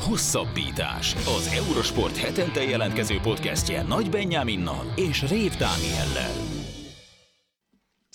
Hosszabbítás. 0.00 1.14
Az 1.14 1.50
Eurosport 1.66 2.16
hetente 2.16 2.62
jelentkező 2.62 3.18
podcastje 3.22 3.82
Nagy 3.82 4.10
Benyáminnal 4.10 4.92
és 4.96 5.28
Rév 5.28 5.56
Dániellel. 5.56 6.59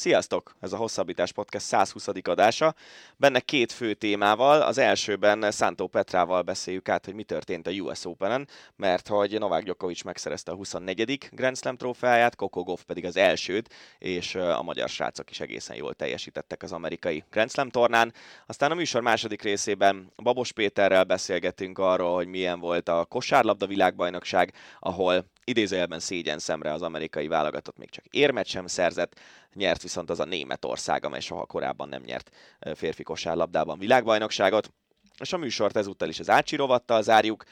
Sziasztok! 0.06 0.56
Ez 0.60 0.74
a 0.74 0.78
Hosszabbítás 0.78 1.32
Podcast 1.32 1.66
120. 1.66 2.08
adása. 2.24 2.76
Benne 3.18 3.40
két 3.40 3.72
fő 3.72 3.94
témával. 3.94 4.62
Az 4.62 4.78
elsőben 4.78 5.52
Szántó 5.52 5.88
Petrával 5.88 6.42
beszéljük 6.42 6.90
át, 6.90 7.06
hogy 7.06 7.14
mi 7.14 7.24
történt 7.24 7.68
a 7.68 7.72
US 7.72 8.06
Open-en, 8.06 8.48
mert 8.76 9.08
hogy 9.08 9.40
Novák 9.40 9.64
Djokovic 9.64 10.04
megszerezte 10.04 10.52
a 10.52 10.56
24. 10.56 11.30
Grand 11.32 11.58
Slam 11.58 11.78
trófeáját, 11.78 12.36
Coco 12.36 12.64
Goff 12.64 12.82
pedig 12.82 13.06
az 13.06 13.18
elsőt, 13.18 13.74
és 13.98 14.36
a 14.36 14.62
magyar 14.62 14.90
srácok 14.90 15.30
is 15.30 15.40
egészen 15.40 15.76
jól 15.76 15.94
teljesítettek 15.94 16.64
az 16.64 16.72
amerikai 16.72 17.24
Grand 17.32 17.52
Slam 17.52 17.70
tornán. 17.70 18.14
Aztán 18.46 18.72
a 18.72 18.76
műsor 18.76 19.02
második 19.02 19.42
részében 19.42 20.12
Babos 20.24 20.52
Péterrel 20.52 21.04
beszélgetünk 21.04 21.78
arról, 21.78 22.16
hogy 22.16 22.28
milyen 22.28 22.60
volt 22.60 22.90
a 22.90 23.06
kosárlabda 23.06 23.68
világbajnokság, 23.68 24.54
ahol 24.80 25.26
idézőjelben 25.44 26.00
szégyen 26.00 26.40
szemre 26.40 26.74
az 26.74 26.82
amerikai 26.82 27.28
válogatott 27.28 27.78
még 27.78 27.90
csak 27.90 28.06
érmet 28.06 28.46
sem 28.46 28.68
szerzett, 28.68 29.20
nyert 29.56 29.82
viszont 29.82 29.95
az 30.10 30.20
a 30.20 30.26
Németország, 30.26 31.06
amely 31.06 31.20
soha 31.20 31.46
korábban 31.46 31.90
nem 31.90 32.02
nyert 32.06 32.36
férfi 32.76 33.04
kosárlabdában 33.04 33.80
világbajnokságot. 33.80 34.74
És 35.20 35.34
a 35.34 35.38
műsort 35.38 35.78
ezúttal 35.78 36.10
is 36.10 36.20
az 36.20 36.30
Ácsi 36.30 36.56
rovattal 36.56 37.02
zárjuk, 37.02 37.44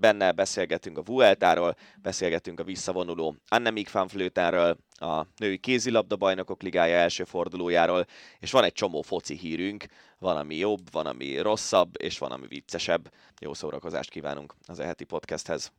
benne 0.00 0.32
beszélgetünk 0.32 0.98
a 0.98 1.02
Vueltáról, 1.02 1.76
beszélgetünk 2.02 2.60
a 2.60 2.64
visszavonuló 2.64 3.36
Annemik 3.48 3.92
van 3.92 4.08
Flötenről, 4.08 4.76
a 4.90 5.26
női 5.36 5.58
kézilabda 5.58 6.16
bajnokok 6.16 6.62
ligája 6.62 6.96
első 6.96 7.24
fordulójáról, 7.24 8.06
és 8.38 8.50
van 8.50 8.64
egy 8.64 8.72
csomó 8.72 9.02
foci 9.02 9.34
hírünk, 9.34 9.86
van 10.18 10.36
ami 10.36 10.56
jobb, 10.56 10.90
van 10.92 11.06
ami 11.06 11.38
rosszabb, 11.38 12.02
és 12.02 12.18
van 12.18 12.32
ami 12.32 12.46
viccesebb. 12.46 13.12
Jó 13.40 13.54
szórakozást 13.54 14.10
kívánunk 14.10 14.54
az 14.66 14.78
eheti 14.78 15.04
podcasthez. 15.04 15.72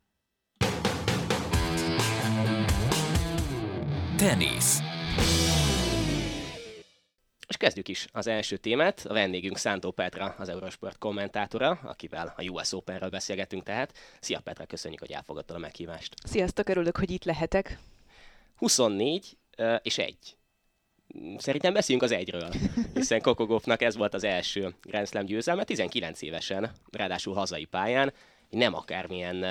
Tenisz. 4.17 4.80
És 7.50 7.58
kezdjük 7.58 7.88
is 7.88 8.08
az 8.11 8.28
első 8.28 8.58
témát. 8.58 9.05
A 9.05 9.14
vendégünk 9.14 9.58
Szántó 9.58 9.92
Petra, 9.92 10.36
az 10.38 10.50
Eurosport 10.50 10.97
kommentátora, 10.97 11.80
akivel 11.83 12.33
a 12.38 12.44
US 12.44 12.73
Openről 12.73 13.09
beszélgetünk 13.09 13.64
tehát. 13.64 13.94
Szia 14.19 14.39
Petra, 14.39 14.66
köszönjük, 14.66 15.00
hogy 15.00 15.11
elfogadtad 15.11 15.55
a 15.55 15.59
meghívást. 15.59 16.14
Sziasztok, 16.23 16.70
örülök, 16.70 16.97
hogy 16.97 17.11
itt 17.11 17.23
lehetek. 17.23 17.77
24 18.55 19.38
és 19.81 19.97
1. 19.97 20.17
Szerintem 21.38 21.73
beszéljünk 21.73 22.11
az 22.11 22.17
egyről, 22.17 22.50
hiszen 22.94 23.22
Kokogofnak 23.22 23.81
ez 23.81 23.95
volt 23.95 24.14
az 24.14 24.23
első 24.23 24.73
Grand 24.81 25.08
Slam 25.08 25.25
győzelme, 25.25 25.64
19 25.64 26.22
évesen, 26.22 26.72
ráadásul 26.92 27.33
hazai 27.33 27.66
pályán, 27.66 28.14
nem 28.50 28.73
akármilyen 28.73 29.45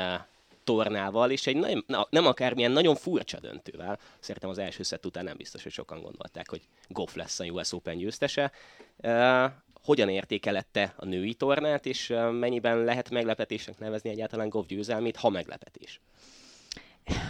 tornával, 0.69 1.31
és 1.31 1.47
egy 1.47 1.57
nagyon, 1.57 1.85
nem 2.11 2.27
akármilyen 2.27 2.71
nagyon 2.71 2.95
furcsa 2.95 3.41
döntővel. 3.41 3.99
Szerintem 4.21 4.51
az 4.51 4.59
első 4.59 4.83
szett 4.83 5.07
után 5.07 5.25
nem 5.25 5.37
biztos, 5.37 5.63
hogy 5.63 5.73
sokan 5.73 6.03
gondolták, 6.03 6.51
hogy 6.51 6.61
Goff 6.89 7.15
lesz 7.15 7.41
a 7.41 7.45
US 7.45 7.73
Open 7.73 7.97
győztese. 7.97 8.53
Uh, 8.97 9.45
hogyan 9.85 10.09
értékelette 10.09 10.95
a 10.97 11.05
női 11.05 11.35
tornát, 11.35 11.87
és 11.87 12.15
mennyiben 12.31 12.85
lehet 12.85 13.11
meglepetésnek 13.11 13.79
nevezni 13.79 14.11
egyáltalán 14.11 14.49
Goff 14.49 14.67
győzelmét, 14.67 15.17
ha 15.17 15.29
meglepetés? 15.29 16.01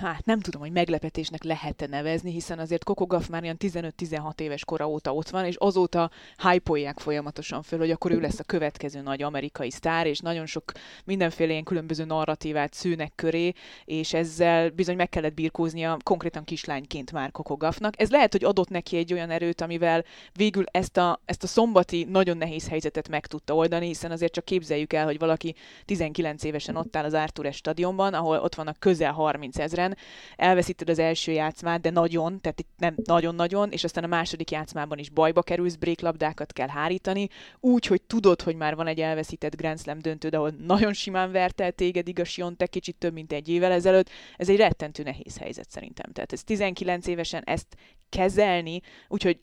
Hát 0.00 0.24
nem 0.24 0.40
tudom, 0.40 0.60
hogy 0.60 0.72
meglepetésnek 0.72 1.42
lehet-e 1.42 1.86
nevezni, 1.86 2.32
hiszen 2.32 2.58
azért 2.58 2.84
Coco 2.84 3.06
Gauff 3.06 3.26
már 3.26 3.42
ilyen 3.42 3.56
15-16 3.58 4.40
éves 4.40 4.64
kora 4.64 4.88
óta 4.88 5.14
ott 5.14 5.28
van, 5.28 5.44
és 5.44 5.56
azóta 5.56 6.10
hype 6.42 6.94
folyamatosan 6.96 7.62
föl, 7.62 7.78
hogy 7.78 7.90
akkor 7.90 8.10
ő 8.10 8.20
lesz 8.20 8.38
a 8.38 8.44
következő 8.44 9.00
nagy 9.00 9.22
amerikai 9.22 9.70
sztár, 9.70 10.06
és 10.06 10.18
nagyon 10.18 10.46
sok 10.46 10.72
mindenféle 11.04 11.50
ilyen 11.50 11.64
különböző 11.64 12.04
narratívát 12.04 12.74
szűnek 12.74 13.12
köré, 13.14 13.52
és 13.84 14.12
ezzel 14.12 14.70
bizony 14.70 14.96
meg 14.96 15.08
kellett 15.08 15.34
birkóznia 15.34 15.96
konkrétan 16.02 16.44
kislányként 16.44 17.12
már 17.12 17.30
Coco 17.30 17.56
Gauffnak. 17.56 18.00
Ez 18.00 18.10
lehet, 18.10 18.32
hogy 18.32 18.44
adott 18.44 18.68
neki 18.68 18.96
egy 18.96 19.12
olyan 19.12 19.30
erőt, 19.30 19.60
amivel 19.60 20.04
végül 20.32 20.64
ezt 20.70 20.96
a, 20.96 21.20
ezt 21.24 21.42
a 21.42 21.46
szombati 21.46 22.04
nagyon 22.04 22.36
nehéz 22.36 22.68
helyzetet 22.68 23.08
meg 23.08 23.26
tudta 23.26 23.54
oldani, 23.54 23.86
hiszen 23.86 24.10
azért 24.10 24.32
csak 24.32 24.44
képzeljük 24.44 24.92
el, 24.92 25.04
hogy 25.04 25.18
valaki 25.18 25.54
19 25.84 26.44
évesen 26.44 26.76
ott 26.76 26.96
áll 26.96 27.04
az 27.04 27.14
Artures 27.14 27.56
stadionban, 27.56 28.14
ahol 28.14 28.38
ott 28.38 28.54
vannak 28.54 28.76
közel 28.78 29.12
30 29.12 29.58
ezren, 29.68 29.96
elveszíted 30.36 30.88
az 30.88 30.98
első 30.98 31.32
játszmát, 31.32 31.80
de 31.80 31.90
nagyon, 31.90 32.40
tehát 32.40 32.60
itt 32.60 32.68
nem 32.76 32.94
nagyon-nagyon, 33.04 33.70
és 33.70 33.84
aztán 33.84 34.04
a 34.04 34.06
második 34.06 34.50
játszmában 34.50 34.98
is 34.98 35.10
bajba 35.10 35.42
kerülsz, 35.42 35.74
bréklabdákat 35.74 36.52
kell 36.52 36.68
hárítani, 36.68 37.28
úgy, 37.60 37.86
hogy 37.86 38.02
tudod, 38.02 38.42
hogy 38.42 38.56
már 38.56 38.74
van 38.74 38.86
egy 38.86 39.00
elveszített 39.00 39.56
Grand 39.56 39.80
Slam 39.80 39.98
döntőd, 39.98 40.34
ahol 40.34 40.54
nagyon 40.66 40.92
simán 40.92 41.32
vert 41.32 41.60
el 41.60 41.72
téged 41.72 42.08
igaz 42.08 42.36
te 42.56 42.66
kicsit 42.66 42.96
több, 42.96 43.12
mint 43.12 43.32
egy 43.32 43.48
évvel 43.48 43.72
ezelőtt, 43.72 44.10
ez 44.36 44.48
egy 44.48 44.56
rettentő 44.56 45.02
nehéz 45.02 45.38
helyzet 45.38 45.70
szerintem. 45.70 46.12
Tehát 46.12 46.32
ez 46.32 46.44
19 46.44 47.06
évesen 47.06 47.42
ezt 47.44 47.76
kezelni, 48.08 48.80
úgyhogy 49.08 49.40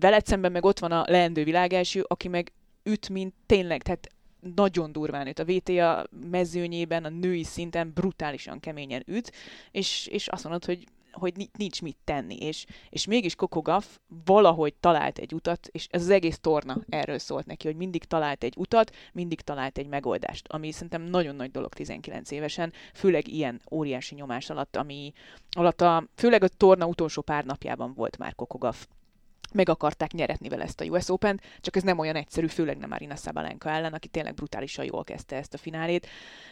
veled 0.00 0.26
szemben 0.26 0.52
meg 0.52 0.64
ott 0.64 0.78
van 0.78 0.92
a 0.92 1.04
leendő 1.06 1.44
világelső, 1.44 2.04
aki 2.08 2.28
meg 2.28 2.52
üt, 2.82 3.08
mint 3.08 3.34
tényleg, 3.46 3.82
tehát 3.82 4.08
nagyon 4.54 4.92
durván 4.92 5.26
üt. 5.26 5.38
A 5.38 5.44
VTA 5.44 6.06
mezőnyében, 6.30 7.04
a 7.04 7.08
női 7.08 7.44
szinten 7.44 7.92
brutálisan 7.94 8.60
keményen 8.60 9.02
üt, 9.06 9.32
és, 9.70 10.06
és 10.06 10.28
azt 10.28 10.42
mondod, 10.42 10.64
hogy 10.64 10.86
hogy 11.12 11.48
nincs 11.58 11.82
mit 11.82 11.96
tenni, 12.04 12.36
és, 12.36 12.64
és 12.90 13.06
mégis 13.06 13.34
Coco 13.34 13.60
Gaff 13.60 13.84
valahogy 14.24 14.74
talált 14.74 15.18
egy 15.18 15.34
utat, 15.34 15.68
és 15.70 15.86
ez 15.90 16.02
az 16.02 16.10
egész 16.10 16.38
torna 16.38 16.76
erről 16.88 17.18
szólt 17.18 17.46
neki, 17.46 17.66
hogy 17.66 17.76
mindig 17.76 18.04
talált 18.04 18.44
egy 18.44 18.54
utat, 18.56 18.96
mindig 19.12 19.40
talált 19.40 19.78
egy 19.78 19.86
megoldást, 19.86 20.48
ami 20.48 20.70
szerintem 20.72 21.02
nagyon 21.02 21.36
nagy 21.36 21.50
dolog 21.50 21.72
19 21.72 22.30
évesen, 22.30 22.72
főleg 22.94 23.28
ilyen 23.28 23.60
óriási 23.70 24.14
nyomás 24.14 24.50
alatt, 24.50 24.76
ami 24.76 25.12
alatt 25.50 25.80
a, 25.80 26.06
főleg 26.14 26.42
a 26.42 26.48
torna 26.48 26.86
utolsó 26.86 27.22
pár 27.22 27.44
napjában 27.44 27.94
volt 27.94 28.18
már 28.18 28.34
Coco 28.34 28.58
Gaff 28.58 28.84
meg 29.54 29.68
akarták 29.68 30.12
nyeretni 30.12 30.48
vele 30.48 30.62
ezt 30.62 30.80
a 30.80 30.84
US 30.84 31.08
Open-t, 31.08 31.42
csak 31.60 31.76
ez 31.76 31.82
nem 31.82 31.98
olyan 31.98 32.16
egyszerű, 32.16 32.46
főleg 32.46 32.78
nem 32.78 32.88
Marina 32.88 33.16
Sabalenka 33.16 33.70
ellen, 33.70 33.92
aki 33.92 34.08
tényleg 34.08 34.34
brutálisan 34.34 34.84
jól 34.84 35.04
kezdte 35.04 35.36
ezt 35.36 35.54
a 35.54 35.58
finálét. 35.58 36.06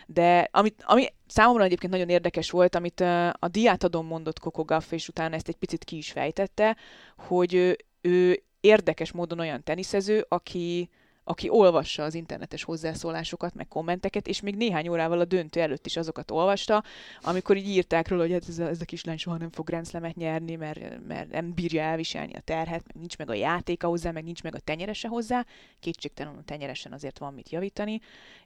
De 0.07 0.49
amit, 0.53 0.83
ami 0.87 1.07
számomra 1.27 1.65
egyébként 1.65 1.93
nagyon 1.93 2.09
érdekes 2.09 2.51
volt, 2.51 2.75
amit 2.75 3.01
a 3.33 3.49
diátadon 3.51 4.05
mondott 4.05 4.39
Coco 4.39 4.65
Gaff, 4.65 4.93
és 4.93 5.09
utána 5.09 5.35
ezt 5.35 5.49
egy 5.49 5.57
picit 5.57 5.85
ki 5.85 5.97
is 5.97 6.11
fejtette, 6.11 6.77
hogy 7.17 7.55
ő, 7.55 7.77
ő 8.01 8.43
érdekes 8.61 9.13
módon 9.13 9.39
olyan 9.39 9.63
teniszező, 9.63 10.25
aki, 10.29 10.91
aki 11.31 11.49
olvassa 11.49 12.03
az 12.03 12.15
internetes 12.15 12.63
hozzászólásokat, 12.63 13.55
meg 13.55 13.69
kommenteket, 13.69 14.27
és 14.27 14.41
még 14.41 14.57
néhány 14.57 14.89
órával 14.89 15.21
a 15.21 15.25
döntő 15.25 15.61
előtt 15.61 15.87
is 15.87 15.97
azokat 15.97 16.31
olvasta, 16.31 16.85
amikor 17.23 17.57
így 17.57 17.69
írták 17.69 18.09
róla, 18.09 18.23
hogy 18.23 18.33
hát 18.33 18.49
ez 18.49 18.59
a, 18.59 18.69
ez 18.69 18.81
a 18.81 18.85
kislány 18.85 19.17
soha 19.17 19.37
nem 19.37 19.51
fog 19.51 19.67
Grand 19.67 20.17
nyerni, 20.17 20.57
mert, 20.57 21.07
mert 21.07 21.31
nem 21.31 21.55
bírja 21.55 21.83
elviselni 21.83 22.33
a 22.33 22.41
terhet, 22.41 22.83
meg 22.87 22.97
nincs 22.97 23.19
meg 23.19 23.31
a 23.31 23.35
játéka 23.35 23.89
hozzá, 23.89 24.11
meg 24.11 24.25
nincs 24.25 24.43
meg 24.43 24.55
a 24.55 24.59
tenyerese 24.59 25.09
hozzá, 25.09 25.47
kétségtelenül 25.81 26.39
a 26.39 26.45
tenyeresen 26.45 26.93
azért 26.93 27.19
van 27.19 27.35
mit 27.35 27.51
javítani, 27.51 28.01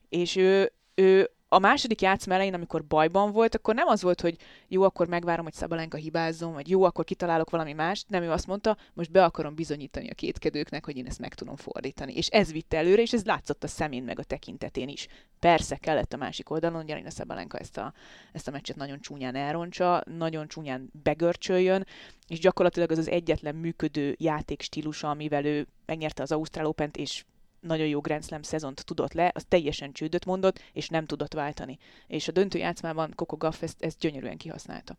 és 0.08 0.36
ő, 0.36 0.72
ő 0.94 1.30
a 1.54 1.58
második 1.58 2.00
játszma 2.00 2.34
elején, 2.34 2.54
amikor 2.54 2.84
bajban 2.84 3.32
volt, 3.32 3.54
akkor 3.54 3.74
nem 3.74 3.86
az 3.86 4.02
volt, 4.02 4.20
hogy 4.20 4.36
jó, 4.68 4.82
akkor 4.82 5.08
megvárom, 5.08 5.44
hogy 5.44 5.52
Szabalenka 5.52 5.96
hibázzon, 5.96 6.52
vagy 6.52 6.68
jó, 6.68 6.82
akkor 6.82 7.04
kitalálok 7.04 7.50
valami 7.50 7.72
mást, 7.72 8.08
nem 8.08 8.22
ő 8.22 8.30
azt 8.30 8.46
mondta, 8.46 8.76
most 8.92 9.10
be 9.10 9.24
akarom 9.24 9.54
bizonyítani 9.54 10.10
a 10.10 10.14
kétkedőknek, 10.14 10.84
hogy 10.84 10.96
én 10.96 11.06
ezt 11.06 11.18
meg 11.18 11.34
tudom 11.34 11.56
fordítani. 11.56 12.14
És 12.14 12.26
ez 12.26 12.52
vitte 12.52 12.76
előre, 12.76 13.02
és 13.02 13.12
ez 13.12 13.24
látszott 13.24 13.64
a 13.64 13.66
szemén 13.66 14.02
meg 14.02 14.18
a 14.18 14.22
tekintetén 14.22 14.88
is. 14.88 15.06
Persze 15.38 15.76
kellett 15.76 16.12
a 16.12 16.16
másik 16.16 16.50
oldalon, 16.50 16.90
a 16.90 17.10
Szabalenka 17.10 17.58
ezt 17.58 17.78
a, 17.78 17.92
ezt 18.32 18.48
a 18.48 18.50
meccset 18.50 18.76
nagyon 18.76 19.00
csúnyán 19.00 19.34
elroncsa, 19.34 20.02
nagyon 20.16 20.48
csúnyán 20.48 20.90
begörcsöljön, 21.02 21.86
és 22.28 22.38
gyakorlatilag 22.38 22.90
az 22.90 22.98
az 22.98 23.08
egyetlen 23.08 23.54
működő 23.54 24.14
játékstílusa, 24.18 25.10
amivel 25.10 25.44
ő 25.44 25.66
megnyerte 25.86 26.22
az 26.22 26.32
Ausztrál 26.32 26.66
open 26.66 26.90
és 26.92 27.24
nagyon 27.64 27.86
jó 27.86 28.00
Grand 28.00 28.24
Slam 28.24 28.42
szezont 28.42 28.84
tudott 28.84 29.12
le, 29.12 29.30
az 29.34 29.44
teljesen 29.48 29.92
csődöt 29.92 30.24
mondott, 30.24 30.60
és 30.72 30.88
nem 30.88 31.06
tudott 31.06 31.32
váltani. 31.32 31.78
És 32.06 32.28
a 32.28 32.32
döntő 32.32 32.58
játszmában 32.58 33.12
Coco 33.16 33.36
Gaff 33.36 33.62
ezt, 33.62 33.76
ezt 33.82 33.98
gyönyörűen 33.98 34.36
kihasználta. 34.36 34.96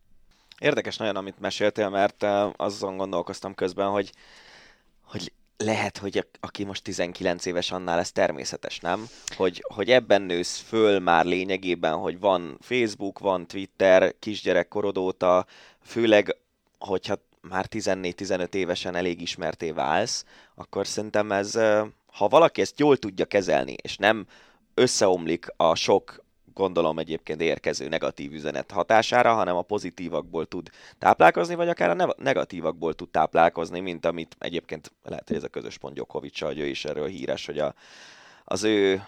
Érdekes 0.59 0.97
nagyon, 0.97 1.15
amit 1.15 1.39
meséltél, 1.39 1.89
mert 1.89 2.25
azon 2.55 2.97
gondolkoztam 2.97 3.53
közben, 3.53 3.89
hogy, 3.89 4.11
hogy 5.03 5.31
lehet, 5.57 5.97
hogy 5.97 6.27
aki 6.39 6.63
most 6.63 6.83
19 6.83 7.45
éves 7.45 7.71
annál 7.71 7.99
ez 7.99 8.11
természetes, 8.11 8.79
nem? 8.79 9.07
Hogy, 9.35 9.63
hogy 9.73 9.89
ebben 9.89 10.21
nősz 10.21 10.57
föl 10.57 10.99
már 10.99 11.25
lényegében, 11.25 11.95
hogy 11.95 12.19
van 12.19 12.57
Facebook, 12.61 13.19
van 13.19 13.47
Twitter, 13.47 14.13
kisgyerekkorod 14.19 14.97
óta, 14.97 15.45
főleg, 15.81 16.37
hogyha 16.79 17.15
már 17.41 17.65
14-15 17.69 18.53
évesen 18.53 18.95
elég 18.95 19.21
ismerté 19.21 19.71
válsz, 19.71 20.25
akkor 20.55 20.87
szerintem 20.87 21.31
ez 21.31 21.59
ha 22.15 22.27
valaki 22.27 22.61
ezt 22.61 22.79
jól 22.79 22.97
tudja 22.97 23.25
kezelni, 23.25 23.75
és 23.81 23.97
nem 23.97 24.25
összeomlik 24.73 25.47
a 25.57 25.75
sok 25.75 26.23
gondolom 26.53 26.99
egyébként 26.99 27.41
érkező 27.41 27.87
negatív 27.87 28.33
üzenet 28.33 28.71
hatására, 28.71 29.33
hanem 29.33 29.55
a 29.55 29.61
pozitívakból 29.61 30.45
tud 30.45 30.69
táplálkozni, 30.97 31.55
vagy 31.55 31.69
akár 31.69 31.89
a 31.89 32.15
negatívakból 32.17 32.93
tud 32.93 33.09
táplálkozni, 33.09 33.79
mint 33.79 34.05
amit 34.05 34.35
egyébként 34.39 34.91
lehet, 35.03 35.27
hogy 35.27 35.37
ez 35.37 35.43
a 35.43 35.47
közös 35.47 35.77
pont 35.77 35.95
Gyokovics, 35.95 36.43
hogy 36.43 36.59
ő 36.59 36.65
is 36.65 36.85
erről 36.85 37.07
híres, 37.07 37.45
hogy 37.45 37.59
a, 37.59 37.73
az 38.43 38.63
ő 38.63 39.03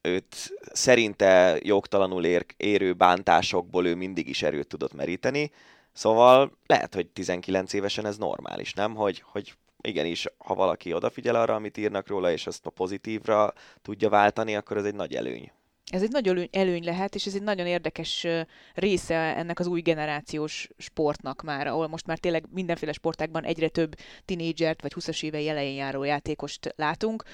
őt 0.00 0.52
szerinte 0.72 1.58
jogtalanul 1.62 2.24
ér, 2.24 2.46
érő 2.56 2.92
bántásokból 2.92 3.86
ő 3.86 3.94
mindig 3.94 4.28
is 4.28 4.42
erőt 4.42 4.68
tudott 4.68 4.94
meríteni, 4.94 5.50
szóval 5.92 6.58
lehet, 6.66 6.94
hogy 6.94 7.06
19 7.06 7.72
évesen 7.72 8.06
ez 8.06 8.16
normális, 8.16 8.72
nem? 8.72 8.94
Hogy, 8.94 9.22
hogy 9.26 9.54
igenis, 9.80 10.26
ha 10.38 10.54
valaki 10.54 10.92
odafigyel 10.92 11.34
arra, 11.34 11.54
amit 11.54 11.76
írnak 11.76 12.08
róla, 12.08 12.32
és 12.32 12.46
azt 12.46 12.66
a 12.66 12.70
pozitívra 12.70 13.52
tudja 13.82 14.08
váltani, 14.08 14.56
akkor 14.56 14.76
ez 14.76 14.84
egy 14.84 14.94
nagy 14.94 15.14
előny. 15.14 15.52
Ez 15.90 16.02
egy 16.02 16.10
nagy 16.10 16.28
előny, 16.28 16.48
előny 16.52 16.84
lehet, 16.84 17.14
és 17.14 17.26
ez 17.26 17.34
egy 17.34 17.42
nagyon 17.42 17.66
érdekes 17.66 18.26
része 18.74 19.14
ennek 19.14 19.58
az 19.58 19.66
új 19.66 19.80
generációs 19.80 20.68
sportnak 20.78 21.42
már, 21.42 21.66
ahol 21.66 21.88
most 21.88 22.06
már 22.06 22.18
tényleg 22.18 22.44
mindenféle 22.50 22.92
sportákban 22.92 23.44
egyre 23.44 23.68
több 23.68 23.94
tinédzsert 24.24 24.82
vagy 24.82 24.92
20-as 24.94 25.22
évei 25.22 25.48
elején 25.48 25.76
járó 25.76 26.04
játékost 26.04 26.74
látunk, 26.76 27.24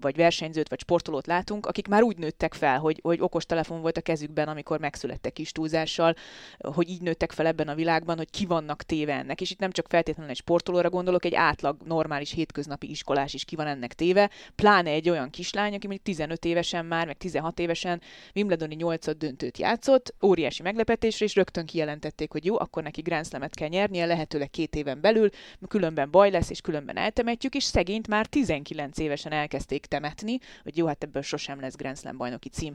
vagy 0.00 0.16
versenyzőt, 0.16 0.68
vagy 0.68 0.80
sportolót 0.80 1.26
látunk, 1.26 1.66
akik 1.66 1.88
már 1.88 2.02
úgy 2.02 2.16
nőttek 2.16 2.54
fel, 2.54 2.78
hogy, 2.78 3.00
hogy 3.02 3.20
okos 3.20 3.46
telefon 3.46 3.80
volt 3.80 3.96
a 3.96 4.00
kezükben, 4.00 4.48
amikor 4.48 4.80
megszülettek 4.80 5.32
kis 5.32 5.52
túlzással, 5.52 6.14
hogy 6.58 6.88
így 6.88 7.02
nőttek 7.02 7.32
fel 7.32 7.46
ebben 7.46 7.68
a 7.68 7.74
világban, 7.74 8.16
hogy 8.16 8.30
ki 8.30 8.46
vannak 8.46 8.82
téve 8.82 9.14
ennek. 9.14 9.40
És 9.40 9.50
itt 9.50 9.58
nem 9.58 9.70
csak 9.70 9.86
feltétlenül 9.88 10.30
egy 10.30 10.36
sportolóra 10.36 10.90
gondolok, 10.90 11.24
egy 11.24 11.34
átlag 11.34 11.76
normális 11.84 12.32
hétköznapi 12.32 12.90
iskolás 12.90 13.34
is 13.34 13.44
ki 13.44 13.56
van 13.56 13.66
ennek 13.66 13.94
téve, 13.94 14.30
pláne 14.54 14.90
egy 14.90 15.10
olyan 15.10 15.30
kislány, 15.30 15.74
aki 15.74 15.86
mondjuk 15.86 16.02
15 16.02 16.44
évesen 16.44 16.86
már, 16.86 17.06
meg 17.06 17.16
16 17.16 17.58
évesen 17.58 18.00
Wimbledoni 18.34 18.74
8 18.74 19.16
döntőt 19.16 19.58
játszott, 19.58 20.14
óriási 20.22 20.62
meglepetésre, 20.62 21.24
és 21.24 21.34
rögtön 21.34 21.66
kijelentették, 21.66 22.32
hogy 22.32 22.44
jó, 22.44 22.58
akkor 22.58 22.82
neki 22.82 23.00
Grand 23.00 23.26
Slam-et 23.26 23.54
kell 23.54 23.68
nyernie, 23.68 24.06
lehetőleg 24.06 24.50
két 24.50 24.74
éven 24.74 25.00
belül, 25.00 25.28
különben 25.68 26.10
baj 26.10 26.30
lesz, 26.30 26.50
és 26.50 26.60
különben 26.60 26.96
eltemetjük, 26.96 27.54
és 27.54 27.64
szegényt 27.64 28.08
már 28.08 28.26
19 28.26 28.98
évesen 28.98 29.32
elkezdték 29.32 29.79
elkezdték 29.80 29.86
temetni, 29.86 30.38
hogy 30.62 30.76
jó, 30.76 30.86
hát 30.86 31.02
ebből 31.02 31.22
sosem 31.22 31.60
lesz 31.60 31.76
Grand 31.76 31.98
Slam 31.98 32.16
bajnoki 32.16 32.48
cím. 32.48 32.74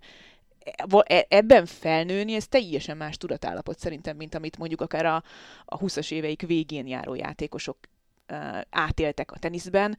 E, 1.03 1.25
ebben 1.29 1.65
felnőni, 1.65 2.33
ez 2.33 2.47
teljesen 2.47 2.97
más 2.97 3.17
tudatállapot 3.17 3.79
szerintem, 3.79 4.15
mint 4.17 4.35
amit 4.35 4.57
mondjuk 4.57 4.81
akár 4.81 5.05
a, 5.05 5.23
a 5.65 5.77
20-as 5.77 6.11
éveik 6.11 6.41
végén 6.41 6.87
járó 6.87 7.13
játékosok 7.13 7.77
uh, 8.31 8.61
átéltek 8.69 9.31
a 9.31 9.37
teniszben, 9.37 9.97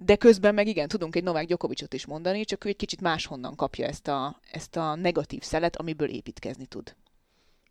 de 0.00 0.16
közben 0.16 0.54
meg 0.54 0.66
igen, 0.66 0.88
tudunk 0.88 1.16
egy 1.16 1.22
Novák 1.22 1.46
Gyokovicsot 1.46 1.92
is 1.92 2.06
mondani, 2.06 2.44
csak 2.44 2.64
ő 2.64 2.68
egy 2.68 2.76
kicsit 2.76 3.00
máshonnan 3.00 3.56
kapja 3.56 3.86
ezt 3.86 4.08
a, 4.08 4.40
ezt 4.50 4.76
a 4.76 4.94
negatív 4.94 5.42
szelet, 5.42 5.76
amiből 5.76 6.08
építkezni 6.08 6.66
tud. 6.66 6.94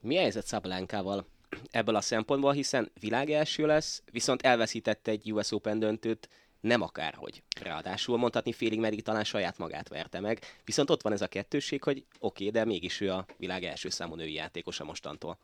Mi 0.01 0.17
a 0.17 0.19
helyzet 0.21 0.45
Szablánkával 0.45 1.25
ebből 1.71 1.95
a 1.95 2.01
szempontból, 2.01 2.53
hiszen 2.53 2.91
világ 2.99 3.29
első 3.29 3.65
lesz, 3.65 4.03
viszont 4.11 4.41
elveszítette 4.41 5.11
egy 5.11 5.31
US 5.31 5.51
Open 5.51 5.79
döntőt, 5.79 6.29
nem 6.59 6.81
akárhogy. 6.81 7.43
Ráadásul 7.61 8.17
mondhatni 8.17 8.53
félig 8.53 8.79
meddig 8.79 9.03
talán 9.03 9.23
saját 9.23 9.57
magát 9.57 9.87
verte 9.87 10.19
meg, 10.19 10.39
viszont 10.65 10.89
ott 10.89 11.01
van 11.01 11.13
ez 11.13 11.21
a 11.21 11.27
kettőség, 11.27 11.83
hogy 11.83 11.97
oké, 12.19 12.47
okay, 12.47 12.49
de 12.49 12.65
mégis 12.65 13.01
ő 13.01 13.11
a 13.11 13.25
világ 13.37 13.63
első 13.63 13.89
számú 13.89 14.15
női 14.15 14.33
játékosa 14.33 14.83
mostantól. 14.83 15.37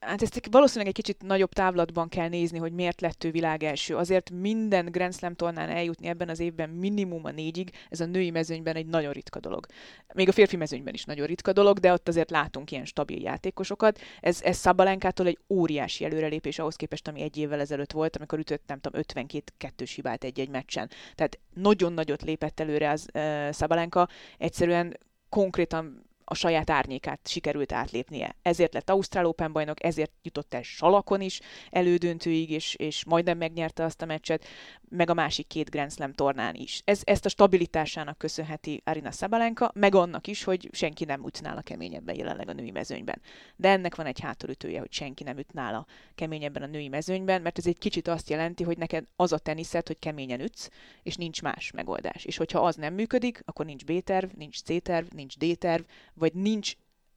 Hát 0.00 0.22
ezt 0.22 0.48
valószínűleg 0.50 0.88
egy 0.88 1.02
kicsit 1.04 1.22
nagyobb 1.22 1.52
távlatban 1.52 2.08
kell 2.08 2.28
nézni, 2.28 2.58
hogy 2.58 2.72
miért 2.72 3.00
lett 3.00 3.24
ő 3.24 3.30
világ 3.30 3.62
első. 3.62 3.96
Azért 3.96 4.30
minden 4.30 4.86
Grand 4.86 5.14
Slam 5.14 5.34
tornán 5.34 5.68
eljutni 5.68 6.06
ebben 6.06 6.28
az 6.28 6.40
évben 6.40 6.70
minimum 6.70 7.24
a 7.24 7.30
négyig, 7.30 7.70
ez 7.88 8.00
a 8.00 8.04
női 8.06 8.30
mezőnyben 8.30 8.74
egy 8.76 8.86
nagyon 8.86 9.12
ritka 9.12 9.40
dolog. 9.40 9.66
Még 10.14 10.28
a 10.28 10.32
férfi 10.32 10.56
mezőnyben 10.56 10.94
is 10.94 11.04
nagyon 11.04 11.26
ritka 11.26 11.52
dolog, 11.52 11.78
de 11.78 11.92
ott 11.92 12.08
azért 12.08 12.30
látunk 12.30 12.70
ilyen 12.70 12.84
stabil 12.84 13.22
játékosokat. 13.22 14.00
Ez, 14.20 14.42
ez 14.42 14.56
Szabalenkától 14.56 15.26
egy 15.26 15.38
óriási 15.48 16.04
előrelépés 16.04 16.58
ahhoz 16.58 16.76
képest, 16.76 17.08
ami 17.08 17.20
egy 17.20 17.36
évvel 17.36 17.60
ezelőtt 17.60 17.92
volt, 17.92 18.16
amikor 18.16 18.38
ütött, 18.38 18.62
nem 18.66 18.80
tudom, 18.80 19.00
52 19.00 19.52
kettős 19.56 19.94
hibát 19.94 20.24
egy-egy 20.24 20.48
meccsen. 20.48 20.90
Tehát 21.14 21.38
nagyon 21.54 21.92
nagyot 21.92 22.22
lépett 22.22 22.60
előre 22.60 22.90
az 22.90 23.08
uh, 23.14 23.50
Szabalenka. 23.50 24.08
Egyszerűen 24.38 24.98
konkrétan 25.28 26.09
a 26.30 26.34
saját 26.34 26.70
árnyékát 26.70 27.28
sikerült 27.28 27.72
átlépnie. 27.72 28.36
Ezért 28.42 28.74
lett 28.74 28.90
Ausztrál 28.90 29.26
Open 29.26 29.52
bajnok, 29.52 29.84
ezért 29.84 30.12
jutott 30.22 30.54
el 30.54 30.62
Salakon 30.62 31.20
is 31.20 31.40
elődöntőig, 31.70 32.50
és, 32.50 32.74
és 32.74 33.04
majdnem 33.04 33.38
megnyerte 33.38 33.84
azt 33.84 34.02
a 34.02 34.06
meccset, 34.06 34.44
meg 34.88 35.10
a 35.10 35.14
másik 35.14 35.46
két 35.46 35.70
Grand 35.70 35.92
Slam 35.92 36.12
tornán 36.12 36.54
is. 36.54 36.82
Ez, 36.84 37.00
ezt 37.04 37.24
a 37.24 37.28
stabilitásának 37.28 38.18
köszönheti 38.18 38.82
Arina 38.84 39.10
Szabalenka, 39.10 39.70
meg 39.74 39.94
annak 39.94 40.26
is, 40.26 40.44
hogy 40.44 40.68
senki 40.72 41.04
nem 41.04 41.26
üt 41.26 41.42
nála 41.42 41.60
keményebben 41.60 42.16
jelenleg 42.16 42.48
a 42.48 42.52
női 42.52 42.70
mezőnyben. 42.70 43.20
De 43.56 43.68
ennek 43.68 43.94
van 43.94 44.06
egy 44.06 44.20
hátulütője, 44.20 44.78
hogy 44.78 44.92
senki 44.92 45.22
nem 45.22 45.38
üt 45.38 45.52
nála 45.52 45.86
keményebben 46.14 46.62
a 46.62 46.66
női 46.66 46.88
mezőnyben, 46.88 47.42
mert 47.42 47.58
ez 47.58 47.66
egy 47.66 47.78
kicsit 47.78 48.08
azt 48.08 48.30
jelenti, 48.30 48.62
hogy 48.62 48.78
neked 48.78 49.04
az 49.16 49.32
a 49.32 49.38
teniszet, 49.38 49.86
hogy 49.86 49.98
keményen 49.98 50.40
ütsz, 50.40 50.68
és 51.02 51.16
nincs 51.16 51.42
más 51.42 51.70
megoldás. 51.70 52.24
És 52.24 52.36
hogyha 52.36 52.60
az 52.60 52.76
nem 52.76 52.94
működik, 52.94 53.42
akkor 53.44 53.66
nincs 53.66 53.84
B-terv, 53.84 54.30
nincs 54.36 54.62
C-terv, 54.62 55.06
nincs 55.14 55.36
D-terv, 55.38 55.82
vagy 56.20 56.34
nincs 56.34 56.72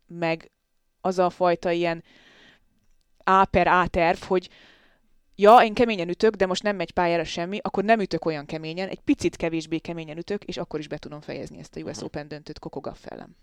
meg 0.07 0.51
az 1.01 1.19
a 1.19 1.29
fajta 1.29 1.71
ilyen 1.71 2.03
A 3.23 3.45
per 3.45 3.67
A 3.67 3.87
terv, 3.87 4.19
hogy 4.21 4.49
ja, 5.35 5.57
én 5.63 5.73
keményen 5.73 6.09
ütök, 6.09 6.35
de 6.35 6.45
most 6.45 6.63
nem 6.63 6.75
megy 6.75 6.91
pályára 6.91 7.23
semmi, 7.23 7.59
akkor 7.61 7.83
nem 7.83 7.99
ütök 7.99 8.25
olyan 8.25 8.45
keményen, 8.45 8.89
egy 8.89 8.99
picit 8.99 9.35
kevésbé 9.35 9.77
keményen 9.77 10.17
ütök, 10.17 10.43
és 10.43 10.57
akkor 10.57 10.79
is 10.79 10.87
be 10.87 10.97
tudom 10.97 11.21
fejezni 11.21 11.59
ezt 11.59 11.75
a 11.75 11.79
US. 11.79 12.01
Open 12.01 12.27
döntőt 12.27 12.59
Kokogaff 12.59 13.05
ellen. 13.05 13.35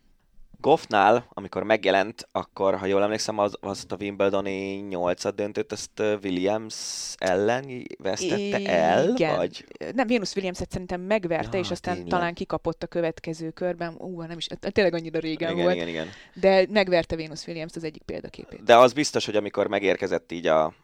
Goffnál, 0.61 1.27
amikor 1.29 1.63
megjelent, 1.63 2.29
akkor, 2.33 2.77
ha 2.79 2.87
jól 2.87 3.03
emlékszem, 3.03 3.39
az, 3.39 3.57
az 3.61 3.87
a 3.89 3.97
Wimbledoni 4.01 4.75
nyolcad 4.75 5.35
döntőt, 5.35 5.73
ezt 5.73 6.01
Williams 6.01 6.75
ellen 7.19 7.87
vesztette 7.99 8.67
el? 8.67 9.09
Igen. 9.09 9.37
Vagy? 9.37 9.65
Nem, 9.95 10.07
Venus 10.07 10.35
Williams-et 10.35 10.71
szerintem 10.71 11.01
megverte, 11.01 11.57
ja, 11.57 11.63
és 11.63 11.71
aztán 11.71 11.95
tényleg. 11.95 12.13
talán 12.13 12.35
kikapott 12.35 12.83
a 12.83 12.87
következő 12.87 13.51
körben. 13.51 13.95
Ú, 13.99 14.21
nem 14.21 14.37
is, 14.37 14.47
tényleg 14.61 14.95
annyira 14.95 15.19
régen 15.19 15.51
igen, 15.51 15.63
volt. 15.63 15.75
Igen, 15.75 15.89
igen. 15.89 16.09
De 16.35 16.67
megverte 16.69 17.17
Venus 17.17 17.47
Williams 17.47 17.73
az 17.75 17.85
egyik 17.85 18.03
példaképét. 18.03 18.63
De 18.63 18.77
az 18.77 18.93
biztos, 18.93 19.25
hogy 19.25 19.37
amikor 19.37 19.67
megérkezett 19.67 20.33
így 20.33 20.47
a 20.47 20.75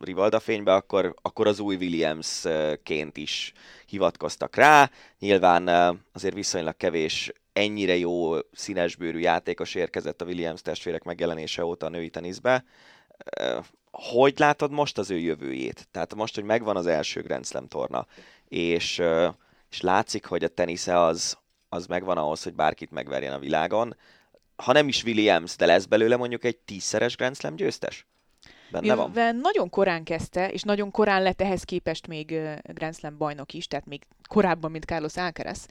Rivalda 0.00 0.40
fénybe, 0.40 0.74
akkor, 0.74 1.14
akkor 1.22 1.46
az 1.46 1.60
új 1.60 1.76
Williams-ként 1.76 3.16
is 3.16 3.52
hivatkoztak 3.86 4.56
rá. 4.56 4.90
Nyilván 5.18 5.68
azért 6.12 6.34
viszonylag 6.34 6.76
kevés 6.76 7.32
ennyire 7.54 7.96
jó 7.96 8.36
színesbőrű 8.52 9.18
játékos 9.18 9.74
érkezett 9.74 10.20
a 10.20 10.24
Williams 10.24 10.62
testvérek 10.62 11.02
megjelenése 11.02 11.64
óta 11.64 11.86
a 11.86 11.88
női 11.88 12.10
teniszbe. 12.10 12.64
Hogy 13.90 14.38
látod 14.38 14.70
most 14.70 14.98
az 14.98 15.10
ő 15.10 15.18
jövőjét? 15.18 15.88
Tehát 15.90 16.14
most, 16.14 16.34
hogy 16.34 16.44
megvan 16.44 16.76
az 16.76 16.86
első 16.86 17.22
Grand 17.22 17.46
Slam 17.46 17.66
torna, 17.66 18.06
és, 18.48 19.02
és 19.70 19.80
látszik, 19.80 20.26
hogy 20.26 20.44
a 20.44 20.48
tenisze 20.48 21.00
az, 21.00 21.38
az 21.68 21.86
megvan 21.86 22.18
ahhoz, 22.18 22.42
hogy 22.42 22.54
bárkit 22.54 22.90
megverjen 22.90 23.32
a 23.32 23.38
világon, 23.38 23.96
ha 24.56 24.72
nem 24.72 24.88
is 24.88 25.04
Williams, 25.04 25.56
de 25.56 25.66
lesz 25.66 25.84
belőle 25.84 26.16
mondjuk 26.16 26.44
egy 26.44 26.56
tízszeres 26.56 27.16
Grand 27.16 27.36
Slam 27.36 27.56
győztes? 27.56 28.06
Benne 28.70 28.94
van. 28.94 29.08
Mivel 29.08 29.32
nagyon 29.32 29.70
korán 29.70 30.04
kezdte, 30.04 30.50
és 30.50 30.62
nagyon 30.62 30.90
korán 30.90 31.22
lett 31.22 31.40
ehhez 31.40 31.62
képest 31.62 32.06
még 32.06 32.26
Grand 32.62 32.94
Slam 32.94 33.16
bajnok 33.16 33.52
is, 33.52 33.66
tehát 33.66 33.86
még 33.86 34.02
korábban, 34.28 34.70
mint 34.70 34.84
Carlos 34.84 35.16
Alcaraz, 35.16 35.66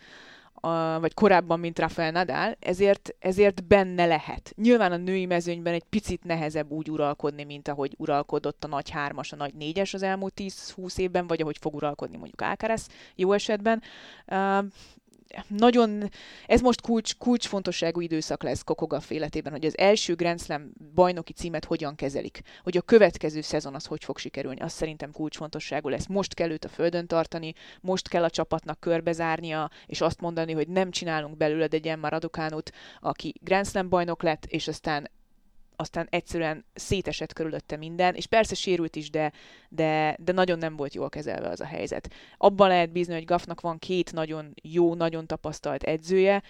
vagy 1.00 1.14
korábban, 1.14 1.60
mint 1.60 1.80
Rafael 1.80 2.12
Nadal, 2.12 2.56
ezért, 2.60 3.16
ezért 3.20 3.64
benne 3.64 4.06
lehet. 4.06 4.54
Nyilván 4.56 4.92
a 4.92 4.98
női 4.98 5.26
mezőnyben 5.26 5.74
egy 5.74 5.84
picit 5.84 6.24
nehezebb 6.24 6.72
úgy 6.72 6.90
uralkodni, 6.90 7.44
mint 7.44 7.68
ahogy 7.68 7.96
uralkodott 7.98 8.64
a 8.64 8.68
nagy 8.68 8.90
hármas, 8.90 9.32
a 9.32 9.36
nagy 9.36 9.54
négyes 9.54 9.94
az 9.94 10.04
elmúlt 10.04 10.34
10-20 10.36 10.98
évben, 10.98 11.28
vagy 11.28 11.42
ahogy 11.42 11.58
fog 11.60 11.76
uralkodni 11.76 12.18
mondjuk 12.18 12.42
Alcaraz 12.42 12.88
jó 13.16 13.32
esetben. 13.32 13.82
Nagyon, 15.48 16.10
ez 16.46 16.62
most 16.62 16.82
kulcs, 16.82 17.16
kulcsfontosságú 17.16 18.02
időszak 18.02 18.44
lesz 18.44 18.64
Kokogaf 18.64 19.10
életében, 19.10 19.52
hogy 19.52 19.66
az 19.66 19.78
első 19.78 20.16
Grand 20.16 20.42
Slam 20.42 20.72
bajnoki 20.94 21.34
címet 21.34 21.66
hogyan 21.66 21.96
kezelik, 21.96 22.42
hogy 22.64 22.78
a 22.78 22.82
következő 22.82 23.42
szezon 23.42 23.76
az 23.76 23.86
hogy 23.86 24.04
fog 24.04 24.18
sikerülni, 24.18 24.60
az 24.60 24.72
szerintem 24.72 25.12
kulcsfontosságú 25.12 25.90
lesz. 25.90 26.08
Most 26.08 26.34
kell 26.34 26.52
őt 26.52 26.66
a 26.66 26.70
földön 26.70 27.08
tartani, 27.08 27.54
most 27.82 28.08
kell 28.08 28.24
a 28.24 28.30
csapatnak 28.30 28.80
körbezárnia, 28.80 29.70
és 29.86 30.02
azt 30.02 30.22
mondani, 30.22 30.52
hogy 30.52 30.68
nem 30.68 30.92
csinálunk 30.92 31.38
belőled 31.38 31.74
egy 31.74 31.88
Emma 31.88 32.08
Raducánut, 32.08 32.72
aki 33.00 33.34
Grand 33.42 33.68
Slam 33.68 33.90
bajnok 33.90 34.24
lett, 34.24 34.46
és 34.46 34.68
aztán 34.68 35.10
aztán 35.84 36.08
egyszerűen 36.10 36.66
szétesett 36.74 37.34
körülötte 37.34 37.78
minden, 37.78 38.16
és 38.16 38.26
persze 38.26 38.56
sérült 38.56 38.96
is, 38.96 39.10
de, 39.10 39.32
de, 39.70 40.18
de 40.20 40.32
nagyon 40.32 40.58
nem 40.58 40.76
volt 40.76 40.94
jól 40.94 41.10
kezelve 41.10 41.50
az 41.50 41.62
a 41.62 41.66
helyzet. 41.66 42.14
Abban 42.38 42.68
lehet 42.68 42.92
bízni, 42.92 43.14
hogy 43.14 43.26
Gaffnak 43.26 43.62
van 43.62 43.80
két 43.80 44.12
nagyon 44.14 44.54
jó, 44.62 44.94
nagyon 44.94 45.28
tapasztalt 45.28 45.84
edzője, 45.84 46.44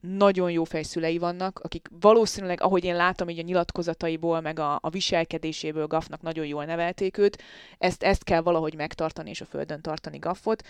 nagyon 0.00 0.50
jó 0.50 0.64
fejszülei 0.64 1.18
vannak, 1.18 1.58
akik 1.58 1.88
valószínűleg, 2.00 2.60
ahogy 2.60 2.84
én 2.84 2.96
látom 2.96 3.28
így 3.28 3.38
a 3.38 3.42
nyilatkozataiból, 3.42 4.40
meg 4.40 4.58
a, 4.58 4.78
a 4.82 4.90
viselkedéséből 4.90 5.86
Gaffnak 5.86 6.22
nagyon 6.22 6.46
jól 6.46 6.64
nevelték 6.64 7.18
őt, 7.18 7.42
ezt, 7.78 8.02
ezt 8.02 8.24
kell 8.24 8.40
valahogy 8.40 8.74
megtartani, 8.74 9.30
és 9.30 9.40
a 9.40 9.44
földön 9.44 9.80
tartani 9.80 10.18
Gaffot, 10.18 10.66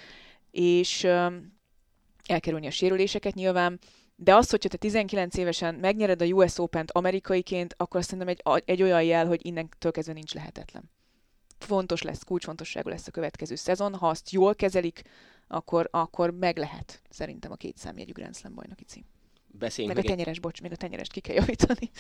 és 0.51 1.05
elkerülni 2.27 2.67
a 2.67 2.71
sérüléseket 2.71 3.35
nyilván, 3.35 3.79
de 4.23 4.35
az, 4.35 4.51
hogyha 4.51 4.69
te 4.69 4.77
19 4.77 5.37
évesen 5.37 5.75
megnyered 5.75 6.23
a 6.23 6.25
US 6.25 6.59
Open-t 6.59 6.91
amerikaiként, 6.91 7.75
akkor 7.77 8.01
azt 8.01 8.09
szerintem 8.09 8.37
egy, 8.39 8.63
egy 8.65 8.83
olyan 8.83 9.03
jel, 9.03 9.27
hogy 9.27 9.47
innentől 9.47 9.93
kezdve 9.93 10.13
nincs 10.13 10.35
lehetetlen. 10.35 10.91
Fontos 11.59 12.03
lesz, 12.03 12.23
kulcsfontosságú 12.23 12.89
lesz 12.89 13.07
a 13.07 13.11
következő 13.11 13.55
szezon. 13.55 13.95
Ha 13.95 14.09
azt 14.09 14.31
jól 14.31 14.55
kezelik, 14.55 15.03
akkor, 15.49 15.89
akkor 15.91 16.31
meg 16.31 16.57
lehet 16.57 17.03
szerintem 17.11 17.53
a 17.53 17.55
két 17.55 17.77
számjegyű 17.77 18.13
Grand 18.13 18.37
Slam 18.37 18.55
bajnoki 18.55 18.85
cím. 18.85 19.05
Beszéljünk 19.47 19.97
Meg 19.97 20.05
a 20.05 20.09
még 20.09 20.11
egy, 20.11 20.25
tenyeres, 20.25 20.41
bocs, 20.41 20.63
még 20.63 20.73
a 20.73 20.77
tenyerest 20.77 21.13
ki 21.13 21.21
kell 21.21 21.35
javítani. 21.35 21.91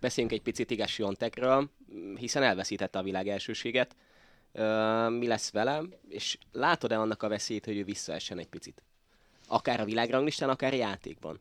beszéljünk 0.00 0.36
egy 0.36 0.42
picit 0.42 0.70
Igás 0.70 0.98
Jontekről, 0.98 1.70
hiszen 2.14 2.42
elveszítette 2.42 2.98
a 2.98 3.02
világ 3.02 3.28
elsőséget. 3.28 3.96
Ö, 4.52 5.08
mi 5.08 5.26
lesz 5.26 5.50
velem, 5.50 5.94
és 6.08 6.38
látod-e 6.52 6.98
annak 6.98 7.22
a 7.22 7.28
veszélyt, 7.28 7.64
hogy 7.64 7.76
ő 7.76 7.84
visszaessen 7.84 8.38
egy 8.38 8.48
picit? 8.48 8.82
Akár 9.46 9.80
a 9.80 9.84
világranglistán, 9.84 10.48
akár 10.48 10.74
játékban. 10.74 11.40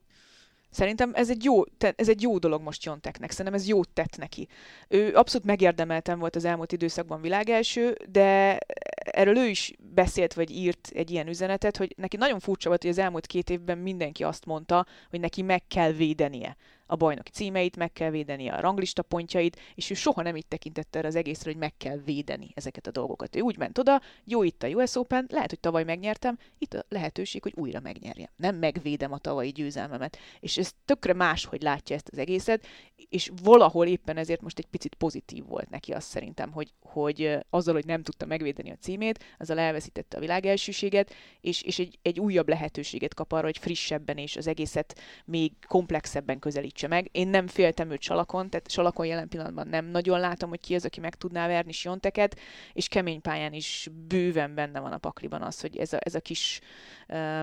Szerintem 0.71 1.11
ez 1.13 1.29
egy 1.29 1.43
jó, 1.43 1.63
ez 1.95 2.09
egy 2.09 2.21
jó 2.21 2.37
dolog 2.37 2.61
most 2.61 2.83
Jonteknek, 2.83 3.31
szerintem 3.31 3.53
ez 3.53 3.67
jót 3.67 3.89
tett 3.89 4.17
neki. 4.17 4.47
Ő 4.87 5.15
abszolút 5.15 5.47
megérdemelten 5.47 6.19
volt 6.19 6.35
az 6.35 6.45
elmúlt 6.45 6.71
időszakban 6.71 7.21
világelső, 7.21 7.97
de 8.09 8.57
erről 9.03 9.37
ő 9.37 9.45
is 9.47 9.73
beszélt 9.93 10.33
vagy 10.33 10.51
írt 10.51 10.91
egy 10.93 11.11
ilyen 11.11 11.27
üzenetet, 11.27 11.77
hogy 11.77 11.93
neki 11.97 12.17
nagyon 12.17 12.39
furcsa 12.39 12.69
volt, 12.69 12.81
hogy 12.81 12.91
az 12.91 12.97
elmúlt 12.97 13.27
két 13.27 13.49
évben 13.49 13.77
mindenki 13.77 14.23
azt 14.23 14.45
mondta, 14.45 14.85
hogy 15.09 15.19
neki 15.19 15.41
meg 15.41 15.67
kell 15.67 15.91
védenie 15.91 16.57
a 16.91 16.95
bajnoki 16.95 17.31
címeit, 17.31 17.77
meg 17.77 17.93
kell 17.93 18.09
védenie 18.09 18.53
a 18.53 18.61
ranglista 18.61 19.01
pontjait, 19.01 19.59
és 19.75 19.89
ő 19.89 19.93
soha 19.93 20.21
nem 20.21 20.35
így 20.35 20.45
tekintette 20.45 20.97
erre 20.99 21.07
az 21.07 21.15
egészre, 21.15 21.51
hogy 21.51 21.59
meg 21.59 21.73
kell 21.77 21.97
védeni 21.97 22.51
ezeket 22.55 22.87
a 22.87 22.91
dolgokat. 22.91 23.35
Ő 23.35 23.39
úgy 23.39 23.57
ment 23.57 23.77
oda, 23.77 24.01
jó 24.23 24.43
itt 24.43 24.63
a 24.63 24.67
US 24.67 24.95
Open, 24.95 25.25
lehet, 25.29 25.49
hogy 25.49 25.59
tavaly 25.59 25.83
megnyertem, 25.83 26.37
itt 26.57 26.73
a 26.73 26.85
lehetőség, 26.89 27.43
hogy 27.43 27.53
újra 27.55 27.79
megnyerjem. 27.79 28.29
Nem 28.35 28.55
megvédem 28.55 29.11
a 29.11 29.17
tavalyi 29.17 29.49
győzelmemet. 29.49 30.17
És 30.39 30.57
ez 30.57 30.71
tökre 30.85 31.13
máshogy 31.13 31.61
látja 31.61 31.95
ezt 31.95 32.09
az 32.11 32.17
egészet, 32.17 32.65
és 33.09 33.31
valahol 33.43 33.87
éppen 33.87 34.17
ezért 34.17 34.41
most 34.41 34.59
egy 34.59 34.65
picit 34.65 34.95
pozitív 34.95 35.45
volt 35.45 35.69
neki 35.69 35.91
azt 35.91 36.07
szerintem, 36.07 36.51
hogy, 36.51 36.73
hogy 36.79 37.37
azzal, 37.49 37.73
hogy 37.73 37.85
nem 37.85 38.03
tudta 38.03 38.25
megvédeni 38.25 38.71
a 38.71 38.77
címét, 38.81 39.23
azzal 39.39 39.59
elveszítette 39.59 40.17
a 40.17 40.19
világelsőséget, 40.19 41.13
és, 41.41 41.61
és 41.61 41.79
egy, 41.79 41.99
egy 42.01 42.19
újabb 42.19 42.49
lehetőséget 42.49 43.13
kap 43.13 43.31
arra, 43.31 43.45
hogy 43.45 43.57
frissebben 43.57 44.17
és 44.17 44.35
az 44.35 44.47
egészet 44.47 44.99
még 45.25 45.51
komplexebben 45.67 46.39
közelítse 46.81 46.87
meg. 46.87 47.09
Én 47.11 47.27
nem 47.27 47.47
féltem 47.47 47.91
őt 47.91 48.01
salakon, 48.01 48.49
tehát 48.49 48.71
salakon 48.71 49.05
jelen 49.05 49.27
pillanatban 49.27 49.67
nem 49.67 49.85
nagyon 49.85 50.19
látom, 50.19 50.49
hogy 50.49 50.59
ki 50.59 50.75
az, 50.75 50.85
aki 50.85 50.99
meg 50.99 51.15
tudná 51.15 51.47
verni 51.47 51.71
Sionteket, 51.71 52.39
és 52.73 52.87
kemény 52.87 53.21
pályán 53.21 53.53
is 53.53 53.89
bőven 54.07 54.55
benne 54.55 54.79
van 54.79 54.91
a 54.91 54.97
pakliban 54.97 55.41
az, 55.41 55.61
hogy 55.61 55.77
ez 55.77 55.93
a, 55.93 55.97
ez 55.99 56.15
a 56.15 56.19
kis 56.19 56.59
ö, 57.07 57.41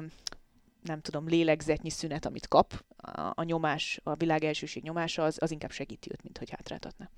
nem 0.83 1.01
tudom, 1.01 1.29
lélegzetnyi 1.29 1.91
szünet, 1.91 2.27
amit 2.27 2.49
kap, 2.49 2.85
a, 2.97 3.33
a 3.35 3.43
nyomás, 3.43 4.01
a 4.05 4.15
világ 4.15 4.45
elsőség 4.45 4.83
nyomása, 4.83 5.25
az, 5.25 5.37
az 5.41 5.51
inkább 5.51 5.71
segíti 5.71 6.11
őt, 6.11 6.23
mint 6.23 6.39
hogy 6.39 6.51
hátráltatna. 6.51 7.11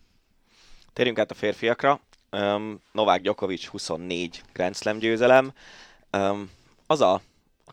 Térjünk 0.93 1.19
át 1.19 1.31
a 1.31 1.35
férfiakra. 1.35 2.01
Um, 2.33 2.81
Novák 2.93 3.21
Djokovic 3.21 3.65
24 3.65 4.43
Grand 4.53 4.77
Slam 4.77 4.99
győzelem. 4.99 5.53
Um, 6.13 6.51
az 6.87 7.01
a 7.01 7.21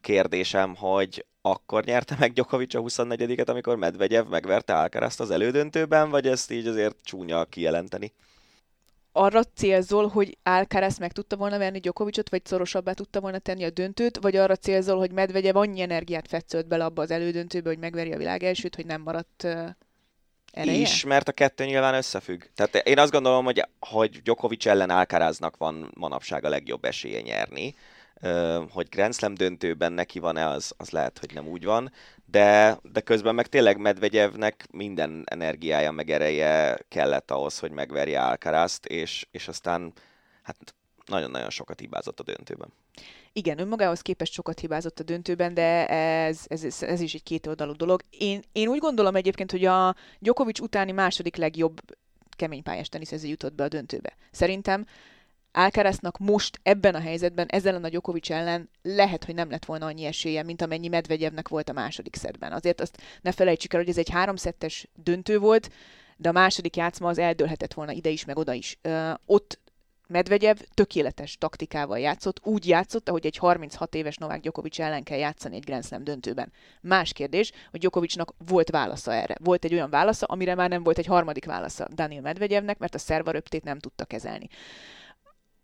kérdésem, 0.01 0.75
hogy 0.75 1.25
akkor 1.49 1.83
nyerte 1.83 2.15
meg 2.19 2.33
Djokovic 2.33 2.73
a 2.73 2.79
24-et, 2.79 3.47
amikor 3.47 3.75
Medvegyev 3.75 4.27
megverte 4.27 4.73
Alcarazt 4.73 5.19
az 5.19 5.31
elődöntőben, 5.31 6.09
vagy 6.09 6.27
ezt 6.27 6.51
így 6.51 6.67
azért 6.67 6.95
csúnya 7.03 7.45
kijelenteni? 7.45 8.13
Arra 9.11 9.43
célzol, 9.43 10.07
hogy 10.07 10.37
Alcaraz 10.43 10.97
meg 10.97 11.11
tudta 11.11 11.35
volna 11.35 11.57
verni 11.57 11.79
Djokovicot, 11.79 12.29
vagy 12.29 12.45
szorosabbá 12.45 12.91
tudta 12.91 13.19
volna 13.19 13.39
tenni 13.39 13.63
a 13.63 13.69
döntőt, 13.69 14.17
vagy 14.21 14.35
arra 14.35 14.55
célzol, 14.55 14.97
hogy 14.97 15.11
Medvegyev 15.11 15.55
annyi 15.55 15.81
energiát 15.81 16.27
fetszölt 16.27 16.67
bele 16.67 16.85
abba 16.85 17.01
az 17.01 17.11
elődöntőbe, 17.11 17.69
hogy 17.69 17.79
megveri 17.79 18.13
a 18.13 18.17
világ 18.17 18.43
elsőt, 18.43 18.75
hogy 18.75 18.85
nem 18.85 19.01
maradt 19.01 19.43
uh, 19.43 19.69
ereje? 20.51 20.77
Is, 20.77 21.03
mert 21.03 21.27
a 21.27 21.31
kettő 21.31 21.65
nyilván 21.65 21.93
összefügg. 21.93 22.41
Tehát 22.55 22.75
én 22.75 22.99
azt 22.99 23.11
gondolom, 23.11 23.45
hogy, 23.45 23.67
hogy 23.79 24.21
Djokovic 24.21 24.65
ellen 24.65 24.89
Alcaraznak 24.89 25.57
van 25.57 25.91
manapság 25.93 26.45
a 26.45 26.49
legjobb 26.49 26.85
esélye 26.85 27.21
nyerni. 27.21 27.75
Hogy 28.69 28.89
Grand 28.89 29.13
Slam 29.13 29.33
döntőben 29.33 29.93
neki 29.93 30.19
van-e, 30.19 30.47
az, 30.47 30.73
az 30.77 30.89
lehet, 30.89 31.19
hogy 31.19 31.33
nem 31.33 31.47
úgy 31.47 31.63
van, 31.63 31.91
de, 32.25 32.79
de 32.91 33.01
közben 33.01 33.35
meg 33.35 33.47
tényleg 33.47 33.77
Medvegyevnek 33.77 34.67
minden 34.71 35.23
energiája 35.25 35.91
meg 35.91 36.09
ereje 36.09 36.77
kellett 36.87 37.31
ahhoz, 37.31 37.59
hogy 37.59 37.71
megverje 37.71 38.21
Alcarazt, 38.21 38.85
és, 38.85 39.27
és 39.31 39.47
aztán 39.47 39.93
hát 40.41 40.75
nagyon-nagyon 41.05 41.49
sokat 41.49 41.79
hibázott 41.79 42.19
a 42.19 42.23
döntőben. 42.23 42.73
Igen, 43.33 43.59
önmagához 43.59 44.01
képest 44.01 44.33
sokat 44.33 44.59
hibázott 44.59 44.99
a 44.99 45.03
döntőben, 45.03 45.53
de 45.53 45.87
ez, 45.87 46.39
ez, 46.47 46.83
ez, 46.83 46.99
is 46.99 47.13
egy 47.13 47.23
kétoldalú 47.23 47.75
dolog. 47.75 48.01
Én, 48.09 48.41
én 48.51 48.67
úgy 48.67 48.79
gondolom 48.79 49.15
egyébként, 49.15 49.51
hogy 49.51 49.65
a 49.65 49.95
Djokovic 50.19 50.59
utáni 50.59 50.91
második 50.91 51.35
legjobb 51.35 51.79
keménypályás 52.35 52.89
teniszező 52.89 53.27
jutott 53.27 53.53
be 53.53 53.63
a 53.63 53.67
döntőbe. 53.67 54.15
Szerintem 54.31 54.85
Alcaraznak 55.57 56.17
most 56.17 56.59
ebben 56.63 56.95
a 56.95 56.99
helyzetben, 56.99 57.47
ezzel 57.47 57.83
a 57.83 57.89
Djokovic 57.89 58.29
ellen 58.29 58.69
lehet, 58.81 59.23
hogy 59.23 59.35
nem 59.35 59.49
lett 59.49 59.65
volna 59.65 59.85
annyi 59.85 60.05
esélye, 60.05 60.43
mint 60.43 60.61
amennyi 60.61 60.87
Medvegyevnek 60.87 61.47
volt 61.47 61.69
a 61.69 61.73
második 61.73 62.15
szedben. 62.15 62.51
Azért 62.51 62.81
azt 62.81 62.97
ne 63.21 63.31
felejtsük 63.31 63.73
el, 63.73 63.79
hogy 63.79 63.89
ez 63.89 63.97
egy 63.97 64.09
háromszettes 64.09 64.87
döntő 64.95 65.39
volt, 65.39 65.69
de 66.17 66.29
a 66.29 66.31
második 66.31 66.75
játszma 66.75 67.09
az 67.09 67.17
eldőlhetett 67.17 67.73
volna 67.73 67.91
ide 67.91 68.09
is, 68.09 68.25
meg 68.25 68.37
oda 68.37 68.53
is. 68.53 68.77
Ö, 68.81 69.11
ott 69.25 69.59
Medvegyev 70.07 70.57
tökéletes 70.73 71.37
taktikával 71.37 71.99
játszott, 71.99 72.39
úgy 72.43 72.67
játszott, 72.67 73.09
ahogy 73.09 73.25
egy 73.25 73.37
36 73.37 73.95
éves 73.95 74.17
Novák 74.17 74.41
Djokovic 74.41 74.79
ellen 74.79 75.03
kell 75.03 75.17
játszani 75.17 75.55
egy 75.55 75.63
Grand 75.63 75.85
Slam 75.85 76.03
döntőben. 76.03 76.51
Más 76.81 77.13
kérdés, 77.13 77.51
hogy 77.71 77.79
Djokovicnak 77.79 78.33
volt 78.47 78.69
válasza 78.69 79.13
erre. 79.13 79.35
Volt 79.43 79.65
egy 79.65 79.73
olyan 79.73 79.89
válasza, 79.89 80.25
amire 80.25 80.55
már 80.55 80.69
nem 80.69 80.83
volt 80.83 80.97
egy 80.97 81.05
harmadik 81.05 81.45
válasza 81.45 81.87
Daniel 81.93 82.21
Medvegyevnek, 82.21 82.77
mert 82.77 82.95
a 82.95 82.97
szervaröptét 82.97 83.63
nem 83.63 83.79
tudta 83.79 84.05
kezelni. 84.05 84.47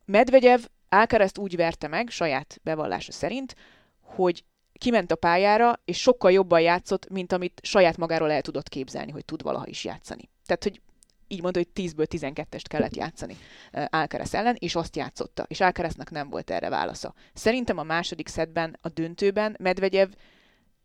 Medvegyev 0.05 0.61
Alcarazt 0.89 1.37
úgy 1.37 1.55
verte 1.55 1.87
meg, 1.87 2.09
saját 2.09 2.59
bevallása 2.63 3.11
szerint, 3.11 3.55
hogy 4.01 4.43
kiment 4.73 5.11
a 5.11 5.15
pályára, 5.15 5.79
és 5.85 6.01
sokkal 6.01 6.31
jobban 6.31 6.61
játszott, 6.61 7.09
mint 7.09 7.31
amit 7.31 7.59
saját 7.63 7.97
magáról 7.97 8.31
el 8.31 8.41
tudott 8.41 8.69
képzelni, 8.69 9.11
hogy 9.11 9.25
tud 9.25 9.41
valaha 9.41 9.67
is 9.67 9.83
játszani. 9.83 10.29
Tehát, 10.45 10.63
hogy 10.63 10.81
így 11.27 11.41
mondta, 11.41 11.59
hogy 11.59 11.87
10-ből 11.87 12.05
12-est 12.09 12.63
kellett 12.67 12.95
játszani 12.95 13.37
Alcaraz 13.71 14.33
ellen, 14.33 14.55
és 14.59 14.75
azt 14.75 14.95
játszotta. 14.95 15.45
És 15.47 15.59
Alcaraznak 15.59 16.11
nem 16.11 16.29
volt 16.29 16.49
erre 16.49 16.69
válasza. 16.69 17.13
Szerintem 17.33 17.77
a 17.77 17.83
második 17.83 18.27
szedben, 18.27 18.77
a 18.81 18.89
döntőben 18.89 19.55
Medvegyev 19.59 20.09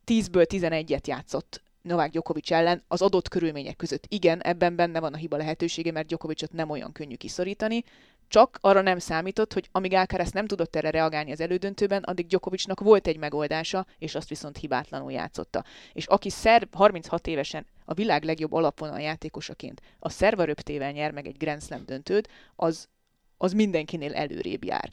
10-ből 0.07 0.47
11-et 0.49 1.07
játszott 1.07 1.63
Novák 1.83 2.11
Djokovic 2.11 2.51
ellen 2.51 2.83
az 2.89 3.03
adott 3.03 3.29
körülmények 3.29 3.77
között. 3.77 4.05
Igen, 4.09 4.43
ebben 4.43 4.77
benne 4.77 5.01
van 5.01 5.15
a 5.15 5.17
hiba 5.17 5.37
lehetősége, 5.37 5.93
mert 5.93 6.07
Djokovicot 6.07 6.53
nem 6.53 6.71
olyan 6.71 6.93
könnyű 6.93 7.15
kiszorítani, 7.15 7.85
csak 8.28 8.58
arra 8.61 8.80
nem 8.80 8.99
számított, 8.99 9.52
hogy 9.52 9.68
amíg 9.73 9.92
Alcaraz 9.92 10.30
nem 10.30 10.47
tudott 10.47 10.76
erre 10.76 10.90
reagálni 10.90 11.32
az 11.32 11.40
elődöntőben, 11.40 12.02
addig 12.02 12.26
Djokovicnak 12.26 12.80
volt 12.80 13.06
egy 13.06 13.18
megoldása, 13.18 13.87
és 13.99 14.14
azt 14.14 14.28
viszont 14.28 14.56
hibátlanul 14.56 15.12
játszotta. 15.12 15.64
És 15.92 16.06
aki 16.06 16.30
szerb 16.30 16.75
36 16.75 17.26
évesen 17.26 17.66
a 17.85 17.94
világ 17.94 18.25
legjobb 18.25 18.52
alapvonal 18.52 19.00
játékosaként 19.00 19.80
a 19.99 20.08
szervaröptével 20.08 20.92
nyer 20.92 21.11
meg 21.11 21.26
egy 21.26 21.37
Grand 21.37 21.62
Slam 21.62 21.85
döntőt, 21.85 22.28
az, 22.56 22.88
az 23.37 23.52
mindenkinél 23.52 24.14
előrébb 24.14 24.64
jár. 24.64 24.90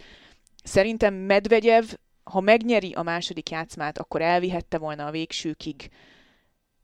Szerintem 0.64 1.14
Medvegyev, 1.14 1.84
ha 2.24 2.40
megnyeri 2.40 2.94
a 2.94 3.04
második 3.04 3.50
játszmát, 3.50 3.98
akkor 3.98 4.22
elvihette 4.22 4.78
volna 4.78 5.06
a 5.06 5.12
végsőkig 5.12 5.90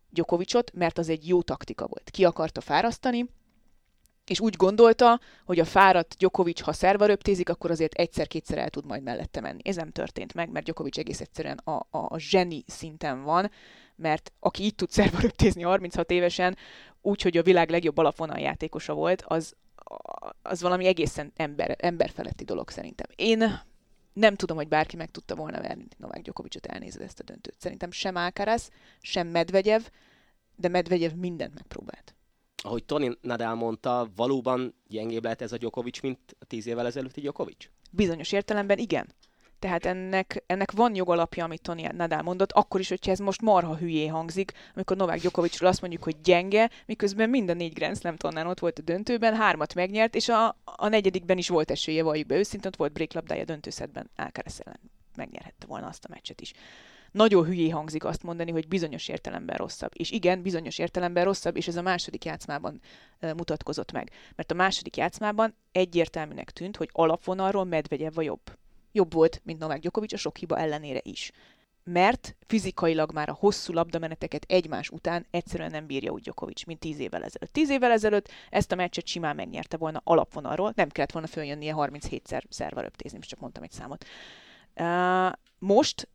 Djokovicot, 0.10 0.72
mert 0.74 0.98
az 0.98 1.10
egy 1.10 1.27
jó 1.27 1.41
taktika 1.41 1.88
volt. 1.88 2.10
Ki 2.10 2.25
akarta 2.25 2.62
fárasztani, 2.62 3.25
és 4.25 4.40
úgy 4.40 4.56
gondolta, 4.56 5.20
hogy 5.46 5.60
a 5.60 5.66
fáradt 5.66 6.16
Djokovic, 6.18 6.62
ha 6.62 6.74
szerva 6.74 7.06
röptézik, 7.06 7.50
akkor 7.50 7.72
azért 7.72 7.94
egyszer-kétszer 7.94 8.58
el 8.58 8.70
tud 8.70 8.86
majd 8.86 9.04
mellette 9.04 9.42
menni. 9.42 9.62
Ez 9.63 9.75
nem 9.75 9.92
történt 9.92 10.34
meg, 10.34 10.50
mert 10.50 10.66
Djokovic 10.66 10.98
egész 10.98 11.22
egyszerűen 11.22 11.58
a, 11.58 11.72
a, 11.72 11.88
a 11.90 12.18
zseni 12.18 12.63
szinten 12.68 13.24
van, 13.24 13.51
mert 13.96 14.32
aki 14.40 14.63
így 14.63 14.75
tud 14.75 14.90
szerva 14.90 15.20
röptézni 15.20 15.62
36 15.62 16.12
évesen, 16.12 16.58
úgy, 17.01 17.22
hogy 17.22 17.38
a 17.38 17.44
világ 17.44 17.70
legjobb 17.70 17.98
alapvonal 17.98 18.40
játékosa 18.40 18.94
volt, 18.94 19.24
az, 19.28 19.56
az 20.42 20.62
valami 20.62 20.86
egészen 20.86 21.32
ember, 21.36 21.75
emberfeletti 21.80 22.44
dolog 22.44 22.70
szerintem. 22.70 23.08
Én 23.16 23.62
nem 24.13 24.36
tudom, 24.36 24.58
hogy 24.58 24.68
bárki 24.68 24.96
meg 24.96 25.12
tudta 25.12 25.36
volna 25.36 25.62
verni 25.62 25.88
Novák 25.98 26.22
Djokovicot 26.22 26.66
elnézve 26.66 27.04
ezt 27.04 27.20
a 27.20 27.24
döntőt. 27.24 27.60
Szerintem 27.60 27.92
sem 27.92 28.16
Alcaraz, 28.16 28.70
sem 29.00 29.28
Medvegyev, 29.28 29.82
de 30.56 30.68
Medvegyev 30.68 31.12
mindent 31.12 31.54
megpróbált. 31.54 32.16
Ahogy 32.63 32.84
Tony 32.84 33.18
Nadal 33.22 33.56
mondta, 33.56 34.08
valóban 34.15 34.75
gyengébb 34.88 35.24
lehet 35.24 35.41
ez 35.41 35.51
a 35.51 35.58
Djokovic, 35.58 36.01
mint 36.01 36.20
tíz 36.48 36.68
évvel 36.68 36.86
ezelőtti 36.86 37.22
Djokovic? 37.22 37.70
Bizonyos 37.91 38.32
értelemben 38.32 38.77
igen. 38.77 39.15
Tehát 39.60 39.86
ennek, 39.86 40.44
ennek 40.46 40.72
van 40.72 40.96
jogalapja, 40.96 41.44
amit 41.44 41.62
Tony 41.62 41.88
Nadal 41.91 42.22
mondott, 42.22 42.51
akkor 42.51 42.80
is, 42.80 42.89
hogyha 42.89 43.12
ez 43.12 43.20
most 43.20 43.41
marha 43.41 43.77
hülyé 43.77 44.08
hangzik, 44.08 44.51
amikor 44.75 44.98
Novák 44.98 45.20
Djokovicról 45.20 45.70
azt 45.70 45.82
mondjuk, 45.82 46.03
hogy 46.03 46.22
gyenge, 46.22 46.70
miközben 46.86 47.30
mind 47.30 47.50
a 47.50 47.53
négy 47.53 47.74
Grand 47.74 47.98
Slam 47.98 48.15
tornán 48.15 48.48
ott 48.48 48.60
volt 48.60 48.80
a 48.80 48.82
döntőben, 48.82 49.36
hármat 49.36 49.74
megnyert, 49.74 50.15
és 50.15 50.30
a, 50.30 50.48
a 50.63 50.88
negyedikben 50.88 51.38
is 51.38 51.50
volt 51.50 51.72
esélye, 51.72 52.03
valljuk 52.03 52.27
be 52.27 52.36
őszintén, 52.36 52.72
ott 52.72 52.77
volt 52.77 52.94
breaklabdája 52.94 53.44
döntőszedben, 53.44 54.10
Alcaraz 54.15 54.62
ellen 54.65 54.80
megnyerhette 55.15 55.65
volna 55.68 55.88
azt 55.88 56.06
a 56.06 56.10
meccset 56.12 56.41
is. 56.41 56.53
Nagyon 57.12 57.46
hülyé 57.46 57.70
hangzik 57.70 58.03
azt 58.03 58.24
mondani, 58.24 58.51
hogy 58.51 58.68
bizonyos 58.68 59.08
értelemben 59.08 59.56
rosszabb. 59.56 59.91
És 59.94 60.12
igen, 60.12 60.41
bizonyos 60.41 60.77
értelemben 60.77 61.24
rosszabb, 61.24 61.58
és 61.58 61.68
ez 61.68 61.75
a 61.75 61.82
második 61.82 62.25
játszmában 62.25 62.82
mutatkozott 63.20 63.91
meg. 63.91 64.12
Mert 64.36 64.51
a 64.51 64.56
második 64.56 64.98
játszmában 64.98 65.56
egyértelműnek 65.72 66.51
tűnt, 66.51 66.77
hogy 66.77 66.89
alapvonalról 66.91 67.63
Medvegyev 67.65 68.18
a 68.18 68.22
jobb 68.22 68.60
jobb 68.91 69.13
volt, 69.13 69.41
mint 69.44 69.60
Novák 69.60 69.80
Djokovic, 69.80 70.13
a 70.13 70.18
sok 70.18 70.38
hiba 70.38 70.58
ellenére 70.58 71.00
is. 71.03 71.32
mert 71.84 72.36
fizikailag 72.48 73.13
már 73.13 73.30
a 73.30 73.38
hosszú 73.39 73.74
labdameneteket 73.74 74.46
egymás 74.48 74.89
után 74.89 75.25
egyszerűen 75.32 75.72
nem 75.72 75.86
bírja 75.86 76.12
úgy 76.12 76.22
Djokovic, 76.22 76.65
mint 76.65 76.80
tíz 76.80 77.00
évvel 77.00 77.24
ezelőtt. 77.24 77.53
Tíz 77.53 77.70
évvel 77.70 77.91
ezelőtt 77.91 78.30
ezt 78.50 78.72
a 78.72 78.75
meccset 78.75 79.08
simán 79.08 79.36
megnyerte 79.36 79.77
volna 79.77 80.01
alapvonalról, 80.03 80.74
nem 80.75 80.89
kellett 80.89 81.12
volna 81.12 81.27
följönnie 81.27 81.74
37-szer 81.77 82.41
szervaröptézni, 82.50 83.18
most 83.18 83.30
csak 83.30 83.39
mondtam 83.39 83.63
egy 83.63 83.72
számot. 83.72 84.06
Uh, 84.75 85.32
most 85.60 86.08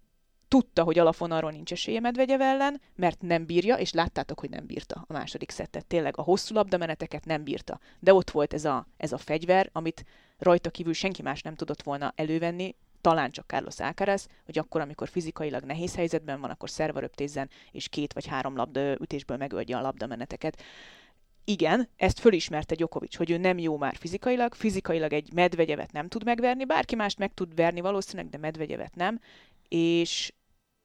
tudta, 0.49 0.83
hogy 0.83 0.99
alapvonalról 0.99 1.51
nincs 1.51 1.73
esélye 1.73 2.01
Medvegyev 2.01 2.41
ellen, 2.41 2.81
mert 2.95 3.23
nem 3.23 3.47
bírja, 3.47 3.77
és 3.77 3.93
láttátok, 3.93 4.41
hogy 4.41 4.51
nem 4.51 4.67
bírta 4.67 5.05
a 5.09 5.13
második 5.13 5.51
szettet. 5.51 5.87
Tényleg 5.87 6.19
a 6.19 6.23
hosszú 6.23 6.55
labdameneteket 6.55 7.25
nem 7.25 7.45
bírta. 7.45 7.81
De 7.99 8.15
ott 8.15 8.31
volt 8.31 8.55
ez 8.55 8.65
a, 8.65 8.87
ez 8.97 9.13
a 9.13 9.19
fegyver, 9.19 9.69
amit 9.73 10.05
rajta 10.39 10.71
kívül 10.71 10.93
senki 10.93 11.23
más 11.23 11.43
nem 11.43 11.55
tudott 11.55 11.83
volna 11.83 12.13
elővenni, 12.17 12.75
talán 13.01 13.31
csak 13.31 13.47
Carlos 13.47 13.81
Alcaraz, 13.81 14.29
hogy 14.45 14.59
akkor, 14.59 14.81
amikor 14.81 15.09
fizikailag 15.09 15.65
nehéz 15.65 15.95
helyzetben 15.95 16.41
van, 16.41 16.51
akkor 16.51 16.71
szervaröptézzen, 16.71 17.51
és 17.73 17.89
két 17.89 18.13
vagy 18.13 18.27
három 18.27 18.57
labda 18.57 19.01
ütésből 19.01 19.37
megöldje 19.37 19.77
a 19.77 19.81
labdameneteket. 19.81 20.63
Igen, 21.45 21.89
ezt 21.97 22.19
fölismerte 22.19 22.75
Djokovic, 22.75 23.17
hogy 23.17 23.31
ő 23.31 23.37
nem 23.37 23.59
jó 23.59 23.77
már 23.77 23.97
fizikailag, 23.97 24.55
fizikailag 24.55 25.13
egy 25.13 25.33
medvegyevet 25.33 25.93
nem 25.93 26.09
tud 26.09 26.25
megverni, 26.25 26.65
bárki 26.65 26.95
mást 26.95 27.19
meg 27.19 27.35
tud 27.35 27.55
verni 27.55 27.81
valószínűleg, 27.81 28.31
de 28.31 28.39
medvegyevet 28.39 28.95
nem, 28.95 29.21
és, 29.69 30.33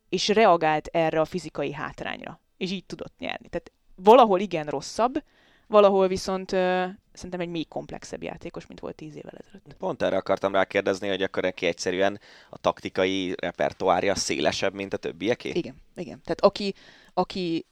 és 0.09 0.27
reagált 0.27 0.87
erre 0.87 1.19
a 1.19 1.25
fizikai 1.25 1.73
hátrányra, 1.73 2.39
és 2.57 2.71
így 2.71 2.85
tudott 2.85 3.13
nyerni. 3.17 3.47
Tehát 3.49 3.71
valahol 3.95 4.39
igen 4.39 4.65
rosszabb, 4.65 5.23
valahol 5.67 6.07
viszont 6.07 6.51
uh, 6.51 6.87
szerintem 7.13 7.39
egy 7.39 7.49
még 7.49 7.67
komplexebb 7.67 8.23
játékos, 8.23 8.65
mint 8.65 8.79
volt 8.79 8.95
tíz 8.95 9.15
évvel 9.15 9.37
ezelőtt. 9.37 9.73
Pont 9.77 10.01
erre 10.01 10.17
akartam 10.17 10.53
rákérdezni, 10.53 11.07
hogy 11.07 11.21
akkor 11.21 11.43
neki 11.43 11.65
egyszerűen 11.65 12.19
a 12.49 12.57
taktikai 12.57 13.35
repertoárja 13.41 14.15
szélesebb, 14.15 14.73
mint 14.73 14.93
a 14.93 14.97
többieké? 14.97 15.49
Igen, 15.49 15.75
igen. 15.95 16.21
Tehát 16.23 16.41
aki, 16.41 16.73
aki 17.13 17.65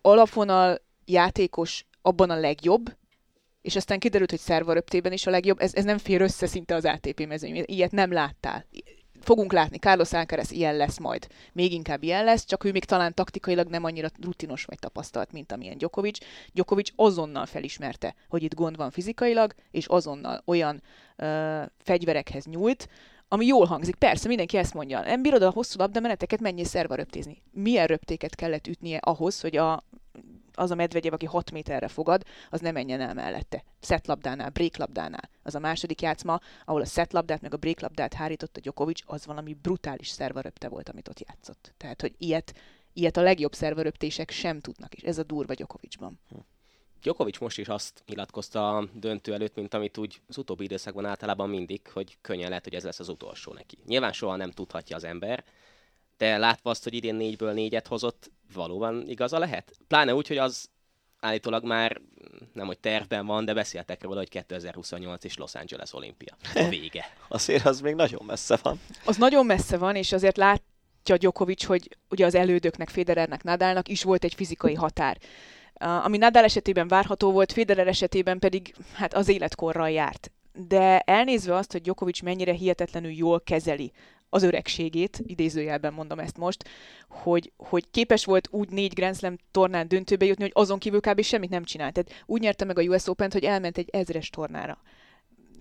alapvonal 0.00 0.80
játékos 1.04 1.86
abban 2.02 2.30
a 2.30 2.36
legjobb, 2.36 2.96
és 3.62 3.76
aztán 3.76 3.98
kiderült, 3.98 4.30
hogy 4.30 4.38
szervaröptében 4.38 5.12
is 5.12 5.26
a 5.26 5.30
legjobb, 5.30 5.60
ez, 5.60 5.74
ez 5.74 5.84
nem 5.84 5.98
fér 5.98 6.20
össze 6.20 6.46
szinte 6.46 6.74
az 6.74 6.84
ATP 6.84 7.26
mezőny. 7.26 7.62
Ilyet 7.66 7.92
nem 7.92 8.12
láttál 8.12 8.66
fogunk 9.28 9.52
látni, 9.52 9.78
Carlos 9.78 10.12
Alcaraz 10.12 10.50
ilyen 10.50 10.76
lesz 10.76 10.98
majd. 10.98 11.26
Még 11.52 11.72
inkább 11.72 12.02
ilyen 12.02 12.24
lesz, 12.24 12.44
csak 12.44 12.64
ő 12.64 12.72
még 12.72 12.84
talán 12.84 13.14
taktikailag 13.14 13.68
nem 13.68 13.84
annyira 13.84 14.08
rutinos 14.22 14.64
vagy 14.64 14.78
tapasztalt, 14.78 15.32
mint 15.32 15.52
amilyen 15.52 15.78
Djokovic. 15.78 16.18
Djokovic 16.52 16.88
azonnal 16.96 17.46
felismerte, 17.46 18.14
hogy 18.28 18.42
itt 18.42 18.54
gond 18.54 18.76
van 18.76 18.90
fizikailag, 18.90 19.54
és 19.70 19.86
azonnal 19.86 20.42
olyan 20.44 20.82
ö, 21.16 21.62
fegyverekhez 21.78 22.44
nyúlt, 22.44 22.88
ami 23.28 23.46
jól 23.46 23.66
hangzik. 23.66 23.94
Persze, 23.94 24.28
mindenki 24.28 24.56
ezt 24.56 24.74
mondja. 24.74 25.00
Nem 25.00 25.22
bírod 25.22 25.42
a 25.42 25.50
hosszú 25.50 25.78
labdameneteket, 25.78 26.40
mennyi 26.40 26.64
szerva 26.64 26.94
röptézni. 26.94 27.42
Milyen 27.52 27.86
röptéket 27.86 28.34
kellett 28.34 28.66
ütnie 28.66 28.98
ahhoz, 28.98 29.40
hogy 29.40 29.56
a 29.56 29.84
az 30.58 30.70
a 30.70 30.74
medvegyev, 30.74 31.12
aki 31.12 31.26
6 31.26 31.50
méterre 31.50 31.88
fogad, 31.88 32.22
az 32.50 32.60
nem 32.60 32.72
menjen 32.72 33.00
el 33.00 33.14
mellette. 33.14 33.64
Szetlabdánál, 33.80 34.50
bréklabdánál. 34.50 35.30
Az 35.42 35.54
a 35.54 35.58
második 35.58 36.02
játszma, 36.02 36.38
ahol 36.64 36.80
a 36.80 36.86
szetlabdát 36.86 37.40
meg 37.40 37.54
a 37.54 37.56
bréklabdát 37.56 38.14
hárította 38.14 38.60
Djokovic, 38.60 39.00
az 39.06 39.26
valami 39.26 39.54
brutális 39.54 40.08
szervaröpte 40.08 40.68
volt, 40.68 40.88
amit 40.88 41.08
ott 41.08 41.20
játszott. 41.20 41.74
Tehát, 41.76 42.00
hogy 42.00 42.14
ilyet, 42.18 42.54
ilyet 42.92 43.16
a 43.16 43.22
legjobb 43.22 43.54
szervaröptések 43.54 44.30
sem 44.30 44.60
tudnak, 44.60 44.94
és 44.94 45.02
ez 45.02 45.18
a 45.18 45.22
durva 45.22 45.54
Djokovicban. 45.54 46.20
Djokovic 47.00 47.38
most 47.38 47.58
is 47.58 47.68
azt 47.68 48.02
nyilatkozta 48.06 48.76
a 48.76 48.88
döntő 48.94 49.32
előtt, 49.32 49.54
mint 49.54 49.74
amit 49.74 49.98
úgy 49.98 50.20
az 50.28 50.38
utóbbi 50.38 50.64
időszakban 50.64 51.04
általában 51.04 51.48
mindig, 51.48 51.88
hogy 51.88 52.18
könnyen 52.20 52.48
lehet, 52.48 52.64
hogy 52.64 52.74
ez 52.74 52.84
lesz 52.84 53.00
az 53.00 53.08
utolsó 53.08 53.52
neki. 53.52 53.78
Nyilván 53.86 54.12
soha 54.12 54.36
nem 54.36 54.50
tudhatja 54.50 54.96
az 54.96 55.04
ember, 55.04 55.44
de 56.18 56.38
látva 56.38 56.70
azt, 56.70 56.84
hogy 56.84 56.94
idén 56.94 57.14
négyből 57.14 57.52
négyet 57.52 57.86
hozott, 57.86 58.30
valóban 58.54 59.08
igaza 59.08 59.38
lehet? 59.38 59.72
Pláne 59.88 60.14
úgy, 60.14 60.28
hogy 60.28 60.38
az 60.38 60.68
állítólag 61.20 61.64
már 61.64 62.00
nem, 62.52 62.66
hogy 62.66 62.78
tervben 62.78 63.26
van, 63.26 63.44
de 63.44 63.54
beszéltek 63.54 64.02
róla, 64.02 64.16
hogy 64.16 64.28
2028 64.28 65.24
és 65.24 65.36
Los 65.36 65.54
Angeles 65.54 65.92
olimpia. 65.92 66.36
A 66.54 66.68
vége. 66.70 67.04
azért 67.28 67.66
az 67.66 67.80
még 67.80 67.94
nagyon 67.94 68.22
messze 68.26 68.58
van. 68.62 68.80
Az 69.04 69.16
nagyon 69.16 69.46
messze 69.46 69.76
van, 69.76 69.96
és 69.96 70.12
azért 70.12 70.36
látja 70.36 71.16
Djokovic, 71.16 71.64
hogy 71.64 71.96
ugye 72.08 72.26
az 72.26 72.34
elődöknek, 72.34 72.88
Federernek, 72.88 73.42
Nadalnak 73.42 73.88
is 73.88 74.02
volt 74.02 74.24
egy 74.24 74.34
fizikai 74.34 74.74
határ. 74.74 75.18
Ami 75.74 76.16
Nadal 76.16 76.44
esetében 76.44 76.88
várható 76.88 77.32
volt, 77.32 77.52
Federer 77.52 77.88
esetében 77.88 78.38
pedig 78.38 78.74
hát 78.92 79.14
az 79.14 79.28
életkorral 79.28 79.90
járt. 79.90 80.30
De 80.52 80.98
elnézve 80.98 81.54
azt, 81.54 81.72
hogy 81.72 81.80
Djokovic 81.80 82.20
mennyire 82.20 82.52
hihetetlenül 82.52 83.10
jól 83.10 83.40
kezeli 83.40 83.92
az 84.30 84.42
öregségét, 84.42 85.22
idézőjelben 85.26 85.92
mondom 85.92 86.18
ezt 86.18 86.36
most, 86.36 86.64
hogy, 87.08 87.52
hogy 87.56 87.90
képes 87.90 88.24
volt 88.24 88.48
úgy 88.50 88.70
négy 88.70 88.94
Grand 88.94 89.16
Slam 89.16 89.36
tornán 89.50 89.88
döntőbe 89.88 90.24
jutni, 90.24 90.42
hogy 90.42 90.52
azon 90.54 90.78
kívül 90.78 91.00
kb. 91.00 91.22
semmit 91.22 91.50
nem 91.50 91.64
csinált. 91.64 91.92
Tehát 91.92 92.24
úgy 92.26 92.40
nyerte 92.40 92.64
meg 92.64 92.78
a 92.78 92.82
US 92.82 93.06
Open-t, 93.06 93.32
hogy 93.32 93.44
elment 93.44 93.78
egy 93.78 93.88
ezres 93.92 94.30
tornára 94.30 94.78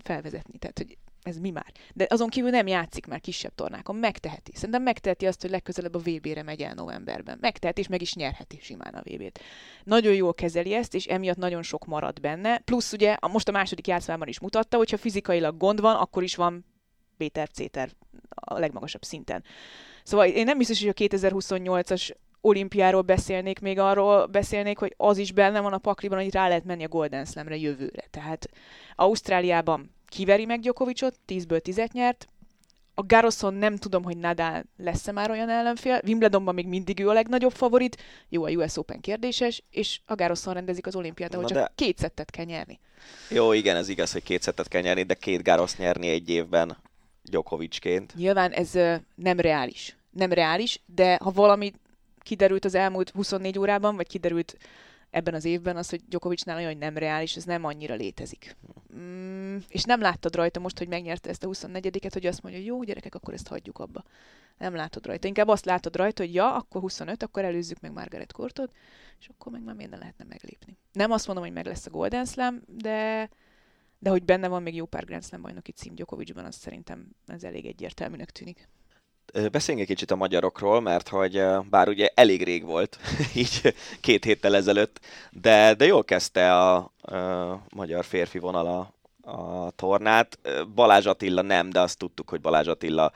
felvezetni. 0.04 0.58
Tehát, 0.58 0.78
hogy 0.78 0.98
ez 1.28 1.38
mi 1.38 1.50
már. 1.50 1.72
De 1.94 2.06
azon 2.10 2.30
kívül 2.30 2.50
nem 2.50 2.68
játszik 2.68 3.06
már 3.06 3.20
kisebb 3.20 3.56
tornákon, 3.56 3.96
megteheti. 3.96 4.52
Szerintem 4.56 4.84
megteheti 4.84 5.28
azt, 5.28 5.42
hogy 5.42 5.50
legközelebb 5.50 5.96
a 5.96 6.00
VB-re 6.00 6.44
megy 6.44 6.62
el 6.62 6.74
novemberben. 6.74 7.38
Megteheti, 7.42 7.82
és 7.82 7.88
meg 7.88 8.02
is 8.02 8.14
nyerheti 8.14 8.60
simán 8.62 8.94
a 8.94 9.02
VB-t. 9.02 9.40
Nagyon 9.84 10.14
jól 10.14 10.34
kezeli 10.34 10.74
ezt, 10.74 10.96
és 10.96 11.06
emiatt 11.06 11.38
nagyon 11.38 11.64
sok 11.64 11.86
marad 11.86 12.20
benne. 12.20 12.58
Plusz 12.58 12.94
ugye 12.94 13.18
most 13.32 13.48
a 13.48 13.52
második 13.52 13.88
játszmában 13.88 14.28
is 14.28 14.40
mutatta, 14.40 14.78
hogyha 14.78 14.98
fizikailag 14.98 15.58
gond 15.58 15.82
van, 15.82 15.96
akkor 15.96 16.24
is 16.24 16.36
van 16.36 16.66
B-terv, 17.18 17.50
C-terv 17.50 17.92
a 18.30 18.60
legmagasabb 18.60 19.04
szinten. 19.04 19.44
Szóval 20.04 20.28
én 20.28 20.46
nem 20.46 20.58
biztos, 20.58 20.80
hogy 20.80 20.90
a 20.90 20.94
2028-as 20.94 22.12
olimpiáról 22.42 23.02
beszélnék, 23.02 23.60
még 23.60 23.80
arról 23.80 24.26
beszélnék, 24.26 24.78
hogy 24.78 24.94
az 24.98 25.18
is 25.18 25.32
benne 25.32 25.60
van 25.60 25.74
a 25.74 25.78
pakliban, 25.78 26.18
hogy 26.18 26.34
rá 26.34 26.48
lehet 26.48 26.64
menni 26.64 26.84
a 26.84 26.88
Golden 26.88 27.26
Slamre 27.26 27.58
jövőre. 27.58 28.04
Tehát 28.12 28.50
Ausztráliában 28.96 29.96
kiveri 30.08 30.46
meg 30.46 30.60
Djokovicot, 30.60 31.20
10-ből 31.28 31.60
10 31.60 31.82
nyert, 31.92 32.28
a 33.00 33.06
Garoson 33.06 33.54
nem 33.54 33.76
tudom, 33.76 34.04
hogy 34.04 34.18
Nadal 34.18 34.64
lesz-e 34.78 35.12
már 35.12 35.32
olyan 35.32 35.50
ellenfél, 35.50 36.02
Wimbledonban 36.06 36.54
még 36.54 36.68
mindig 36.68 37.00
ő 37.00 37.10
a 37.10 37.14
legnagyobb 37.14 37.52
favorit, 37.52 37.98
jó 38.30 38.44
a 38.44 38.50
US 38.50 38.78
Open 38.78 39.00
kérdéses, 39.00 39.64
és 39.72 40.00
a 40.06 40.16
Garoson 40.16 40.54
rendezik 40.54 40.88
az 40.88 40.96
olimpiát, 40.96 41.34
ahol 41.34 41.42
Na 41.44 41.50
csak 41.50 41.58
de... 41.58 41.72
két 41.76 41.98
szettet 41.98 42.32
kell 42.32 42.46
nyerni. 42.46 42.80
Jó, 43.30 43.54
igen, 43.54 43.76
ez 43.76 43.90
igaz, 43.90 44.12
hogy 44.12 44.24
két 44.24 44.42
szettet 44.42 44.68
kell 44.68 44.82
nyerni, 44.82 45.04
de 45.04 45.14
két 45.14 45.44
Garosz 45.44 45.78
nyerni 45.78 46.10
egy 46.10 46.30
évben 46.30 46.78
Djokovicként. 47.30 48.16
Nyilván 48.16 48.52
ez 48.52 48.72
nem 49.16 49.40
reális. 49.40 49.98
Nem 50.10 50.32
reális, 50.32 50.82
de 50.86 51.18
ha 51.24 51.32
valami 51.32 51.72
kiderült 52.20 52.66
az 52.66 52.76
elmúlt 52.76 53.10
24 53.10 53.60
órában, 53.60 53.96
vagy 53.96 54.08
kiderült 54.08 54.58
ebben 55.10 55.34
az 55.34 55.46
évben 55.46 55.78
az, 55.78 55.90
hogy 55.90 56.02
Djokovicnál 56.08 56.58
olyan, 56.58 56.78
nem 56.78 56.98
reális, 56.98 57.36
ez 57.36 57.44
nem 57.44 57.64
annyira 57.64 57.96
létezik. 57.96 58.58
Mm, 58.96 59.58
és 59.68 59.84
nem 59.84 60.02
láttad 60.02 60.36
rajta 60.36 60.60
most, 60.60 60.78
hogy 60.78 60.88
megnyerte 60.88 61.30
ezt 61.30 61.44
a 61.44 61.48
24-et, 61.48 62.10
hogy 62.14 62.26
azt 62.26 62.42
mondja, 62.42 62.62
hogy 62.62 62.70
jó, 62.70 62.84
gyerekek, 62.84 63.16
akkor 63.16 63.34
ezt 63.34 63.48
hagyjuk 63.48 63.80
abba. 63.80 64.04
Nem 64.58 64.76
látod 64.76 65.06
rajta. 65.06 65.28
Inkább 65.28 65.48
azt 65.48 65.66
látod 65.66 65.96
rajta, 65.96 66.24
hogy 66.24 66.34
ja, 66.34 66.56
akkor 66.56 66.82
25, 66.82 67.24
akkor 67.24 67.44
előzzük 67.44 67.80
meg 67.80 67.92
Margaret 67.92 68.32
Courtot, 68.32 68.72
és 69.20 69.28
akkor 69.28 69.52
meg 69.52 69.64
már 69.64 69.76
minden 69.76 70.00
lehetne 70.00 70.26
meglépni. 70.30 70.78
Nem 70.92 71.12
azt 71.12 71.26
mondom, 71.28 71.46
hogy 71.46 71.54
meg 71.54 71.66
lesz 71.66 71.86
a 71.86 71.90
Golden 71.90 72.26
Slam, 72.26 72.62
de 72.68 73.30
de 74.00 74.10
hogy 74.10 74.24
benne 74.24 74.48
van 74.48 74.62
még 74.62 74.76
jó 74.76 74.86
pár 74.86 75.06
Grand 75.06 75.26
Slam 75.26 75.42
bajnoki 75.42 75.72
cím 75.72 75.96
Djokovicban, 75.96 76.46
az 76.46 76.56
szerintem 76.56 77.08
ez 77.26 77.44
elég 77.44 77.66
egyértelműnek 77.66 78.32
tűnik. 78.32 78.70
Beszéljünk 79.52 79.88
egy 79.88 79.96
kicsit 79.96 80.12
a 80.12 80.16
magyarokról, 80.16 80.82
mert 80.82 81.08
hogy 81.08 81.44
bár 81.70 81.88
ugye 81.88 82.10
elég 82.14 82.44
rég 82.44 82.66
volt, 82.66 82.98
így 83.36 83.74
két 84.02 84.24
héttel 84.24 84.56
ezelőtt, 84.56 85.00
de, 85.32 85.74
de 85.74 85.86
jól 85.86 86.04
kezdte 86.04 86.56
a, 86.56 86.76
a 86.76 87.64
magyar 87.70 88.06
férfi 88.06 88.40
vonala 88.40 88.94
a 89.22 89.72
tornát. 89.72 90.40
Balázs 90.74 91.06
Attila 91.06 91.42
nem, 91.42 91.70
de 91.70 91.80
azt 91.80 91.98
tudtuk, 91.98 92.30
hogy 92.30 92.42
Balázs 92.42 92.68
Attila 92.68 93.12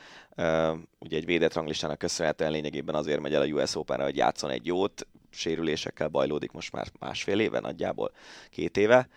ugye 0.99 1.17
egy 1.17 1.25
védett 1.25 1.53
ranglistának 1.53 1.97
köszönhetően 1.97 2.51
lényegében 2.51 2.95
azért 2.95 3.19
megy 3.19 3.33
el 3.33 3.41
a 3.41 3.45
US 3.45 3.75
Open-re, 3.75 4.03
hogy 4.03 4.15
játszon 4.15 4.49
egy 4.49 4.65
jót 4.65 5.07
sérülésekkel 5.31 6.07
bajlódik 6.07 6.51
most 6.51 6.71
már 6.71 6.87
másfél 6.99 7.39
éve, 7.39 7.59
nagyjából 7.59 8.11
két 8.49 8.77
éve. 8.77 9.07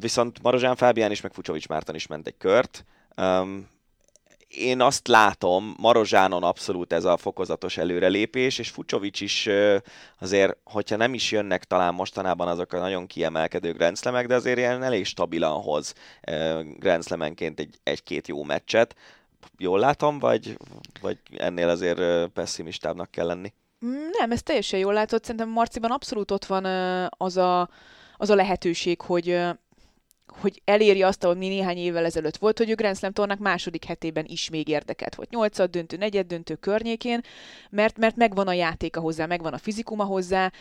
Viszont 0.00 0.42
Marozsán 0.42 0.76
Fábián 0.76 1.10
is, 1.10 1.20
meg 1.20 1.32
Fucsovics 1.32 1.68
Márton 1.68 1.94
is 1.94 2.06
ment 2.06 2.26
egy 2.26 2.36
kört. 2.38 2.84
Én 4.48 4.80
azt 4.80 5.08
látom, 5.08 5.74
Marozsánon 5.78 6.42
abszolút 6.42 6.92
ez 6.92 7.04
a 7.04 7.16
fokozatos 7.16 7.76
előrelépés, 7.76 8.58
és 8.58 8.68
Fucsovics 8.68 9.20
is 9.20 9.48
azért, 10.18 10.56
hogyha 10.64 10.96
nem 10.96 11.14
is 11.14 11.30
jönnek 11.30 11.64
talán 11.64 11.94
mostanában 11.94 12.48
azok 12.48 12.72
a 12.72 12.78
nagyon 12.78 13.06
kiemelkedő 13.06 13.72
grenzlemek, 13.72 14.26
de 14.26 14.34
azért 14.34 14.58
ilyen 14.58 14.82
elég 14.82 15.04
stabilan 15.04 15.62
hoz 15.62 15.94
grenzlemenként 16.78 17.60
egy, 17.60 17.78
egy-két 17.82 18.28
jó 18.28 18.42
meccset. 18.42 18.96
Jól 19.58 19.78
látom, 19.78 20.18
vagy, 20.18 20.58
vagy 21.00 21.18
ennél 21.36 21.68
azért 21.68 22.26
pessimistábbnak 22.26 23.10
kell 23.10 23.26
lenni? 23.26 23.52
Nem, 24.18 24.30
ez 24.30 24.42
teljesen 24.42 24.78
jól 24.78 24.92
látod. 24.92 25.22
Szerintem 25.22 25.48
Marciban 25.48 25.90
abszolút 25.90 26.30
ott 26.30 26.44
van 26.44 26.64
az 27.10 27.36
a, 27.36 27.68
az 28.16 28.30
a 28.30 28.34
lehetőség, 28.34 29.00
hogy 29.00 29.40
hogy 30.40 30.62
eléri 30.64 31.02
azt, 31.02 31.24
ami 31.24 31.48
néhány 31.48 31.76
évvel 31.76 32.04
ezelőtt 32.04 32.36
volt, 32.36 32.58
hogy 32.58 32.70
ő 32.70 32.74
Grand 32.74 32.96
Slam 32.96 33.12
tornák 33.12 33.38
második 33.38 33.84
hetében 33.84 34.24
is 34.28 34.50
még 34.50 34.68
érdekelt 34.68 35.14
volt. 35.14 35.30
Nyolcad 35.30 35.70
döntő, 35.70 35.96
negyed 35.96 36.26
döntő 36.26 36.54
környékén, 36.54 37.20
mert, 37.70 37.98
mert 37.98 38.16
megvan 38.16 38.48
a 38.48 38.52
játéka 38.52 39.00
hozzá, 39.00 39.26
megvan 39.26 39.52
a 39.52 39.58
fizikuma 39.58 40.04
hozzá, 40.04 40.52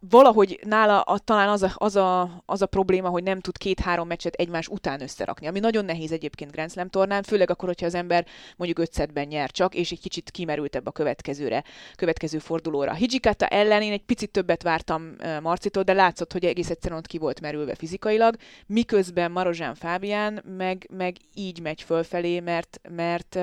valahogy 0.00 0.60
nála 0.64 1.00
a, 1.00 1.18
talán 1.18 1.48
az 1.48 1.62
a, 1.62 1.72
az, 1.74 1.96
a, 1.96 2.42
az 2.46 2.62
a 2.62 2.66
probléma, 2.66 3.08
hogy 3.08 3.22
nem 3.22 3.40
tud 3.40 3.58
két-három 3.58 4.06
meccset 4.06 4.34
egymás 4.34 4.68
után 4.68 5.02
összerakni, 5.02 5.46
ami 5.46 5.58
nagyon 5.58 5.84
nehéz 5.84 6.12
egyébként 6.12 6.50
Grand 6.50 6.70
Slam 6.70 6.88
tornán, 6.88 7.22
főleg 7.22 7.50
akkor, 7.50 7.68
hogyha 7.68 7.86
az 7.86 7.94
ember 7.94 8.26
mondjuk 8.56 8.78
ötszedben 8.78 9.26
nyer 9.26 9.50
csak, 9.50 9.74
és 9.74 9.90
egy 9.90 10.00
kicsit 10.00 10.30
kimerültebb 10.30 10.86
a 10.86 10.90
következőre, 10.90 11.64
következő 11.96 12.38
fordulóra. 12.38 12.94
Hijikata 12.94 13.46
ellen 13.46 13.82
én 13.82 13.92
egy 13.92 14.04
picit 14.04 14.30
többet 14.30 14.62
vártam 14.62 15.16
Marcitól, 15.42 15.82
de 15.82 15.92
látszott, 15.92 16.32
hogy 16.32 16.44
egész 16.44 16.70
egyszerűen 16.70 17.00
ott 17.00 17.06
ki 17.06 17.18
volt 17.18 17.40
merülve 17.40 17.74
fizikailag, 17.74 18.36
miközben 18.66 19.30
Marozsán 19.30 19.74
Fábián 19.74 20.42
meg, 20.56 20.88
meg 20.96 21.16
így 21.34 21.60
megy 21.60 21.82
fölfelé, 21.82 22.40
mert, 22.40 22.80
mert 22.88 23.34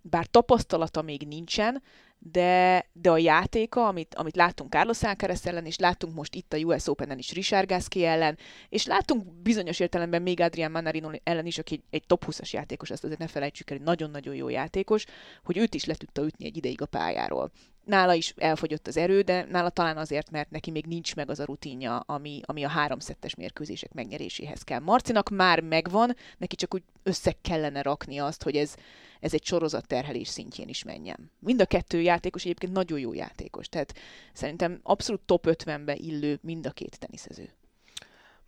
bár 0.00 0.26
tapasztalata 0.26 1.02
még 1.02 1.26
nincsen, 1.26 1.82
de, 2.18 2.84
de 2.92 3.10
a 3.10 3.18
játéka, 3.18 3.86
amit, 3.86 4.14
amit 4.14 4.36
láttunk 4.36 4.70
Carlos 4.70 5.02
Alcaraz 5.02 5.46
ellen, 5.46 5.66
és 5.66 5.78
láttunk 5.78 6.14
most 6.14 6.34
itt 6.34 6.52
a 6.52 6.56
US 6.56 6.86
Open-en 6.88 7.18
is 7.18 7.32
Richard 7.32 7.68
Gasquet 7.68 8.04
ellen, 8.04 8.38
és 8.68 8.86
láttunk 8.86 9.42
bizonyos 9.42 9.80
értelemben 9.80 10.22
még 10.22 10.40
Adrian 10.40 10.70
Manarino 10.70 11.10
ellen 11.22 11.46
is, 11.46 11.58
aki 11.58 11.74
egy, 11.74 11.82
egy 11.90 12.06
top 12.06 12.24
20-as 12.26 12.50
játékos, 12.50 12.90
ezt 12.90 13.04
azért 13.04 13.18
ne 13.20 13.26
felejtsük 13.26 13.70
el, 13.70 13.76
egy 13.76 13.82
nagyon-nagyon 13.82 14.34
jó 14.34 14.48
játékos, 14.48 15.04
hogy 15.44 15.56
őt 15.56 15.74
is 15.74 15.84
le 15.84 15.94
tudta 15.94 16.24
ütni 16.24 16.44
egy 16.44 16.56
ideig 16.56 16.82
a 16.82 16.86
pályáról 16.86 17.50
nála 17.86 18.14
is 18.14 18.34
elfogyott 18.36 18.86
az 18.86 18.96
erő, 18.96 19.20
de 19.20 19.46
nála 19.50 19.70
talán 19.70 19.96
azért, 19.96 20.30
mert 20.30 20.50
neki 20.50 20.70
még 20.70 20.86
nincs 20.86 21.14
meg 21.14 21.30
az 21.30 21.40
a 21.40 21.44
rutinja, 21.44 21.96
ami, 21.98 22.40
ami 22.44 22.64
a 22.64 22.68
háromszettes 22.68 23.34
mérkőzések 23.34 23.92
megnyeréséhez 23.92 24.62
kell. 24.62 24.78
Marcinak 24.80 25.28
már 25.28 25.60
megvan, 25.60 26.16
neki 26.38 26.56
csak 26.56 26.74
úgy 26.74 26.82
össze 27.02 27.34
kellene 27.42 27.82
rakni 27.82 28.18
azt, 28.18 28.42
hogy 28.42 28.56
ez, 28.56 28.74
ez 29.20 29.34
egy 29.34 29.44
sorozat 29.44 29.86
terhelés 29.86 30.28
szintjén 30.28 30.68
is 30.68 30.84
menjen. 30.84 31.30
Mind 31.38 31.60
a 31.60 31.66
kettő 31.66 32.00
játékos 32.00 32.42
egyébként 32.42 32.72
nagyon 32.72 32.98
jó 32.98 33.12
játékos, 33.12 33.68
tehát 33.68 33.94
szerintem 34.32 34.80
abszolút 34.82 35.20
top 35.20 35.46
50-be 35.48 35.94
illő 35.94 36.38
mind 36.42 36.66
a 36.66 36.70
két 36.70 36.98
teniszező. 36.98 37.48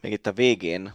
Még 0.00 0.12
itt 0.12 0.26
a 0.26 0.32
végén 0.32 0.92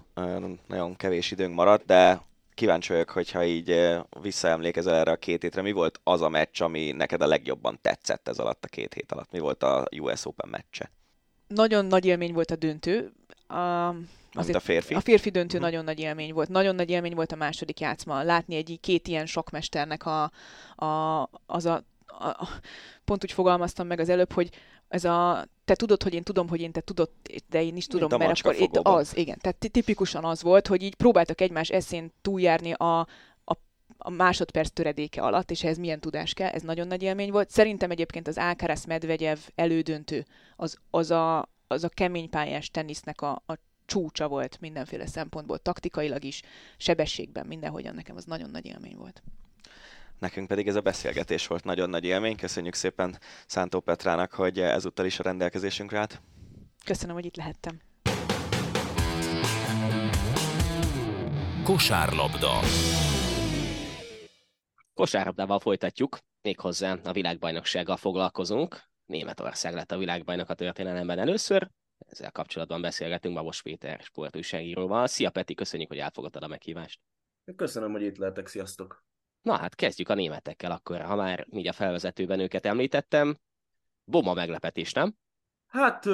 nagyon 0.67 0.95
kevés 0.95 1.31
időnk 1.31 1.55
maradt, 1.55 1.85
de 1.85 2.21
kíváncsi 2.53 2.91
vagyok, 2.91 3.09
hogyha 3.09 3.43
így 3.43 3.97
visszaemlékezel 4.21 4.95
erre 4.95 5.11
a 5.11 5.15
két 5.15 5.41
hétre, 5.41 5.61
mi 5.61 5.71
volt 5.71 5.99
az 6.03 6.21
a 6.21 6.29
meccs, 6.29 6.61
ami 6.61 6.91
neked 6.91 7.21
a 7.21 7.27
legjobban 7.27 7.79
tetszett 7.81 8.27
ez 8.27 8.39
alatt 8.39 8.63
a 8.63 8.67
két 8.67 8.93
hét 8.93 9.11
alatt? 9.11 9.31
Mi 9.31 9.39
volt 9.39 9.63
a 9.63 9.85
US 9.99 10.25
Open 10.25 10.49
meccse? 10.49 10.91
Nagyon 11.47 11.85
nagy 11.85 12.05
élmény 12.05 12.33
volt 12.33 12.51
a 12.51 12.55
döntő. 12.55 13.11
A, 13.47 13.87
azért 14.31 14.57
a 14.57 14.59
férfi? 14.59 14.93
A 14.93 14.99
férfi 14.99 15.29
döntő 15.29 15.57
uh-huh. 15.57 15.71
nagyon 15.71 15.83
nagy 15.83 15.99
élmény 15.99 16.33
volt. 16.33 16.49
Nagyon 16.49 16.75
nagy 16.75 16.89
élmény 16.89 17.15
volt 17.15 17.31
a 17.31 17.35
második 17.35 17.79
játszma. 17.79 18.23
Látni 18.23 18.55
egy 18.55 18.77
két 18.81 19.07
ilyen 19.07 19.25
sokmesternek 19.25 20.05
a, 20.05 20.31
a, 20.85 21.29
az 21.45 21.65
a, 21.65 21.83
a, 22.05 22.27
a, 22.27 22.47
pont 23.05 23.23
úgy 23.23 23.31
fogalmaztam 23.31 23.87
meg 23.87 23.99
az 23.99 24.09
előbb, 24.09 24.31
hogy 24.31 24.49
ez 24.93 25.03
a 25.05 25.45
te 25.65 25.75
tudod, 25.75 26.03
hogy 26.03 26.13
én 26.13 26.23
tudom, 26.23 26.47
hogy 26.47 26.61
én 26.61 26.71
te 26.71 26.81
tudod, 26.81 27.09
de 27.49 27.63
én 27.63 27.75
is 27.75 27.87
tudom, 27.87 28.07
Mint 28.09 28.21
mert 28.21 28.39
akkor 28.39 28.55
itt 28.55 28.77
az, 28.77 29.17
igen. 29.17 29.37
Tehát 29.41 29.71
tipikusan 29.71 30.25
az 30.25 30.41
volt, 30.41 30.67
hogy 30.67 30.83
így 30.83 30.95
próbáltak 30.95 31.41
egymás 31.41 31.69
eszén 31.69 32.11
túljárni 32.21 32.71
a, 32.71 32.99
a, 32.99 34.09
másodperc 34.09 34.69
töredéke 34.69 35.21
alatt, 35.21 35.51
és 35.51 35.63
ehhez 35.63 35.77
milyen 35.77 35.99
tudás 35.99 36.33
kell, 36.33 36.49
ez 36.49 36.61
nagyon 36.61 36.87
nagy 36.87 37.03
élmény 37.03 37.31
volt. 37.31 37.49
Szerintem 37.49 37.91
egyébként 37.91 38.27
az 38.27 38.37
Alcaraz 38.37 38.85
Medvegyev 38.85 39.37
elődöntő, 39.55 40.25
az, 40.55 40.77
az, 40.89 41.11
a, 41.11 41.49
az 41.67 41.83
a 41.83 41.89
kemény 41.89 42.29
pályás 42.29 42.69
tenisznek 42.69 43.21
a, 43.21 43.31
a 43.45 43.57
csúcsa 43.85 44.27
volt 44.27 44.57
mindenféle 44.59 45.07
szempontból, 45.07 45.57
taktikailag 45.57 46.23
is, 46.23 46.41
sebességben, 46.77 47.45
mindenhogyan 47.45 47.95
nekem 47.95 48.15
az 48.15 48.25
nagyon 48.25 48.49
nagy 48.49 48.65
élmény 48.65 48.95
volt. 48.97 49.23
Nekünk 50.23 50.47
pedig 50.47 50.67
ez 50.67 50.75
a 50.75 50.81
beszélgetés 50.81 51.47
volt 51.47 51.63
nagyon 51.63 51.89
nagy 51.89 52.03
élmény. 52.03 52.37
Köszönjük 52.37 52.73
szépen 52.73 53.17
Szántó 53.45 53.79
Petrának, 53.79 54.31
hogy 54.31 54.59
ezúttal 54.59 55.05
is 55.05 55.19
a 55.19 55.23
rendelkezésünkre 55.23 55.97
állt. 55.97 56.21
Köszönöm, 56.85 57.15
hogy 57.15 57.25
itt 57.25 57.35
lehettem. 57.35 57.81
Kosárlabda. 61.63 62.59
Kosárlabdával 64.93 65.59
folytatjuk, 65.59 66.17
méghozzá 66.41 66.97
a 67.03 67.11
világbajnoksággal 67.11 67.97
foglalkozunk. 67.97 68.81
Németország 69.05 69.73
lett 69.73 69.91
a 69.91 69.97
világbajnok 69.97 70.49
a 70.49 70.53
történelemben 70.53 71.19
először. 71.19 71.69
Ezzel 71.97 72.31
kapcsolatban 72.31 72.81
beszélgetünk 72.81 73.35
Babos 73.35 73.61
Péter 73.61 73.99
sportújságíróval. 73.99 75.07
Szia 75.07 75.29
Peti, 75.29 75.53
köszönjük, 75.53 75.89
hogy 75.89 75.97
elfogadtad 75.97 76.43
a 76.43 76.47
meghívást. 76.47 76.99
Köszönöm, 77.55 77.91
hogy 77.91 78.01
itt 78.01 78.17
lehetek, 78.17 78.47
sziasztok! 78.47 79.03
Na 79.43 79.57
hát 79.57 79.75
kezdjük 79.75 80.09
a 80.09 80.13
németekkel 80.13 80.71
akkor, 80.71 81.01
ha 81.01 81.15
már 81.15 81.47
így 81.51 81.67
a 81.67 81.73
felvezetőben 81.73 82.39
őket 82.39 82.65
említettem. 82.65 83.37
Boma 84.03 84.33
meglepetés, 84.33 84.93
nem? 84.93 85.13
Hát 85.67 86.05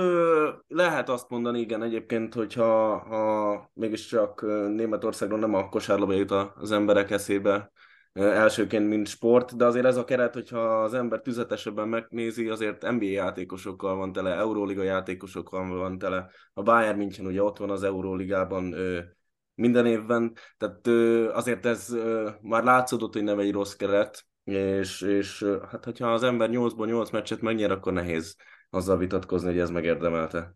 lehet 0.67 1.09
azt 1.09 1.29
mondani, 1.29 1.59
igen, 1.59 1.83
egyébként, 1.83 2.33
hogyha 2.33 2.97
ha 2.97 3.71
mégiscsak 3.73 4.41
Németországról 4.75 5.39
nem 5.39 5.53
a 5.53 5.69
kosárlabda 5.69 6.15
jut 6.15 6.31
az 6.31 6.71
emberek 6.71 7.11
eszébe 7.11 7.71
elsőként, 8.13 8.87
mint 8.87 9.07
sport, 9.07 9.55
de 9.55 9.65
azért 9.65 9.85
ez 9.85 9.97
a 9.97 10.03
keret, 10.03 10.33
hogyha 10.33 10.59
az 10.59 10.93
ember 10.93 11.21
tüzetesebben 11.21 11.87
megnézi, 11.87 12.49
azért 12.49 12.91
NBA 12.91 13.05
játékosokkal 13.05 13.95
van 13.95 14.11
tele, 14.11 14.35
Euróliga 14.35 14.83
játékosokkal 14.83 15.77
van 15.77 15.97
tele. 15.97 16.29
A 16.53 16.61
Bayern 16.61 16.97
München 16.97 17.25
ugye 17.25 17.43
ott 17.43 17.57
van 17.57 17.69
az 17.69 17.83
Euróligában, 17.83 18.75
minden 19.59 19.85
évben, 19.85 20.33
tehát 20.57 20.87
azért 21.35 21.65
ez 21.65 21.95
már 22.41 22.63
látszódott, 22.63 23.13
hogy 23.13 23.23
nem 23.23 23.39
egy 23.39 23.51
rossz 23.51 23.73
keret, 23.73 24.25
és, 24.43 25.01
és 25.01 25.45
hát 25.71 25.85
hogyha 25.85 26.13
az 26.13 26.23
ember 26.23 26.49
8-ból 26.51 26.85
8 26.85 27.09
meccset 27.09 27.41
megnyer, 27.41 27.71
akkor 27.71 27.93
nehéz 27.93 28.35
azzal 28.69 28.97
vitatkozni, 28.97 29.49
hogy 29.49 29.59
ez 29.59 29.69
megérdemelte. 29.69 30.55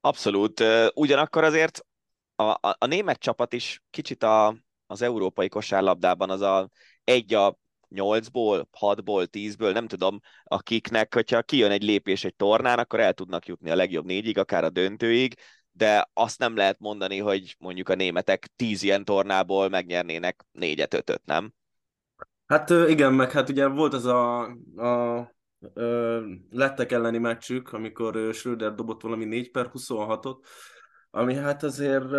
Abszolút. 0.00 0.62
Ugyanakkor 0.94 1.44
azért 1.44 1.86
a, 2.34 2.42
a, 2.42 2.76
a 2.78 2.86
német 2.86 3.18
csapat 3.18 3.52
is 3.52 3.82
kicsit 3.90 4.22
a, 4.22 4.56
az 4.86 5.02
európai 5.02 5.48
kosárlabdában 5.48 6.30
az 6.30 6.40
a 6.40 6.68
egy 7.04 7.34
a 7.34 7.58
8-ból, 7.94 8.64
6-ból, 8.80 9.26
10-ből, 9.30 9.72
nem 9.72 9.86
tudom, 9.86 10.20
akiknek, 10.44 11.14
hogyha 11.14 11.42
kijön 11.42 11.70
egy 11.70 11.82
lépés 11.82 12.24
egy 12.24 12.36
tornán, 12.36 12.78
akkor 12.78 13.00
el 13.00 13.12
tudnak 13.12 13.46
jutni 13.46 13.70
a 13.70 13.74
legjobb 13.74 14.04
négyig, 14.04 14.38
akár 14.38 14.64
a 14.64 14.70
döntőig, 14.70 15.34
de 15.72 16.10
azt 16.12 16.38
nem 16.38 16.56
lehet 16.56 16.78
mondani, 16.78 17.18
hogy 17.18 17.56
mondjuk 17.58 17.88
a 17.88 17.94
németek 17.94 18.50
tíz 18.56 18.82
ilyen 18.82 19.04
tornából 19.04 19.68
megnyernének 19.68 20.44
négyet, 20.52 20.94
ötöt, 20.94 21.22
nem? 21.24 21.52
Hát 22.46 22.70
igen, 22.70 23.12
meg 23.12 23.30
hát 23.30 23.48
ugye 23.48 23.66
volt 23.66 23.94
az 23.94 24.06
a, 24.06 24.42
a, 24.76 25.16
a 25.16 25.32
lettek 26.50 26.92
elleni 26.92 27.18
meccsük, 27.18 27.72
amikor 27.72 28.34
Schröder 28.34 28.74
dobott 28.74 29.02
valami 29.02 29.24
4 29.24 29.50
per 29.50 29.70
26-ot, 29.72 30.36
ami 31.10 31.34
hát 31.34 31.62
azért 31.62 32.10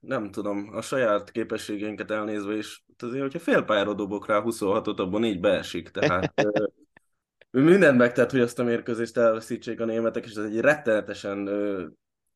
nem 0.00 0.30
tudom, 0.30 0.70
a 0.72 0.80
saját 0.80 1.30
képességeinket 1.30 2.10
elnézve 2.10 2.56
is, 2.56 2.84
azért, 2.98 3.22
hogyha 3.22 3.38
félpályára 3.38 3.94
dobok 3.94 4.26
rá 4.26 4.42
26-ot, 4.44 4.96
abban 4.96 5.20
négy 5.20 5.40
beesik, 5.40 5.88
tehát 5.88 6.34
mindent 7.50 7.98
megtett, 7.98 8.30
hogy 8.30 8.40
azt 8.40 8.58
a 8.58 8.64
mérkőzést 8.64 9.16
elveszítsék 9.16 9.80
a 9.80 9.84
németek, 9.84 10.24
és 10.24 10.30
ez 10.30 10.44
egy 10.44 10.60
rettenetesen 10.60 11.48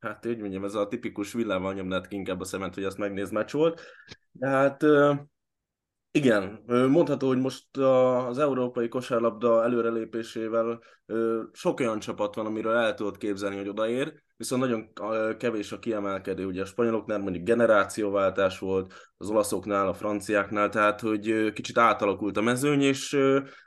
hát 0.00 0.26
úgy 0.26 0.38
mondjam, 0.38 0.64
ez 0.64 0.74
a 0.74 0.88
tipikus 0.88 1.32
villával 1.32 1.74
nyomnát 1.74 2.06
ki 2.06 2.16
inkább 2.16 2.40
a 2.40 2.44
szemet, 2.44 2.74
hogy 2.74 2.84
azt 2.84 2.98
megnéz 2.98 3.30
meccs 3.30 3.52
volt. 3.52 3.80
De 4.30 4.46
hát 4.46 4.84
igen, 6.10 6.62
mondható, 6.66 7.26
hogy 7.26 7.38
most 7.38 7.76
az 7.76 8.38
európai 8.38 8.88
kosárlabda 8.88 9.64
előrelépésével 9.64 10.80
sok 11.52 11.80
olyan 11.80 11.98
csapat 11.98 12.34
van, 12.34 12.46
amiről 12.46 12.76
el 12.76 12.94
tudod 12.94 13.16
képzelni, 13.16 13.56
hogy 13.56 13.68
odaér, 13.68 14.22
viszont 14.36 14.62
nagyon 14.62 14.92
kevés 15.36 15.72
a 15.72 15.78
kiemelkedő. 15.78 16.46
Ugye 16.46 16.62
a 16.62 16.64
spanyoloknál 16.64 17.18
mondjuk 17.18 17.44
generációváltás 17.44 18.58
volt, 18.58 18.94
az 19.16 19.30
olaszoknál, 19.30 19.88
a 19.88 19.94
franciáknál, 19.94 20.68
tehát 20.68 21.00
hogy 21.00 21.52
kicsit 21.52 21.78
átalakult 21.78 22.36
a 22.36 22.40
mezőny, 22.40 22.82
és, 22.82 23.12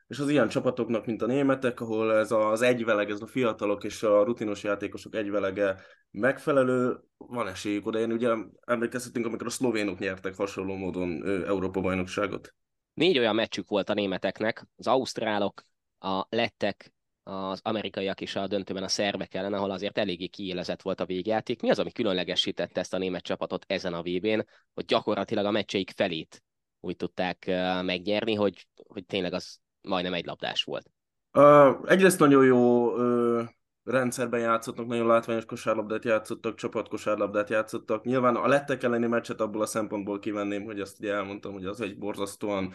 és 0.08 0.20
az 0.20 0.30
ilyen 0.30 0.48
csapatoknak, 0.48 1.06
mint 1.06 1.22
a 1.22 1.26
németek, 1.26 1.82
ahol 1.82 2.14
ez 2.14 2.32
az 2.32 2.62
egyveleg, 2.62 3.10
ez 3.10 3.22
a 3.22 3.28
fiatalok 3.28 3.84
és 3.84 4.04
a 4.04 4.24
rutinos 4.24 4.64
játékosok 4.64 5.16
egyvelege 5.16 5.82
megfelelő, 6.12 7.00
van 7.18 7.48
esélyük 7.48 7.86
oda. 7.86 8.00
Én 8.00 8.12
ugye 8.12 8.36
emlékezhetünk, 8.66 9.26
amikor 9.26 9.48
a 9.48 9.50
szlovénok 9.50 10.00
nyertek 10.00 10.36
hasonló 10.36 10.76
módon 10.76 11.24
Európa-bajnokságot. 11.46 12.54
Négy 12.94 13.18
olyan 13.18 13.36
meccsük 13.36 13.70
volt 13.70 13.90
a 13.90 13.94
németeknek, 13.94 14.68
az 14.78 14.88
ausztrálok, 14.88 15.64
a 16.00 16.26
lettek, 16.30 16.94
az 17.24 17.60
amerikaiak 17.64 18.22
is 18.22 18.36
a 18.36 18.48
döntőben 18.48 18.84
a 18.84 18.88
szerbek 18.88 19.34
ellen, 19.34 19.54
ahol 19.54 19.72
azért 19.72 19.98
eléggé 19.98 20.28
kiélezett 20.28 20.82
volt 20.82 21.00
a 21.00 21.06
végjáték. 21.06 21.62
Mi 21.62 21.70
az, 21.70 21.80
ami 21.80 21.92
különlegesítette 21.92 22.80
ezt 22.80 22.94
a 22.94 22.98
német 22.98 23.24
csapatot 23.24 23.66
ezen 23.68 23.94
a 23.94 24.02
VB-n, 24.02 24.40
hogy 24.74 24.86
gyakorlatilag 24.86 25.46
a 25.46 25.52
meccseik 25.52 25.92
felét 25.96 26.44
úgy 26.80 26.96
tudták 26.96 27.46
megnyerni, 27.82 28.34
hogy, 28.34 28.68
hogy 28.88 29.06
tényleg 29.06 29.34
az 29.34 29.60
majdnem 29.82 30.14
egy 30.14 30.26
labdás 30.26 30.64
volt? 30.64 30.92
Uh, 31.34 31.92
egyrészt 31.92 32.20
nagyon 32.20 32.46
jó 32.46 32.92
uh, 32.94 33.48
rendszerben 33.84 34.40
játszottak, 34.40 34.88
nagyon 34.88 35.08
látványos 35.08 35.46
kosárlabdát 35.46 36.06
játszottak, 36.06 36.56
csapatkosárlabdát 36.56 37.50
játszottak. 37.50 38.04
Nyilván 38.04 38.36
a 38.36 38.48
lettek 38.48 38.84
elleni 38.84 39.08
meccset 39.08 39.42
abból 39.42 39.62
a 39.62 39.66
szempontból 39.66 40.20
kivenném, 40.20 40.64
hogy 40.64 40.80
azt 40.80 41.00
ugye 41.00 41.14
elmondtam, 41.14 41.54
hogy 41.54 41.66
az 41.66 41.82
egy 41.82 41.98
borzasztóan 41.98 42.74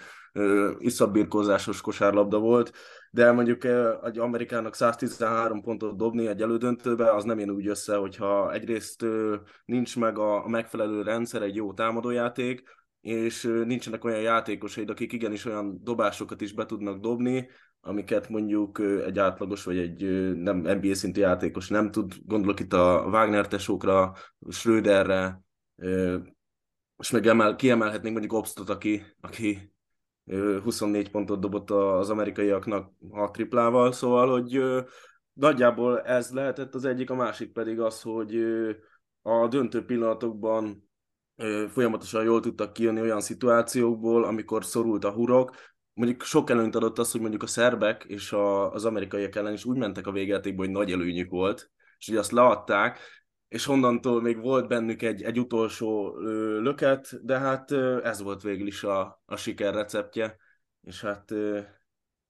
iszabbirkózásos 0.79 1.81
kosárlabda 1.81 2.39
volt, 2.39 2.73
de 3.11 3.33
mondjuk 3.33 3.65
egy 4.05 4.19
Amerikának 4.19 4.75
113 4.75 5.63
pontot 5.63 5.97
dobni 5.97 6.27
egy 6.27 6.43
elődöntőbe, 6.43 7.15
az 7.15 7.25
nem 7.25 7.39
én 7.39 7.51
úgy 7.51 7.67
össze, 7.67 7.97
hogyha 7.97 8.53
egyrészt 8.53 9.05
nincs 9.65 9.99
meg 9.99 10.19
a 10.19 10.49
megfelelő 10.49 11.03
rendszer, 11.03 11.43
egy 11.43 11.55
jó 11.55 11.73
támadójáték, 11.73 12.63
és 13.01 13.43
nincsenek 13.43 14.05
olyan 14.05 14.21
játékosaid, 14.21 14.91
akik 14.91 15.13
igenis 15.13 15.45
olyan 15.45 15.81
dobásokat 15.83 16.41
is 16.41 16.53
be 16.53 16.67
tudnak 16.67 17.01
dobni, 17.01 17.49
amiket 17.87 18.29
mondjuk 18.29 18.79
egy 19.07 19.19
átlagos 19.19 19.65
vagy 19.65 19.79
egy 19.79 20.03
nem 20.37 20.57
NBA 20.57 20.95
szintű 20.95 21.21
játékos 21.21 21.69
nem 21.69 21.91
tud. 21.91 22.13
Gondolok 22.25 22.61
itt 22.61 22.73
a 22.73 23.07
Wagner 23.11 23.49
tesókra, 23.49 24.15
Schröderre, 24.49 25.43
és 26.99 27.11
meg 27.11 27.27
emel, 27.27 27.57
kiemelhetnénk 27.57 28.13
mondjuk 28.13 28.39
Obstot, 28.39 28.69
aki, 28.69 29.03
aki 29.21 29.73
24 30.63 31.11
pontot 31.11 31.41
dobott 31.41 31.71
az 31.71 32.11
amerikaiaknak 32.11 32.93
a 33.11 33.31
triplával, 33.31 33.93
szóval, 33.93 34.31
hogy 34.31 34.63
nagyjából 35.33 36.01
ez 36.01 36.31
lehetett 36.31 36.75
az 36.75 36.85
egyik, 36.85 37.11
a 37.11 37.15
másik 37.15 37.53
pedig 37.53 37.81
az, 37.81 38.03
hogy 38.03 38.37
a 39.23 39.49
döntő 39.49 39.85
pillanatokban 39.85 40.91
folyamatosan 41.69 42.25
jól 42.25 42.41
tudtak 42.41 42.73
kijönni 42.73 43.01
olyan 43.01 43.21
szituációkból, 43.21 44.25
amikor 44.25 44.65
szorult 44.65 45.05
a 45.05 45.13
hurok, 45.13 45.55
mondjuk 45.97 46.23
sok 46.23 46.51
előnyt 46.51 46.75
adott 46.75 46.99
az, 46.99 47.11
hogy 47.11 47.21
mondjuk 47.21 47.43
a 47.43 47.47
szerbek 47.47 48.05
és 48.05 48.33
a, 48.33 48.73
az 48.73 48.85
amerikaiak 48.85 49.37
ellen 49.37 49.53
is 49.53 49.65
úgy 49.65 49.77
mentek 49.77 50.07
a 50.07 50.13
végjátékba, 50.13 50.63
hogy 50.63 50.73
nagy 50.73 50.93
előnyük 50.93 51.31
volt, 51.31 51.71
és 51.99 52.07
hogy 52.07 52.17
azt 52.17 52.31
leadták, 52.31 52.99
és 53.49 53.69
onnantól 53.69 54.23
még 54.23 54.41
volt 54.41 54.69
bennük 54.69 55.03
egy, 55.03 55.23
egy 55.23 55.39
utolsó 55.39 56.19
ö, 56.19 56.61
löket, 56.61 57.25
de 57.25 57.39
hát 57.39 57.71
ö, 57.71 58.05
ez 58.05 58.23
volt 58.23 58.43
végül 58.43 58.67
is 58.67 58.83
a, 58.83 59.23
a 59.25 59.37
siker 59.37 59.75
receptje, 59.75 60.37
és 60.83 61.01
hát 61.01 61.31
ö, 61.31 61.61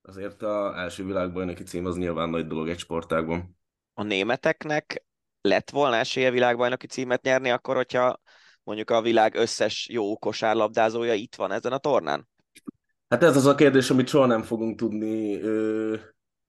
azért 0.03 0.43
az 0.43 0.75
első 0.75 1.05
világbajnoki 1.05 1.63
cím 1.63 1.87
az 1.87 1.97
nyilván 1.97 2.29
nagy 2.29 2.47
dolog 2.47 2.69
egy 2.69 2.79
sportágban. 2.79 3.57
A 3.95 4.03
németeknek 4.03 5.05
lett 5.41 5.71
volna 5.71 5.97
esélye 5.97 6.31
világbajnoki 6.31 6.87
címet 6.87 7.23
nyerni, 7.23 7.51
akkor, 7.51 7.77
hogyha 7.77 8.21
mondjuk 8.63 8.91
a 8.91 9.03
világ 9.03 9.35
összes 9.35 9.89
jó 9.89 10.17
kosárlabdázója 10.17 11.15
itt 11.15 11.35
van 11.35 11.53
ezen 11.53 11.73
a 11.73 11.79
tornán? 11.79 12.29
Hát 13.09 13.23
ez 13.23 13.37
az 13.37 13.47
a 13.47 13.55
kérdés, 13.55 13.91
amit 13.91 14.09
soha 14.09 14.27
nem 14.27 14.43
fogunk 14.43 14.79
tudni, 14.79 15.41
ö, 15.41 15.97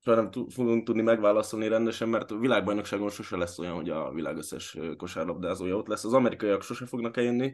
soha 0.03 0.21
nem 0.21 0.31
fogunk 0.49 0.85
tudni 0.85 1.01
megválaszolni 1.01 1.67
rendesen, 1.67 2.09
mert 2.09 2.31
a 2.31 2.37
világbajnokságon 2.37 3.09
sose 3.09 3.37
lesz 3.37 3.59
olyan, 3.59 3.75
hogy 3.75 3.89
a 3.89 4.11
világ 4.11 4.37
összes 4.37 4.77
kosárlabdázója 4.97 5.75
ott 5.75 5.87
lesz. 5.87 6.03
Az 6.03 6.13
amerikaiak 6.13 6.63
sose 6.63 6.85
fognak 6.85 7.17
eljönni 7.17 7.53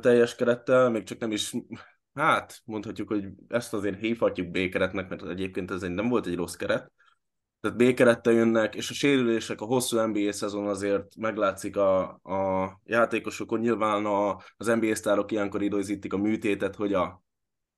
teljes 0.00 0.34
kerettel, 0.34 0.90
még 0.90 1.02
csak 1.02 1.18
nem 1.18 1.32
is, 1.32 1.52
hát 2.14 2.60
mondhatjuk, 2.64 3.08
hogy 3.08 3.24
ezt 3.48 3.74
azért 3.74 3.98
hívhatjuk 3.98 4.50
B-keretnek, 4.50 5.08
mert 5.08 5.22
egyébként 5.28 5.70
ez 5.70 5.80
nem 5.80 6.08
volt 6.08 6.26
egy 6.26 6.36
rossz 6.36 6.54
keret, 6.54 6.92
tehát 7.60 7.76
B-kerettel 7.76 8.32
jönnek, 8.32 8.74
és 8.74 8.90
a 8.90 8.94
sérülések, 8.94 9.60
a 9.60 9.64
hosszú 9.64 10.00
NBA 10.00 10.32
szezon 10.32 10.66
azért 10.66 11.16
meglátszik 11.16 11.76
a, 11.76 12.02
a 12.22 12.80
játékosokon. 12.84 13.60
Nyilván 13.60 14.04
a, 14.04 14.36
az 14.56 14.66
NBA 14.66 14.94
sztárok 14.94 15.32
ilyenkor 15.32 15.62
időzítik 15.62 16.12
a 16.12 16.16
műtétet, 16.16 16.74
hogy 16.74 16.92
a 16.92 17.24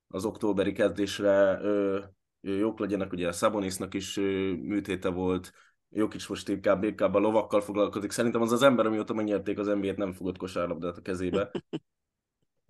az 0.08 0.24
októberi 0.24 0.72
kezdésre 0.72 1.58
ö, 1.62 1.98
jók 2.40 2.78
legyenek, 2.78 3.12
ugye 3.12 3.28
a 3.28 3.32
Szabonisnak 3.32 3.94
is 3.94 4.16
ö, 4.16 4.52
műtéte 4.52 5.08
volt, 5.08 5.52
Jokic 5.90 6.28
most 6.28 6.48
inkább, 6.48 7.14
a 7.14 7.18
lovakkal 7.18 7.60
foglalkozik. 7.60 8.10
Szerintem 8.10 8.42
az 8.42 8.52
az 8.52 8.62
ember, 8.62 8.86
amióta 8.86 9.14
megnyerték 9.14 9.58
az 9.58 9.66
NBA-t, 9.66 9.96
nem 9.96 10.12
fogott 10.12 10.36
kosárlabdát 10.36 10.96
a 10.96 11.02
kezébe. 11.02 11.50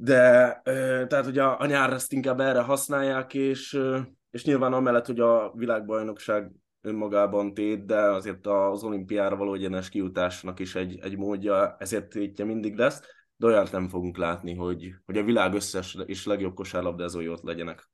De 0.01 0.61
ö, 0.65 1.05
tehát 1.09 1.27
ugye 1.27 1.43
a, 1.43 1.61
a 1.61 1.67
nyár 1.67 1.93
ezt 1.93 2.13
inkább 2.13 2.41
erre 2.41 2.61
használják, 2.61 3.35
és, 3.35 3.75
ö, 3.75 3.99
és 4.31 4.45
nyilván 4.45 4.73
amellett, 4.73 5.07
hogy 5.07 5.21
a 5.21 5.53
világbajnokság 5.55 6.53
önmagában 6.81 7.55
tét, 7.55 7.87
de 7.87 8.01
azért 8.01 8.47
az 8.47 8.83
olimpiára 8.83 9.37
való 9.37 9.55
egyenes 9.55 9.89
kijutásnak 9.89 10.59
is 10.59 10.75
egy, 10.75 10.99
egy 10.99 11.17
módja, 11.17 11.77
ezért 11.79 12.09
tétje 12.09 12.45
mindig 12.45 12.77
lesz 12.77 13.03
de 13.39 13.47
olyat 13.47 13.73
nem 13.73 13.89
fogunk 13.89 14.17
látni, 14.17 14.55
hogy, 14.55 14.95
hogy 15.05 15.19
a 15.19 15.23
világ 15.23 15.55
összes 15.55 15.97
és 16.07 16.27
legjobb 16.27 16.55
kosárlabdázói 16.55 17.29
ott 17.29 17.43
legyenek. 17.43 17.91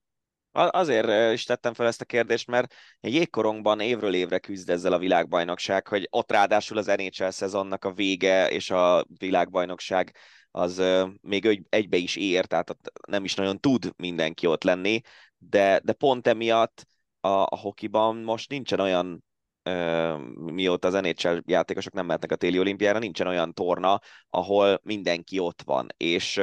Azért 0.53 1.33
is 1.33 1.45
tettem 1.45 1.75
fel 1.75 1.87
ezt 1.87 2.01
a 2.01 2.05
kérdést, 2.05 2.47
mert 2.47 2.75
jégkorongban 3.01 3.81
évről 3.81 4.15
évre 4.15 4.39
küzd 4.39 4.71
ezzel 4.71 4.93
a 4.93 4.99
világbajnokság, 4.99 5.89
hogy 5.89 6.07
ott 6.11 6.31
ráadásul 6.31 6.79
az 6.79 6.87
NHL 6.87 7.29
szezonnak 7.29 7.85
a 7.85 7.93
vége 7.93 8.51
és 8.51 8.71
a 8.71 9.05
világbajnokság 9.19 10.17
az 10.51 10.83
még 11.21 11.67
egybe 11.69 11.97
is 11.97 12.17
ér, 12.17 12.47
tehát 12.47 12.77
nem 13.09 13.25
is 13.25 13.35
nagyon 13.35 13.61
tud 13.61 13.93
mindenki 13.97 14.47
ott 14.47 14.65
lenni, 14.65 15.01
de, 15.39 15.81
de 15.85 15.93
pont 15.93 16.27
emiatt 16.27 16.87
a, 17.21 17.29
a 17.29 17.57
hokiban 17.61 18.17
most 18.17 18.51
nincsen 18.51 18.81
olyan 18.81 19.25
mióta 20.35 20.89
az 20.89 20.95
NHL 20.95 21.37
játékosok 21.47 21.93
nem 21.93 22.07
mehetnek 22.07 22.33
a 22.33 22.37
téli 22.37 22.59
olimpiára, 22.59 22.99
nincsen 22.99 23.27
olyan 23.27 23.53
torna, 23.53 24.01
ahol 24.31 24.81
mindenki 24.83 25.39
ott 25.39 25.63
van. 25.65 25.87
És 25.97 26.41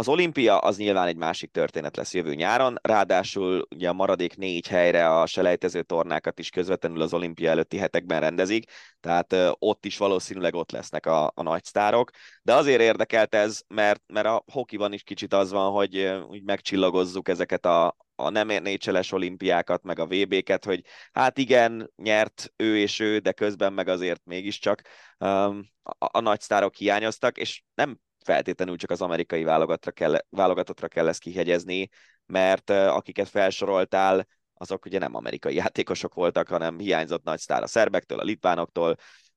az 0.00 0.08
olimpia 0.08 0.58
az 0.58 0.76
nyilván 0.76 1.06
egy 1.06 1.16
másik 1.16 1.50
történet 1.50 1.96
lesz 1.96 2.14
jövő 2.14 2.34
nyáron, 2.34 2.78
ráadásul 2.82 3.66
ugye 3.74 3.88
a 3.88 3.92
maradék 3.92 4.36
négy 4.36 4.66
helyre 4.66 5.20
a 5.20 5.26
selejtező 5.26 5.82
tornákat 5.82 6.38
is 6.38 6.50
közvetlenül 6.50 7.00
az 7.00 7.14
olimpia 7.14 7.50
előtti 7.50 7.76
hetekben 7.76 8.20
rendezik, 8.20 8.70
tehát 9.00 9.36
ott 9.58 9.84
is 9.84 9.98
valószínűleg 9.98 10.54
ott 10.54 10.70
lesznek 10.70 11.06
a, 11.06 11.32
a 11.34 11.42
nagy 11.42 11.64
sztárok, 11.64 12.10
de 12.42 12.54
azért 12.54 12.80
érdekelt 12.80 13.34
ez, 13.34 13.60
mert, 13.68 14.02
mert 14.06 14.26
a 14.26 14.44
hokiban 14.52 14.92
is 14.92 15.02
kicsit 15.02 15.34
az 15.34 15.50
van, 15.50 15.72
hogy 15.72 16.20
úgy 16.28 16.42
megcsillagozzuk 16.42 17.28
ezeket 17.28 17.66
a, 17.66 17.96
a 18.24 18.30
nem 18.30 18.46
négyseles 18.46 19.12
olimpiákat, 19.12 19.82
meg 19.82 19.98
a 19.98 20.06
VB-ket, 20.06 20.64
hogy 20.64 20.84
hát 21.12 21.38
igen, 21.38 21.92
nyert 21.96 22.52
ő 22.56 22.78
és 22.78 23.00
ő, 23.00 23.18
de 23.18 23.32
közben 23.32 23.72
meg 23.72 23.88
azért 23.88 24.20
mégiscsak 24.24 24.82
um, 25.18 25.70
a, 25.82 25.94
a 25.98 26.20
nagy 26.20 26.40
sztárok 26.40 26.74
hiányoztak, 26.74 27.38
és 27.38 27.62
nem 27.74 27.98
feltétlenül 28.24 28.76
csak 28.76 28.90
az 28.90 29.00
amerikai 29.02 29.44
válogatottra 29.44 29.90
kell, 29.90 30.18
válogatottra 30.28 30.88
kell 30.88 31.08
ezt 31.08 31.20
kihegyezni, 31.20 31.88
mert 32.26 32.70
uh, 32.70 32.76
akiket 32.96 33.28
felsoroltál, 33.28 34.26
azok 34.54 34.84
ugye 34.84 34.98
nem 34.98 35.14
amerikai 35.14 35.54
játékosok 35.54 36.14
voltak, 36.14 36.48
hanem 36.48 36.78
hiányzott 36.78 37.24
nagy 37.24 37.38
sztár 37.38 37.62
a 37.62 37.66
szerbektől, 37.66 38.18
a 38.18 38.24
litvánoktól, 38.24 38.96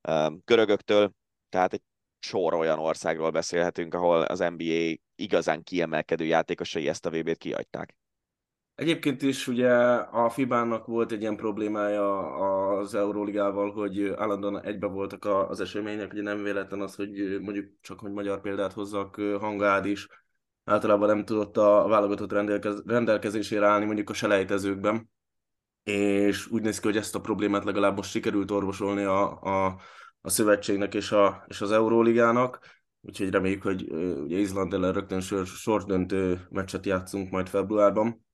um, 0.10 0.42
görögöktől, 0.46 1.12
tehát 1.50 1.74
egy 1.74 1.82
sor 2.20 2.54
olyan 2.54 2.80
országról 2.80 3.30
beszélhetünk, 3.30 3.94
ahol 3.94 4.22
az 4.22 4.40
NBA 4.40 4.94
igazán 5.16 5.64
kiemelkedő 5.64 6.26
játékosai 6.26 6.88
ezt 6.88 7.06
a 7.06 7.10
VB-t 7.10 7.38
kiadták. 7.38 7.96
Egyébként 8.76 9.22
is 9.22 9.48
ugye 9.48 9.72
a 9.96 10.30
FIBA-nak 10.30 10.86
volt 10.86 11.12
egy 11.12 11.22
ilyen 11.22 11.36
problémája 11.36 12.36
az 12.78 12.96
Euróligával, 12.96 13.72
hogy 13.72 14.08
állandóan 14.16 14.64
egybe 14.64 14.88
voltak 14.88 15.26
az 15.26 15.60
események, 15.60 16.12
ugye 16.12 16.22
nem 16.22 16.44
véletlen 16.44 16.82
az, 16.82 16.96
hogy 16.96 17.40
mondjuk 17.42 17.72
csak 17.82 18.00
hogy 18.00 18.12
magyar 18.12 18.42
példát 18.42 18.74
hozzak, 18.74 19.16
Hangád 19.16 19.86
is 19.86 20.08
általában 20.64 21.08
nem 21.08 21.26
tudott 21.26 21.58
a 21.58 21.88
válogatott 21.88 22.32
rendelkez, 22.32 22.84
rendelkezésére 22.86 23.66
állni 23.66 23.86
mondjuk 23.86 24.10
a 24.10 24.14
selejtezőkben, 24.14 25.10
és 25.84 26.48
úgy 26.48 26.62
néz 26.62 26.80
ki, 26.80 26.88
hogy 26.88 26.98
ezt 26.98 27.16
a 27.16 27.22
problémát 27.22 27.64
legalább 27.64 27.96
most 27.96 28.10
sikerült 28.10 28.52
orvosolni 28.52 29.04
a, 29.04 29.42
a, 29.42 29.80
a 30.22 30.30
szövetségnek 30.30 30.94
és, 30.94 31.12
a, 31.12 31.44
és 31.48 31.62
az 31.62 31.72
Euróligának, 31.72 32.60
úgyhogy 33.02 33.30
reméljük, 33.30 33.62
hogy 33.64 33.92
ugye 34.24 34.38
Izland 34.38 34.74
ellen 34.74 34.94
rögtön 34.94 35.20
sor, 35.20 35.46
sordöntő 35.46 36.48
meccset 36.50 36.86
játszunk 36.86 37.32
majd 37.32 37.48
februárban 37.48 38.26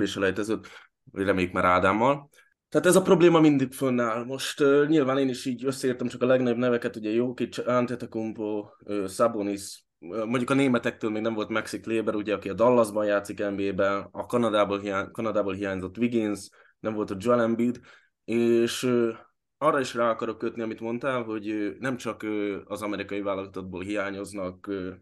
is 0.00 0.16
elejtezőt, 0.16 0.68
reméljük 1.12 1.52
már 1.52 1.64
Ádámmal. 1.64 2.28
Tehát 2.68 2.86
ez 2.86 2.96
a 2.96 3.02
probléma 3.02 3.40
mindig 3.40 3.72
fönnáll. 3.72 4.24
Most 4.24 4.60
uh, 4.60 4.86
nyilván 4.86 5.18
én 5.18 5.28
is 5.28 5.44
így 5.44 5.64
összeértem 5.64 6.06
csak 6.06 6.22
a 6.22 6.26
legnagyobb 6.26 6.58
neveket, 6.58 6.96
ugye 6.96 7.10
Jokic, 7.10 7.58
Antetokounmpo, 7.68 8.68
uh, 8.80 9.08
Sabonis, 9.08 9.84
uh, 9.98 10.24
mondjuk 10.24 10.50
a 10.50 10.54
németektől 10.54 11.10
még 11.10 11.22
nem 11.22 11.34
volt 11.34 11.48
Maxi 11.48 11.80
Kleber, 11.80 12.14
ugye, 12.14 12.34
aki 12.34 12.48
a 12.48 12.54
Dallasban 12.54 13.06
játszik 13.06 13.38
NBA-ben, 13.38 14.08
a 14.10 14.26
Kanadából, 14.26 14.78
hiány, 14.78 15.10
Kanadából 15.10 15.54
hiányzott 15.54 15.98
Wiggins, 15.98 16.48
nem 16.80 16.94
volt 16.94 17.10
a 17.10 17.16
Joel 17.18 17.40
Embiid, 17.40 17.80
és 18.24 18.82
uh, 18.82 19.14
arra 19.58 19.80
is 19.80 19.94
rá 19.94 20.10
akarok 20.10 20.38
kötni, 20.38 20.62
amit 20.62 20.80
mondtál, 20.80 21.22
hogy 21.22 21.50
uh, 21.50 21.78
nem 21.78 21.96
csak 21.96 22.22
uh, 22.22 22.56
az 22.64 22.82
amerikai 22.82 23.20
válogatottból 23.20 23.82
hiányoznak 23.82 24.66
uh, 24.68 24.92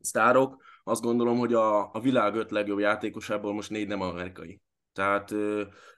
sztárok, 0.00 0.62
azt 0.88 1.02
gondolom, 1.02 1.38
hogy 1.38 1.54
a, 1.54 1.94
a 1.94 2.00
világ 2.00 2.34
öt 2.34 2.50
legjobb 2.50 2.78
játékosából 2.78 3.54
most 3.54 3.70
négy 3.70 3.88
nem 3.88 4.00
amerikai. 4.00 4.60
Tehát 4.92 5.34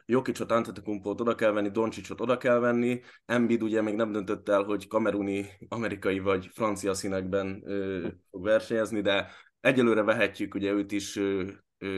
Jokicot, 0.06 0.50
Antetokounmpót 0.50 1.20
oda 1.20 1.34
kell 1.34 1.52
venni, 1.52 1.70
Doncsicsot 1.70 2.20
oda 2.20 2.36
kell 2.36 2.58
venni, 2.58 3.00
Embiid 3.26 3.62
ugye 3.62 3.82
még 3.82 3.94
nem 3.94 4.12
döntött 4.12 4.48
el, 4.48 4.62
hogy 4.62 4.86
kameruni, 4.86 5.46
amerikai 5.68 6.18
vagy 6.18 6.50
francia 6.52 6.94
színekben 6.94 7.62
uh, 7.64 8.06
fog 8.30 8.42
versenyezni, 8.42 9.00
de 9.00 9.30
egyelőre 9.60 10.02
vehetjük 10.02 10.54
ugye 10.54 10.72
őt 10.72 10.92
is 10.92 11.16
uh, 11.16 11.48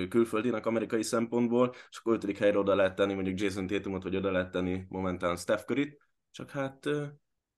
külföldinek 0.08 0.66
amerikai 0.66 1.02
szempontból, 1.02 1.74
és 1.90 1.98
akkor 1.98 2.14
ötödik 2.14 2.38
helyre 2.38 2.58
oda 2.58 2.74
lehet 2.74 2.94
tenni 2.94 3.14
mondjuk 3.14 3.40
Jason 3.40 3.66
Tatumot, 3.66 4.02
vagy 4.02 4.16
oda 4.16 4.30
lehet 4.30 4.50
tenni 4.50 4.84
momentán 4.88 5.36
Steph 5.36 5.64
curry 5.64 5.98
csak 6.30 6.50
hát, 6.50 6.86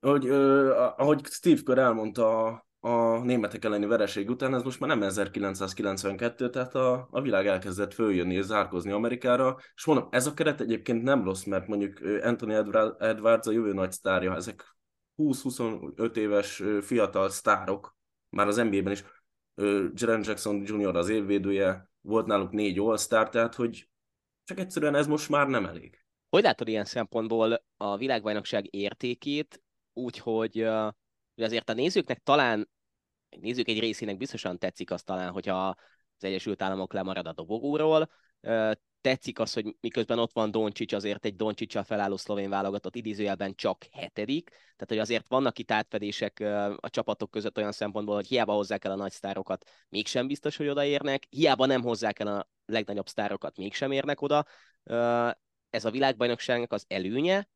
ahogy, 0.00 0.28
ahogy 0.30 1.24
Steve 1.24 1.60
Kerr 1.64 1.78
elmondta 1.78 2.66
a 2.84 3.18
németek 3.18 3.64
elleni 3.64 3.86
vereség 3.86 4.30
után, 4.30 4.54
ez 4.54 4.62
most 4.62 4.80
már 4.80 4.88
nem 4.88 5.02
1992, 5.02 6.50
tehát 6.50 6.74
a, 6.74 7.08
a 7.10 7.20
világ 7.20 7.46
elkezdett 7.46 7.94
följönni 7.94 8.34
és 8.34 8.44
zárkozni 8.44 8.90
Amerikára, 8.90 9.56
és 9.74 9.84
mondom, 9.84 10.08
ez 10.10 10.26
a 10.26 10.34
keret 10.34 10.60
egyébként 10.60 11.02
nem 11.02 11.24
rossz, 11.24 11.44
mert 11.44 11.66
mondjuk 11.66 12.00
Anthony 12.22 12.50
Edwards 12.98 13.46
a 13.46 13.52
jövő 13.52 13.72
nagy 13.72 13.92
sztárja, 13.92 14.34
ezek 14.34 14.76
20-25 15.16 16.16
éves 16.16 16.62
fiatal 16.80 17.28
sztárok, 17.28 17.96
már 18.28 18.46
az 18.46 18.56
NBA-ben 18.56 18.92
is, 18.92 19.04
Jaren 19.94 20.22
Jackson 20.24 20.62
Jr. 20.66 20.96
az 20.96 21.08
évvédője, 21.08 21.90
volt 22.00 22.26
náluk 22.26 22.50
négy 22.50 22.78
all 22.78 22.98
tehát 23.08 23.54
hogy 23.54 23.88
csak 24.44 24.58
egyszerűen 24.58 24.94
ez 24.94 25.06
most 25.06 25.28
már 25.28 25.48
nem 25.48 25.66
elég. 25.66 26.04
Hogy 26.28 26.42
látod 26.42 26.68
ilyen 26.68 26.84
szempontból 26.84 27.64
a 27.76 27.96
világbajnokság 27.96 28.74
értékét, 28.74 29.62
úgyhogy 29.92 30.68
azért 31.36 31.70
a 31.70 31.72
nézőknek 31.72 32.18
talán, 32.18 32.68
a 33.30 33.36
nézők 33.40 33.68
egy 33.68 33.80
részének 33.80 34.16
biztosan 34.16 34.58
tetszik 34.58 34.90
az 34.90 35.02
talán, 35.02 35.32
hogyha 35.32 35.68
az 36.16 36.24
Egyesült 36.24 36.62
Államok 36.62 36.92
lemarad 36.92 37.26
a 37.26 37.32
dobogóról, 37.32 38.10
tetszik 39.00 39.38
az, 39.38 39.52
hogy 39.52 39.76
miközben 39.80 40.18
ott 40.18 40.32
van 40.32 40.50
Doncsics, 40.50 40.92
azért 40.92 41.24
egy 41.24 41.36
Doncsicsal 41.36 41.82
felálló 41.82 42.16
szlovén 42.16 42.50
válogatott 42.50 42.96
idézőjelben 42.96 43.54
csak 43.54 43.86
hetedik, 43.92 44.48
tehát 44.48 44.86
hogy 44.86 44.98
azért 44.98 45.28
vannak 45.28 45.58
itt 45.58 45.70
átfedések 45.70 46.40
a 46.76 46.90
csapatok 46.90 47.30
között 47.30 47.56
olyan 47.56 47.72
szempontból, 47.72 48.14
hogy 48.14 48.26
hiába 48.26 48.52
hozzák 48.52 48.84
el 48.84 48.92
a 48.92 48.96
nagy 48.96 49.12
sztárokat, 49.12 49.70
mégsem 49.88 50.26
biztos, 50.26 50.56
hogy 50.56 50.68
odaérnek, 50.68 51.26
hiába 51.30 51.66
nem 51.66 51.82
hozzák 51.82 52.18
el 52.18 52.26
a 52.26 52.48
legnagyobb 52.66 53.08
sztárokat, 53.08 53.56
mégsem 53.56 53.90
érnek 53.90 54.20
oda. 54.20 54.44
Ez 55.70 55.84
a 55.84 55.90
világbajnokságnak 55.90 56.72
az 56.72 56.84
előnye, 56.88 57.48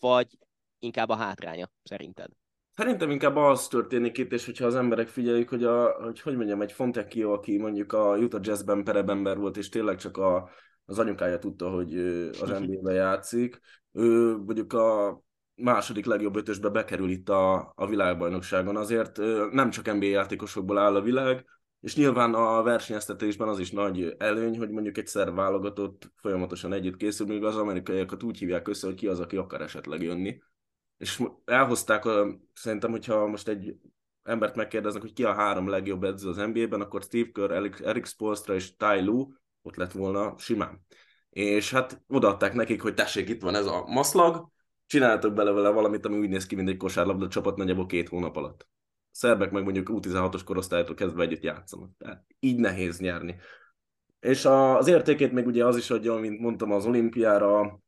vagy 0.00 0.38
inkább 0.78 1.08
a 1.08 1.16
hátránya, 1.16 1.70
szerinted? 1.82 2.30
Szerintem 2.76 3.10
inkább 3.10 3.36
az 3.36 3.68
történik 3.68 4.18
itt, 4.18 4.32
és 4.32 4.44
hogyha 4.44 4.66
az 4.66 4.74
emberek 4.74 5.08
figyelik, 5.08 5.48
hogy, 5.48 5.64
a, 5.64 6.02
hogy, 6.02 6.20
hogy 6.20 6.36
mondjam, 6.36 6.60
egy 6.60 6.72
Fontecchio, 6.72 7.32
aki 7.32 7.58
mondjuk 7.58 7.92
a 7.92 8.16
Utah 8.16 8.40
Jazzben 8.42 8.84
perebember 8.84 9.38
volt, 9.38 9.56
és 9.56 9.68
tényleg 9.68 9.96
csak 9.96 10.16
a, 10.16 10.50
az 10.84 10.98
anyukája 10.98 11.38
tudta, 11.38 11.70
hogy 11.70 11.98
az 12.40 12.48
NBA-be 12.60 12.92
játszik. 12.92 13.60
Ő 13.92 14.36
mondjuk 14.36 14.72
a 14.72 15.20
második 15.54 16.06
legjobb 16.06 16.36
ötösbe 16.36 16.68
bekerül 16.68 17.10
itt 17.10 17.28
a, 17.28 17.72
a 17.76 17.86
világbajnokságon. 17.86 18.76
Azért 18.76 19.16
nem 19.50 19.70
csak 19.70 19.94
NBA 19.94 20.06
játékosokból 20.06 20.78
áll 20.78 20.94
a 20.94 21.02
világ, 21.02 21.44
és 21.80 21.96
nyilván 21.96 22.34
a 22.34 22.62
versenyeztetésben 22.62 23.48
az 23.48 23.58
is 23.58 23.70
nagy 23.70 24.14
előny, 24.18 24.58
hogy 24.58 24.70
mondjuk 24.70 24.98
egy 24.98 25.06
szerv 25.06 25.34
válogatott 25.34 26.12
folyamatosan 26.16 26.72
együtt 26.72 26.96
készül, 26.96 27.26
míg 27.26 27.44
az 27.44 27.56
amerikaiakat 27.56 28.22
úgy 28.22 28.38
hívják 28.38 28.68
össze, 28.68 28.86
hogy 28.86 28.96
ki 28.96 29.06
az, 29.06 29.20
aki 29.20 29.36
akar 29.36 29.60
esetleg 29.60 30.02
jönni. 30.02 30.38
És 30.98 31.22
elhozták, 31.44 32.04
a, 32.04 32.38
szerintem, 32.52 32.90
hogyha 32.90 33.26
most 33.26 33.48
egy 33.48 33.76
embert 34.22 34.56
megkérdeznek, 34.56 35.02
hogy 35.02 35.12
ki 35.12 35.24
a 35.24 35.34
három 35.34 35.68
legjobb 35.68 36.04
edző 36.04 36.28
az 36.28 36.36
NBA-ben, 36.36 36.80
akkor 36.80 37.02
Steve 37.02 37.30
Kerr, 37.32 37.52
Eric 37.82 38.08
Spolstra 38.08 38.54
és 38.54 38.76
Ty 38.76 39.00
Lue 39.00 39.26
ott 39.62 39.76
lett 39.76 39.92
volna 39.92 40.34
simán. 40.38 40.86
És 41.30 41.70
hát 41.70 42.02
odaadták 42.08 42.54
nekik, 42.54 42.82
hogy 42.82 42.94
tessék, 42.94 43.28
itt 43.28 43.42
van 43.42 43.54
ez 43.54 43.66
a 43.66 43.84
maszlag, 43.86 44.48
csináltok 44.86 45.34
bele 45.34 45.50
vele 45.50 45.68
valamit, 45.68 46.06
ami 46.06 46.18
úgy 46.18 46.28
néz 46.28 46.46
ki, 46.46 46.54
mint 46.54 46.68
egy 46.68 46.76
kosárlabda 46.76 47.28
csapat 47.28 47.56
nagyjából 47.56 47.86
két 47.86 48.08
hónap 48.08 48.36
alatt. 48.36 48.62
A 48.62 49.18
szerbek 49.18 49.50
meg 49.50 49.62
mondjuk 49.62 49.88
U16-os 49.92 50.40
korosztálytól 50.44 50.94
kezdve 50.94 51.22
együtt 51.22 51.42
játszanak. 51.42 51.90
Tehát 51.98 52.24
így 52.38 52.58
nehéz 52.58 52.98
nyerni. 52.98 53.36
És 54.20 54.44
az 54.44 54.88
értékét 54.88 55.32
még 55.32 55.46
ugye 55.46 55.64
az 55.64 55.76
is 55.76 55.90
adja, 55.90 56.14
mint 56.14 56.40
mondtam, 56.40 56.72
az 56.72 56.86
olimpiára 56.86 57.80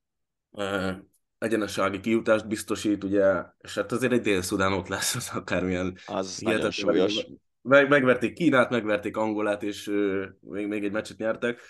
egyenesági 1.38 2.00
kijutást 2.00 2.48
biztosít, 2.48 3.04
ugye, 3.04 3.42
és 3.58 3.74
hát 3.74 3.92
azért 3.92 4.12
egy 4.12 4.20
dél-szudán 4.20 4.72
ott 4.72 4.88
lesz, 4.88 5.14
az 5.14 5.30
akármilyen 5.34 5.98
az 6.06 6.38
nagyon 6.38 6.70
súlyos 6.70 7.26
meg, 7.68 7.88
megverték 7.88 8.32
Kínát, 8.32 8.70
megverték 8.70 9.16
Angolát, 9.16 9.62
és 9.62 9.86
uh, 9.86 10.24
még, 10.40 10.66
még 10.66 10.84
egy 10.84 10.92
meccset 10.92 11.18
nyertek, 11.18 11.60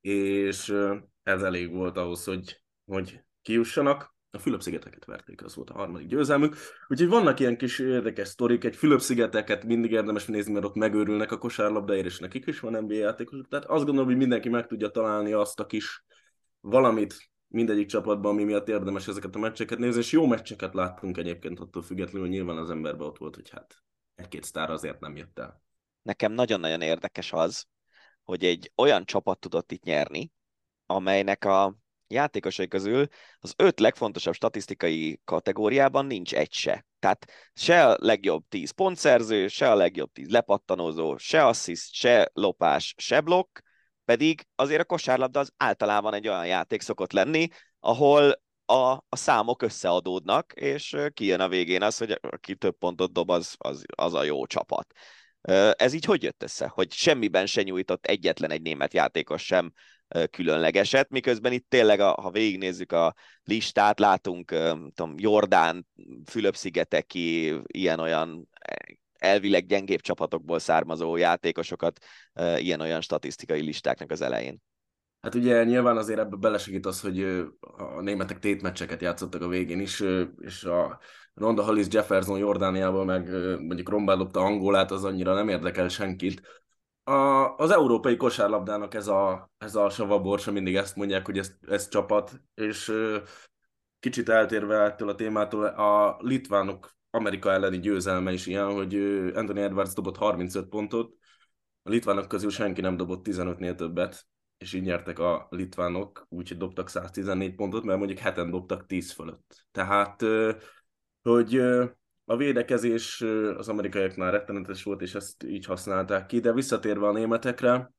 és 0.00 0.68
uh, 0.68 0.96
ez 1.22 1.42
elég 1.42 1.72
volt 1.72 1.96
ahhoz, 1.96 2.24
hogy, 2.24 2.62
hogy 2.84 3.20
kijussanak. 3.42 4.12
A 4.30 4.38
Fülöp-szigeteket 4.38 5.04
verték, 5.04 5.44
az 5.44 5.54
volt 5.54 5.70
a 5.70 5.74
harmadik 5.74 6.06
győzelmük. 6.06 6.56
Úgyhogy 6.88 7.08
vannak 7.08 7.40
ilyen 7.40 7.56
kis 7.56 7.78
érdekes 7.78 8.28
sztorik, 8.28 8.64
egy 8.64 8.76
Fülöp-szigeteket 8.76 9.64
mindig 9.64 9.90
érdemes 9.90 10.26
nézni, 10.26 10.52
mert 10.52 10.64
ott 10.64 10.74
megőrülnek 10.74 11.32
a 11.32 11.38
kosárlabdaért, 11.38 12.04
és 12.04 12.18
nekik 12.18 12.46
is 12.46 12.60
van 12.60 12.82
NBA 12.82 12.94
játékosok. 12.94 13.48
Tehát 13.48 13.64
azt 13.64 13.84
gondolom, 13.84 14.08
hogy 14.08 14.16
mindenki 14.16 14.48
meg 14.48 14.66
tudja 14.66 14.88
találni 14.88 15.32
azt 15.32 15.60
a 15.60 15.66
kis 15.66 16.04
valamit 16.60 17.30
mindegyik 17.54 17.86
csapatban, 17.86 18.32
ami 18.32 18.44
miatt 18.44 18.68
érdemes 18.68 19.08
ezeket 19.08 19.34
a 19.34 19.38
meccseket 19.38 19.78
nézni, 19.78 20.00
és 20.00 20.12
jó 20.12 20.26
meccseket 20.26 20.74
láttunk 20.74 21.16
egyébként 21.16 21.60
attól 21.60 21.82
függetlenül, 21.82 22.28
nyilván 22.28 22.56
az 22.56 22.70
emberben 22.70 23.06
ott 23.06 23.18
volt, 23.18 23.34
hogy 23.34 23.50
hát 23.50 23.82
egy-két 24.14 24.44
sztár 24.44 24.70
azért 24.70 25.00
nem 25.00 25.16
jött 25.16 25.38
el. 25.38 25.62
Nekem 26.02 26.32
nagyon-nagyon 26.32 26.80
érdekes 26.80 27.32
az, 27.32 27.66
hogy 28.22 28.44
egy 28.44 28.72
olyan 28.76 29.04
csapat 29.04 29.38
tudott 29.38 29.72
itt 29.72 29.82
nyerni, 29.82 30.32
amelynek 30.86 31.44
a 31.44 31.76
játékosai 32.06 32.68
közül 32.68 33.06
az 33.38 33.54
öt 33.56 33.80
legfontosabb 33.80 34.34
statisztikai 34.34 35.20
kategóriában 35.24 36.06
nincs 36.06 36.34
egy 36.34 36.52
se. 36.52 36.86
Tehát 36.98 37.26
se 37.52 37.86
a 37.86 37.96
legjobb 38.00 38.44
tíz 38.48 38.70
pontszerző, 38.70 39.48
se 39.48 39.70
a 39.70 39.74
legjobb 39.74 40.12
tíz 40.12 40.28
lepattanózó, 40.28 41.16
se 41.16 41.46
assziszt, 41.46 41.92
se 41.92 42.30
lopás, 42.32 42.94
se 42.96 43.20
blokk, 43.20 43.58
pedig 44.04 44.46
azért 44.54 44.80
a 44.80 44.84
kosárlabda 44.84 45.40
az 45.40 45.52
általában 45.56 46.14
egy 46.14 46.28
olyan 46.28 46.46
játék 46.46 46.80
szokott 46.80 47.12
lenni, 47.12 47.48
ahol 47.80 48.42
a, 48.66 48.96
a 49.08 49.16
számok 49.16 49.62
összeadódnak, 49.62 50.52
és 50.52 50.96
kijön 51.12 51.40
a 51.40 51.48
végén 51.48 51.82
az, 51.82 51.98
hogy 51.98 52.18
aki 52.20 52.56
több 52.56 52.76
pontot 52.78 53.12
dob, 53.12 53.30
az, 53.30 53.54
az, 53.58 53.84
az 53.96 54.14
a 54.14 54.22
jó 54.22 54.46
csapat. 54.46 54.86
Ez 55.72 55.92
így 55.92 56.04
hogy 56.04 56.22
jött 56.22 56.42
össze? 56.42 56.66
Hogy 56.66 56.92
semmiben 56.92 57.46
se 57.46 57.62
nyújtott 57.62 58.06
egyetlen 58.06 58.50
egy 58.50 58.62
német 58.62 58.94
játékos 58.94 59.44
sem 59.44 59.72
különlegeset, 60.30 61.10
miközben 61.10 61.52
itt 61.52 61.68
tényleg, 61.68 62.00
a, 62.00 62.12
ha 62.20 62.30
végignézzük 62.30 62.92
a 62.92 63.14
listát, 63.42 63.98
látunk 63.98 64.50
tudom, 64.94 65.14
Jordán, 65.16 65.86
Fülöp-szigeteki, 66.30 67.54
ilyen-olyan 67.66 68.48
elvileg 69.24 69.66
gyengébb 69.66 70.00
csapatokból 70.00 70.58
származó 70.58 71.16
játékosokat 71.16 71.98
ilyen-olyan 72.56 73.00
statisztikai 73.00 73.60
listáknak 73.60 74.10
az 74.10 74.20
elején. 74.20 74.62
Hát 75.20 75.34
ugye 75.34 75.64
nyilván 75.64 75.96
azért 75.96 76.18
ebbe 76.18 76.36
belesegít 76.36 76.86
az, 76.86 77.00
hogy 77.00 77.22
a 77.60 78.00
németek 78.00 78.38
tétmeccseket 78.38 79.00
játszottak 79.00 79.42
a 79.42 79.48
végén 79.48 79.80
is, 79.80 80.02
és 80.38 80.64
a 80.64 80.98
Ronda 81.34 81.64
Hollis 81.64 81.86
Jefferson 81.90 82.38
Jordániából 82.38 83.04
meg 83.04 83.28
mondjuk 83.60 83.88
Rombá 83.88 84.14
lopta 84.14 84.40
Angolát, 84.40 84.90
az 84.90 85.04
annyira 85.04 85.34
nem 85.34 85.48
érdekel 85.48 85.88
senkit. 85.88 86.42
A, 87.04 87.12
az 87.56 87.70
európai 87.70 88.16
kosárlabdának 88.16 88.94
ez 88.94 89.06
a, 89.06 89.50
ez 89.58 89.74
a 89.74 89.90
savaborsa, 89.90 90.52
mindig 90.52 90.76
ezt 90.76 90.96
mondják, 90.96 91.26
hogy 91.26 91.38
ez, 91.38 91.52
ez 91.68 91.88
csapat, 91.88 92.40
és 92.54 92.92
kicsit 94.00 94.28
eltérve 94.28 94.82
ettől 94.82 95.08
a 95.08 95.14
témától, 95.14 95.64
a 95.64 96.16
litvánok 96.20 96.96
Amerika 97.14 97.50
elleni 97.50 97.78
győzelme 97.78 98.32
is 98.32 98.46
ilyen, 98.46 98.72
hogy 98.72 98.94
Anthony 99.34 99.58
Edwards 99.58 99.92
dobott 99.92 100.16
35 100.16 100.68
pontot, 100.68 101.16
a 101.82 101.90
litvánok 101.90 102.28
közül 102.28 102.50
senki 102.50 102.80
nem 102.80 102.96
dobott 102.96 103.26
15-nél 103.28 103.74
többet, 103.74 104.26
és 104.58 104.72
így 104.72 104.82
nyertek 104.82 105.18
a 105.18 105.46
litvánok, 105.50 106.26
úgyhogy 106.28 106.56
dobtak 106.56 106.88
114 106.88 107.54
pontot, 107.54 107.84
mert 107.84 107.98
mondjuk 107.98 108.18
heten 108.18 108.50
dobtak 108.50 108.86
10 108.86 109.12
fölött. 109.12 109.66
Tehát, 109.72 110.24
hogy 111.22 111.56
a 112.24 112.36
védekezés 112.36 113.20
az 113.56 113.68
amerikaiaknál 113.68 114.30
rettenetes 114.30 114.82
volt, 114.82 115.02
és 115.02 115.14
ezt 115.14 115.44
így 115.44 115.64
használták 115.64 116.26
ki, 116.26 116.40
de 116.40 116.52
visszatérve 116.52 117.06
a 117.06 117.12
németekre, 117.12 117.92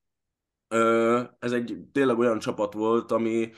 ez 1.40 1.52
egy 1.52 1.78
tényleg 1.92 2.18
olyan 2.18 2.40
csapat 2.40 2.74
volt, 2.74 3.12
ami 3.12 3.52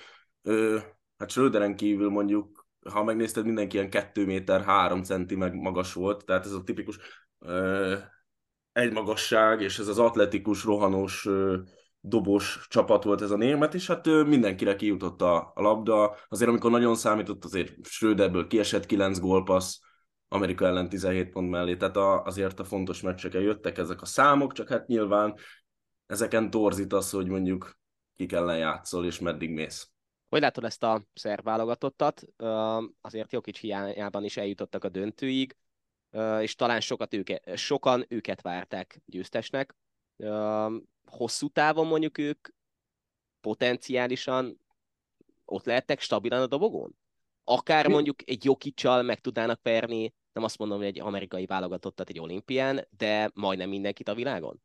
hát 1.18 1.30
Schröderen 1.30 1.76
kívül 1.76 2.10
mondjuk, 2.10 2.67
ha 2.92 3.04
megnézted, 3.04 3.46
mindenki 3.46 3.76
ilyen 3.76 3.90
2 3.90 4.26
méter 4.26 4.64
3 4.64 5.04
centi 5.04 5.36
meg 5.36 5.54
magas 5.54 5.94
volt, 5.94 6.26
tehát 6.26 6.46
ez 6.46 6.52
a 6.52 6.64
tipikus 6.64 6.98
egy 8.72 8.94
magasság, 8.94 9.62
és 9.62 9.80
ez 9.80 9.88
az 9.88 10.00
atletikus, 10.00 10.64
rohanós 10.64 11.28
dobos 12.00 12.66
csapat 12.70 13.04
volt 13.04 13.22
ez 13.22 13.32
a 13.32 13.38
német, 13.38 13.74
és 13.74 13.88
hát 13.88 14.06
mindenkire 14.06 14.76
kijutott 14.76 15.22
a, 15.22 15.52
labda. 15.56 16.16
Azért 16.28 16.50
amikor 16.50 16.72
nagyon 16.72 16.96
számított, 16.96 17.46
azért 17.46 17.86
Schröderből 17.86 18.48
kiesett 18.48 18.86
9 18.86 19.20
gólpassz, 19.20 19.80
Amerika 20.28 20.66
ellen 20.66 20.90
17 20.90 21.30
pont 21.30 21.50
mellé, 21.50 21.76
tehát 21.76 21.98
a, 21.98 22.24
azért 22.24 22.60
a 22.60 22.64
fontos 22.64 23.02
meccseken 23.02 23.42
jöttek 23.42 23.78
ezek 23.78 24.02
a 24.02 24.06
számok, 24.06 24.54
csak 24.54 24.70
hát 24.70 24.88
nyilván 24.88 25.36
ezeken 26.06 26.50
torzít 26.50 26.94
az, 26.94 27.10
hogy 27.10 27.28
mondjuk 27.28 27.80
ki 28.16 28.26
kell 28.26 28.56
játszol, 28.56 29.06
és 29.06 29.20
meddig 29.20 29.50
mész. 29.50 29.92
Hogy 30.30 30.42
látod 30.42 30.64
ezt 30.64 30.84
a 30.84 31.04
szerv 31.14 31.44
válogatottat? 31.46 32.24
Azért 33.02 33.32
Jokic 33.32 33.58
hiányában 33.58 34.24
is 34.24 34.38
eljutottak 34.38 34.84
a 34.84 34.90
döntőig, 34.90 35.56
és 36.40 36.56
talán 36.56 36.80
sokat 36.80 37.14
őke, 37.14 37.56
sokan 37.56 38.06
őket 38.08 38.42
várták 38.42 39.02
győztesnek 39.06 39.76
hosszú 41.06 41.48
távon 41.48 41.88
mondjuk 41.88 42.18
ők 42.18 42.48
potenciálisan 43.42 44.60
ott 45.46 45.66
lehettek 45.66 46.00
stabilan 46.00 46.42
a 46.42 46.48
dobogón? 46.48 46.96
Akár 47.44 47.88
mondjuk 47.88 48.30
egy 48.30 48.46
Jokicsal 48.46 49.02
meg 49.02 49.20
tudnának 49.20 49.60
verni, 49.64 50.14
nem 50.34 50.44
azt 50.44 50.58
mondom, 50.58 50.78
hogy 50.78 50.88
egy 50.88 51.00
amerikai 51.00 51.46
válogatottat 51.46 52.10
egy 52.10 52.20
olimpián, 52.20 52.88
de 52.98 53.32
majdnem 53.34 53.70
mindenkit 53.70 54.08
a 54.08 54.16
világon? 54.16 54.62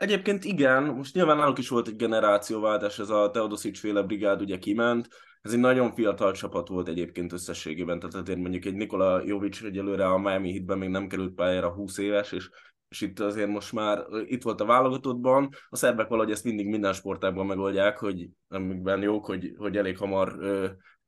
Egyébként 0.00 0.44
igen, 0.44 0.84
most 0.84 1.14
nyilván 1.14 1.36
náluk 1.36 1.58
is 1.58 1.68
volt 1.68 1.88
egy 1.88 1.96
generációváltás, 1.96 2.98
ez 2.98 3.10
a 3.10 3.30
Teodosic 3.30 3.78
féle 3.78 4.02
brigád 4.02 4.40
ugye 4.40 4.58
kiment, 4.58 5.08
ez 5.42 5.52
egy 5.52 5.58
nagyon 5.58 5.92
fiatal 5.92 6.32
csapat 6.32 6.68
volt 6.68 6.88
egyébként 6.88 7.32
összességében, 7.32 7.98
tehát 7.98 8.14
azért 8.14 8.38
mondjuk 8.38 8.64
egy 8.64 8.74
Nikola 8.74 9.22
Jovic 9.24 9.62
egyelőre 9.62 10.06
a 10.06 10.18
Miami 10.18 10.52
Heatben 10.52 10.78
még 10.78 10.88
nem 10.88 11.06
került 11.06 11.34
pályára 11.34 11.72
20 11.72 11.98
éves, 11.98 12.32
és, 12.32 12.50
és 12.88 13.00
itt 13.00 13.20
azért 13.20 13.48
most 13.48 13.72
már 13.72 14.04
itt 14.24 14.42
volt 14.42 14.60
a 14.60 14.64
válogatottban, 14.64 15.48
a 15.68 15.76
szerbek 15.76 16.08
valahogy 16.08 16.32
ezt 16.32 16.44
mindig 16.44 16.66
minden 16.66 16.92
sportágban 16.92 17.46
megoldják, 17.46 17.98
hogy 17.98 18.28
amikben 18.48 19.02
jók, 19.02 19.24
hogy, 19.24 19.52
hogy 19.56 19.76
elég 19.76 19.98
hamar 19.98 20.36
ö, 20.38 20.66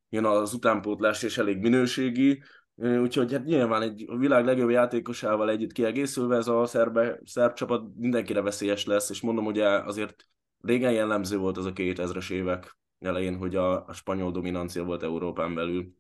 jön 0.09 0.25
az 0.25 0.55
utánpótlás 0.55 1.23
és 1.23 1.39
elég 1.39 1.59
minőségi, 1.59 2.43
Úgyhogy 2.75 3.33
hát 3.33 3.45
nyilván 3.45 3.83
egy 3.83 4.05
a 4.09 4.17
világ 4.17 4.45
legjobb 4.45 4.71
játékosával 4.71 5.51
együtt 5.51 5.73
kiegészülve 5.73 6.37
ez 6.37 6.49
a 6.49 6.67
szerbe, 6.67 7.21
szerb 7.25 7.55
csapat 7.55 7.85
mindenkire 7.97 8.41
veszélyes 8.41 8.87
lesz, 8.87 9.11
és 9.11 9.21
mondom, 9.21 9.45
hogy 9.45 9.61
azért 9.61 10.29
régen 10.61 10.93
jellemző 10.93 11.37
volt 11.37 11.57
az 11.57 11.65
a 11.65 11.73
2000-es 11.73 12.31
évek 12.31 12.77
elején, 12.99 13.37
hogy 13.37 13.57
a, 13.57 13.87
a 13.87 13.93
spanyol 13.93 14.31
dominancia 14.31 14.85
volt 14.85 15.03
Európán 15.03 15.55
belül. 15.55 15.93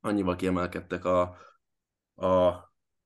Annyival 0.00 0.36
kiemelkedtek 0.36 1.04
a, 1.04 1.36
a, 2.14 2.26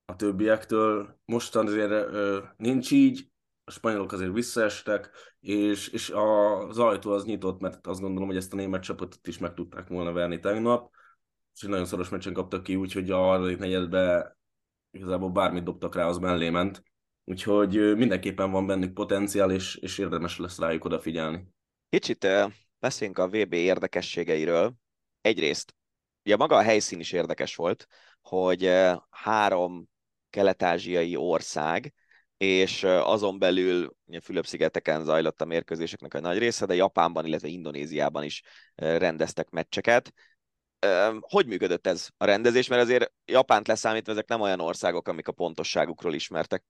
a 0.05 0.17
többiektől. 0.17 1.19
Mostan 1.25 1.67
azért 1.67 1.91
ö, 1.91 2.39
nincs 2.57 2.91
így, 2.91 3.31
a 3.65 3.71
spanyolok 3.71 4.13
azért 4.13 4.33
visszaestek, 4.33 5.11
és, 5.41 5.89
és 5.89 6.11
az 6.11 6.79
ajtó 6.79 7.11
az 7.11 7.25
nyitott, 7.25 7.61
mert 7.61 7.87
azt 7.87 8.01
gondolom, 8.01 8.29
hogy 8.29 8.37
ezt 8.37 8.53
a 8.53 8.57
német 8.57 8.83
csapatot 8.83 9.27
is 9.27 9.39
meg 9.39 9.55
tudták 9.55 9.89
volna 9.89 10.13
verni 10.13 10.39
tegnap 10.39 10.91
és 11.61 11.67
nagyon 11.67 11.85
szoros 11.85 12.09
meccsen 12.09 12.33
kaptak 12.33 12.63
ki, 12.63 12.77
úgyhogy 12.77 13.11
a 13.11 13.17
harmadik 13.17 13.59
negyedben 13.59 14.37
igazából 14.91 15.31
bármit 15.31 15.63
dobtak 15.63 15.95
rá, 15.95 16.07
az 16.07 16.19
mellé 16.19 16.49
ment. 16.49 16.83
Úgyhogy 17.25 17.97
mindenképpen 17.97 18.51
van 18.51 18.67
bennük 18.67 18.93
potenciál, 18.93 19.51
és, 19.51 19.77
és 19.77 19.99
érdemes 19.99 20.39
lesz 20.39 20.59
rájuk 20.59 20.85
odafigyelni. 20.85 21.47
Kicsit 21.89 22.27
beszéljünk 22.79 23.19
a 23.19 23.29
VB 23.29 23.53
érdekességeiről. 23.53 24.75
Egyrészt, 25.21 25.75
ugye 26.25 26.37
maga 26.37 26.57
a 26.57 26.63
helyszín 26.63 27.01
is 27.01 27.13
érdekes 27.13 27.57
volt, 27.57 27.87
hogy 28.21 28.73
három 29.11 29.89
kelet-ázsiai 30.31 31.17
ország, 31.17 31.95
és 32.37 32.83
azon 32.85 33.39
belül 33.39 33.95
Fülöp-szigeteken 34.23 35.05
zajlott 35.05 35.41
a 35.41 35.45
mérkőzéseknek 35.45 36.15
a 36.15 36.21
nagy 36.21 36.39
része, 36.39 36.67
de 36.67 36.75
Japánban, 36.75 37.27
illetve 37.27 37.49
Indonéziában 37.49 38.25
is 38.25 38.43
rendeztek 38.75 39.51
meccseket 39.51 40.13
hogy 41.21 41.47
működött 41.47 41.87
ez 41.87 42.09
a 42.17 42.25
rendezés? 42.25 42.69
Mert 42.69 42.83
azért 42.83 43.13
Japánt 43.25 43.67
leszámítva 43.67 44.13
ezek 44.13 44.29
nem 44.29 44.41
olyan 44.41 44.61
országok, 44.61 45.09
amik 45.09 45.29
a 45.29 45.33
pontosságukról 45.33 46.15
ismertek. 46.15 46.65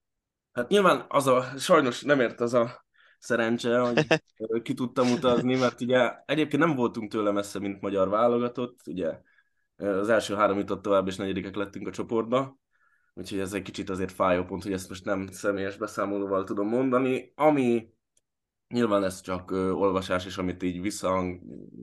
Hát 0.51 0.67
nyilván 0.67 1.05
az 1.07 1.27
a, 1.27 1.43
sajnos 1.57 2.01
nem 2.01 2.19
ért 2.19 2.41
az 2.41 2.53
a 2.53 2.85
szerencse, 3.19 3.79
hogy 3.79 4.05
ki 4.63 4.73
tudtam 4.73 5.11
utazni, 5.11 5.57
mert 5.57 5.81
ugye 5.81 6.11
egyébként 6.25 6.63
nem 6.63 6.75
voltunk 6.75 7.11
tőle 7.11 7.31
messze, 7.31 7.59
mint 7.59 7.81
magyar 7.81 8.09
válogatott, 8.09 8.79
ugye 8.85 9.19
az 9.75 10.09
első 10.09 10.35
három 10.35 10.57
jutott 10.57 10.81
tovább, 10.81 11.07
és 11.07 11.15
negyedikek 11.15 11.55
lettünk 11.55 11.87
a 11.87 11.91
csoportba, 11.91 12.59
úgyhogy 13.13 13.39
ez 13.39 13.53
egy 13.53 13.61
kicsit 13.61 13.89
azért 13.89 14.11
fájó 14.11 14.43
pont, 14.43 14.63
hogy 14.63 14.73
ezt 14.73 14.89
most 14.89 15.05
nem 15.05 15.27
személyes 15.27 15.77
beszámolóval 15.77 16.43
tudom 16.43 16.67
mondani, 16.67 17.31
ami 17.35 17.89
nyilván 18.67 19.03
ez 19.03 19.21
csak 19.21 19.51
olvasás, 19.51 20.25
és 20.25 20.37
amit 20.37 20.63
így 20.63 20.81
vissza, 20.81 21.23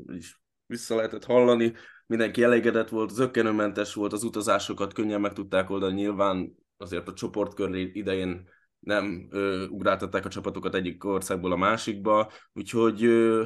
is 0.06 0.42
vissza 0.66 0.96
lehetett 0.96 1.24
hallani, 1.24 1.72
mindenki 2.08 2.42
elégedett 2.42 2.88
volt, 2.88 3.10
zöggenőmentes 3.10 3.94
volt, 3.94 4.12
az 4.12 4.22
utazásokat 4.22 4.92
könnyen 4.92 5.20
meg 5.20 5.32
tudták 5.32 5.70
oldani, 5.70 5.94
nyilván 5.94 6.54
azért 6.76 7.08
a 7.08 7.12
csoportkör 7.12 7.74
idején 7.74 8.48
nem 8.78 9.28
ö, 9.30 9.66
ugráltatták 9.66 10.24
a 10.24 10.28
csapatokat 10.28 10.74
egyik 10.74 11.04
országból 11.04 11.52
a 11.52 11.56
másikba, 11.56 12.32
úgyhogy 12.52 13.04
ö, 13.04 13.44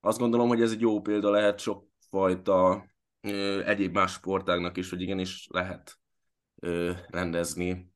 azt 0.00 0.18
gondolom, 0.18 0.48
hogy 0.48 0.62
ez 0.62 0.72
egy 0.72 0.80
jó 0.80 1.00
példa 1.00 1.30
lehet 1.30 1.58
sokfajta 1.58 2.86
ö, 3.20 3.62
egyéb 3.64 3.94
más 3.94 4.12
sportágnak 4.12 4.76
is, 4.76 4.90
hogy 4.90 5.00
igenis 5.00 5.48
lehet 5.50 5.98
ö, 6.60 6.92
rendezni 7.08 7.92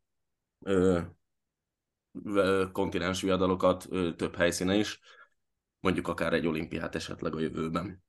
ö, 0.64 1.00
kontinens 2.72 3.22
viadalokat 3.22 3.86
ö, 3.90 4.14
több 4.14 4.36
helyszínen 4.36 4.78
is, 4.78 5.00
mondjuk 5.80 6.08
akár 6.08 6.32
egy 6.32 6.46
olimpiát 6.46 6.94
esetleg 6.94 7.34
a 7.34 7.40
jövőben. 7.40 8.04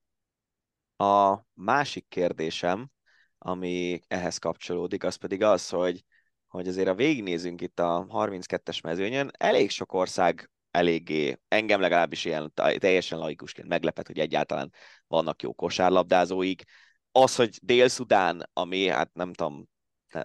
A 0.98 1.38
másik 1.54 2.06
kérdésem, 2.10 2.90
ami 3.38 4.00
ehhez 4.08 4.38
kapcsolódik, 4.38 5.04
az 5.04 5.16
pedig 5.16 5.44
az, 5.44 5.70
hogy, 5.70 6.04
hogy 6.48 6.68
azért 6.68 6.88
a 6.88 6.96
végignézünk 6.96 7.62
itt 7.62 7.80
a 7.80 8.06
32-es 8.10 8.84
mezőnyön, 8.84 9.32
elég 9.38 9.70
sok 9.70 9.94
ország 9.94 10.50
eléggé, 10.72 11.40
engem 11.48 11.80
legalábbis 11.80 12.26
ilyen 12.26 12.52
teljesen 12.54 13.20
laikusként 13.20 13.68
meglepet, 13.68 14.08
hogy 14.08 14.20
egyáltalán 14.20 14.72
vannak 15.08 15.42
jó 15.42 15.54
kosárlabdázóik. 15.54 16.64
Az, 17.12 17.36
hogy 17.36 17.60
Dél-Szudán, 17.62 18.50
ami 18.54 18.88
hát 18.88 19.14
nem 19.14 19.34
tudom, 19.34 19.68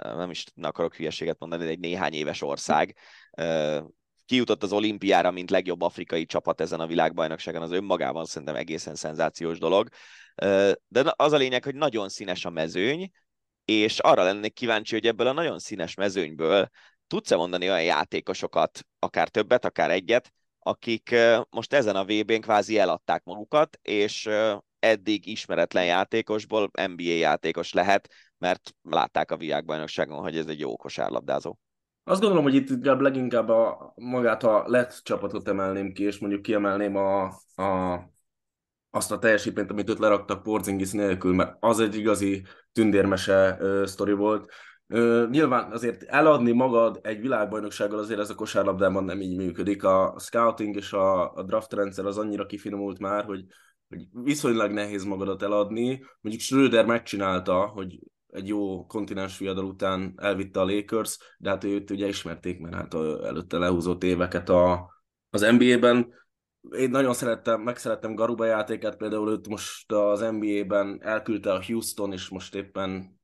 nem 0.03 0.31
is 0.31 0.45
akarok 0.61 0.95
hülyeséget 0.95 1.39
mondani, 1.39 1.65
de 1.65 1.71
egy 1.71 1.79
néhány 1.79 2.13
éves 2.13 2.43
ország, 2.43 2.97
kijutott 4.27 4.63
az 4.63 4.73
olimpiára, 4.73 5.31
mint 5.31 5.51
legjobb 5.51 5.81
afrikai 5.81 6.27
csapat 6.27 6.61
ezen 6.61 6.81
a 6.81 6.87
világbajnokságon, 6.87 7.63
az 7.63 7.73
önmagában 7.73 8.25
szerintem 8.25 8.57
egészen 8.57 8.95
szenzációs 8.95 9.59
dolog. 9.59 9.89
De 10.89 11.13
az 11.17 11.33
a 11.33 11.37
lényeg, 11.37 11.65
hogy 11.65 11.75
nagyon 11.75 12.09
színes 12.09 12.45
a 12.45 12.51
mezőny, 12.51 13.11
és 13.65 13.99
arra 13.99 14.23
lennék 14.23 14.53
kíváncsi, 14.53 14.95
hogy 14.95 15.07
ebből 15.07 15.27
a 15.27 15.33
nagyon 15.33 15.59
színes 15.59 15.95
mezőnyből 15.95 16.69
tudsz-e 17.07 17.37
mondani 17.37 17.69
olyan 17.69 17.83
játékosokat, 17.83 18.87
akár 18.99 19.29
többet, 19.29 19.65
akár 19.65 19.91
egyet, 19.91 20.33
akik 20.59 21.15
most 21.51 21.73
ezen 21.73 21.97
a 21.97 22.05
VB-n 22.05 22.41
kvázi 22.41 22.79
eladták 22.79 23.25
magukat, 23.25 23.79
és 23.83 24.29
eddig 24.79 25.27
ismeretlen 25.27 25.85
játékosból 25.85 26.71
NBA 26.87 27.03
játékos 27.03 27.73
lehet, 27.73 28.09
mert 28.39 28.75
látták 28.83 29.31
a 29.31 29.37
világbajnokságon, 29.37 30.23
hogy 30.23 30.37
ez 30.37 30.47
egy 30.47 30.59
jó 30.59 30.77
kosárlabdázó. 30.77 31.57
Azt 32.05 32.21
gondolom, 32.21 32.45
hogy 32.45 32.55
itt 32.55 32.71
inkább 32.71 33.01
leginkább 33.01 33.49
a, 33.49 33.93
magát 33.97 34.43
a 34.43 34.65
lett 34.67 35.01
csapatot 35.03 35.49
emelném 35.49 35.93
ki, 35.93 36.05
és 36.05 36.19
mondjuk 36.19 36.43
kiemelném 36.43 36.97
a, 36.97 37.23
a, 37.63 38.01
azt 38.91 39.13
a 39.13 39.19
teljesítményt, 39.19 39.71
amit 39.71 39.91
ott 39.91 39.99
leraktak 39.99 40.43
Porzingis 40.43 40.91
nélkül, 40.91 41.35
mert 41.35 41.57
az 41.61 41.81
egy 41.81 41.95
igazi 41.95 42.43
tündérmese 42.73 43.57
uh, 43.61 43.85
sztori 43.85 44.13
volt. 44.13 44.53
Uh, 44.89 45.31
nyilván 45.31 45.73
azért 45.73 46.03
eladni 46.03 46.53
magad 46.53 46.99
egy 47.03 47.21
világbajnoksággal 47.21 47.99
azért 47.99 48.21
ez 48.21 48.31
a 48.31 48.35
kosárlabdában 48.35 49.05
nem 49.05 49.21
így 49.21 49.37
működik. 49.37 49.85
A 49.85 50.15
scouting 50.19 50.77
és 50.77 50.93
a, 50.93 51.33
a 51.33 51.43
draft 51.43 51.73
rendszer 51.73 52.05
az 52.05 52.19
annyira 52.19 52.47
kifinomult 52.47 52.99
már, 52.99 53.25
hogy, 53.25 53.45
hogy 53.89 54.07
viszonylag 54.13 54.73
nehéz 54.73 55.05
magadat 55.05 55.43
eladni. 55.43 56.05
Mondjuk 56.21 56.45
Schröder 56.45 56.87
megcsinálta, 56.87 57.67
hogy 57.67 57.99
egy 58.33 58.49
jó 58.49 58.87
kontinens 58.87 59.37
fiadal 59.37 59.65
után 59.65 60.15
elvitte 60.17 60.61
a 60.61 60.65
Lakers, 60.65 61.19
de 61.39 61.51
hát 61.51 61.65
őt 61.65 61.91
ugye 61.91 62.09
ismerték, 62.09 62.61
mert 62.61 62.75
hát 62.75 62.95
előtte 63.25 63.59
lehúzott 63.59 64.05
éveket 64.05 64.49
a, 64.49 64.91
az 65.31 65.41
NBA-ben. 65.41 66.21
Én 66.77 66.91
nagyon 66.91 67.15
szerettem, 67.15 67.61
megszerettem 67.61 68.15
Garuba 68.15 68.45
játékát, 68.45 68.97
például 68.97 69.31
őt 69.31 69.49
most 69.49 69.93
az 69.93 70.21
NBA-ben 70.21 70.99
elküldte 71.03 71.53
a 71.53 71.63
Houston, 71.65 72.13
és 72.13 72.29
most 72.29 72.55
éppen 72.55 73.21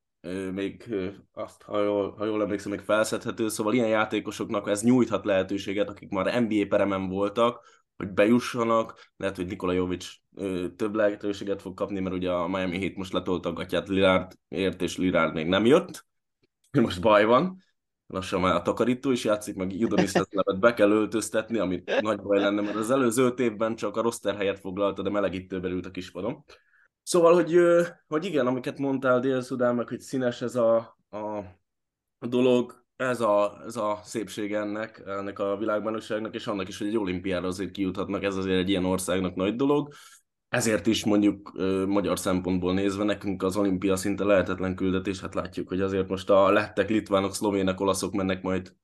még 0.52 0.94
azt, 1.32 1.62
ha 1.62 1.82
jól, 1.82 2.14
ha 2.16 2.24
jól 2.24 2.42
emlékszem, 2.42 2.70
még 2.70 2.80
felszedhető, 2.80 3.48
szóval 3.48 3.74
ilyen 3.74 3.88
játékosoknak 3.88 4.68
ez 4.68 4.82
nyújthat 4.82 5.24
lehetőséget, 5.24 5.88
akik 5.88 6.08
már 6.10 6.42
NBA 6.42 6.66
peremen 6.68 7.08
voltak, 7.08 7.60
hogy 7.96 8.08
bejussanak, 8.08 9.10
lehet, 9.16 9.36
hogy 9.36 9.46
Nikola 9.46 9.72
Jovic 9.72 10.06
több 10.76 10.94
lehetőséget 10.94 11.60
fog 11.60 11.74
kapni, 11.74 12.00
mert 12.00 12.14
ugye 12.14 12.30
a 12.30 12.48
Miami 12.48 12.78
Heat 12.78 12.96
most 12.96 13.12
letolta 13.12 13.48
a 13.48 13.52
gatyát 13.52 13.88
Lilárdért, 13.88 14.82
és 14.82 14.96
Lillard 14.96 15.34
még 15.34 15.46
nem 15.46 15.66
jött. 15.66 16.06
Most 16.70 17.00
baj 17.00 17.24
van. 17.24 17.62
Lassan 18.06 18.40
már 18.40 18.54
a 18.54 18.62
takarító 18.62 19.10
is 19.10 19.24
játszik, 19.24 19.56
meg 19.56 19.78
Judonis 19.78 20.12
levet 20.12 20.60
be 20.60 20.74
kell 20.74 20.90
öltöztetni, 20.90 21.58
amit 21.58 22.00
nagy 22.00 22.20
baj 22.20 22.38
lenne, 22.38 22.60
mert 22.60 22.76
az 22.76 22.90
előző 22.90 23.24
öt 23.24 23.40
évben 23.40 23.76
csak 23.76 23.96
a 23.96 24.02
roster 24.02 24.36
helyet 24.36 24.58
foglalta, 24.58 25.02
de 25.02 25.10
melegítőben 25.10 25.70
ült 25.70 25.86
a 25.86 25.90
kispadon. 25.90 26.44
Szóval, 27.02 27.34
hogy, 27.34 27.58
hogy 28.06 28.24
igen, 28.24 28.46
amiket 28.46 28.78
mondtál 28.78 29.20
Dél-Szudán, 29.20 29.74
meg 29.74 29.88
hogy 29.88 30.00
színes 30.00 30.42
ez 30.42 30.56
a, 30.56 30.76
a 31.10 32.26
dolog, 32.26 32.84
ez 32.96 33.20
a, 33.20 33.62
ez 33.66 33.76
a 33.76 34.00
szépség 34.02 34.54
ennek, 34.54 35.02
ennek 35.06 35.38
a 35.38 35.56
világbajnokságnak, 35.56 36.34
és 36.34 36.46
annak 36.46 36.68
is, 36.68 36.78
hogy 36.78 36.86
egy 36.86 36.98
olimpiára 36.98 37.46
azért 37.46 37.70
kijuthatnak, 37.70 38.22
ez 38.22 38.36
azért 38.36 38.58
egy 38.58 38.68
ilyen 38.68 38.84
országnak 38.84 39.34
nagy 39.34 39.56
dolog. 39.56 39.92
Ezért 40.48 40.86
is 40.86 41.04
mondjuk 41.04 41.52
magyar 41.86 42.18
szempontból 42.18 42.74
nézve 42.74 43.04
nekünk 43.04 43.42
az 43.42 43.56
olimpia 43.56 43.96
szinte 43.96 44.24
lehetetlen 44.24 44.74
küldetés, 44.74 45.20
hát 45.20 45.34
látjuk, 45.34 45.68
hogy 45.68 45.80
azért 45.80 46.08
most 46.08 46.30
a 46.30 46.50
lettek, 46.50 46.88
litvánok, 46.88 47.34
szlovének, 47.34 47.80
olaszok 47.80 48.12
mennek 48.12 48.42
majd 48.42 48.76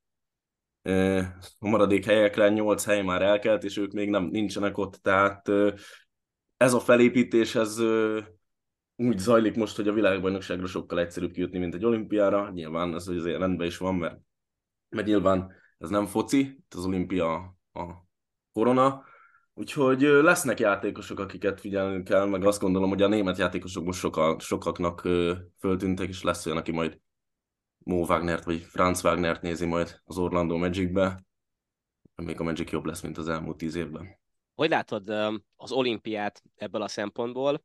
a 1.59 1.69
maradék 1.69 2.05
helyekre. 2.05 2.49
8 2.49 2.85
hely 2.85 3.03
már 3.03 3.23
elkelt, 3.23 3.65
és 3.65 3.77
ők 3.77 3.93
még 3.93 4.09
nem 4.09 4.25
nincsenek 4.25 4.79
ott, 4.79 4.95
tehát 4.95 5.49
ez 6.57 6.75
a 6.75 6.81
felépítés, 6.81 7.55
ez 7.55 7.81
úgy 8.97 9.19
zajlik 9.19 9.57
most, 9.57 9.77
hogy 9.77 9.89
a 9.89 9.93
világbajnokságra 9.93 10.67
sokkal 10.67 10.99
egyszerűbb 11.01 11.33
kijutni, 11.33 11.59
mint 11.59 11.75
egy 11.75 11.85
olimpiára. 11.85 12.51
Nyilván 12.51 12.95
ez 12.95 13.09
azért 13.09 13.39
rendben 13.39 13.67
is 13.67 13.77
van, 13.77 13.95
mert, 13.95 14.21
mert 14.89 15.07
nyilván 15.07 15.53
ez 15.79 15.91
nem 15.91 16.07
foci, 16.07 16.65
az 16.77 16.87
olimpia 16.87 17.35
a 17.73 18.07
korona, 18.53 19.05
Úgyhogy 19.57 20.01
lesznek 20.01 20.59
játékosok, 20.61 21.19
akiket 21.19 21.61
figyelni 21.61 22.03
kell, 22.03 22.27
meg 22.27 22.45
azt 22.45 22.61
gondolom, 22.61 22.89
hogy 22.89 23.03
a 23.03 23.09
német 23.09 23.39
játékosok 23.39 23.85
most 23.85 23.99
soka, 23.99 24.37
sokaknak 24.39 25.01
föltűntek, 25.59 26.09
és 26.09 26.23
lesz 26.23 26.47
olyan, 26.47 26.59
aki 26.59 26.73
majd 26.73 27.01
Mo 27.79 28.05
Wagnert 28.05 28.45
vagy 28.45 28.61
Franz 28.61 29.05
Wagnert 29.05 29.43
nézi 29.43 29.67
majd 29.67 30.01
az 30.05 30.19
Orlando 30.19 30.57
Magicbe. 30.57 31.25
Még 32.15 32.41
a 32.41 32.43
Magic 32.43 32.71
jobb 32.71 32.85
lesz, 32.85 33.01
mint 33.01 33.19
az 33.19 33.29
elmúlt 33.29 33.57
tíz 33.57 33.75
évben. 33.75 34.19
Hogy 34.55 34.71
látod 34.71 35.09
az 35.57 35.73
olimpiát 35.73 36.43
ebből 36.55 36.83
a 36.83 36.89
szempontból? 36.89 37.65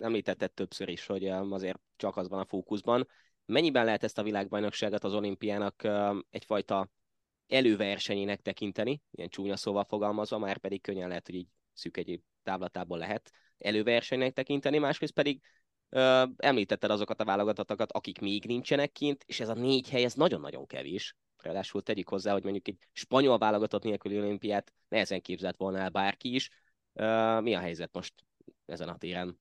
Említetted 0.00 0.52
többször 0.52 0.88
is, 0.88 1.06
hogy 1.06 1.26
azért 1.26 1.80
csak 1.96 2.16
az 2.16 2.28
van 2.28 2.40
a 2.40 2.46
fókuszban. 2.46 3.08
Mennyiben 3.46 3.84
lehet 3.84 4.04
ezt 4.04 4.18
a 4.18 4.22
világbajnokságot 4.22 5.04
az 5.04 5.14
olimpiának 5.14 5.88
egyfajta 6.30 6.90
előversenyének 7.52 8.40
tekinteni, 8.40 9.02
ilyen 9.10 9.28
csúnya 9.28 9.56
szóval 9.56 9.84
fogalmazva, 9.84 10.38
már 10.38 10.58
pedig 10.58 10.80
könnyen 10.80 11.08
lehet, 11.08 11.26
hogy 11.26 11.34
így 11.34 11.48
szűk 11.72 11.96
egy 11.96 12.20
távlatából 12.42 12.98
lehet 12.98 13.30
előversenynek 13.58 14.32
tekinteni, 14.32 14.78
másrészt 14.78 15.12
pedig 15.12 15.40
ö, 15.88 16.24
említetted 16.36 16.90
azokat 16.90 17.20
a 17.20 17.24
válogatottakat, 17.24 17.92
akik 17.92 18.20
még 18.20 18.44
nincsenek 18.44 18.92
kint, 18.92 19.24
és 19.26 19.40
ez 19.40 19.48
a 19.48 19.54
négy 19.54 19.88
hely, 19.90 20.04
ez 20.04 20.14
nagyon-nagyon 20.14 20.66
kevés. 20.66 21.16
Ráadásul 21.36 21.82
tegyük 21.82 22.08
hozzá, 22.08 22.32
hogy 22.32 22.42
mondjuk 22.42 22.68
egy 22.68 22.76
spanyol 22.92 23.38
válogatott 23.38 23.82
nélküli 23.82 24.18
olimpiát 24.18 24.72
nehezen 24.88 25.20
képzelt 25.20 25.56
volna 25.56 25.78
el 25.78 25.88
bárki 25.88 26.34
is. 26.34 26.50
Ö, 26.92 27.40
mi 27.40 27.54
a 27.54 27.58
helyzet 27.58 27.90
most 27.92 28.14
ezen 28.66 28.88
a 28.88 28.96
téren? 28.96 29.38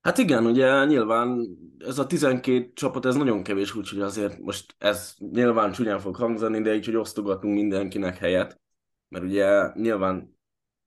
Hát 0.00 0.18
igen, 0.18 0.46
ugye 0.46 0.84
nyilván 0.84 1.58
ez 1.78 1.98
a 1.98 2.06
12 2.06 2.72
csapat, 2.74 3.06
ez 3.06 3.14
nagyon 3.14 3.42
kevés, 3.42 3.74
úgyhogy 3.74 4.00
azért 4.00 4.38
most 4.38 4.74
ez 4.78 5.14
nyilván 5.18 5.72
csúnyán 5.72 5.98
fog 5.98 6.16
hangzani, 6.16 6.62
de 6.62 6.74
így, 6.74 6.84
hogy 6.84 6.96
osztogatunk 6.96 7.54
mindenkinek 7.54 8.18
helyet, 8.18 8.60
mert 9.08 9.24
ugye 9.24 9.70
nyilván 9.74 10.38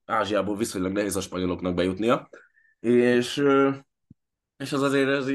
Ázsiából 0.04 0.56
viszonylag 0.56 0.92
nehéz 0.92 1.16
a 1.16 1.20
spanyoloknak 1.20 1.74
bejutnia, 1.74 2.28
és, 2.80 3.42
és 4.56 4.72
az 4.72 4.82
azért 4.82 5.08
ez, 5.08 5.30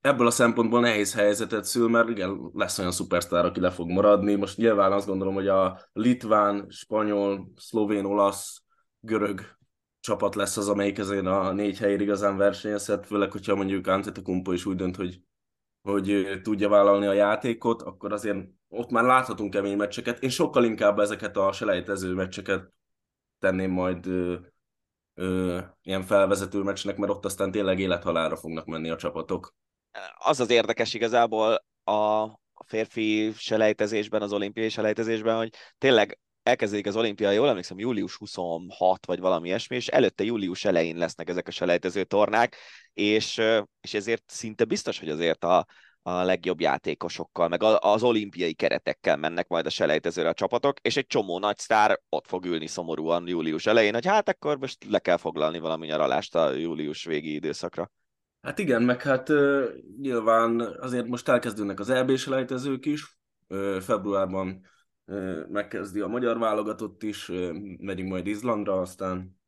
ebből 0.00 0.26
a 0.26 0.30
szempontból 0.30 0.80
nehéz 0.80 1.14
helyzetet 1.14 1.64
szül, 1.64 1.88
mert 1.88 2.08
igen, 2.08 2.50
lesz 2.52 2.78
olyan 2.78 2.90
szupersztár, 2.90 3.44
aki 3.44 3.60
le 3.60 3.70
fog 3.70 3.90
maradni. 3.90 4.34
Most 4.34 4.56
nyilván 4.56 4.92
azt 4.92 5.06
gondolom, 5.06 5.34
hogy 5.34 5.48
a 5.48 5.80
litván, 5.92 6.66
spanyol, 6.68 7.52
szlovén, 7.56 8.04
olasz, 8.04 8.62
görög 9.00 9.40
csapat 10.04 10.34
lesz 10.34 10.56
az, 10.56 10.68
amelyik 10.68 10.98
ezért 10.98 11.26
a 11.26 11.52
négy 11.52 11.78
helyért 11.78 12.00
igazán 12.00 12.36
versenyezhet, 12.36 13.06
főleg, 13.06 13.32
hogyha 13.32 13.54
mondjuk 13.54 13.86
Antetokumpo 13.86 14.52
is 14.52 14.64
úgy 14.66 14.76
dönt, 14.76 14.96
hogy, 14.96 15.20
hogy 15.82 16.40
tudja 16.42 16.68
vállalni 16.68 17.06
a 17.06 17.12
játékot, 17.12 17.82
akkor 17.82 18.12
azért 18.12 18.46
ott 18.68 18.90
már 18.90 19.04
láthatunk 19.04 19.50
kemény 19.50 19.76
meccseket. 19.76 20.22
Én 20.22 20.28
sokkal 20.30 20.64
inkább 20.64 20.98
ezeket 20.98 21.36
a 21.36 21.52
selejtező 21.52 22.14
meccseket 22.14 22.72
tenném 23.38 23.70
majd 23.70 24.06
ö, 24.06 24.36
ö, 25.14 25.60
ilyen 25.82 26.02
felvezető 26.02 26.62
meccsnek, 26.62 26.96
mert 26.96 27.12
ott 27.12 27.24
aztán 27.24 27.50
tényleg 27.50 27.78
élethalára 27.78 28.36
fognak 28.36 28.66
menni 28.66 28.90
a 28.90 28.96
csapatok. 28.96 29.54
Az 30.14 30.40
az 30.40 30.50
érdekes 30.50 30.94
igazából 30.94 31.64
a 31.84 32.26
férfi 32.66 33.32
selejtezésben, 33.36 34.22
az 34.22 34.32
olimpiai 34.32 34.68
selejtezésben, 34.68 35.36
hogy 35.36 35.50
tényleg 35.78 36.18
elkezdődik 36.44 36.86
az 36.86 36.96
olimpia, 36.96 37.30
jól 37.30 37.48
emlékszem, 37.48 37.78
július 37.78 38.16
26 38.16 39.06
vagy 39.06 39.20
valami 39.20 39.48
ilyesmi, 39.48 39.76
és 39.76 39.88
előtte 39.88 40.24
július 40.24 40.64
elején 40.64 40.96
lesznek 40.96 41.28
ezek 41.28 41.48
a 41.48 41.50
selejtező 41.50 42.04
tornák, 42.04 42.56
és, 42.92 43.42
és 43.80 43.94
ezért 43.94 44.22
szinte 44.26 44.64
biztos, 44.64 44.98
hogy 44.98 45.08
azért 45.08 45.44
a, 45.44 45.66
a 46.02 46.22
legjobb 46.22 46.60
játékosokkal, 46.60 47.48
meg 47.48 47.62
az 47.62 48.02
olimpiai 48.02 48.54
keretekkel 48.54 49.16
mennek 49.16 49.48
majd 49.48 49.66
a 49.66 49.70
selejtezőre 49.70 50.28
a 50.28 50.34
csapatok, 50.34 50.80
és 50.80 50.96
egy 50.96 51.06
csomó 51.06 51.38
nagy 51.38 51.58
sztár 51.58 52.00
ott 52.08 52.26
fog 52.26 52.44
ülni 52.44 52.66
szomorúan 52.66 53.26
július 53.26 53.66
elején, 53.66 53.94
hogy 53.94 54.06
hát 54.06 54.28
akkor 54.28 54.58
most 54.58 54.84
le 54.88 54.98
kell 54.98 55.16
foglalni 55.16 55.58
valami 55.58 55.86
nyaralást 55.86 56.34
a 56.34 56.52
július 56.52 57.04
végi 57.04 57.34
időszakra. 57.34 57.90
Hát 58.42 58.58
igen, 58.58 58.82
meg 58.82 59.02
hát 59.02 59.28
nyilván 60.00 60.60
azért 60.80 61.06
most 61.06 61.28
elkezdődnek 61.28 61.80
az 61.80 61.90
EB 61.90 62.16
selejtezők 62.16 62.86
is, 62.86 63.18
februárban 63.80 64.72
megkezdi 65.48 66.00
a 66.00 66.06
magyar 66.06 66.38
válogatott 66.38 67.02
is, 67.02 67.30
megyünk 67.78 68.10
majd 68.10 68.26
Izlandra, 68.26 68.80
aztán 68.80 69.40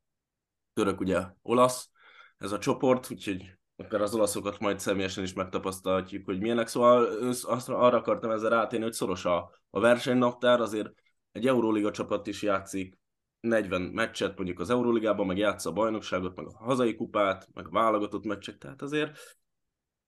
török 0.72 1.00
ugye 1.00 1.22
olasz 1.42 1.90
ez 2.38 2.52
a 2.52 2.58
csoport, 2.58 3.10
úgyhogy 3.10 3.56
akár 3.76 4.00
az 4.00 4.14
olaszokat 4.14 4.58
majd 4.58 4.80
személyesen 4.80 5.24
is 5.24 5.32
megtapasztalhatjuk, 5.32 6.24
hogy 6.24 6.40
milyenek. 6.40 6.66
Szóval 6.66 7.04
azt, 7.42 7.68
arra 7.68 7.96
akartam 7.96 8.30
ezzel 8.30 8.50
rátérni, 8.50 8.84
hogy 8.84 8.94
szoros 8.94 9.24
a, 9.24 9.50
a 9.70 9.80
versenynaptár, 9.80 10.60
azért 10.60 10.92
egy 11.32 11.46
Euróliga 11.46 11.90
csapat 11.90 12.26
is 12.26 12.42
játszik 12.42 12.98
40 13.40 13.82
meccset 13.82 14.36
mondjuk 14.36 14.60
az 14.60 14.70
Euróligában, 14.70 15.26
meg 15.26 15.38
játsza 15.38 15.70
a 15.70 15.72
bajnokságot, 15.72 16.36
meg 16.36 16.46
a 16.46 16.64
hazai 16.64 16.94
kupát, 16.94 17.48
meg 17.54 17.66
a 17.66 17.70
válogatott 17.70 18.24
meccsek, 18.24 18.58
tehát 18.58 18.82
azért 18.82 19.18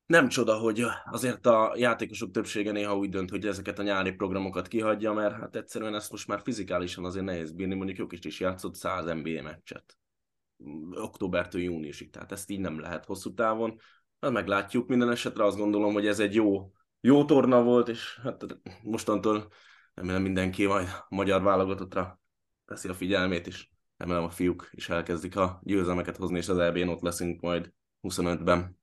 nem 0.08 0.28
csoda, 0.28 0.58
hogy 0.58 0.84
azért 1.10 1.46
a 1.46 1.72
játékosok 1.76 2.30
többsége 2.30 2.72
néha 2.72 2.96
úgy 2.96 3.08
dönt, 3.08 3.30
hogy 3.30 3.46
ezeket 3.46 3.78
a 3.78 3.82
nyári 3.82 4.12
programokat 4.12 4.68
kihagyja, 4.68 5.12
mert 5.12 5.34
hát 5.34 5.56
egyszerűen 5.56 5.94
ezt 5.94 6.10
most 6.10 6.26
már 6.26 6.40
fizikálisan 6.42 7.04
azért 7.04 7.24
nehéz 7.24 7.52
bírni, 7.52 7.74
mondjuk 7.74 7.98
jók 7.98 8.24
is 8.24 8.40
játszott 8.40 8.74
100 8.74 9.04
NBA 9.04 9.42
meccset 9.42 9.98
októbertől 10.94 11.60
júniusig, 11.60 12.10
tehát 12.10 12.32
ezt 12.32 12.50
így 12.50 12.60
nem 12.60 12.80
lehet 12.80 13.04
hosszú 13.04 13.34
távon. 13.34 13.80
Hát 14.20 14.30
meglátjuk, 14.30 14.88
minden 14.88 15.10
esetre 15.10 15.44
azt 15.44 15.56
gondolom, 15.56 15.92
hogy 15.92 16.06
ez 16.06 16.20
egy 16.20 16.34
jó, 16.34 16.72
jó 17.00 17.24
torna 17.24 17.62
volt, 17.62 17.88
és 17.88 18.20
hát 18.22 18.58
mostantól 18.82 19.48
remélem 19.94 20.22
mindenki 20.22 20.66
majd 20.66 20.88
a 21.08 21.14
magyar 21.14 21.42
válogatottra 21.42 22.20
teszi 22.64 22.88
a 22.88 22.94
figyelmét, 22.94 23.46
és 23.46 23.68
remélem 23.96 24.24
a 24.24 24.30
fiúk 24.30 24.68
is 24.72 24.88
elkezdik 24.88 25.36
a 25.36 25.60
győzelmeket 25.62 26.16
hozni, 26.16 26.36
és 26.38 26.48
az 26.48 26.58
EB-n 26.58 26.88
ott 26.88 27.00
leszünk 27.00 27.40
majd 27.40 27.72
25-ben. 28.02 28.77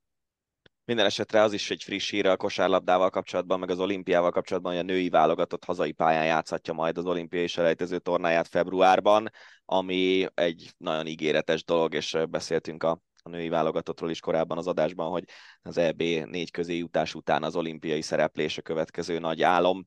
Minden 0.86 1.06
esetre 1.06 1.42
az 1.42 1.52
is 1.52 1.70
egy 1.70 1.82
friss 1.82 2.10
hír 2.10 2.26
a 2.26 2.36
kosárlabdával 2.36 3.10
kapcsolatban, 3.10 3.58
meg 3.58 3.70
az 3.70 3.78
olimpiával 3.78 4.30
kapcsolatban, 4.30 4.72
hogy 4.72 4.80
a 4.80 4.84
női 4.84 5.08
válogatott 5.08 5.64
hazai 5.64 5.92
pályán 5.92 6.24
játszhatja 6.24 6.72
majd 6.72 6.98
az 6.98 7.06
olimpiai 7.06 7.46
selejtező 7.46 7.98
tornáját 7.98 8.48
februárban, 8.48 9.30
ami 9.64 10.26
egy 10.34 10.70
nagyon 10.76 11.06
ígéretes 11.06 11.64
dolog, 11.64 11.94
és 11.94 12.16
beszéltünk 12.30 12.82
a, 12.82 13.00
a 13.22 13.28
női 13.28 13.48
válogatottról 13.48 14.10
is 14.10 14.20
korábban 14.20 14.58
az 14.58 14.66
adásban, 14.66 15.10
hogy 15.10 15.24
az 15.62 15.78
EB 15.78 16.02
négy 16.02 16.50
közé 16.50 16.76
jutás 16.76 17.14
után 17.14 17.42
az 17.42 17.56
olimpiai 17.56 18.02
szereplés 18.02 18.58
a 18.58 18.62
következő 18.62 19.18
nagy 19.18 19.42
álom. 19.42 19.86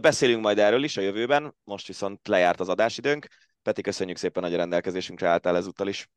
Beszélünk 0.00 0.42
majd 0.42 0.58
erről 0.58 0.84
is 0.84 0.96
a 0.96 1.00
jövőben, 1.00 1.56
most 1.64 1.86
viszont 1.86 2.28
lejárt 2.28 2.60
az 2.60 2.68
adásidőnk. 2.68 3.26
Peti, 3.62 3.82
köszönjük 3.82 4.16
szépen, 4.16 4.42
hogy 4.42 4.54
a 4.54 4.56
rendelkezésünkre 4.56 5.28
álltál 5.28 5.56
ezúttal 5.56 5.88
is. 5.88 6.10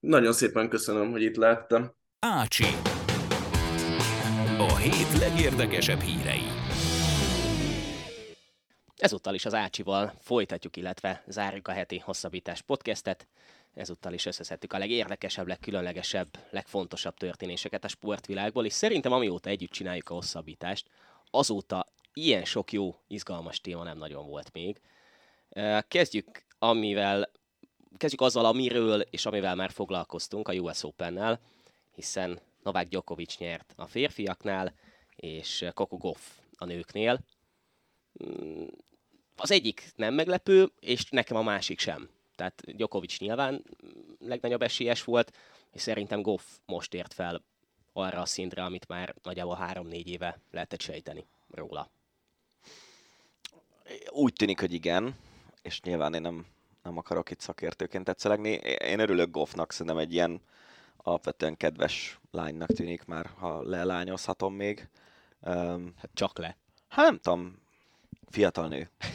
Nagyon 0.00 0.32
szépen 0.32 0.68
köszönöm, 0.68 1.10
hogy 1.10 1.22
itt 1.22 1.36
láttam. 1.36 1.96
Ácsi 2.18 2.66
hét 4.84 5.18
legérdekesebb 5.18 6.00
hírei. 6.00 6.42
Ezúttal 8.96 9.34
is 9.34 9.44
az 9.44 9.54
Ácsival 9.54 10.12
folytatjuk, 10.20 10.76
illetve 10.76 11.22
zárjuk 11.26 11.68
a 11.68 11.72
heti 11.72 11.98
hosszabbítás 11.98 12.62
podcastet. 12.62 13.26
Ezúttal 13.74 14.12
is 14.12 14.26
összeszedtük 14.26 14.72
a 14.72 14.78
legérdekesebb, 14.78 15.46
legkülönlegesebb, 15.46 16.28
legfontosabb 16.50 17.16
történéseket 17.16 17.84
a 17.84 17.88
sportvilágból, 17.88 18.64
és 18.64 18.72
szerintem 18.72 19.12
amióta 19.12 19.50
együtt 19.50 19.70
csináljuk 19.70 20.10
a 20.10 20.14
hosszabbítást, 20.14 20.86
azóta 21.30 21.86
ilyen 22.12 22.44
sok 22.44 22.72
jó, 22.72 22.96
izgalmas 23.06 23.60
téma 23.60 23.82
nem 23.82 23.98
nagyon 23.98 24.26
volt 24.26 24.52
még. 24.52 24.80
Kezdjük, 25.88 26.44
amivel, 26.58 27.30
kezdjük 27.96 28.20
azzal, 28.20 28.44
amiről 28.44 29.00
és 29.00 29.26
amivel 29.26 29.54
már 29.54 29.70
foglalkoztunk 29.70 30.48
a 30.48 30.52
US 30.52 30.84
Open-nel, 30.84 31.40
hiszen 31.94 32.40
Novák 32.64 32.88
Djokovic 32.88 33.38
nyert 33.38 33.72
a 33.76 33.86
férfiaknál, 33.86 34.74
és 35.16 35.64
Coco 35.74 35.96
Goff 35.96 36.20
a 36.56 36.64
nőknél. 36.64 37.20
Mm, 38.24 38.66
az 39.36 39.50
egyik 39.50 39.92
nem 39.96 40.14
meglepő, 40.14 40.72
és 40.80 41.10
nekem 41.10 41.36
a 41.36 41.42
másik 41.42 41.78
sem. 41.78 42.08
Tehát 42.36 42.76
Djokovic 42.76 43.18
nyilván 43.18 43.64
legnagyobb 44.18 44.62
esélyes 44.62 45.04
volt, 45.04 45.32
és 45.72 45.80
szerintem 45.80 46.22
Goff 46.22 46.44
most 46.66 46.94
ért 46.94 47.14
fel 47.14 47.42
arra 47.92 48.20
a 48.20 48.26
szintre, 48.26 48.64
amit 48.64 48.88
már 48.88 49.14
nagyjából 49.22 49.56
három-négy 49.56 50.08
éve 50.08 50.40
lehetett 50.50 50.80
sejteni 50.80 51.26
róla. 51.50 51.90
Úgy 54.10 54.32
tűnik, 54.32 54.60
hogy 54.60 54.72
igen, 54.72 55.16
és 55.62 55.80
nyilván 55.80 56.14
én 56.14 56.20
nem, 56.20 56.46
nem 56.82 56.98
akarok 56.98 57.30
itt 57.30 57.40
szakértőként 57.40 58.04
tetszelegni. 58.04 58.50
Én 58.78 58.98
örülök 58.98 59.30
Goffnak, 59.30 59.72
szerintem 59.72 59.98
egy 59.98 60.12
ilyen 60.12 60.40
alapvetően 61.06 61.56
kedves 61.56 62.20
lánynak 62.30 62.72
tűnik 62.72 63.04
már, 63.04 63.30
ha 63.36 63.62
lelányozhatom 63.62 64.54
még. 64.54 64.88
Um, 65.40 65.92
hát 65.96 66.10
csak 66.14 66.38
le. 66.38 66.56
Hát 66.88 67.04
nem 67.04 67.18
tudom, 67.18 67.58
fiatal 68.28 68.68
nő. 68.68 68.88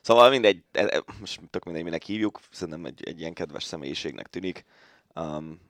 Szóval 0.00 0.30
mindegy, 0.30 0.64
e- 0.72 0.86
e- 0.96 1.04
most 1.20 1.40
tök 1.50 1.64
mindegy, 1.64 1.84
minek 1.84 2.02
hívjuk, 2.02 2.40
szerintem 2.50 2.84
egy, 2.84 3.04
egy 3.04 3.20
ilyen 3.20 3.32
kedves 3.32 3.64
személyiségnek 3.64 4.26
tűnik. 4.26 4.64
Um, 5.14 5.60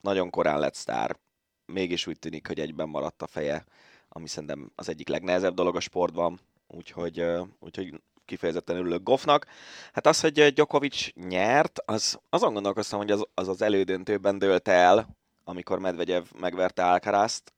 nagyon 0.00 0.30
korán 0.30 0.58
lett 0.58 0.74
sztár, 0.74 1.18
mégis 1.66 2.06
úgy 2.06 2.18
tűnik, 2.18 2.46
hogy 2.46 2.60
egyben 2.60 2.88
maradt 2.88 3.22
a 3.22 3.26
feje, 3.26 3.64
ami 4.08 4.28
szerintem 4.28 4.72
az 4.74 4.88
egyik 4.88 5.08
legnehezebb 5.08 5.54
dolog 5.54 5.76
a 5.76 5.80
sportban, 5.80 6.40
úgyhogy, 6.66 7.24
úgyhogy 7.58 8.00
kifejezetten 8.32 8.76
örülök 8.76 9.02
Goffnak. 9.02 9.46
Hát 9.92 10.06
az, 10.06 10.20
hogy 10.20 10.52
Djokovic 10.52 11.08
nyert, 11.14 11.78
az, 11.84 12.18
azon 12.30 12.52
gondolkoztam, 12.52 12.98
hogy 12.98 13.10
az, 13.10 13.26
az 13.34 13.48
az 13.48 13.62
elődöntőben 13.62 14.38
dőlt 14.38 14.68
el, 14.68 15.16
amikor 15.44 15.78
Medvegyev 15.78 16.24
megverte 16.38 16.84
Alcarazt, 16.84 17.52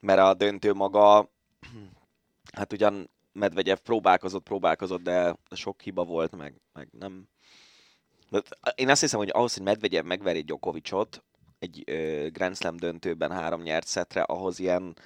mert 0.00 0.18
a 0.18 0.34
döntő 0.34 0.72
maga, 0.72 1.30
hát 2.56 2.72
ugyan 2.72 3.10
Medvegyev 3.32 3.76
próbálkozott, 3.76 4.42
próbálkozott, 4.42 5.02
de 5.02 5.36
sok 5.50 5.80
hiba 5.80 6.04
volt, 6.04 6.36
meg, 6.36 6.54
meg 6.72 6.88
nem... 6.98 7.28
De 8.30 8.42
én 8.74 8.88
azt 8.88 9.00
hiszem, 9.00 9.18
hogy 9.18 9.30
ahhoz, 9.32 9.54
hogy 9.54 9.62
Medvegyev 9.62 10.04
megveri 10.04 10.40
Djokovicot 10.40 11.24
egy 11.58 11.82
ö, 11.86 12.26
Grand 12.32 12.56
Slam 12.56 12.76
döntőben 12.76 13.30
három 13.30 13.62
nyert 13.62 13.86
szetre, 13.86 14.22
ahhoz 14.22 14.58
ilyen 14.58 14.96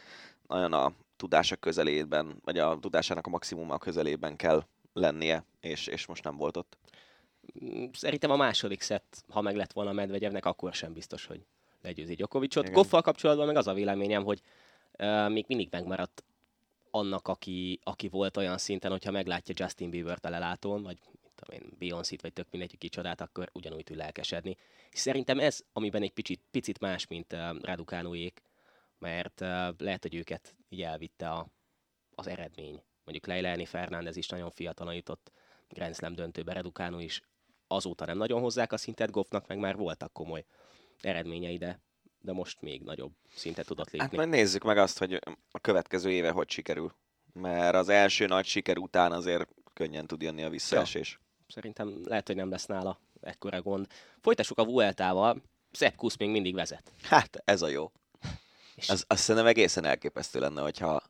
nagyon 0.46 0.72
a 0.72 0.92
tudása 1.16 1.57
közelében, 1.57 2.40
vagy 2.44 2.59
a 2.59 2.78
tudásának 2.80 3.26
a 3.26 3.30
maximuma 3.30 3.78
közelében 3.78 4.36
kell 4.36 4.64
lennie, 4.93 5.45
és, 5.61 5.86
és 5.86 6.07
most 6.07 6.24
nem 6.24 6.36
volt 6.36 6.57
ott. 6.57 6.78
Szerintem 7.93 8.30
a 8.30 8.36
második 8.36 8.80
szett, 8.80 9.24
ha 9.28 9.41
meg 9.41 9.57
lett 9.57 9.72
volna 9.72 9.93
Medvegyevnek, 9.93 10.45
akkor 10.45 10.74
sem 10.74 10.93
biztos, 10.93 11.26
hogy 11.26 11.45
legyőzi 11.82 12.14
Djokovicot. 12.14 12.70
Goffal 12.70 13.03
kapcsolatban 13.03 13.47
meg 13.47 13.57
az 13.57 13.66
a 13.66 13.72
véleményem, 13.72 14.24
hogy 14.24 14.41
uh, 14.99 15.30
még 15.30 15.45
mindig 15.49 15.68
megmaradt 15.70 16.24
annak, 16.91 17.28
aki, 17.28 17.80
aki 17.82 18.09
volt 18.09 18.36
olyan 18.36 18.59
szinten, 18.59 18.91
hogyha 18.91 19.11
meglátja 19.11 19.55
Justin 19.59 19.91
Bieber-t 19.91 20.24
a 20.24 20.30
lelátón, 20.30 20.82
vagy 20.82 20.99
tudom 21.34 21.61
én, 21.61 21.76
Beyoncé-t, 21.78 22.22
vagy 22.22 22.32
tök 22.32 22.47
mindegy, 22.51 22.78
kicsodát, 22.78 23.20
akkor 23.20 23.51
ugyanúgy 23.53 23.84
tud 23.84 23.97
lelkesedni. 23.97 24.57
És 24.91 24.99
szerintem 24.99 25.38
ez, 25.38 25.64
amiben 25.72 26.03
egy 26.03 26.12
picit, 26.12 26.41
picit 26.51 26.80
más, 26.80 27.07
mint 27.07 27.32
uh, 27.32 27.61
Raducánóék, 27.61 28.43
mert 28.99 29.41
uh, 29.41 29.49
lehet, 29.78 30.03
hogy 30.03 30.14
őket 30.14 30.55
így 30.68 30.82
elvitte 30.82 31.30
a, 31.30 31.47
az 32.14 32.26
eredmény. 32.26 32.82
Mondjuk 33.11 33.32
Leilani 33.32 33.64
Fernández 33.64 34.16
is 34.16 34.28
nagyon 34.28 34.50
fiatalon 34.50 34.94
jutott 34.94 35.32
Grand 35.68 35.94
Slam 35.94 36.14
döntőbe, 36.14 36.52
Raducánó 36.52 36.98
is 36.98 37.22
azóta 37.66 38.04
nem 38.04 38.16
nagyon 38.16 38.40
hozzák 38.40 38.72
a 38.72 38.76
szintet, 38.76 39.11
Goffnak 39.11 39.46
meg 39.46 39.58
már 39.58 39.76
voltak 39.76 40.12
komoly 40.12 40.44
eredményei, 41.00 41.56
de, 41.56 41.80
de 42.20 42.32
most 42.32 42.61
még 42.61 42.82
nagyobb 42.82 43.12
szintet 43.34 43.66
tudott 43.66 43.90
lépni. 43.90 44.06
Hát 44.06 44.16
majd 44.16 44.28
nézzük 44.28 44.64
meg 44.64 44.78
azt, 44.78 44.98
hogy 44.98 45.14
a 45.50 45.58
következő 45.61 46.11
éve 46.11 46.30
hogy 46.30 46.50
sikerül. 46.50 46.94
Mert 47.32 47.74
az 47.74 47.88
első 47.88 48.26
nagy 48.26 48.44
siker 48.44 48.78
után 48.78 49.12
azért 49.12 49.48
könnyen 49.72 50.06
tud 50.06 50.22
jönni 50.22 50.42
a 50.42 50.50
visszaesés. 50.50 51.18
Ja. 51.20 51.52
Szerintem 51.54 52.00
lehet, 52.04 52.26
hogy 52.26 52.36
nem 52.36 52.50
lesz 52.50 52.66
nála 52.66 53.00
ekkora 53.20 53.62
gond. 53.62 53.86
Folytassuk 54.20 54.58
a 54.58 54.64
Vueltával. 54.64 55.42
Sepp 55.72 55.96
Kusz 55.96 56.16
még 56.16 56.30
mindig 56.30 56.54
vezet. 56.54 56.92
Hát, 57.02 57.42
ez 57.44 57.62
a 57.62 57.68
jó. 57.68 57.92
És... 58.74 58.88
Az, 58.88 59.04
azt 59.06 59.22
szerintem 59.22 59.50
egészen 59.50 59.84
elképesztő 59.84 60.40
lenne, 60.40 60.62
hogyha 60.62 61.02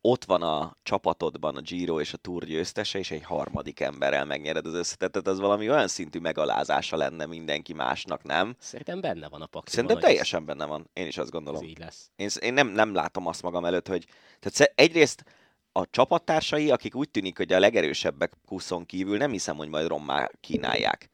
ott 0.00 0.24
van 0.24 0.42
a 0.42 0.76
csapatodban 0.82 1.56
a 1.56 1.60
Giro 1.60 2.00
és 2.00 2.12
a 2.12 2.16
Tour 2.16 2.44
győztese, 2.44 2.98
és 2.98 3.10
egy 3.10 3.22
harmadik 3.22 3.80
emberrel 3.80 4.24
megnyered 4.24 4.66
az 4.66 4.74
összetetet, 4.74 5.26
az 5.26 5.40
valami 5.40 5.70
olyan 5.70 5.88
szintű 5.88 6.18
megalázása 6.18 6.96
lenne 6.96 7.26
mindenki 7.26 7.72
másnak, 7.72 8.22
nem? 8.22 8.56
Szerintem 8.58 9.00
benne 9.00 9.28
van 9.28 9.40
a 9.40 9.46
pakliban. 9.46 9.72
Szerintem 9.74 9.98
teljesen 9.98 10.44
benne 10.44 10.66
van. 10.66 10.90
Én 10.92 11.06
is 11.06 11.18
azt 11.18 11.30
gondolom. 11.30 11.62
Ez 11.62 11.68
így 11.68 11.78
lesz. 11.78 12.10
Én, 12.16 12.28
én 12.40 12.54
nem, 12.54 12.68
nem 12.68 12.94
látom 12.94 13.26
azt 13.26 13.42
magam 13.42 13.64
előtt, 13.64 13.88
hogy... 13.88 14.06
Tehát 14.40 14.72
egyrészt 14.74 15.24
a 15.72 15.90
csapattársai, 15.90 16.70
akik 16.70 16.94
úgy 16.94 17.10
tűnik, 17.10 17.36
hogy 17.36 17.52
a 17.52 17.58
legerősebbek 17.58 18.32
kuszon 18.46 18.86
kívül, 18.86 19.16
nem 19.16 19.30
hiszem, 19.30 19.56
hogy 19.56 19.68
majd 19.68 19.86
rommá 19.86 20.30
kínálják. 20.40 21.10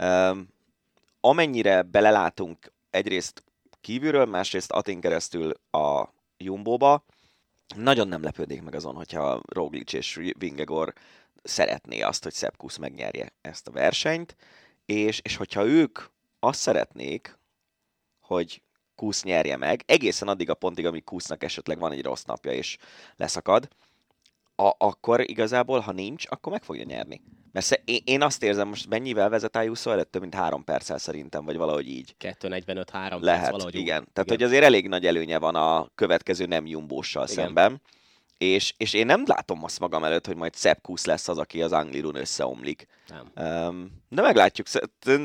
Um, 0.00 0.48
amennyire 1.20 1.82
belelátunk 1.82 2.72
egyrészt 2.90 3.44
kívülről, 3.80 4.24
másrészt 4.24 4.72
Atin 4.72 5.00
keresztül 5.00 5.52
a 5.70 6.08
Jumbo-ba, 6.36 7.04
nagyon 7.74 8.08
nem 8.08 8.22
lepődik 8.22 8.62
meg 8.62 8.74
azon, 8.74 8.94
hogyha 8.94 9.42
Roglic 9.46 9.92
és 9.92 10.20
Vingegor 10.38 10.92
szeretné 11.42 12.00
azt, 12.00 12.22
hogy 12.22 12.34
Sepp 12.34 12.56
Kusz 12.56 12.76
megnyerje 12.76 13.32
ezt 13.40 13.68
a 13.68 13.70
versenyt, 13.70 14.36
és, 14.84 15.20
és 15.22 15.36
hogyha 15.36 15.66
ők 15.66 15.98
azt 16.38 16.60
szeretnék, 16.60 17.38
hogy 18.20 18.62
Kusz 18.94 19.22
nyerje 19.22 19.56
meg, 19.56 19.82
egészen 19.86 20.28
addig 20.28 20.50
a 20.50 20.54
pontig, 20.54 20.86
amíg 20.86 21.04
Kusznak 21.04 21.42
esetleg 21.42 21.78
van 21.78 21.92
egy 21.92 22.02
rossz 22.02 22.22
napja 22.22 22.52
és 22.52 22.76
leszakad, 23.16 23.68
a, 24.56 24.74
akkor 24.78 25.20
igazából, 25.20 25.80
ha 25.80 25.92
nincs, 25.92 26.24
akkor 26.28 26.52
meg 26.52 26.62
fogja 26.62 26.84
nyerni. 26.84 27.22
Mert 27.52 27.82
én, 27.84 28.00
én 28.04 28.22
azt 28.22 28.42
érzem, 28.42 28.68
most 28.68 28.88
mennyivel 28.88 29.28
vezet 29.28 29.56
Ayuso 29.56 29.90
előtt? 29.90 30.10
Több 30.10 30.20
mint 30.20 30.34
három 30.34 30.64
perccel 30.64 30.98
szerintem, 30.98 31.44
vagy 31.44 31.56
valahogy 31.56 31.88
így. 31.88 32.14
2.45-3 32.20 33.20
Lehet, 33.20 33.40
perc, 33.40 33.50
valahogy 33.50 33.74
igen. 33.74 34.00
Úgy. 34.00 34.12
Tehát, 34.12 34.30
igen. 34.30 34.36
hogy 34.36 34.42
azért 34.42 34.64
elég 34.64 34.88
nagy 34.88 35.06
előnye 35.06 35.38
van 35.38 35.54
a 35.54 35.88
következő 35.94 36.46
nem 36.46 36.66
jumbóssal 36.66 37.26
szemben. 37.26 37.80
És, 38.38 38.74
és 38.76 38.92
én 38.92 39.06
nem 39.06 39.22
látom 39.26 39.64
azt 39.64 39.80
magam 39.80 40.04
előtt, 40.04 40.26
hogy 40.26 40.36
majd 40.36 40.56
Sepp 40.56 40.82
Kusz 40.82 41.04
lesz 41.04 41.28
az, 41.28 41.38
aki 41.38 41.62
az 41.62 41.72
Anglirun 41.72 42.14
összeomlik. 42.14 42.86
Nem. 43.08 43.46
Um, 43.68 44.02
de 44.08 44.22
meglátjuk, 44.22 44.66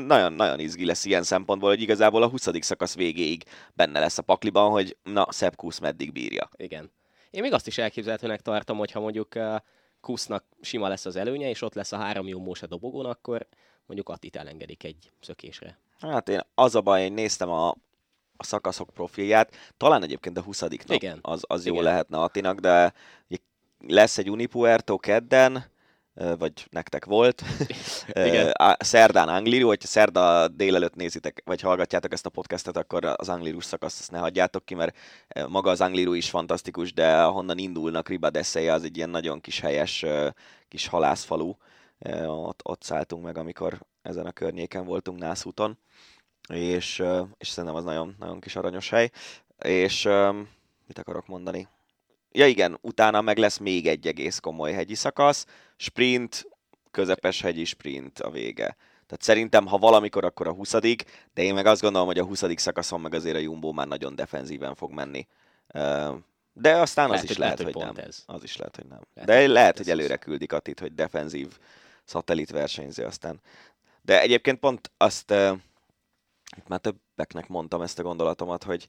nagyon, 0.06 0.32
nagyon 0.32 0.58
izgi 0.58 0.84
lesz 0.84 1.04
ilyen 1.04 1.22
szempontból, 1.22 1.68
hogy 1.68 1.80
igazából 1.80 2.22
a 2.22 2.28
20. 2.28 2.48
szakasz 2.60 2.94
végéig 2.94 3.44
benne 3.74 4.00
lesz 4.00 4.18
a 4.18 4.22
pakliban, 4.22 4.70
hogy 4.70 4.96
na, 5.02 5.26
Sepp 5.30 5.54
Kusz 5.54 5.78
meddig 5.78 6.12
bírja. 6.12 6.48
Igen. 6.56 6.90
Én 7.32 7.42
még 7.42 7.52
azt 7.52 7.66
is 7.66 7.78
elképzelhetőnek 7.78 8.40
tartom, 8.40 8.78
hogyha 8.78 9.00
mondjuk 9.00 9.34
uh, 9.34 9.56
Kusznak 10.00 10.44
sima 10.60 10.88
lesz 10.88 11.06
az 11.06 11.16
előnye, 11.16 11.48
és 11.48 11.62
ott 11.62 11.74
lesz 11.74 11.92
a 11.92 11.96
három 11.96 12.28
jó 12.28 12.52
a 12.60 12.66
dobogón, 12.66 13.06
akkor 13.06 13.46
mondjuk 13.86 14.08
Attit 14.08 14.36
elengedik 14.36 14.84
egy 14.84 15.10
szökésre. 15.20 15.78
Hát 16.00 16.28
én 16.28 16.40
az 16.54 16.74
a 16.74 16.80
baj, 16.80 17.02
én 17.02 17.12
néztem 17.12 17.50
a, 17.50 17.68
a 18.36 18.44
szakaszok 18.44 18.90
profilját, 18.90 19.54
talán 19.76 20.02
egyébként 20.02 20.38
a 20.38 20.42
20. 20.42 20.60
nap 20.60 20.72
Igen. 20.86 21.18
az, 21.22 21.42
az 21.46 21.66
jó 21.66 21.80
lehetne 21.80 22.18
Attinak, 22.18 22.58
de 22.58 22.92
lesz 23.86 24.18
egy 24.18 24.30
Unipuerto 24.30 24.98
kedden, 24.98 25.64
vagy 26.14 26.66
nektek 26.70 27.04
volt. 27.04 27.42
Igen. 28.28 28.52
Szerdán 28.78 29.28
Angliru, 29.28 29.66
hogyha 29.66 29.88
szerda 29.88 30.48
délelőtt 30.48 30.94
nézitek, 30.94 31.42
vagy 31.44 31.60
hallgatjátok 31.60 32.12
ezt 32.12 32.26
a 32.26 32.30
podcastet, 32.30 32.76
akkor 32.76 33.04
az 33.16 33.28
Anglirus 33.28 33.64
szakaszt 33.64 34.00
azt 34.00 34.10
ne 34.10 34.18
hagyjátok 34.18 34.64
ki, 34.64 34.74
mert 34.74 34.96
maga 35.48 35.70
az 35.70 35.80
Angliru 35.80 36.12
is 36.12 36.30
fantasztikus, 36.30 36.92
de 36.92 37.22
ahonnan 37.22 37.58
indulnak 37.58 38.08
Ribadesseje, 38.08 38.72
az 38.72 38.84
egy 38.84 38.96
ilyen 38.96 39.10
nagyon 39.10 39.40
kis 39.40 39.60
helyes 39.60 40.04
kis 40.68 40.86
halászfalu. 40.86 41.54
Ott, 42.26 42.60
ott 42.62 42.82
szálltunk 42.82 43.24
meg, 43.24 43.38
amikor 43.38 43.80
ezen 44.02 44.26
a 44.26 44.32
környéken 44.32 44.84
voltunk 44.84 45.18
Nászúton, 45.18 45.78
és, 46.48 47.02
és 47.38 47.48
szerintem 47.48 47.78
az 47.78 47.84
nagyon, 47.84 48.16
nagyon 48.18 48.40
kis 48.40 48.56
aranyos 48.56 48.90
hely. 48.90 49.10
És 49.58 50.04
mit 50.86 50.98
akarok 50.98 51.26
mondani? 51.26 51.68
Ja 52.34 52.46
igen, 52.46 52.78
utána 52.80 53.20
meg 53.20 53.38
lesz 53.38 53.58
még 53.58 53.86
egy 53.86 54.06
egész 54.06 54.38
komoly 54.38 54.72
hegyi 54.72 54.94
szakasz, 54.94 55.46
sprint, 55.82 56.48
közepes 56.90 57.40
hegyi 57.40 57.64
sprint 57.64 58.20
a 58.20 58.30
vége. 58.30 58.76
Tehát 59.06 59.22
szerintem, 59.22 59.66
ha 59.66 59.78
valamikor, 59.78 60.24
akkor 60.24 60.46
a 60.46 60.52
20 60.52 60.72
de 61.34 61.42
én 61.42 61.54
meg 61.54 61.66
azt 61.66 61.80
gondolom, 61.80 62.06
hogy 62.06 62.18
a 62.18 62.24
20 62.24 62.42
szakaszon 62.56 63.00
meg 63.00 63.14
azért 63.14 63.36
a 63.36 63.38
Jumbo 63.38 63.72
már 63.72 63.86
nagyon 63.86 64.14
defenzíven 64.14 64.74
fog 64.74 64.92
menni. 64.92 65.26
De 66.52 66.76
aztán 66.76 67.08
lehet, 67.08 67.24
az 67.24 67.30
is 67.30 67.36
lehet, 67.36 67.62
hogy, 67.62 67.72
hogy 67.72 67.82
nem. 67.82 67.94
Ez. 67.96 68.22
Az 68.26 68.42
is 68.42 68.56
lehet, 68.56 68.76
hogy 68.76 68.86
nem. 68.86 69.00
Lehet, 69.14 69.28
de 69.28 69.52
lehet, 69.52 69.76
hogy 69.76 69.90
előre 69.90 70.16
küldik 70.16 70.52
Atit, 70.52 70.80
hogy 70.80 70.94
defenzív 70.94 71.58
szatellit 72.04 72.50
versenyző 72.50 73.04
aztán. 73.04 73.40
De 74.02 74.20
egyébként 74.20 74.58
pont 74.58 74.90
azt, 74.96 75.30
itt 76.56 76.68
már 76.68 76.80
többeknek 76.80 77.48
mondtam 77.48 77.82
ezt 77.82 77.98
a 77.98 78.02
gondolatomat, 78.02 78.64
hogy, 78.64 78.88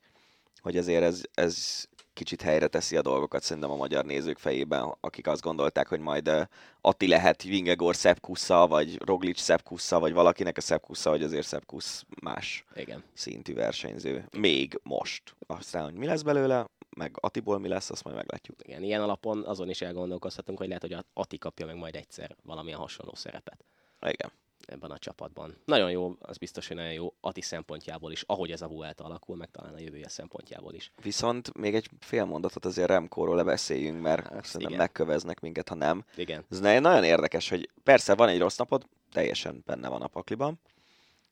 hogy 0.62 0.78
ezért 0.78 1.04
ez, 1.04 1.22
ez 1.34 1.86
kicsit 2.14 2.42
helyre 2.42 2.68
teszi 2.68 2.98
a 2.98 3.02
dolgokat 3.02 3.44
szerintem 3.44 3.72
a 3.72 3.76
magyar 3.76 4.06
nézők 4.06 4.38
fejében, 4.38 4.96
akik 5.00 5.28
azt 5.28 5.42
gondolták, 5.42 5.88
hogy 5.88 6.00
majd 6.00 6.48
Atti 6.82 7.08
lehet 7.08 7.44
Vingegor 7.44 7.96
Szepkusza, 7.96 8.68
vagy 8.68 9.02
Roglic 9.06 9.40
Szepkusza, 9.40 10.00
vagy 10.00 10.14
valakinek 10.14 10.58
a 10.58 10.62
Szepkusza, 10.62 11.10
vagy 11.10 11.24
azért 11.24 11.48
Szepkusz 11.48 12.06
más 12.22 12.66
Igen. 12.76 13.04
szintű 13.14 13.54
versenyző. 13.54 14.28
Még 14.38 14.80
most. 14.84 15.36
Aztán, 15.48 15.84
hogy 15.84 15.94
mi 15.94 16.06
lesz 16.06 16.22
belőle, 16.22 16.66
meg 16.96 17.18
Atiból 17.20 17.60
mi 17.60 17.68
lesz, 17.68 17.90
azt 17.90 18.04
majd 18.04 18.16
meglátjuk. 18.16 18.56
Igen, 18.64 18.84
ilyen 18.84 19.02
alapon 19.02 19.44
azon 19.44 19.70
is 19.70 19.82
elgondolkozhatunk, 19.82 20.58
hogy 20.58 20.68
lehet, 20.68 20.82
hogy 20.82 20.98
Ati 21.14 21.38
kapja 21.38 21.66
meg 21.66 21.76
majd 21.76 21.96
egyszer 21.96 22.36
valamilyen 22.44 22.80
hasonló 22.80 23.14
szerepet. 23.16 23.66
Igen 24.08 24.32
ebben 24.68 24.92
a 24.92 24.98
csapatban. 24.98 25.56
Nagyon 25.66 25.92
jó, 25.92 26.16
az 26.20 26.38
biztos, 26.38 26.68
hogy 26.68 26.76
nagyon 26.76 26.94
jó 26.94 27.14
Ati 27.22 27.42
szempontjából 27.42 28.12
is, 28.12 28.24
ahogy 28.28 28.52
ez 28.52 28.62
a 28.62 28.68
Vuelta 28.68 29.04
alakul, 29.04 29.36
meg 29.36 29.52
talán 29.52 29.74
a 29.74 29.80
jövője 29.80 30.10
szempontjából 30.10 30.74
is. 30.74 30.92
Viszont 31.02 31.58
még 31.58 31.76
egy 31.76 31.90
fél 32.00 32.26
mondatot 32.26 32.66
azért 32.66 32.88
Remkóról 32.88 33.36
lebeszéljünk, 33.36 34.02
mert 34.02 34.28
hát, 34.28 34.46
szerintem 34.46 34.70
igen. 34.70 34.78
megköveznek 34.78 35.40
minket, 35.40 35.70
ha 35.70 35.76
nem. 35.76 36.06
Igen. 36.16 36.46
Ez 36.50 36.60
nagyon 36.60 37.04
érdekes, 37.04 37.50
hogy 37.50 37.70
persze 37.84 38.16
van 38.16 38.30
egy 38.30 38.40
rossz 38.40 38.58
napod, 38.58 38.88
teljesen 39.12 39.64
benne 39.66 39.90
van 39.90 40.02
a 40.02 40.08
pakliban, 40.08 40.60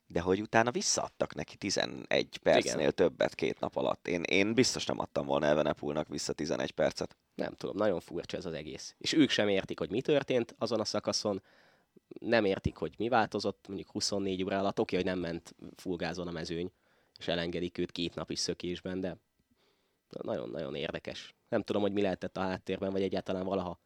de 0.07 0.21
hogy 0.21 0.41
utána 0.41 0.71
visszaadtak 0.71 1.35
neki 1.35 1.55
11 1.55 2.37
percnél 2.43 2.79
Igen. 2.79 2.93
többet 2.95 3.35
két 3.35 3.59
nap 3.59 3.75
alatt. 3.75 4.07
Én, 4.07 4.23
én 4.23 4.53
biztos 4.53 4.85
nem 4.85 4.99
adtam 4.99 5.25
volna 5.25 5.45
Evenepulnak 5.45 6.07
vissza 6.07 6.33
11 6.33 6.71
percet. 6.71 7.17
Nem 7.35 7.53
tudom, 7.53 7.75
nagyon 7.77 7.99
furcsa 7.99 8.37
ez 8.37 8.45
az 8.45 8.53
egész. 8.53 8.95
És 8.97 9.13
ők 9.13 9.29
sem 9.29 9.47
értik, 9.47 9.79
hogy 9.79 9.89
mi 9.89 10.01
történt 10.01 10.55
azon 10.57 10.79
a 10.79 10.85
szakaszon, 10.85 11.41
nem 12.19 12.45
értik, 12.45 12.75
hogy 12.75 12.93
mi 12.97 13.09
változott, 13.09 13.65
mondjuk 13.67 13.91
24 13.91 14.43
óra 14.43 14.59
alatt, 14.59 14.79
oké, 14.79 14.95
hogy 14.95 15.05
nem 15.05 15.19
ment 15.19 15.55
fullgázon 15.75 16.27
a 16.27 16.31
mezőny, 16.31 16.71
és 17.19 17.27
elengedik 17.27 17.77
őt 17.77 17.91
két 17.91 18.15
nap 18.15 18.31
is 18.31 18.39
szökésben, 18.39 18.99
de 18.99 19.17
nagyon-nagyon 20.21 20.75
érdekes. 20.75 21.35
Nem 21.49 21.61
tudom, 21.61 21.81
hogy 21.81 21.93
mi 21.93 22.01
lehetett 22.01 22.37
a 22.37 22.41
háttérben, 22.41 22.91
vagy 22.91 23.01
egyáltalán 23.01 23.45
valaha 23.45 23.79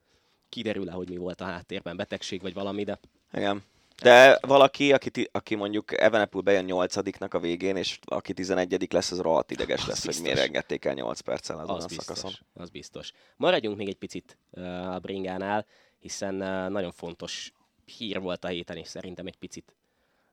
kiderül-e, 0.49 0.91
hogy 0.91 1.09
mi 1.09 1.17
volt 1.17 1.41
a 1.41 1.45
háttérben, 1.45 1.97
betegség 1.97 2.41
vagy 2.41 2.53
valami, 2.53 2.83
de... 2.83 2.99
Igen. 3.33 3.63
De 4.01 4.37
valaki, 4.41 4.93
aki, 4.93 5.29
aki 5.31 5.55
mondjuk 5.55 5.99
Evenepul 5.99 6.41
bejön 6.41 6.65
8 6.65 6.95
a 7.29 7.39
végén, 7.39 7.75
és 7.75 7.99
aki 8.05 8.33
11 8.33 8.91
lesz, 8.91 9.11
az 9.11 9.19
rohadt 9.19 9.51
ideges 9.51 9.81
az 9.81 9.87
lesz, 9.87 10.05
biztos. 10.05 10.15
hogy 10.15 10.23
miért 10.23 10.47
engedték 10.47 10.85
el 10.85 10.93
8 10.93 11.19
perccel 11.19 11.59
azon 11.59 11.75
az 11.75 11.83
a 11.83 11.87
biztos, 11.87 12.05
szakaszon. 12.05 12.31
Az 12.53 12.69
biztos. 12.69 13.11
Maradjunk 13.37 13.77
még 13.77 13.87
egy 13.87 13.97
picit 13.97 14.37
uh, 14.51 14.93
a 14.93 14.99
bringánál, 14.99 15.65
hiszen 15.99 16.35
uh, 16.35 16.69
nagyon 16.69 16.91
fontos 16.91 17.51
hír 17.85 18.19
volt 18.19 18.43
a 18.43 18.47
héten, 18.47 18.77
és 18.77 18.87
szerintem 18.87 19.27
egy 19.27 19.37
picit 19.37 19.75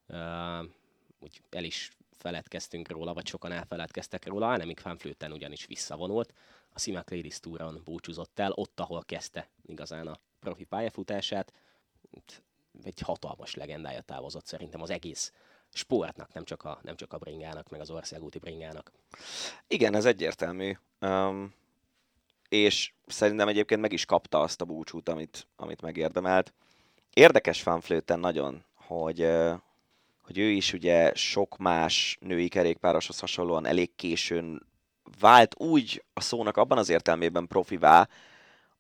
uh, 0.08 0.64
úgy 1.18 1.42
el 1.50 1.64
is 1.64 1.90
feledkeztünk 2.22 2.88
róla, 2.88 3.14
vagy 3.14 3.26
sokan 3.26 3.52
elfeledkeztek 3.52 4.26
róla. 4.26 4.52
Annemiek 4.52 4.82
van 4.82 4.96
Flöten 4.96 5.32
ugyanis 5.32 5.66
visszavonult. 5.66 6.34
A 6.72 6.78
Simac 6.78 7.10
Ladies 7.10 7.40
Touron 7.40 7.80
búcsúzott 7.84 8.38
el, 8.38 8.52
ott, 8.54 8.80
ahol 8.80 9.02
kezdte 9.04 9.48
igazán 9.66 10.06
a 10.06 10.18
profi 10.40 10.64
pályafutását. 10.64 11.52
Egy 12.82 13.00
hatalmas 13.00 13.54
legendája 13.54 14.00
távozott 14.00 14.46
szerintem 14.46 14.82
az 14.82 14.90
egész 14.90 15.32
sportnak, 15.72 16.32
nem 16.32 16.44
csak 16.44 16.64
a, 16.64 16.78
nem 16.82 16.96
csak 16.96 17.12
a 17.12 17.18
bringának, 17.18 17.68
meg 17.68 17.80
az 17.80 17.90
országúti 17.90 18.38
bringának. 18.38 18.92
Igen, 19.66 19.94
ez 19.94 20.04
egyértelmű. 20.04 20.76
Um, 21.00 21.54
és 22.48 22.92
szerintem 23.06 23.48
egyébként 23.48 23.80
meg 23.80 23.92
is 23.92 24.04
kapta 24.04 24.40
azt 24.40 24.60
a 24.60 24.64
búcsút, 24.64 25.08
amit, 25.08 25.46
amit 25.56 25.80
megérdemelt. 25.80 26.52
Érdekes 27.14 27.62
fanflőten 27.62 28.20
nagyon, 28.20 28.64
hogy, 28.74 29.28
hogy 30.22 30.38
ő 30.38 30.50
is 30.50 30.72
ugye 30.72 31.14
sok 31.14 31.58
más 31.58 32.18
női 32.20 32.48
kerékpároshoz 32.48 33.18
hasonlóan 33.18 33.66
elég 33.66 33.94
későn 33.94 34.66
vált 35.20 35.54
úgy 35.60 36.04
a 36.12 36.20
szónak 36.20 36.56
abban 36.56 36.78
az 36.78 36.88
értelmében 36.88 37.46
profivá, 37.46 38.08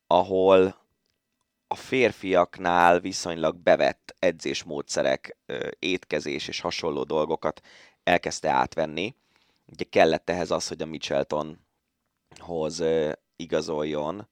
ahol 0.06 0.76
a 1.66 1.74
férfiaknál 1.74 3.00
viszonylag 3.00 3.56
bevett 3.56 4.16
edzésmódszerek, 4.18 5.36
étkezés 5.78 6.48
és 6.48 6.60
hasonló 6.60 7.02
dolgokat 7.02 7.60
elkezdte 8.04 8.50
átvenni. 8.50 9.14
Ugye 9.66 9.84
kellett 9.84 10.30
ehhez 10.30 10.50
az, 10.50 10.68
hogy 10.68 10.82
a 10.82 10.86
Mitcheltonhoz 10.86 12.82
igazoljon, 13.36 14.28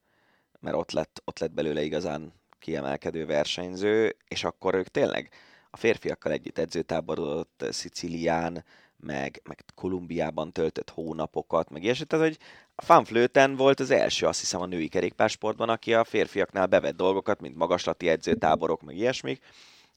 mert 0.59 0.75
ott 0.75 0.91
lett, 0.91 1.21
ott 1.25 1.39
lett 1.39 1.51
belőle 1.51 1.81
igazán 1.81 2.40
kiemelkedő 2.61 3.25
versenyző, 3.25 4.15
és 4.27 4.43
akkor 4.43 4.75
ők 4.75 4.87
tényleg 4.87 5.29
a 5.69 5.77
férfiakkal 5.77 6.31
együtt 6.31 6.57
edzőtáborodott 6.57 7.65
Szicilián, 7.69 8.63
meg, 8.97 9.41
meg 9.43 9.63
Kolumbiában 9.75 10.51
töltött 10.51 10.89
hónapokat, 10.89 11.69
meg 11.69 11.83
ilyesmi. 11.83 12.05
Tehát, 12.05 12.25
hogy 12.25 12.37
a 12.75 12.81
Fanflöten 12.85 13.55
volt 13.55 13.79
az 13.79 13.91
első, 13.91 14.25
azt 14.25 14.39
hiszem, 14.39 14.61
a 14.61 14.65
női 14.65 14.87
kerékpársportban, 14.87 15.69
aki 15.69 15.93
a 15.93 16.03
férfiaknál 16.03 16.67
bevett 16.67 16.95
dolgokat, 16.95 17.41
mint 17.41 17.55
magaslati 17.55 18.09
edzőtáborok, 18.09 18.81
meg 18.81 18.97
ilyesmik, 18.97 19.43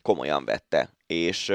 komolyan 0.02 0.44
vette. 0.44 0.90
És, 1.06 1.52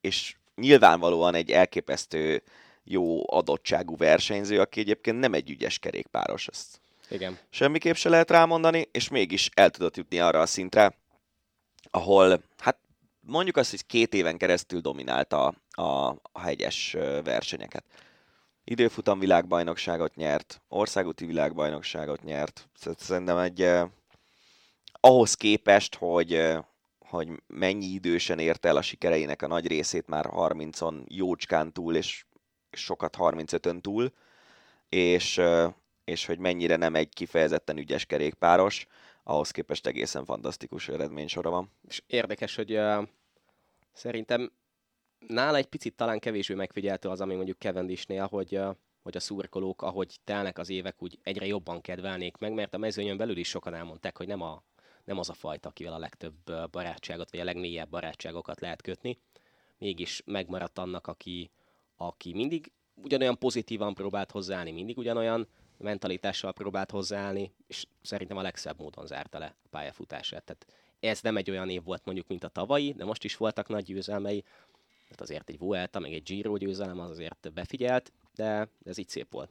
és 0.00 0.36
nyilvánvalóan 0.54 1.34
egy 1.34 1.50
elképesztő 1.50 2.42
jó 2.84 3.32
adottságú 3.32 3.96
versenyző, 3.96 4.60
aki 4.60 4.80
egyébként 4.80 5.18
nem 5.18 5.34
egy 5.34 5.50
ügyes 5.50 5.78
kerékpáros, 5.78 6.48
ezt 6.48 6.80
Igen. 7.08 7.38
semmiképp 7.50 7.94
se 7.94 8.08
lehet 8.08 8.30
rámondani, 8.30 8.88
és 8.90 9.08
mégis 9.08 9.50
el 9.54 9.70
tudott 9.70 9.96
jutni 9.96 10.20
arra 10.20 10.40
a 10.40 10.46
szintre, 10.46 10.94
ahol 11.90 12.42
hát 12.58 12.78
mondjuk 13.20 13.56
azt, 13.56 13.70
hogy 13.70 13.86
két 13.86 14.14
éven 14.14 14.36
keresztül 14.36 14.80
dominálta 14.80 15.54
a, 15.70 15.82
a 16.32 16.40
hegyes 16.40 16.96
versenyeket. 17.24 17.84
Időfutam 18.64 19.18
világbajnokságot 19.18 20.14
nyert, 20.14 20.62
országúti 20.68 21.26
világbajnokságot 21.26 22.22
nyert. 22.22 22.68
Szerintem 22.96 23.38
egy 23.38 23.62
eh, 23.62 23.88
ahhoz 25.00 25.34
képest, 25.34 25.94
hogy, 25.94 26.34
eh, 26.34 26.62
hogy 26.98 27.28
mennyi 27.46 27.86
idősen 27.86 28.38
érte 28.38 28.68
el 28.68 28.76
a 28.76 28.82
sikereinek 28.82 29.42
a 29.42 29.46
nagy 29.46 29.66
részét 29.66 30.06
már 30.06 30.26
30-on 30.30 31.04
jócskán 31.08 31.72
túl, 31.72 31.96
és 31.96 32.24
sokat 32.70 33.16
35-ön 33.18 33.80
túl, 33.80 34.12
és, 34.88 35.38
eh, 35.38 35.72
és 36.06 36.26
hogy 36.26 36.38
mennyire 36.38 36.76
nem 36.76 36.94
egy 36.94 37.08
kifejezetten 37.08 37.78
ügyes 37.78 38.06
kerékpáros, 38.06 38.86
ahhoz 39.22 39.50
képest 39.50 39.86
egészen 39.86 40.24
fantasztikus 40.24 40.88
eredménysora 40.88 41.50
van. 41.50 41.70
És 41.88 42.02
érdekes, 42.06 42.54
hogy 42.54 42.76
uh, 42.76 43.08
szerintem 43.92 44.52
nála 45.26 45.56
egy 45.56 45.66
picit 45.66 45.96
talán 45.96 46.18
kevésbé 46.18 46.54
megfigyeltő 46.54 47.08
az, 47.08 47.20
ami 47.20 47.34
mondjuk 47.34 47.58
Cavendishnél, 47.58 48.26
hogy, 48.26 48.56
uh, 48.56 48.76
hogy 49.02 49.16
a 49.16 49.20
szurkolók, 49.20 49.82
ahogy 49.82 50.16
telnek 50.24 50.58
az 50.58 50.70
évek, 50.70 51.02
úgy 51.02 51.18
egyre 51.22 51.46
jobban 51.46 51.80
kedvelnék 51.80 52.36
meg, 52.36 52.52
mert 52.52 52.74
a 52.74 52.78
mezőnyön 52.78 53.16
belül 53.16 53.36
is 53.36 53.48
sokan 53.48 53.74
elmondták, 53.74 54.16
hogy 54.16 54.26
nem, 54.26 54.40
a, 54.40 54.62
nem 55.04 55.18
az 55.18 55.28
a 55.28 55.34
fajta, 55.34 55.68
akivel 55.68 55.92
a 55.92 55.98
legtöbb 55.98 56.70
barátságot, 56.70 57.30
vagy 57.30 57.40
a 57.40 57.44
legmélyebb 57.44 57.88
barátságokat 57.88 58.60
lehet 58.60 58.82
kötni. 58.82 59.18
Mégis 59.78 60.22
megmaradt 60.24 60.78
annak, 60.78 61.06
aki, 61.06 61.50
aki 61.96 62.32
mindig 62.32 62.72
ugyanolyan 62.94 63.38
pozitívan 63.38 63.94
próbált 63.94 64.30
hozzáállni, 64.30 64.70
mindig 64.70 64.98
ugyanolyan 64.98 65.48
mentalitással 65.78 66.52
próbált 66.52 66.90
hozzáállni, 66.90 67.52
és 67.66 67.86
szerintem 68.02 68.36
a 68.36 68.42
legszebb 68.42 68.78
módon 68.78 69.06
zárta 69.06 69.38
le 69.38 69.54
a 69.64 69.68
pályafutását. 69.70 70.44
Tehát 70.44 70.66
ez 71.00 71.20
nem 71.20 71.36
egy 71.36 71.50
olyan 71.50 71.68
év 71.68 71.84
volt 71.84 72.04
mondjuk, 72.04 72.28
mint 72.28 72.44
a 72.44 72.48
tavalyi, 72.48 72.92
de 72.92 73.04
most 73.04 73.24
is 73.24 73.36
voltak 73.36 73.68
nagy 73.68 73.84
győzelmei. 73.84 74.42
Tehát 75.02 75.20
azért 75.20 75.48
egy 75.48 75.58
Vuelta, 75.58 75.98
meg 75.98 76.12
egy 76.12 76.22
Giro 76.22 76.56
győzelem 76.56 77.00
az 77.00 77.10
azért 77.10 77.52
befigyelt, 77.52 78.12
de 78.34 78.68
ez 78.84 78.98
így 78.98 79.08
szép 79.08 79.32
volt. 79.32 79.50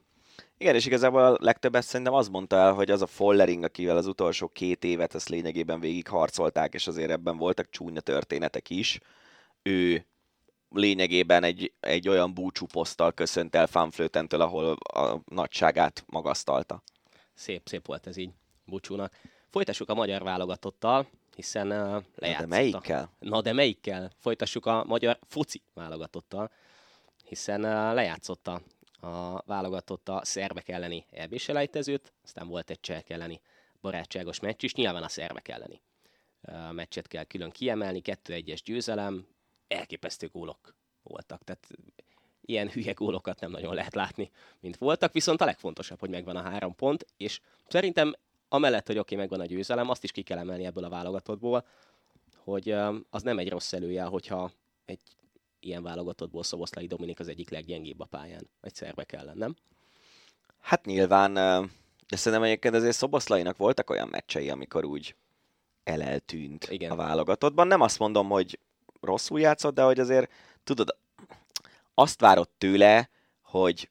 Igen, 0.58 0.74
és 0.74 0.86
igazából 0.86 1.24
a 1.24 1.36
legtöbbet 1.40 1.82
szerintem 1.82 2.14
az 2.14 2.28
mondta 2.28 2.56
el, 2.56 2.72
hogy 2.72 2.90
az 2.90 3.02
a 3.02 3.06
Follering, 3.06 3.64
akivel 3.64 3.96
az 3.96 4.06
utolsó 4.06 4.48
két 4.48 4.84
évet 4.84 5.14
ezt 5.14 5.28
lényegében 5.28 5.80
végig 5.80 6.08
harcolták, 6.08 6.74
és 6.74 6.86
azért 6.86 7.10
ebben 7.10 7.36
voltak 7.36 7.70
csúnya 7.70 8.00
történetek 8.00 8.70
is, 8.70 9.00
ő 9.62 10.06
lényegében 10.70 11.44
egy, 11.44 11.72
egy 11.80 12.08
olyan 12.08 12.34
búcsú 12.34 12.66
poszttal 12.66 13.12
köszönt 13.12 13.54
el 13.54 13.66
Fanflötentől, 13.66 14.40
ahol 14.40 14.72
a 14.72 15.20
nagyságát 15.24 16.04
magasztalta. 16.06 16.82
Szép, 17.34 17.68
szép 17.68 17.86
volt 17.86 18.06
ez 18.06 18.16
így 18.16 18.30
búcsúnak. 18.64 19.12
Folytassuk 19.50 19.88
a 19.88 19.94
magyar 19.94 20.22
válogatottal, 20.22 21.06
hiszen 21.34 21.66
uh, 21.66 22.02
lejátszott. 22.14 22.20
Na 22.20 22.38
de 22.38 22.46
melyikkel? 22.46 23.10
Na 23.18 23.42
de 23.42 23.52
melyikkel? 23.52 24.10
Folytassuk 24.18 24.66
a 24.66 24.84
magyar 24.84 25.18
foci 25.26 25.62
válogatottal, 25.74 26.50
hiszen 27.24 27.60
uh, 27.60 27.70
lejátszotta 27.94 28.62
a 29.00 29.42
válogatott 29.42 30.08
a 30.08 30.20
szerbek 30.24 30.68
elleni 30.68 31.06
eb 31.10 31.36
selejtezőt, 31.36 32.12
aztán 32.24 32.48
volt 32.48 32.70
egy 32.70 32.80
cseh 32.80 33.02
elleni 33.06 33.40
barátságos 33.80 34.40
meccs 34.40 34.64
is, 34.64 34.74
nyilván 34.74 35.02
a 35.02 35.08
szerbek 35.08 35.48
elleni 35.48 35.80
uh, 36.40 36.72
meccset 36.72 37.06
kell 37.06 37.24
külön 37.24 37.50
kiemelni, 37.50 38.00
2-1-es 38.04 38.60
győzelem, 38.64 39.26
elképesztő 39.68 40.28
gólok 40.28 40.74
voltak, 41.02 41.44
tehát 41.44 41.68
ilyen 42.40 42.70
hülye 42.70 42.92
gólokat 42.92 43.40
nem 43.40 43.50
nagyon 43.50 43.74
lehet 43.74 43.94
látni, 43.94 44.30
mint 44.60 44.76
voltak, 44.76 45.12
viszont 45.12 45.40
a 45.40 45.44
legfontosabb, 45.44 46.00
hogy 46.00 46.10
megvan 46.10 46.36
a 46.36 46.42
három 46.42 46.74
pont, 46.74 47.06
és 47.16 47.40
szerintem 47.68 48.14
amellett, 48.48 48.86
hogy 48.86 48.98
oké, 48.98 49.14
okay, 49.14 49.26
megvan 49.26 49.46
a 49.46 49.50
győzelem, 49.50 49.90
azt 49.90 50.04
is 50.04 50.12
ki 50.12 50.22
kell 50.22 50.38
emelni 50.38 50.64
ebből 50.64 50.84
a 50.84 50.88
válogatottból, 50.88 51.66
hogy 52.36 52.70
az 53.10 53.22
nem 53.22 53.38
egy 53.38 53.48
rossz 53.48 53.72
előjel, 53.72 54.08
hogyha 54.08 54.50
egy 54.84 55.00
ilyen 55.60 55.82
válogatottból 55.82 56.42
Szoboszlai 56.42 56.86
Dominik 56.86 57.20
az 57.20 57.28
egyik 57.28 57.50
leggyengébb 57.50 58.00
a 58.00 58.04
pályán, 58.04 58.48
egy 58.60 58.74
szerbek 58.74 59.12
ellen, 59.12 59.36
nem? 59.36 59.56
Hát 60.60 60.84
nyilván, 60.84 61.34
de 62.08 62.16
szerintem 62.16 62.42
egyébként 62.42 62.74
azért 62.74 62.96
Szoboszlainak 62.96 63.56
voltak 63.56 63.90
olyan 63.90 64.08
meccsei, 64.08 64.50
amikor 64.50 64.84
úgy 64.84 65.14
eleltűnt 65.84 66.66
Igen. 66.70 66.90
a 66.90 66.96
válogatottban. 66.96 67.66
Nem 67.66 67.80
azt 67.80 67.98
mondom, 67.98 68.28
hogy 68.28 68.58
rosszul 69.00 69.40
játszott, 69.40 69.74
de 69.74 69.82
hogy 69.82 70.00
azért, 70.00 70.32
tudod, 70.64 70.96
azt 71.94 72.20
várott 72.20 72.52
tőle, 72.58 73.10
hogy 73.42 73.90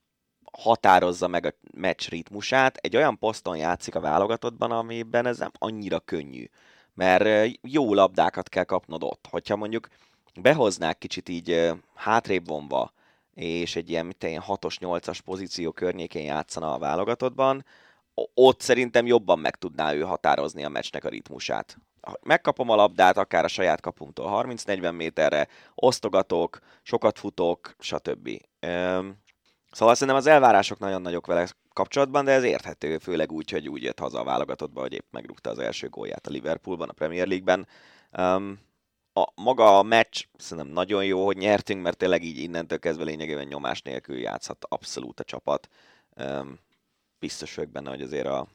határozza 0.51 1.27
meg 1.27 1.45
a 1.45 1.53
meccs 1.73 2.07
ritmusát. 2.07 2.77
Egy 2.77 2.95
olyan 2.95 3.17
poszton 3.17 3.57
játszik 3.57 3.95
a 3.95 3.99
válogatottban, 3.99 4.71
amiben 4.71 5.25
ez 5.25 5.37
nem 5.37 5.51
annyira 5.57 5.99
könnyű. 5.99 6.49
Mert 6.93 7.57
jó 7.61 7.93
labdákat 7.93 8.49
kell 8.49 8.63
kapnod 8.63 9.03
ott. 9.03 9.27
Hogyha 9.29 9.55
mondjuk 9.55 9.87
behoznák 10.41 10.97
kicsit 10.97 11.29
így 11.29 11.71
hátrébb 11.95 12.47
vonva, 12.47 12.93
és 13.33 13.75
egy 13.75 13.89
ilyen, 13.89 14.05
mint 14.05 14.23
ilyen 14.23 14.43
6-os, 14.47 14.75
8-as 14.79 15.19
pozíció 15.25 15.71
környékén 15.71 16.23
játszana 16.23 16.73
a 16.73 16.77
válogatottban, 16.77 17.65
ott 18.33 18.61
szerintem 18.61 19.05
jobban 19.05 19.39
meg 19.39 19.55
tudná 19.55 19.93
ő 19.93 20.01
határozni 20.01 20.63
a 20.63 20.69
meccsnek 20.69 21.03
a 21.03 21.09
ritmusát. 21.09 21.77
Megkapom 22.21 22.69
a 22.69 22.75
labdát, 22.75 23.17
akár 23.17 23.43
a 23.43 23.47
saját 23.47 23.81
kapunktól 23.81 24.43
30-40 24.45 24.95
méterre, 24.95 25.47
osztogatok, 25.75 26.59
sokat 26.83 27.19
futok, 27.19 27.75
stb. 27.79 28.29
Szóval 29.71 29.93
szerintem 29.93 30.15
az 30.15 30.27
elvárások 30.27 30.79
nagyon 30.79 31.01
nagyok 31.01 31.25
vele 31.25 31.47
kapcsolatban, 31.73 32.25
de 32.25 32.31
ez 32.31 32.43
érthető, 32.43 32.97
főleg 32.97 33.31
úgy, 33.31 33.51
hogy 33.51 33.69
úgy 33.69 33.83
jött 33.83 33.99
haza 33.99 34.19
a 34.19 34.23
válogatottba, 34.23 34.81
hogy 34.81 34.93
épp 34.93 35.11
megrúgta 35.11 35.49
az 35.49 35.59
első 35.59 35.89
gólját 35.89 36.27
a 36.27 36.29
Liverpoolban, 36.29 36.89
a 36.89 36.93
Premier 36.93 37.27
League-ben. 37.27 37.67
Um, 38.17 38.59
a, 39.13 39.27
maga 39.35 39.77
a 39.77 39.83
meccs 39.83 40.23
szerintem 40.37 40.73
nagyon 40.73 41.05
jó, 41.05 41.25
hogy 41.25 41.37
nyertünk, 41.37 41.81
mert 41.81 41.97
tényleg 41.97 42.23
így 42.23 42.37
innentől 42.37 42.79
kezdve 42.79 43.03
lényegében 43.03 43.47
nyomás 43.47 43.81
nélkül 43.81 44.17
játszhat 44.17 44.65
abszolút 44.69 45.19
a 45.19 45.23
csapat. 45.23 45.67
Um, 46.15 46.59
biztos 47.19 47.55
vagyok 47.55 47.71
benne, 47.71 47.89
hogy 47.89 48.01
azért 48.01 48.27
a 48.27 48.47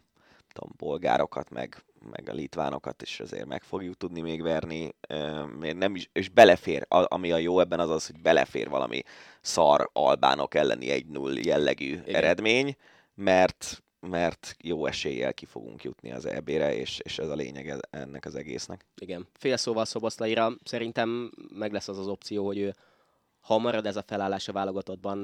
tudom, 0.52 0.72
bolgárokat, 0.76 1.50
meg, 1.50 1.84
meg 2.10 2.28
a 2.28 2.32
litvánokat 2.32 3.02
is 3.02 3.20
azért 3.20 3.46
meg 3.46 3.62
fogjuk 3.62 3.96
tudni 3.96 4.20
még 4.20 4.42
verni, 4.42 4.94
um, 5.08 5.58
nem 5.58 5.94
is, 5.94 6.08
és 6.12 6.28
belefér, 6.28 6.86
ami 6.88 7.32
a 7.32 7.36
jó 7.36 7.60
ebben 7.60 7.80
az 7.80 7.90
az, 7.90 8.06
hogy 8.06 8.20
belefér 8.20 8.68
valami 8.68 9.02
szar 9.40 9.90
albánok 9.92 10.54
elleni 10.54 10.86
1-0 11.12 11.44
jellegű 11.44 11.92
Igen. 11.92 12.14
eredmény, 12.14 12.76
mert 13.14 13.82
mert 14.08 14.56
jó 14.62 14.86
eséllyel 14.86 15.34
ki 15.34 15.46
fogunk 15.46 15.82
jutni 15.82 16.12
az 16.12 16.26
EB-re, 16.26 16.74
és, 16.74 16.98
és 17.02 17.18
ez 17.18 17.28
a 17.28 17.34
lényeg 17.34 17.80
ennek 17.90 18.24
az 18.24 18.34
egésznek. 18.34 18.86
Igen. 19.00 19.26
Fél 19.32 19.56
szóval 19.56 19.84
Szoboszlaira 19.84 20.52
szerintem 20.64 21.32
meg 21.54 21.72
lesz 21.72 21.88
az 21.88 21.98
az 21.98 22.06
opció, 22.06 22.46
hogy 22.46 22.58
ő 22.58 22.74
ha 23.40 23.58
marad 23.58 23.86
ez 23.86 23.96
a 23.96 24.02
felállás 24.02 24.48
a 24.48 24.52
válogatottban, 24.52 25.18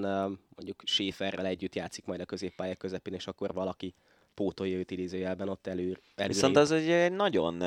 mondjuk 0.56 0.82
Schäferrel 0.84 1.46
együtt 1.46 1.74
játszik 1.74 2.04
majd 2.04 2.20
a 2.20 2.24
középpálya 2.24 2.74
közepén, 2.74 3.14
és 3.14 3.26
akkor 3.26 3.52
valaki 3.52 3.94
pótolja 4.36 4.76
őt 4.76 4.90
idézőjelben 4.90 5.48
ott 5.48 5.66
elő. 5.66 6.00
elő 6.16 6.28
Viszont 6.28 6.56
az 6.56 6.70
egy 6.70 7.12
nagyon 7.12 7.62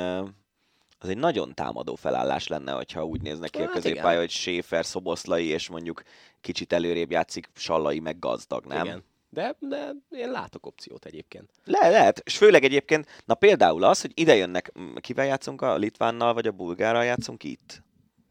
az 1.02 1.08
egy 1.08 1.18
nagyon 1.18 1.54
támadó 1.54 1.94
felállás 1.94 2.46
lenne, 2.46 2.72
hogyha 2.72 3.04
úgy 3.04 3.22
néznek 3.22 3.50
ki 3.50 3.58
hát 3.58 3.68
a 3.68 3.72
középpálya, 3.72 4.18
hogy 4.18 4.30
Schäfer, 4.30 4.84
Szoboszlai, 4.84 5.46
és 5.46 5.68
mondjuk 5.68 6.02
kicsit 6.40 6.72
előrébb 6.72 7.10
játszik 7.10 7.48
Sallai, 7.54 8.00
meg 8.00 8.18
gazdag, 8.18 8.66
nem? 8.66 8.84
Igen. 8.84 9.04
De, 9.28 9.56
de 9.58 9.90
én 10.10 10.30
látok 10.30 10.66
opciót 10.66 11.04
egyébként. 11.04 11.50
Le, 11.64 11.88
lehet, 11.88 12.22
és 12.24 12.36
főleg 12.36 12.64
egyébként, 12.64 13.22
na 13.24 13.34
például 13.34 13.84
az, 13.84 14.00
hogy 14.00 14.12
ide 14.14 14.34
jönnek, 14.34 14.72
kivel 15.00 15.26
játszunk, 15.26 15.62
a 15.62 15.76
Litvánnal 15.76 16.34
vagy 16.34 16.46
a 16.46 16.52
Bulgárral 16.52 17.04
játszunk 17.04 17.44
itt? 17.44 17.82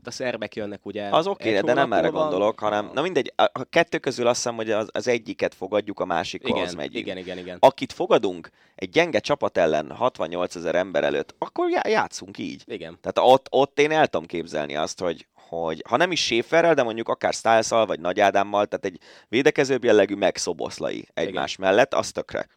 A 0.08 0.12
szerbek 0.12 0.56
jönnek 0.56 0.86
ugye. 0.86 1.10
Az 1.10 1.28
oké, 1.28 1.50
okay, 1.50 1.62
de 1.62 1.74
nem 1.74 1.94
erre 1.94 2.08
gondolok, 2.08 2.60
hanem, 2.60 2.90
na 2.94 3.02
mindegy, 3.02 3.34
a, 3.36 3.64
kettő 3.70 3.98
közül 3.98 4.28
azt 4.28 4.36
hiszem, 4.36 4.56
hogy 4.56 4.72
az, 4.72 4.90
az 4.92 5.08
egyiket 5.08 5.54
fogadjuk, 5.54 6.00
a 6.00 6.06
másikhoz 6.06 6.74
megyünk. 6.74 6.96
Igen, 6.96 7.18
igen, 7.18 7.38
igen. 7.38 7.58
Akit 7.60 7.94
fogadunk 7.94 8.50
egy 8.76 8.90
gyenge 8.90 9.20
csapat 9.20 9.58
ellen 9.58 9.92
68 9.92 10.56
ezer 10.56 10.76
ember 10.76 11.04
előtt, 11.04 11.36
akkor 11.38 11.70
játszunk 11.84 12.38
így. 12.38 12.64
Igen. 12.66 12.98
Tehát 13.02 13.32
ott, 13.32 13.48
ott 13.50 13.80
én 13.80 13.92
el 13.92 14.08
tudom 14.08 14.28
képzelni 14.28 14.76
azt, 14.76 15.00
hogy, 15.00 15.28
hogy 15.34 15.84
ha 15.90 15.98
nem 15.98 16.12
is 16.12 16.24
Schäferrel, 16.24 16.74
de 16.74 16.84
mondjuk 16.84 17.10
akár 17.10 17.34
styles 17.34 17.70
vagy 17.70 18.00
Nagy 18.00 18.20
Ádámmal, 18.20 18.66
tehát 18.66 18.86
egy 18.86 19.00
védekezőbb 19.28 19.84
jellegű 19.84 20.16
megszoboszlai 20.16 21.08
egymás 21.14 21.54
Igen. 21.54 21.70
mellett, 21.70 21.94
az 21.94 22.12
tökre. 22.12 22.48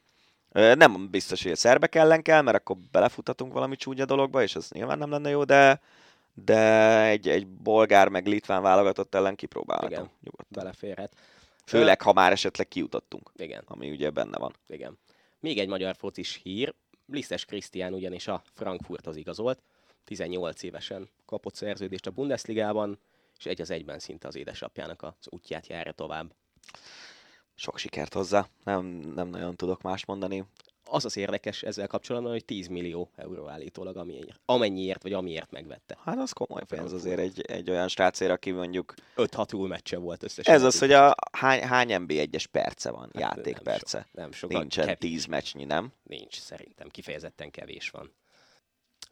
Nem 0.53 1.09
biztos, 1.11 1.43
hogy 1.43 1.53
a 1.53 1.57
szerbek 1.57 1.95
ellen 1.95 2.23
kell, 2.23 2.43
mert 2.43 2.57
akkor 2.57 2.77
belefutatunk 2.91 3.53
valami 3.53 3.77
csúnya 3.77 4.05
dologba, 4.05 4.43
és 4.43 4.55
ez 4.55 4.69
nyilván 4.71 4.99
nem 4.99 5.11
lenne 5.11 5.31
jó, 5.31 5.45
de, 5.45 5.81
de 6.35 7.01
egy, 7.03 7.29
egy 7.29 7.47
bolgár 7.47 8.09
meg 8.09 8.27
litván 8.27 8.63
válogatott 8.63 9.15
ellen 9.15 9.35
kipróbálhatom. 9.35 9.91
Igen, 9.91 10.11
nyugodtan. 10.21 10.47
beleférhet. 10.49 11.17
Főleg, 11.67 12.03
ha 12.03 12.13
már 12.13 12.33
esetleg 12.33 12.69
kijutottunk. 12.69 13.33
Igen. 13.37 13.63
Ami 13.67 13.91
ugye 13.91 14.11
benne 14.11 14.39
van. 14.39 14.55
Igen. 14.67 14.99
Még 15.41 15.59
egy 15.59 15.69
magyar 15.69 15.97
focis 15.97 16.41
hír. 16.43 16.75
Lisztes 17.07 17.45
Krisztián 17.45 17.93
ugyanis 17.93 18.29
a 18.29 18.43
Frankfurthoz 18.55 19.17
igazolt. 19.17 19.63
18 20.05 20.63
évesen 20.63 21.09
kapott 21.27 21.55
szerződést 21.55 22.07
a 22.07 22.11
Bundesligában, 22.11 22.99
és 23.39 23.47
egy 23.47 23.61
az 23.61 23.71
egyben 23.71 23.99
szinte 23.99 24.29
az 24.29 24.37
édesapjának 24.37 25.03
az 25.03 25.29
útját 25.31 25.67
járja 25.67 25.93
tovább. 25.93 26.35
Sok 27.55 27.79
sikert 27.79 28.13
hozzá, 28.13 28.49
nem, 28.65 28.85
nem 28.87 29.29
nagyon 29.29 29.57
tudok 29.57 29.83
más 29.83 30.05
mondani. 30.05 30.45
Az 30.95 31.05
az 31.05 31.17
érdekes 31.17 31.63
ezzel 31.63 31.87
kapcsolatban, 31.87 32.33
hogy 32.33 32.45
10 32.45 32.67
millió 32.67 33.11
euró 33.17 33.49
állítólag 33.49 33.97
amennyiért, 33.97 34.41
amennyiért 34.45 35.03
vagy 35.03 35.13
amiért 35.13 35.51
megvette. 35.51 35.99
Hát 36.05 36.19
az 36.19 36.33
komoly 36.33 36.65
pénz 36.65 36.93
azért 36.93 37.19
egy, 37.19 37.41
egy 37.41 37.71
olyan 37.71 37.89
srácér, 37.89 38.31
aki 38.31 38.51
mondjuk... 38.51 38.95
5-6 39.17 39.47
túl 39.47 39.69
meccse 39.69 39.99
volt 39.99 40.23
összesen. 40.23 40.55
Ez 40.55 40.63
az, 40.63 40.79
hogy 40.79 40.93
a 40.93 41.15
hány, 41.33 41.63
hány 41.63 41.89
NB1-es 41.91 42.45
perce 42.51 42.91
van, 42.91 43.11
hát 43.13 43.23
játékperce. 43.23 43.97
Nem, 43.97 44.07
so, 44.07 44.19
nem 44.23 44.33
sokat. 44.33 44.59
Nincsen 44.59 44.85
kevés. 44.85 44.99
10 44.99 45.27
meccsnyi, 45.27 45.65
nem? 45.65 45.93
Nincs, 46.03 46.41
szerintem 46.41 46.89
kifejezetten 46.89 47.51
kevés 47.51 47.91
van. 47.91 48.13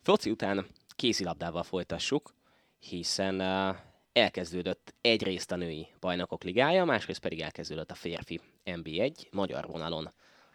Foci 0.03 0.31
után 0.31 0.66
kézilabdával 0.97 1.62
folytassuk, 1.62 2.35
hiszen 2.78 3.41
uh, 3.41 3.76
elkezdődött 4.12 4.95
egyrészt 5.01 5.53
a 5.53 5.57
női 5.57 5.89
bajnokok 6.01 6.43
ligája, 6.43 6.85
másrészt 6.85 7.20
pedig 7.20 7.41
elkezdődött 7.41 7.91
a 7.91 7.95
férfi 7.95 8.41
NB1, 8.64 9.31
magyar 9.31 9.66
vonalon 9.66 10.12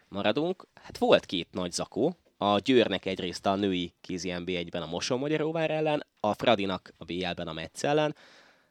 maradunk. 0.08 0.66
Hát 0.74 0.98
volt 0.98 1.26
két 1.26 1.48
nagy 1.52 1.72
zakó, 1.72 2.16
a 2.36 2.58
Győrnek 2.58 3.04
egyrészt 3.04 3.46
a 3.46 3.54
női 3.54 3.94
kézi 4.00 4.32
NB1-ben 4.34 4.82
a 4.82 4.86
Moson-Magyaróvár 4.86 5.70
ellen, 5.70 6.06
a 6.20 6.34
Fradinak 6.34 6.92
a 6.96 7.04
BL-ben 7.04 7.48
a 7.48 7.52
Metz 7.52 7.84
ellen, 7.84 8.14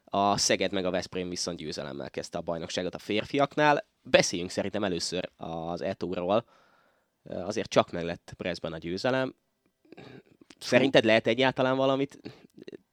a 0.03 0.37
Szeged 0.37 0.71
meg 0.71 0.85
a 0.85 0.89
Veszprém 0.89 1.29
viszont 1.29 1.57
győzelemmel 1.57 2.09
kezdte 2.09 2.37
a 2.37 2.41
bajnokságot 2.41 2.95
a 2.95 2.99
férfiaknál. 2.99 3.85
Beszéljünk 4.01 4.51
szerintem 4.51 4.83
először 4.83 5.29
az 5.37 5.81
Etóról, 5.81 6.45
azért 7.23 7.69
csak 7.69 7.91
meg 7.91 8.03
lett 8.03 8.33
Pressben 8.37 8.73
a 8.73 8.77
győzelem. 8.77 9.35
Szerinted 10.59 11.05
lehet 11.05 11.27
egyáltalán 11.27 11.75
valamit, 11.75 12.19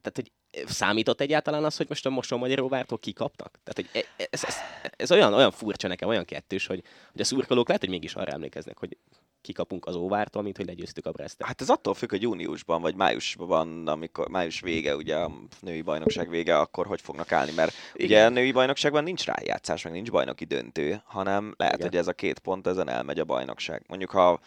tehát 0.00 0.12
hogy 0.14 0.32
számított 0.66 1.20
egyáltalán 1.20 1.64
az, 1.64 1.76
hogy 1.76 1.88
most 1.88 2.06
a 2.06 2.10
Moson 2.10 2.38
Magyaróvártól 2.38 2.98
kikapnak? 2.98 3.58
Tehát, 3.64 3.90
hogy 3.92 4.02
e, 4.02 4.22
e, 4.22 4.28
ez, 4.30 4.44
ez, 4.44 4.54
ez, 4.96 5.12
olyan, 5.12 5.34
olyan 5.34 5.50
furcsa 5.50 5.88
nekem, 5.88 6.08
olyan 6.08 6.24
kettős, 6.24 6.66
hogy, 6.66 6.82
hogy 7.12 7.20
a 7.20 7.24
szurkolók 7.24 7.66
lehet, 7.66 7.82
hogy 7.82 7.90
mégis 7.90 8.14
arra 8.14 8.32
emlékeznek, 8.32 8.78
hogy 8.78 8.96
kikapunk 9.42 9.86
az 9.86 9.94
Óvártól, 9.94 10.42
mint 10.42 10.56
hogy 10.56 10.66
legyőztük 10.66 11.06
a 11.06 11.12
Brestet. 11.12 11.46
Hát 11.46 11.60
ez 11.60 11.68
attól 11.68 11.94
függ, 11.94 12.10
hogy 12.10 12.22
júniusban 12.22 12.80
vagy 12.80 12.94
májusban, 12.94 13.88
amikor 13.88 14.28
május 14.28 14.60
vége, 14.60 14.96
ugye 14.96 15.16
a 15.16 15.32
női 15.60 15.82
bajnokság 15.82 16.28
vége, 16.28 16.58
akkor 16.58 16.86
hogy 16.86 17.00
fognak 17.00 17.32
állni, 17.32 17.52
mert 17.52 17.72
Igen. 17.94 18.06
ugye 18.06 18.24
a 18.24 18.28
női 18.28 18.52
bajnokságban 18.52 19.02
nincs 19.02 19.24
rájátszás, 19.24 19.82
meg 19.82 19.92
nincs 19.92 20.10
bajnoki 20.10 20.44
döntő, 20.44 21.02
hanem 21.04 21.54
lehet, 21.56 21.74
Igen. 21.74 21.88
hogy 21.88 21.98
ez 21.98 22.08
a 22.08 22.12
két 22.12 22.38
pont 22.38 22.66
ezen 22.66 22.88
elmegy 22.88 23.18
a 23.18 23.24
bajnokság. 23.24 23.82
Mondjuk 23.86 24.10
ha, 24.10 24.40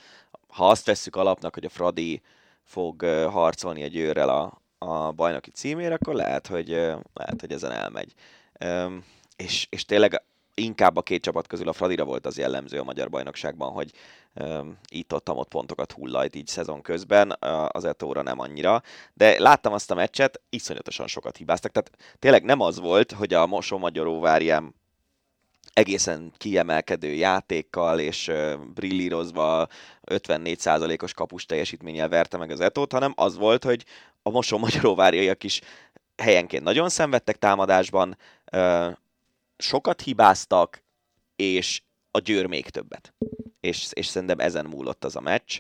ha 0.48 0.70
azt 0.70 0.86
vesszük 0.86 1.16
alapnak, 1.16 1.54
hogy 1.54 1.66
a 1.66 1.70
Fradi 1.70 2.22
fog 2.64 3.06
harcolni 3.30 3.82
egy 3.82 3.96
őrrel 3.96 4.30
a, 4.30 4.62
a 4.86 5.12
bajnoki 5.12 5.52
címére, 5.52 5.94
akkor 5.94 6.14
lehet, 6.14 6.48
hogy, 6.48 6.70
lehet, 7.14 7.40
hogy 7.40 7.52
ezen 7.52 7.72
elmegy. 7.72 8.14
És, 9.36 9.68
és 9.70 9.86
tényleg 9.86 10.24
inkább 10.54 10.98
a 10.98 11.02
két 11.02 11.22
csapat 11.22 11.48
közül 11.48 11.68
a 11.70 11.74
Fradira 11.74 12.04
volt 12.04 12.26
az 12.26 12.38
jellemző 12.38 12.80
a 12.80 12.84
magyar 12.84 13.10
bajnokságban, 13.10 13.72
hogy 13.72 13.92
itt 14.88 15.14
ott 15.14 15.30
ott 15.30 15.48
pontokat 15.48 15.92
hullajt 15.92 16.36
így 16.36 16.48
szezon 16.48 16.82
közben, 16.82 17.36
az 17.68 17.86
Etóra 17.86 18.22
nem 18.22 18.40
annyira, 18.40 18.82
de 19.14 19.40
láttam 19.40 19.74
azt 19.74 19.92
a 19.92 19.96
meccset, 19.96 20.42
iszonyatosan 20.50 21.08
sokat 21.08 21.38
hibáztak, 21.38 21.72
tehát 21.72 21.92
tényleg 22.20 22.44
nem 22.44 22.60
az 22.60 22.80
volt, 22.80 23.12
hogy 23.12 23.34
a 23.34 23.46
Mosó-Magyaróvárjám 23.46 24.74
egészen 25.74 26.34
kiemelkedő 26.38 27.14
játékkal 27.14 28.00
és 28.00 28.32
brillírozva 28.74 29.68
54%-os 30.06 31.14
kapus 31.14 31.46
teljesítménnyel 31.46 32.10
verte 32.10 32.38
meg 32.38 32.52
az 32.52 32.60
Etót, 32.60 32.92
hanem 32.92 33.14
az 33.16 33.38
volt, 33.38 33.64
hogy 33.64 33.86
a 34.28 34.32
Mosó 34.32 34.58
Magyaróvárjaiak 34.58 35.44
is 35.44 35.62
helyenként 36.18 36.64
nagyon 36.64 36.90
szenvedtek 36.90 37.36
támadásban, 37.36 38.18
sokat 39.58 40.02
hibáztak, 40.02 40.84
és 41.36 41.82
a 42.12 42.20
Győr 42.20 42.46
még 42.46 42.70
többet. 42.70 43.14
És, 43.60 43.88
és 43.92 44.06
szerintem 44.06 44.40
ezen 44.40 44.66
múlott 44.66 45.04
az 45.04 45.16
a 45.16 45.22
meccs. 45.22 45.60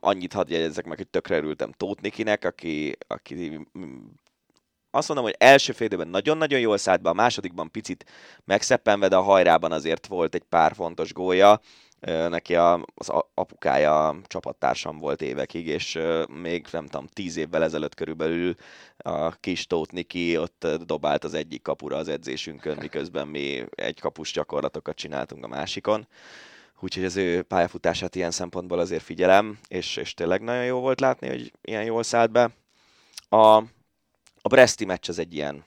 Annyit 0.00 0.32
hadd 0.32 0.50
jegyezzek 0.50 0.84
meg, 0.84 0.96
hogy 0.96 1.08
tökre 1.08 1.36
örültem 1.36 1.72
Tóth 1.72 2.02
Nikinek, 2.02 2.44
aki, 2.44 2.96
aki 3.06 3.66
azt 4.90 5.08
mondom, 5.08 5.26
hogy 5.26 5.36
első 5.38 5.72
félidőben 5.72 6.08
nagyon-nagyon 6.08 6.60
jól 6.60 6.78
szállt 6.78 7.02
be, 7.02 7.08
a 7.08 7.14
másodikban 7.14 7.70
picit 7.70 8.04
megszeppenve, 8.44 9.08
de 9.08 9.16
a 9.16 9.22
hajrában 9.22 9.72
azért 9.72 10.06
volt 10.06 10.34
egy 10.34 10.44
pár 10.48 10.74
fontos 10.74 11.12
gólya. 11.12 11.60
Neki 12.00 12.54
a, 12.54 12.84
az 12.94 13.08
apukája 13.34 14.20
csapattársam 14.26 14.98
volt 14.98 15.22
évekig, 15.22 15.66
és 15.66 15.98
még 16.28 16.66
nem 16.70 16.86
tudom, 16.86 17.06
tíz 17.06 17.36
évvel 17.36 17.62
ezelőtt 17.62 17.94
körülbelül 17.94 18.54
a 18.96 19.30
kis 19.30 19.66
Tóth 19.66 19.92
Niki 19.92 20.38
ott 20.38 20.66
dobált 20.84 21.24
az 21.24 21.34
egyik 21.34 21.62
kapura 21.62 21.96
az 21.96 22.08
edzésünkön, 22.08 22.76
miközben 22.80 23.28
mi 23.28 23.64
egy 23.74 24.00
kapus 24.00 24.32
gyakorlatokat 24.32 24.96
csináltunk 24.96 25.44
a 25.44 25.48
másikon. 25.48 26.06
Úgyhogy 26.80 27.04
az 27.04 27.16
ő 27.16 27.42
pályafutását 27.42 28.14
ilyen 28.14 28.30
szempontból 28.30 28.78
azért 28.78 29.02
figyelem, 29.02 29.58
és, 29.68 29.96
és 29.96 30.14
tényleg 30.14 30.42
nagyon 30.42 30.64
jó 30.64 30.80
volt 30.80 31.00
látni, 31.00 31.28
hogy 31.28 31.52
ilyen 31.62 31.84
jól 31.84 32.02
szállt 32.02 32.30
be. 32.30 32.50
A, 33.28 33.56
a 34.42 34.48
Bresti 34.48 34.84
meccs 34.84 35.08
az 35.08 35.18
egy 35.18 35.34
ilyen, 35.34 35.64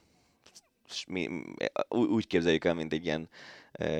mi, 1.07 1.29
úgy 1.89 2.27
képzeljük 2.27 2.65
el, 2.65 2.73
mint 2.73 2.93
egy 2.93 3.05
ilyen 3.05 3.29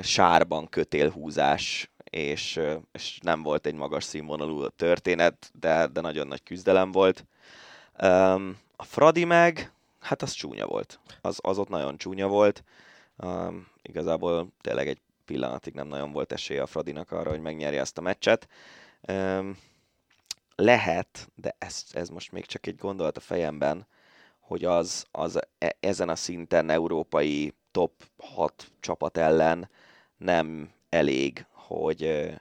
sárban 0.01 0.67
kötélhúzás, 0.69 1.89
és, 2.09 2.59
és 2.91 3.19
nem 3.21 3.41
volt 3.41 3.65
egy 3.65 3.73
magas 3.73 4.03
színvonalú 4.03 4.67
történet, 4.67 5.51
de, 5.59 5.87
de 5.87 6.01
nagyon 6.01 6.27
nagy 6.27 6.43
küzdelem 6.43 6.91
volt. 6.91 7.25
Um, 8.01 8.57
a 8.75 8.83
Fradi 8.83 9.23
meg, 9.23 9.71
hát 9.99 10.21
az 10.21 10.31
csúnya 10.31 10.65
volt. 10.65 10.99
Az, 11.21 11.39
az 11.41 11.57
ott 11.57 11.69
nagyon 11.69 11.97
csúnya 11.97 12.27
volt. 12.27 12.63
Um, 13.17 13.67
igazából 13.81 14.47
tényleg 14.61 14.87
egy 14.87 14.99
pillanatig 15.25 15.73
nem 15.73 15.87
nagyon 15.87 16.11
volt 16.11 16.31
esélye 16.31 16.61
a 16.61 16.67
Fradinak 16.67 17.11
arra, 17.11 17.29
hogy 17.29 17.41
megnyerje 17.41 17.79
ezt 17.79 17.97
a 17.97 18.01
meccset. 18.01 18.47
Um, 19.07 19.57
lehet, 20.55 21.29
de 21.35 21.55
ez, 21.57 21.83
ez 21.91 22.09
most 22.09 22.31
még 22.31 22.45
csak 22.45 22.67
egy 22.67 22.77
gondolat 22.77 23.17
a 23.17 23.19
fejemben, 23.19 23.87
hogy 24.39 24.65
az, 24.65 25.05
az 25.11 25.39
e, 25.57 25.75
ezen 25.79 26.09
a 26.09 26.15
szinten 26.15 26.69
európai 26.69 27.53
top 27.71 27.91
6 28.17 28.71
csapat 28.79 29.17
ellen 29.17 29.69
nem 30.17 30.71
elég, 30.89 31.45
hogy, 31.69 32.31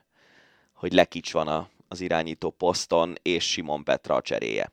hogy 0.72 0.92
Lekics 0.92 1.32
van 1.32 1.48
a, 1.48 1.68
az 1.88 2.00
irányító 2.00 2.50
poszton, 2.50 3.14
és 3.22 3.50
Simon 3.50 3.84
Petra 3.84 4.14
a 4.14 4.22
cseréje. 4.22 4.72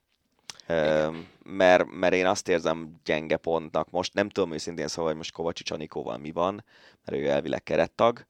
Mert, 1.43 1.85
mert 1.91 2.13
én 2.13 2.25
azt 2.25 2.47
érzem 2.47 2.95
gyenge 3.03 3.37
pontnak. 3.37 3.89
Most 3.89 4.13
nem 4.13 4.29
tudom 4.29 4.53
őszintén 4.53 4.87
szóval, 4.87 5.09
hogy 5.09 5.17
most 5.17 5.31
Kovacsics 5.31 5.71
Anikóval 5.71 6.17
mi 6.17 6.31
van, 6.31 6.63
mert 7.05 7.21
ő 7.21 7.29
elvileg 7.29 7.63
kerettag. 7.63 8.25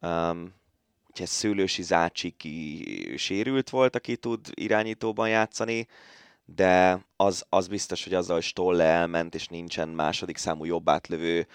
Um, 0.00 0.54
ugye 1.10 1.26
Szőlősi 1.26 1.82
Zácsiki 1.82 3.14
sérült 3.16 3.70
volt, 3.70 3.96
aki 3.96 4.16
tud 4.16 4.46
irányítóban 4.54 5.28
játszani, 5.28 5.86
de 6.44 7.04
az, 7.16 7.44
az 7.48 7.68
biztos, 7.68 8.04
hogy 8.04 8.14
azzal, 8.14 8.34
hogy 8.34 8.44
Stolle 8.44 8.84
elment, 8.84 9.34
és 9.34 9.46
nincsen 9.46 9.88
második 9.88 10.36
számú 10.36 10.64
jobb 10.64 10.88
átlövő, 10.88 11.46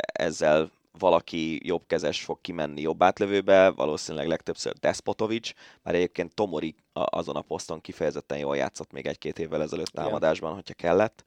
ezzel 0.00 0.70
valaki 0.98 1.66
jobbkezes 1.66 2.24
fog 2.24 2.40
kimenni 2.40 2.80
jobb 2.80 3.02
átlövőbe, 3.02 3.68
valószínűleg 3.70 4.26
legtöbbször 4.26 4.72
Despotovics, 4.72 5.52
már 5.82 5.94
egyébként 5.94 6.34
Tomori 6.34 6.74
azon 6.92 7.36
a 7.36 7.40
poszton 7.40 7.80
kifejezetten 7.80 8.38
jól 8.38 8.56
játszott 8.56 8.92
még 8.92 9.06
egy-két 9.06 9.38
évvel 9.38 9.62
ezelőtt 9.62 9.86
támadásban, 9.86 10.54
hogyha 10.54 10.74
kellett. 10.74 11.24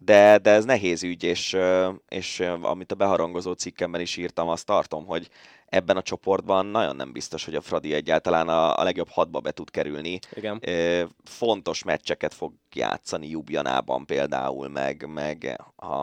De, 0.00 0.38
de 0.38 0.50
ez 0.50 0.64
nehéz 0.64 1.02
ügy, 1.02 1.22
és, 1.22 1.56
és 2.08 2.40
amit 2.62 2.92
a 2.92 2.94
beharangozó 2.94 3.52
cikkemben 3.52 4.00
is 4.00 4.16
írtam, 4.16 4.48
azt 4.48 4.66
tartom, 4.66 5.06
hogy 5.06 5.28
ebben 5.66 5.96
a 5.96 6.02
csoportban 6.02 6.66
nagyon 6.66 6.96
nem 6.96 7.12
biztos, 7.12 7.44
hogy 7.44 7.54
a 7.54 7.60
Fradi 7.60 7.92
egyáltalán 7.92 8.48
a, 8.48 8.78
a 8.78 8.82
legjobb 8.82 9.08
hatba 9.08 9.40
be 9.40 9.50
tud 9.50 9.70
kerülni. 9.70 10.18
Igen. 10.34 10.62
Fontos 11.24 11.82
meccseket 11.82 12.34
fog 12.34 12.52
játszani 12.72 13.28
Jubjanában 13.28 14.06
például, 14.06 14.68
meg, 14.68 15.06
meg 15.08 15.62
a, 15.76 16.02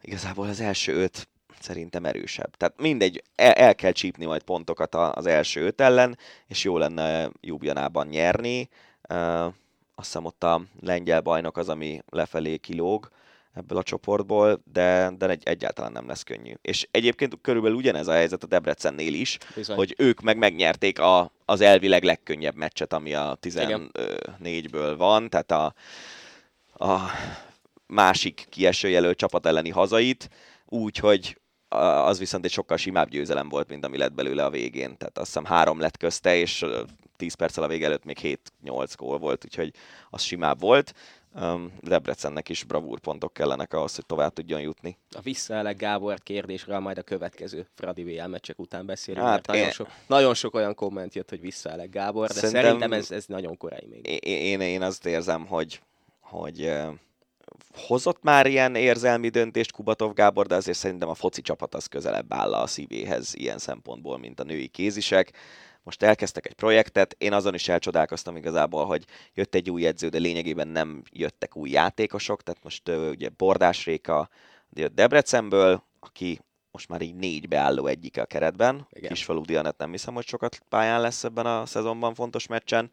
igazából 0.00 0.48
az 0.48 0.60
első 0.60 0.94
öt 0.94 1.28
szerintem 1.60 2.04
erősebb. 2.04 2.56
Tehát 2.56 2.80
mindegy, 2.80 3.22
el, 3.34 3.52
el 3.52 3.74
kell 3.74 3.92
csípni 3.92 4.24
majd 4.24 4.42
pontokat 4.42 4.94
az 4.94 5.26
első 5.26 5.64
öt 5.64 5.80
ellen, 5.80 6.18
és 6.46 6.64
jó 6.64 6.78
lenne 6.78 7.30
Jubjanában 7.40 8.06
nyerni. 8.06 8.68
Uh, 9.08 9.44
azt 9.98 10.06
hiszem 10.06 10.24
ott 10.24 10.44
a 10.44 10.62
lengyel 10.80 11.20
bajnok 11.20 11.56
az, 11.56 11.68
ami 11.68 12.02
lefelé 12.08 12.56
kilóg 12.56 13.10
ebből 13.56 13.78
a 13.78 13.82
csoportból, 13.82 14.60
de, 14.72 15.12
de 15.18 15.28
egy, 15.28 15.42
egyáltalán 15.44 15.92
nem 15.92 16.06
lesz 16.06 16.22
könnyű. 16.22 16.52
És 16.62 16.88
egyébként 16.90 17.38
körülbelül 17.40 17.76
ugyanez 17.76 18.08
a 18.08 18.12
helyzet 18.12 18.42
a 18.42 18.46
Debrecennél 18.46 19.14
is, 19.14 19.38
Bizony. 19.54 19.76
hogy 19.76 19.94
ők 19.98 20.20
meg 20.20 20.36
megnyerték 20.36 20.98
a, 20.98 21.32
az 21.44 21.60
elvileg 21.60 22.02
legkönnyebb 22.02 22.54
meccset, 22.54 22.92
ami 22.92 23.14
a 23.14 23.38
14-ből 23.42 24.94
van, 24.96 25.28
tehát 25.30 25.50
a, 25.50 25.74
a 26.84 27.00
másik 27.86 28.46
kieső 28.50 28.88
jelölt 28.88 29.16
csapat 29.16 29.46
elleni 29.46 29.70
hazait, 29.70 30.30
úgy, 30.66 30.96
hogy 30.96 31.40
az 31.68 32.18
viszont 32.18 32.44
egy 32.44 32.50
sokkal 32.50 32.76
simább 32.76 33.08
győzelem 33.08 33.48
volt, 33.48 33.68
mint 33.68 33.84
ami 33.84 33.96
lett 33.96 34.12
belőle 34.12 34.44
a 34.44 34.50
végén. 34.50 34.96
Tehát 34.96 35.18
azt 35.18 35.26
hiszem 35.26 35.44
három 35.44 35.80
lett 35.80 35.96
közte, 35.96 36.36
és 36.36 36.64
10 37.16 37.34
perccel 37.34 37.64
a 37.64 37.68
vége 37.68 37.86
előtt 37.86 38.04
még 38.04 38.18
7-8 38.64 38.92
gól 38.96 39.18
volt, 39.18 39.44
úgyhogy 39.44 39.72
az 40.10 40.22
simább 40.22 40.60
volt. 40.60 40.94
Debrecennek 41.80 42.48
is 42.48 42.64
bravúrpontok 42.64 43.32
kellenek 43.32 43.74
ahhoz, 43.74 43.94
hogy 43.94 44.06
tovább 44.06 44.32
tudjon 44.32 44.60
jutni. 44.60 44.98
A 45.10 45.20
visszaelek 45.20 45.76
Gábor 45.76 46.18
kérdésről 46.22 46.78
majd 46.78 46.98
a 46.98 47.02
következő 47.02 47.66
Fradi 47.74 48.02
VL 48.02 48.26
meccsek 48.26 48.58
után 48.58 48.86
beszélünk, 48.86 49.26
hát 49.26 49.46
mert 49.46 49.48
én... 49.48 49.56
nagyon, 49.56 49.72
sok, 49.72 49.88
nagyon 50.06 50.34
sok 50.34 50.54
olyan 50.54 50.74
komment 50.74 51.14
jött, 51.14 51.28
hogy 51.28 51.40
visszaelek 51.40 51.90
Gábor, 51.90 52.26
de 52.26 52.34
szerintem, 52.34 52.62
szerintem 52.62 52.92
ez, 52.92 53.10
ez 53.10 53.26
nagyon 53.26 53.56
korai 53.56 53.86
még. 53.90 54.06
Én, 54.06 54.18
én, 54.20 54.60
én 54.60 54.82
azt 54.82 55.06
érzem, 55.06 55.46
hogy, 55.46 55.80
hogy 56.20 56.72
hozott 57.74 58.22
már 58.22 58.46
ilyen 58.46 58.74
érzelmi 58.74 59.28
döntést 59.28 59.72
Kubatov 59.72 60.14
Gábor, 60.14 60.46
de 60.46 60.54
azért 60.54 60.78
szerintem 60.78 61.08
a 61.08 61.14
foci 61.14 61.40
csapat 61.42 61.74
az 61.74 61.86
közelebb 61.86 62.32
áll 62.32 62.54
a 62.54 62.66
szívéhez 62.66 63.34
ilyen 63.34 63.58
szempontból, 63.58 64.18
mint 64.18 64.40
a 64.40 64.44
női 64.44 64.66
kézisek. 64.66 65.32
Most 65.82 66.02
elkezdtek 66.02 66.46
egy 66.46 66.54
projektet, 66.54 67.14
én 67.18 67.32
azon 67.32 67.54
is 67.54 67.68
elcsodálkoztam 67.68 68.36
igazából, 68.36 68.84
hogy 68.84 69.04
jött 69.34 69.54
egy 69.54 69.70
új 69.70 69.86
edző, 69.86 70.08
de 70.08 70.18
lényegében 70.18 70.68
nem 70.68 71.02
jöttek 71.12 71.56
új 71.56 71.70
játékosok, 71.70 72.42
tehát 72.42 72.62
most 72.62 72.88
ugye 72.88 73.28
Bordás 73.28 73.84
Réka 73.84 74.28
jött 74.70 74.94
Debrecenből, 74.94 75.82
aki 76.00 76.40
most 76.70 76.88
már 76.88 77.02
így 77.02 77.14
négy 77.14 77.48
beálló 77.48 77.86
egyike 77.86 78.22
a 78.22 78.26
keretben. 78.26 78.86
Igen. 78.90 79.10
Kisfalú 79.10 79.42
Dianet 79.42 79.78
nem 79.78 79.90
hiszem, 79.90 80.14
hogy 80.14 80.26
sokat 80.26 80.62
pályán 80.68 81.00
lesz 81.00 81.24
ebben 81.24 81.46
a 81.46 81.66
szezonban 81.66 82.14
fontos 82.14 82.46
meccsen. 82.46 82.90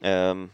Üm, 0.00 0.52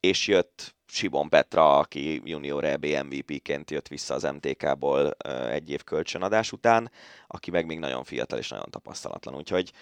és 0.00 0.26
jött 0.26 0.74
Sibon 0.92 1.28
Petra, 1.28 1.78
aki 1.78 2.20
junior 2.24 2.64
EB 2.64 2.84
MVP-ként 2.84 3.70
jött 3.70 3.88
vissza 3.88 4.14
az 4.14 4.22
MTK-ból 4.22 5.10
egy 5.50 5.70
év 5.70 5.84
kölcsönadás 5.84 6.52
után, 6.52 6.90
aki 7.26 7.50
meg 7.50 7.66
még 7.66 7.78
nagyon 7.78 8.04
fiatal 8.04 8.38
és 8.38 8.48
nagyon 8.48 8.70
tapasztalatlan, 8.70 9.34
úgyhogy 9.34 9.72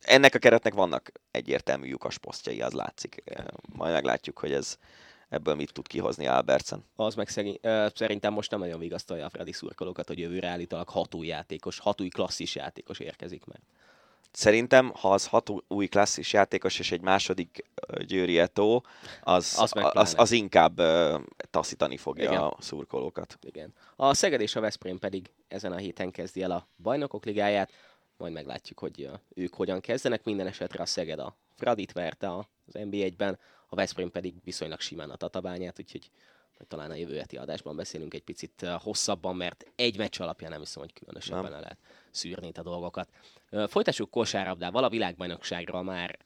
ennek 0.00 0.34
a 0.34 0.38
keretnek 0.38 0.74
vannak 0.74 1.12
egyértelmű 1.30 1.88
lyukas 1.88 2.18
posztjai, 2.18 2.60
az 2.60 2.72
látszik. 2.72 3.22
Majd 3.72 3.92
meglátjuk, 3.92 4.38
hogy 4.38 4.52
ez 4.52 4.78
ebből 5.28 5.54
mit 5.54 5.72
tud 5.72 5.86
kihozni 5.86 6.26
Albertsen. 6.26 6.84
Az 6.96 7.14
meg 7.14 7.28
szerint, 7.28 7.60
szerintem 7.94 8.32
most 8.32 8.50
nem 8.50 8.60
nagyon 8.60 8.78
vigasztalja 8.78 9.24
a 9.24 9.30
Freddy 9.30 9.52
szurkolókat, 9.52 10.06
hogy 10.06 10.18
jövőre 10.18 10.48
állítólag 10.48 10.88
hat 10.88 11.14
új 11.14 11.26
játékos, 11.26 11.78
hat 11.78 12.00
új 12.00 12.08
klasszis 12.08 12.54
játékos 12.54 12.98
érkezik 12.98 13.44
meg. 13.44 13.60
Szerintem, 14.32 14.92
ha 14.94 15.12
az 15.12 15.26
hat 15.26 15.50
új 15.68 15.86
klasszis 15.86 16.32
játékos 16.32 16.78
és 16.78 16.92
egy 16.92 17.00
második 17.00 17.64
Győri 18.06 18.38
Eto, 18.38 18.80
az, 19.22 19.56
az, 19.58 19.72
az, 19.74 20.14
az 20.18 20.30
inkább 20.30 20.80
uh, 20.80 21.20
taszítani 21.50 21.96
fogja 21.96 22.30
Igen. 22.30 22.40
a 22.40 22.56
szurkolókat. 22.58 23.38
Igen. 23.40 23.74
A 23.96 24.14
Szeged 24.14 24.40
és 24.40 24.56
a 24.56 24.60
Veszprém 24.60 24.98
pedig 24.98 25.30
ezen 25.48 25.72
a 25.72 25.76
héten 25.76 26.10
kezdi 26.10 26.42
el 26.42 26.50
a 26.50 26.66
bajnokok 26.82 27.24
ligáját, 27.24 27.72
majd 28.16 28.32
meglátjuk, 28.32 28.78
hogy 28.78 29.04
uh, 29.04 29.18
ők 29.34 29.54
hogyan 29.54 29.80
kezdenek. 29.80 30.24
Minden 30.24 30.46
esetre 30.46 30.82
a 30.82 30.86
Szeged 30.86 31.18
a 31.18 31.36
Fradit 31.56 31.92
verte 31.92 32.36
az 32.36 32.44
NB1-ben, 32.72 33.38
a 33.68 33.74
Veszprém 33.74 34.10
pedig 34.10 34.34
viszonylag 34.44 34.80
simán 34.80 35.10
a 35.10 35.16
Tatabányát, 35.16 35.78
úgyhogy 35.78 36.10
hogy 36.56 36.68
talán 36.68 36.90
a 36.90 36.94
jövő 36.94 37.18
heti 37.18 37.36
adásban 37.36 37.76
beszélünk 37.76 38.14
egy 38.14 38.22
picit 38.22 38.66
hosszabban, 38.82 39.36
mert 39.36 39.66
egy 39.76 39.98
meccs 39.98 40.20
alapján 40.20 40.50
nem 40.50 40.60
hiszem, 40.60 40.82
hogy 40.82 40.92
különösebben 40.92 41.50
nem. 41.50 41.60
lehet 41.60 41.78
szűrni 42.10 42.50
a 42.54 42.62
dolgokat. 42.62 43.08
Folytassuk 43.66 44.10
kosárlabdával, 44.10 44.84
a 44.84 44.88
világbajnokságról 44.88 45.82
már 45.82 46.18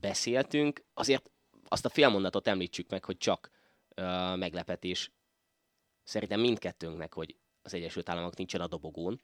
beszéltünk, 0.00 0.84
azért 0.94 1.30
azt 1.68 1.84
a 1.84 1.88
félmondatot 1.88 2.48
említsük 2.48 2.90
meg, 2.90 3.04
hogy 3.04 3.18
csak 3.18 3.50
meglepetés 4.36 5.12
szerintem 6.02 6.40
mindkettőnknek, 6.40 7.14
hogy 7.14 7.36
az 7.62 7.74
Egyesült 7.74 8.08
Államok 8.08 8.36
nincsen 8.36 8.60
a 8.60 8.66
dobogón. 8.66 9.20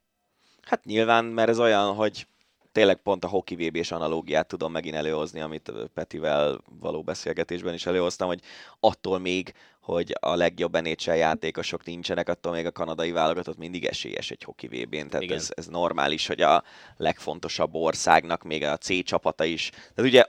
Hát 0.60 0.84
nyilván, 0.84 1.24
mert 1.24 1.48
ez 1.48 1.58
olyan, 1.58 1.94
hogy 1.94 2.26
tényleg 2.72 2.96
pont 2.96 3.24
a 3.24 3.28
hoki 3.28 3.54
vb 3.54 3.76
és 3.76 3.90
analógiát 3.90 4.46
tudom 4.46 4.72
megint 4.72 4.94
előhozni, 4.94 5.40
amit 5.40 5.72
Petivel 5.94 6.60
való 6.80 7.02
beszélgetésben 7.02 7.74
is 7.74 7.86
előhoztam, 7.86 8.28
hogy 8.28 8.40
attól 8.80 9.18
még, 9.18 9.54
hogy 9.80 10.16
a 10.20 10.34
legjobb 10.34 10.80
NHL 10.80 11.12
játékosok 11.12 11.84
nincsenek, 11.84 12.28
attól 12.28 12.52
még 12.52 12.66
a 12.66 12.72
kanadai 12.72 13.10
válogatott 13.10 13.58
mindig 13.58 13.84
esélyes 13.84 14.30
egy 14.30 14.42
hoki 14.42 14.66
VB-n, 14.66 15.08
tehát 15.08 15.30
ez, 15.30 15.50
ez 15.54 15.66
normális, 15.66 16.26
hogy 16.26 16.40
a 16.40 16.62
legfontosabb 16.96 17.74
országnak 17.74 18.42
még 18.42 18.64
a 18.64 18.76
C 18.76 19.04
csapata 19.04 19.44
is. 19.44 19.70
Tehát 19.70 20.10
ugye 20.10 20.24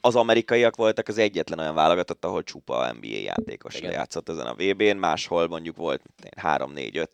az 0.00 0.16
amerikaiak 0.16 0.76
voltak 0.76 1.08
az 1.08 1.18
egyetlen 1.18 1.58
olyan 1.58 1.74
válogatott, 1.74 2.24
ahol 2.24 2.42
csupa 2.42 2.92
NBA 2.92 3.06
játékos 3.06 3.76
Igen. 3.76 3.92
játszott 3.92 4.28
ezen 4.28 4.46
a 4.46 4.54
VB-n, 4.54 4.96
máshol 4.96 5.48
mondjuk 5.48 5.76
volt 5.76 6.02
3-4-5, 6.42 7.06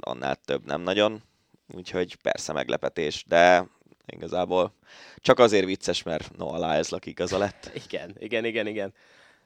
annál 0.00 0.36
több 0.44 0.66
nem 0.66 0.80
nagyon 0.80 1.22
úgyhogy 1.72 2.14
persze 2.14 2.52
meglepetés, 2.52 3.24
de 3.28 3.66
igazából 4.06 4.72
csak 5.16 5.38
azért 5.38 5.64
vicces, 5.64 6.02
mert 6.02 6.36
Noah 6.36 6.58
Lyles 6.58 6.88
lakik 6.88 7.20
az 7.20 7.32
a 7.32 7.38
lett. 7.38 7.70
Igen, 7.86 8.14
igen, 8.18 8.44
igen, 8.44 8.66
igen. 8.66 8.92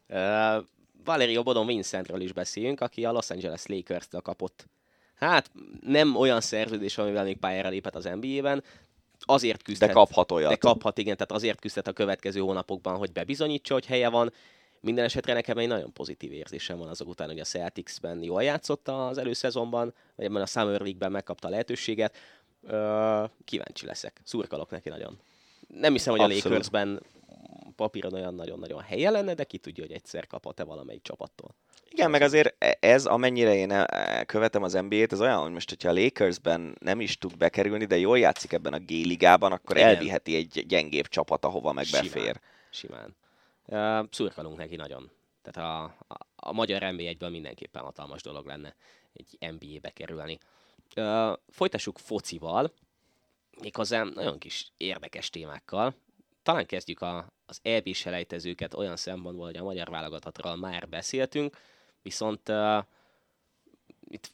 Uh, 0.09 0.65
Valerio 1.05 1.43
Bodon 1.43 1.67
Vincentről 1.67 2.21
is 2.21 2.33
beszéljünk, 2.33 2.81
aki 2.81 3.05
a 3.05 3.13
Los 3.13 3.31
Angeles 3.31 3.67
Lakers-től 3.67 4.21
kapott. 4.21 4.67
Hát 5.15 5.51
nem 5.81 6.17
olyan 6.17 6.41
szerződés, 6.41 6.99
amivel 6.99 7.25
még 7.25 7.37
pályára 7.37 7.69
lépett 7.69 7.95
az 7.95 8.05
NBA-ben, 8.21 8.65
azért 9.21 9.63
küzdhet. 9.63 9.89
De 9.89 9.95
kaphat 9.95 10.33
olyat. 10.33 10.51
De 10.51 10.57
kaphat, 10.57 10.99
igen, 10.99 11.17
tehát 11.17 11.33
azért 11.33 11.61
küzdhet 11.61 11.87
a 11.87 11.93
következő 11.93 12.41
hónapokban, 12.41 12.97
hogy 12.97 13.13
bebizonyítsa, 13.13 13.75
hogy 13.75 13.87
helye 13.87 14.09
van. 14.09 14.33
Minden 14.81 15.05
esetre 15.05 15.33
nekem 15.33 15.59
egy 15.59 15.69
nagyon 15.69 15.93
pozitív 15.93 16.33
érzésem 16.33 16.79
van 16.79 16.89
azok 16.89 17.09
után, 17.09 17.29
hogy 17.29 17.41
a 17.41 17.45
Celtics-ben 17.45 18.23
jól 18.23 18.43
játszott 18.43 18.89
az 18.89 19.19
előszezonban, 19.19 19.95
vagy 20.17 20.25
ebben 20.27 20.43
a 20.43 20.47
Summer 20.47 20.81
League-ben 20.81 21.11
megkapta 21.11 21.47
a 21.49 21.51
lehetőséget. 21.51 22.17
Kíváncsi 23.45 23.87
leszek. 23.87 24.21
Szurkalok 24.25 24.71
neki 24.71 24.89
nagyon. 24.89 25.19
Nem 25.67 25.93
hiszem, 25.93 26.13
hogy 26.13 26.23
Abszolút. 26.23 26.45
a 26.45 26.49
Lakersben 26.49 27.03
papíron 27.77 28.13
olyan 28.13 28.35
nagyon-nagyon 28.35 28.81
helye 28.81 29.11
lenne, 29.11 29.35
de 29.35 29.45
ki 29.45 29.59
tudja, 29.59 29.85
hogy 29.85 29.93
egyszer 29.93 30.27
kaphat-e 30.27 30.65
valamelyik 30.65 31.03
csapattól. 31.03 31.55
Igen, 31.91 32.11
meg 32.11 32.23
azért 32.23 32.65
ez, 32.81 33.07
amennyire 33.07 33.55
én 33.55 33.87
követem 34.27 34.63
az 34.63 34.73
NBA-t, 34.73 35.13
ez 35.13 35.21
olyan, 35.21 35.41
hogy 35.43 35.53
most, 35.53 35.69
hogyha 35.69 35.89
a 35.89 35.93
Lakersben 35.93 36.77
nem 36.81 37.01
is 37.01 37.19
tud 37.19 37.37
bekerülni, 37.37 37.85
de 37.85 37.99
jól 37.99 38.19
játszik 38.19 38.53
ebben 38.53 38.73
a 38.73 38.79
G-ligában, 38.79 39.53
akkor 39.53 39.77
Igen. 39.77 39.89
elviheti 39.89 40.37
egy 40.37 40.65
gyengébb 40.67 41.09
csapat, 41.09 41.45
ahova 41.45 41.73
meg 41.73 41.85
Simán. 41.85 42.03
befér. 42.05 42.41
Simán. 42.71 43.17
Szurkolunk 44.11 44.57
neki 44.57 44.77
nagyon. 44.77 45.11
Tehát 45.43 45.71
a, 45.71 45.97
a, 46.15 46.27
a 46.37 46.53
magyar 46.53 46.83
NB1-ből 46.85 47.31
mindenképpen 47.31 47.83
hatalmas 47.83 48.23
dolog 48.23 48.47
lenne 48.47 48.77
egy 49.13 49.37
NBA-be 49.41 49.91
kerülni. 49.91 50.39
Uh, 50.97 51.33
folytassuk 51.49 51.99
focival, 51.99 52.73
méghozzá 53.61 54.03
nagyon 54.03 54.39
kis 54.39 54.73
érdekes 54.77 55.31
témákkal. 55.31 55.95
Talán 56.43 56.67
kezdjük 56.67 57.01
a, 57.01 57.33
az 57.47 57.59
EB 57.63 57.93
selejtezőket 57.93 58.75
olyan 58.75 58.97
szempontból, 58.97 59.47
hogy 59.47 59.57
a 59.57 59.65
magyar 59.65 59.91
válogathatról 59.91 60.57
már 60.57 60.89
beszéltünk, 60.89 61.57
viszont 62.03 62.49
uh, 62.49 62.85
itt 64.09 64.33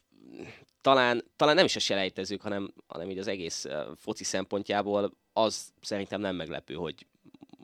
talán, 0.81 1.23
talán 1.35 1.55
nem 1.55 1.65
is 1.65 1.75
a 1.75 1.79
selejtezők, 1.79 2.41
hanem, 2.41 2.73
hanem 2.87 3.09
így 3.09 3.17
az 3.17 3.27
egész 3.27 3.65
foci 3.95 4.23
szempontjából 4.23 5.17
az 5.33 5.73
szerintem 5.81 6.21
nem 6.21 6.35
meglepő, 6.35 6.73
hogy 6.73 7.05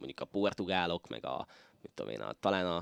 mondjuk 0.02 0.20
a 0.20 0.26
portugálok, 0.26 1.08
meg 1.08 1.26
a, 1.26 1.48
mit 1.82 1.92
tudom 1.94 2.12
én, 2.12 2.22
a, 2.22 2.34
talán 2.40 2.66
a, 2.66 2.76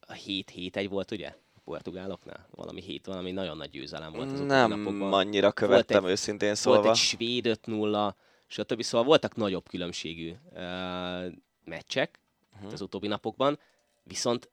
a 0.00 0.12
7-7-1 0.12 0.86
volt, 0.90 1.10
ugye? 1.10 1.28
A 1.54 1.60
portugáloknál? 1.64 2.48
Valami 2.50 2.80
7, 2.80 3.06
valami 3.06 3.30
nagyon 3.30 3.56
nagy 3.56 3.70
győzelem 3.70 4.12
volt 4.12 4.32
az 4.32 4.40
Nem 4.40 4.68
napokban. 4.70 5.12
annyira 5.12 5.52
követtem 5.52 6.04
egy- 6.04 6.10
őszintén 6.10 6.46
Volt 6.48 6.58
szólva. 6.58 6.90
egy 6.90 6.96
svéd 6.96 7.46
5-0, 7.66 8.14
stb. 8.46 8.82
Szóval 8.82 9.06
voltak 9.06 9.36
nagyobb 9.36 9.68
különbségű 9.68 10.30
uh, 10.30 11.32
meccsek 11.64 12.20
uh-huh. 12.54 12.72
az 12.72 12.80
utóbbi 12.80 13.06
napokban, 13.06 13.58
viszont 14.02 14.50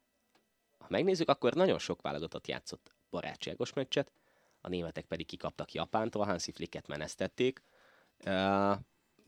ha 0.78 0.86
megnézzük, 0.89 1.30
akkor 1.30 1.53
nagyon 1.53 1.80
sok 1.80 2.01
válogatott 2.01 2.47
játszott 2.47 2.93
barátságos 3.09 3.74
meccset, 3.74 4.11
a 4.61 4.70
németek 4.70 5.05
pedig 5.05 5.26
kikaptak 5.26 5.72
Japántól, 5.74 6.26
Hansi 6.26 6.51
Flicket 6.51 6.88
menesztették. 6.88 7.63
Uh, 8.26 8.76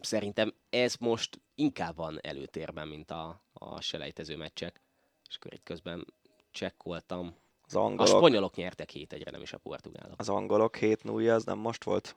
szerintem 0.01 0.53
ez 0.69 0.95
most 0.95 1.41
inkább 1.55 1.95
van 1.95 2.19
előtérben, 2.21 2.87
mint 2.87 3.11
a, 3.11 3.41
a 3.53 3.81
selejtező 3.81 4.37
meccsek. 4.37 4.81
És 5.29 5.35
akkor 5.35 5.53
itt 5.53 5.63
közben 5.63 6.05
csekkoltam. 6.51 7.35
Az 7.65 7.75
A 7.75 7.79
angolok, 7.79 8.17
spanyolok 8.17 8.55
nyertek 8.55 8.89
7-1-re, 8.93 9.31
nem 9.31 9.41
is 9.41 9.53
a 9.53 9.57
portugálok. 9.57 10.13
az 10.17 10.29
angolok 10.29 10.75
7 10.75 11.03
0 11.03 11.33
az 11.33 11.43
nem 11.43 11.57
most 11.57 11.83
volt? 11.83 12.15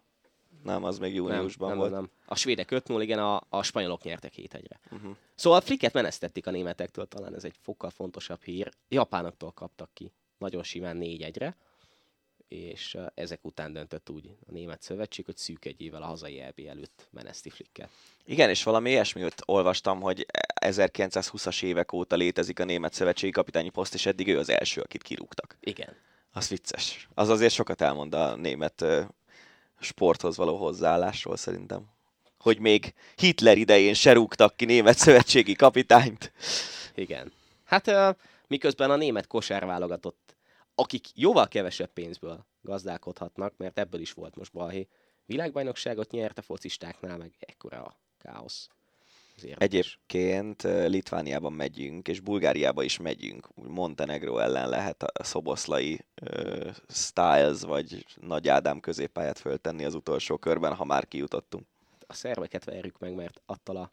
Nem, 0.63 0.85
az 0.85 0.99
még 0.99 1.15
Nem, 1.15 1.25
júniusban 1.25 1.69
nem, 1.69 1.79
volt. 1.79 1.91
nem, 1.91 2.01
nem. 2.01 2.11
A 2.27 2.35
svédek 2.35 2.69
5-0, 2.71 2.99
igen, 3.01 3.19
a, 3.19 3.43
a 3.49 3.63
spanyolok 3.63 4.03
nyertek 4.03 4.33
7-1-re. 4.37 4.81
Uh-huh. 4.91 5.17
Szóval 5.35 5.61
Flicket 5.61 5.93
menesztették 5.93 6.47
a 6.47 6.51
németektől, 6.51 7.07
talán 7.07 7.35
ez 7.35 7.45
egy 7.45 7.57
fokkal 7.61 7.91
fontosabb 7.91 8.43
hír. 8.43 8.71
Japánoktól 8.89 9.53
kaptak 9.53 9.91
ki 9.93 10.13
nagyon 10.39 10.63
simán 10.63 10.99
4-1-re, 11.01 11.57
és 12.57 12.97
ezek 13.15 13.39
után 13.43 13.73
döntött 13.73 14.11
úgy 14.11 14.31
a 14.49 14.53
német 14.53 14.83
szövetség, 14.83 15.25
hogy 15.25 15.37
szűk 15.37 15.65
egy 15.65 15.81
évvel 15.81 16.03
a 16.03 16.07
hazai 16.07 16.41
EB 16.41 16.61
előtt 16.69 17.07
meneszti 17.11 17.51
Flicket. 17.51 17.89
Igen, 18.25 18.49
és 18.49 18.63
valami 18.63 18.91
ilyesmit 18.91 19.43
olvastam, 19.45 20.01
hogy 20.01 20.27
1920-as 20.61 21.63
évek 21.63 21.93
óta 21.93 22.17
létezik 22.17 22.61
a 22.61 22.65
német 22.65 22.93
szövetségi 22.93 23.33
kapitányi 23.33 23.69
poszt, 23.69 23.95
és 23.95 24.07
eddig 24.07 24.29
ő 24.29 24.39
az 24.39 24.49
első, 24.49 24.81
akit 24.81 25.03
kirúgtak. 25.03 25.57
Igen. 25.61 25.97
Az 26.33 26.49
vicces. 26.49 27.09
Az 27.15 27.29
azért 27.29 27.53
sokat 27.53 27.81
elmond 27.81 28.15
a 28.15 28.37
német 28.37 28.85
sporthoz 29.81 30.37
való 30.37 30.57
hozzáállásról 30.57 31.37
szerintem. 31.37 31.93
Hogy 32.39 32.59
még 32.59 32.95
Hitler 33.17 33.59
idején 33.59 33.95
se 33.95 34.13
rúgtak 34.13 34.57
ki 34.57 34.65
német 34.65 34.99
szövetségi 34.99 35.55
kapitányt. 35.55 36.33
Igen. 36.95 37.33
Hát 37.65 38.17
miközben 38.47 38.91
a 38.91 38.97
német 38.97 39.27
kosárválogatott, 39.27 40.24
akik 40.75 41.07
jóval 41.15 41.49
kevesebb 41.49 41.93
pénzből 41.93 42.47
gazdálkodhatnak, 42.63 43.57
mert 43.57 43.79
ebből 43.79 44.01
is 44.01 44.13
volt 44.13 44.37
most 44.37 44.53
balhé, 44.53 44.89
világbajnokságot 45.27 46.11
nyert 46.11 46.39
a 46.39 46.43
focistáknál, 46.43 47.17
meg 47.17 47.35
ekkora 47.39 47.83
a 47.83 47.99
káosz. 48.19 48.69
Egyébként 49.57 50.63
Litvániában 50.63 51.53
megyünk, 51.53 52.09
és 52.09 52.21
Bulgáriába 52.21 52.83
is 52.83 52.99
megyünk. 52.99 53.49
Montenegro 53.55 54.39
ellen 54.39 54.69
lehet 54.69 55.03
a 55.03 55.25
szoboszlai 55.25 56.05
ö, 56.15 56.71
Styles 56.89 57.61
vagy 57.61 58.07
Nagy 58.21 58.49
Ádám 58.49 58.81
középpályát 58.81 59.39
föltenni 59.39 59.85
az 59.85 59.95
utolsó 59.95 60.37
körben, 60.37 60.75
ha 60.75 60.85
már 60.85 61.09
kijutottunk. 61.09 61.67
a 62.07 62.15
szerveket 62.15 62.65
verjük 62.65 62.99
meg, 62.99 63.15
mert 63.15 63.43
attól 63.47 63.77
a 63.77 63.93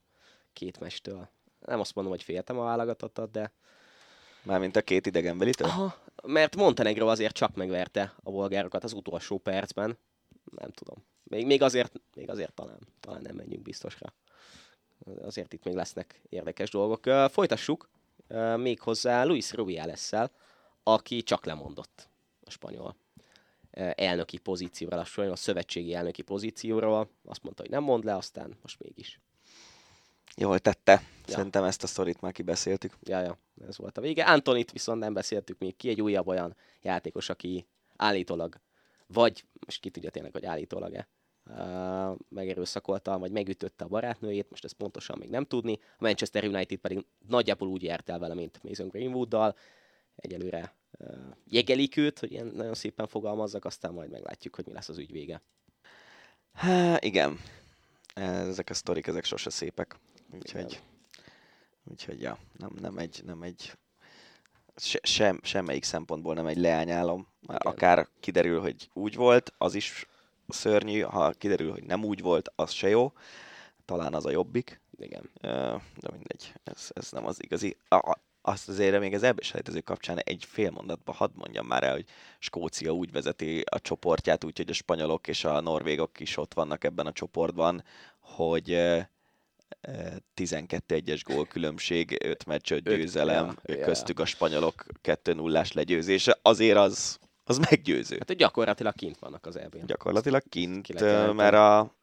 két 0.54 0.80
mestől. 0.80 1.30
Nem 1.60 1.80
azt 1.80 1.96
mondom, 1.96 2.14
hogy 2.14 2.24
féltem 2.24 2.60
a 2.60 2.64
válogatottat, 2.64 3.32
de... 3.32 3.54
Mármint 4.44 4.76
a 4.76 4.82
két 4.82 5.06
idegenbelitől? 5.06 5.68
Aha, 5.68 5.98
mert 6.24 6.56
Montenegro 6.56 7.08
azért 7.08 7.34
csak 7.36 7.56
megverte 7.56 8.14
a 8.24 8.32
bolgárokat 8.32 8.84
az 8.84 8.94
utolsó 8.94 9.38
percben. 9.38 9.98
Nem 10.56 10.72
tudom. 10.72 11.04
Még, 11.24 11.46
még, 11.46 11.62
azért, 11.62 12.02
még 12.16 12.30
azért 12.30 12.54
talán, 12.54 12.80
talán 13.00 13.22
nem 13.22 13.36
menjünk 13.36 13.64
biztosra. 13.64 14.14
Azért 15.22 15.54
itt 15.54 15.64
még 15.64 15.74
lesznek 15.74 16.22
érdekes 16.30 16.70
dolgok. 16.70 17.30
Folytassuk 17.32 17.90
méghozzá 18.58 19.24
Luis 19.24 19.54
rubiales 19.54 20.12
aki 20.84 21.24
csak 21.24 21.46
lemondott 21.46 22.10
a 22.46 22.50
spanyol 22.50 22.96
elnöki 23.96 24.38
pozícióról, 24.38 25.00
a 25.00 25.06
spanyol 25.06 25.36
szövetségi 25.36 25.94
elnöki 25.94 26.22
pozícióról. 26.22 27.10
Azt 27.26 27.44
mondta, 27.44 27.62
hogy 27.62 27.72
nem 27.72 27.84
mond 27.84 28.04
le, 28.04 28.16
aztán 28.16 28.58
most 28.62 28.80
mégis. 28.80 29.20
Jól 30.38 30.60
tette. 30.60 30.92
Ja. 30.92 31.34
Szerintem 31.34 31.64
ezt 31.64 31.84
a 31.84 31.88
sztorit 31.88 32.22
már 32.22 32.32
kibeszéltük. 32.32 32.98
Ja, 33.04 33.20
ja, 33.20 33.38
ez 33.68 33.78
volt 33.78 33.98
a 33.98 34.02
vége. 34.02 34.24
Antonit 34.24 34.72
viszont 34.72 35.00
nem 35.00 35.14
beszéltük 35.14 35.60
még 35.60 35.76
ki, 35.76 35.90
egy 35.90 36.02
újabb 36.02 36.28
olyan 36.28 36.56
játékos, 36.82 37.30
aki 37.30 37.68
állítólag, 37.96 38.60
vagy, 39.08 39.44
most 39.66 39.82
ki 39.82 39.90
tudja 39.90 40.10
tényleg, 40.10 40.32
hogy 40.32 40.46
állítólag-e, 40.46 41.08
uh, 41.46 42.18
megerőszakolta, 42.30 43.20
vagy 43.20 43.32
megütötte 43.32 43.84
a 43.84 43.88
barátnőjét, 43.88 44.50
most 44.50 44.64
ezt 44.64 44.74
pontosan 44.74 45.18
még 45.20 45.30
nem 45.30 45.46
tudni. 45.46 45.80
A 45.82 45.96
Manchester 46.00 46.44
United 46.44 46.78
pedig 46.78 47.06
nagyjából 47.28 47.68
úgy 47.68 47.84
járt 47.84 48.10
el 48.10 48.20
vele, 48.20 48.34
mint 48.34 48.64
Mason 48.64 48.88
Greenwooddal. 48.88 49.56
Egyelőre 50.16 50.74
uh, 51.00 51.16
jegelik 51.46 51.98
őt, 51.98 52.20
hogy 52.20 52.32
ilyen 52.32 52.48
nagyon 52.48 52.74
szépen 52.74 53.08
fogalmazzak, 53.08 53.66
aztán 53.66 53.94
majd 53.94 54.10
meglátjuk, 54.10 54.56
hogy 54.56 54.66
mi 54.66 54.74
lesz 54.74 54.90
az 54.90 54.98
ügy 54.98 55.12
vége. 55.12 55.42
Há, 56.54 56.98
igen. 57.00 57.40
Ezek 58.14 58.70
a 58.70 58.74
sztorik, 58.74 59.08
ezek 59.08 59.24
sose 59.24 59.50
szépek. 59.50 60.00
Úgyhogy, 60.34 60.82
úgyhogy 61.84 62.22
ja, 62.22 62.38
nem, 62.58 62.72
nem 62.80 62.98
egy, 62.98 63.22
nem 63.26 63.42
egy 63.42 63.78
se, 64.76 65.00
sem, 65.04 65.40
semmelyik 65.44 65.84
szempontból 65.84 66.34
nem 66.34 66.46
egy 66.46 66.58
leányálom. 66.58 67.28
Igen. 67.42 67.58
Akár 67.58 68.08
kiderül, 68.20 68.60
hogy 68.60 68.90
úgy 68.94 69.16
volt, 69.16 69.54
az 69.58 69.74
is 69.74 70.08
szörnyű, 70.48 71.00
ha 71.00 71.32
kiderül, 71.32 71.72
hogy 71.72 71.84
nem 71.84 72.04
úgy 72.04 72.22
volt, 72.22 72.52
az 72.56 72.72
se 72.72 72.88
jó. 72.88 73.14
Talán 73.86 74.14
az 74.14 74.26
a 74.26 74.32
jobbik. 74.32 74.82
Igen. 74.98 75.30
De 75.42 76.10
mindegy, 76.12 76.54
ez, 76.64 76.90
ez 76.94 77.12
nem 77.12 77.26
az 77.26 77.44
igazi. 77.44 77.78
A, 77.88 78.18
azt 78.42 78.70
azért 78.70 79.00
még 79.00 79.14
az 79.14 79.24
ebbs 79.24 79.54
kapcsán 79.84 80.20
egy 80.20 80.46
fél 80.46 80.72
mondatban 80.72 81.16
hadd 81.16 81.32
mondjam 81.36 81.66
már 81.66 81.84
el, 81.84 81.94
hogy 81.94 82.06
Skócia 82.40 82.92
úgy 82.92 83.12
vezeti 83.12 83.62
a 83.70 83.80
csoportját, 83.80 84.44
úgyhogy 84.44 84.70
a 84.70 84.74
spanyolok 84.74 85.28
és 85.28 85.44
a 85.44 85.62
norvégok 85.62 86.20
is 86.20 86.38
ott 86.38 86.54
vannak 86.54 86.84
ebben 86.84 87.06
a 87.06 87.12
csoportban, 87.12 87.84
hogy 88.20 88.72
12-1-es 90.36 91.22
gól 91.24 91.46
különbség, 91.46 92.18
5 92.24 92.46
meccs 92.46 92.72
5 92.72 92.88
Öt, 92.88 92.98
győzelem, 92.98 93.58
ja, 93.64 93.76
ja. 93.76 93.86
köztük 93.86 94.20
a 94.20 94.26
spanyolok 94.26 94.86
2 95.02 95.34
0 95.34 95.66
legyőzése, 95.74 96.40
azért 96.42 96.78
az, 96.78 97.20
az 97.44 97.58
meggyőző. 97.58 98.16
Hát 98.28 98.38
gyakorlatilag 98.38 98.96
kint 98.96 99.20
vannak 99.20 99.46
az 99.46 99.56
EB-n. 99.56 99.86
Gyakorlatilag 99.86 100.44
kint, 100.50 101.02
mert 101.34 101.54
a 101.54 101.96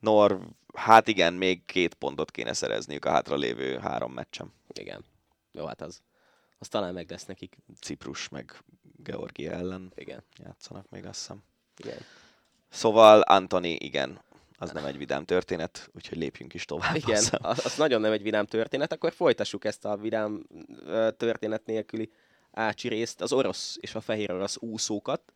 Norv, 0.00 0.42
hát 0.74 1.08
igen, 1.08 1.32
még 1.32 1.64
két 1.64 1.94
pontot 1.94 2.30
kéne 2.30 2.52
szerezniük 2.52 3.04
a 3.04 3.10
hátralévő 3.10 3.78
három 3.78 4.12
meccsen. 4.12 4.52
Igen. 4.72 5.04
Jó, 5.52 5.66
hát 5.66 5.80
az, 5.80 6.02
az 6.58 6.68
talán 6.68 6.94
meg 6.94 7.10
lesz 7.10 7.24
nekik. 7.24 7.56
Ciprus 7.80 8.28
meg 8.28 8.62
Georgia 8.96 9.52
ellen 9.52 9.92
Igen. 9.94 10.22
játszanak 10.44 10.90
még 10.90 11.06
azt 11.06 11.18
hiszem. 11.18 11.42
Igen. 11.76 11.98
Szóval 12.68 13.20
Antoni, 13.20 13.72
igen, 13.72 14.20
az 14.62 14.70
nem 14.70 14.84
egy 14.84 14.98
vidám 14.98 15.24
történet, 15.24 15.90
úgyhogy 15.94 16.18
lépjünk 16.18 16.54
is 16.54 16.64
tovább. 16.64 16.94
Igen, 16.94 17.24
az, 17.30 17.64
az 17.64 17.76
nagyon 17.76 18.00
nem 18.00 18.12
egy 18.12 18.22
vidám 18.22 18.46
történet, 18.46 18.92
akkor 18.92 19.12
folytassuk 19.12 19.64
ezt 19.64 19.84
a 19.84 19.96
vidám 19.96 20.46
történet 21.16 21.66
nélküli 21.66 22.10
ácsi 22.52 22.88
részt, 22.88 23.20
az 23.20 23.32
orosz 23.32 23.76
és 23.80 23.94
a 23.94 24.00
fehér 24.00 24.32
orosz 24.32 24.56
úszókat. 24.58 25.32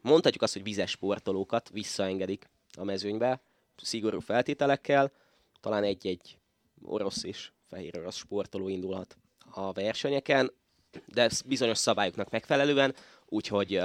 Mondhatjuk 0.00 0.42
azt, 0.42 0.52
hogy 0.52 0.62
vizes 0.62 0.90
sportolókat 0.90 1.68
visszaengedik 1.72 2.50
a 2.76 2.84
mezőnybe, 2.84 3.40
szigorú 3.76 4.20
feltételekkel, 4.20 5.12
talán 5.60 5.84
egy-egy 5.84 6.38
orosz 6.84 7.22
és 7.24 7.50
fehér 7.68 7.98
orosz 7.98 8.16
sportoló 8.16 8.68
indulhat 8.68 9.16
a 9.50 9.72
versenyeken, 9.72 10.52
de 11.06 11.30
bizonyos 11.46 11.78
szabályoknak 11.78 12.30
megfelelően, 12.30 12.94
úgyhogy 13.26 13.80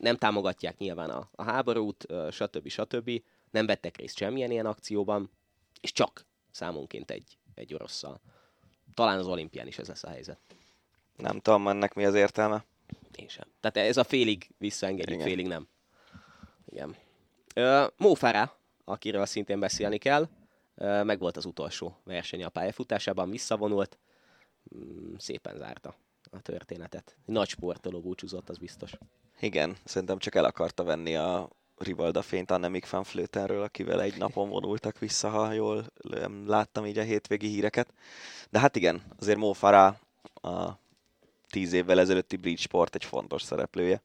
nem 0.00 0.16
támogatják 0.16 0.78
nyilván 0.78 1.10
a, 1.10 1.28
a 1.32 1.42
háborút, 1.42 2.06
stb. 2.30 2.68
stb. 2.68 3.22
Nem 3.50 3.66
vettek 3.66 3.96
részt 3.96 4.16
semmilyen 4.16 4.50
ilyen 4.50 4.66
akcióban, 4.66 5.30
és 5.80 5.92
csak 5.92 6.26
számonként 6.50 7.10
egy, 7.10 7.38
egy 7.54 7.74
orosszal. 7.74 8.20
Talán 8.94 9.18
az 9.18 9.26
olimpián 9.26 9.66
is 9.66 9.78
ez 9.78 9.88
lesz 9.88 10.04
a 10.04 10.08
helyzet. 10.08 10.38
Nem 11.16 11.40
tudom, 11.40 11.68
ennek 11.68 11.94
mi 11.94 12.04
az 12.04 12.14
értelme. 12.14 12.64
Én 13.14 13.28
sem. 13.28 13.46
Tehát 13.60 13.88
ez 13.88 13.96
a 13.96 14.04
félig 14.04 14.50
visszaengedjük, 14.58 15.14
Igen. 15.14 15.26
félig 15.26 15.46
nem. 15.46 15.68
Igen. 16.66 16.96
Farah, 18.14 18.50
akiről 18.84 19.26
szintén 19.26 19.60
beszélni 19.60 19.98
kell, 19.98 20.28
meg 20.74 21.18
volt 21.18 21.36
az 21.36 21.44
utolsó 21.44 21.96
verseny 22.04 22.44
a 22.44 22.48
pályafutásában, 22.48 23.30
visszavonult, 23.30 23.98
Mm, 24.76 25.14
szépen 25.16 25.56
zárta 25.56 25.94
a 26.30 26.40
történetet. 26.40 27.16
Nagy 27.24 27.48
sportoló 27.48 28.00
búcsúzott, 28.00 28.48
az 28.48 28.58
biztos. 28.58 28.92
Igen, 29.40 29.76
szerintem 29.84 30.18
csak 30.18 30.34
el 30.34 30.44
akarta 30.44 30.84
venni 30.84 31.16
a 31.16 31.48
Rivalda 31.76 32.22
fényt 32.22 32.50
Annemiek 32.50 32.90
van 32.90 33.04
Flötenről, 33.04 33.62
akivel 33.62 34.02
egy 34.02 34.18
napon 34.18 34.48
vonultak 34.48 34.98
vissza, 34.98 35.28
ha 35.28 35.52
jól 35.52 35.86
láttam 36.46 36.86
így 36.86 36.98
a 36.98 37.02
hétvégi 37.02 37.48
híreket. 37.48 37.92
De 38.50 38.58
hát 38.58 38.76
igen, 38.76 39.02
azért 39.18 39.38
Mo 39.38 39.52
Farah 39.52 39.94
a 40.34 40.78
tíz 41.48 41.72
évvel 41.72 42.00
ezelőtti 42.00 42.36
Bridge 42.36 42.62
Sport 42.62 42.94
egy 42.94 43.04
fontos 43.04 43.42
szereplője. 43.42 44.02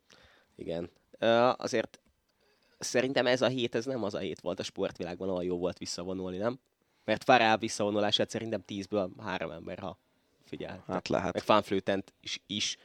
Igen. 0.56 0.90
Azért 1.58 2.00
szerintem 2.80 3.28
ez 3.28 3.42
a 3.42 3.48
hét, 3.48 3.76
ez 3.76 3.86
nem 3.86 4.04
az 4.04 4.14
a 4.14 4.20
hét 4.20 4.40
volt 4.40 4.60
a 4.60 4.64
sportvilágban, 4.64 5.30
ahol 5.30 5.44
jó 5.44 5.58
volt 5.58 5.78
visszavonulni, 5.78 6.38
nem? 6.38 6.60
Mert 7.06 7.24
Farah 7.24 7.60
visszavonulását 7.60 8.30
szerintem 8.30 8.62
tízből 8.66 9.12
három 9.20 9.52
ember, 9.52 9.80
ha 9.80 9.98
figyel. 10.46 10.84
Hát 10.88 11.08
lehet. 11.08 11.34
Meg 11.34 11.44
Fanflötent 11.44 12.14
is, 12.20 12.42
is. 12.48 12.78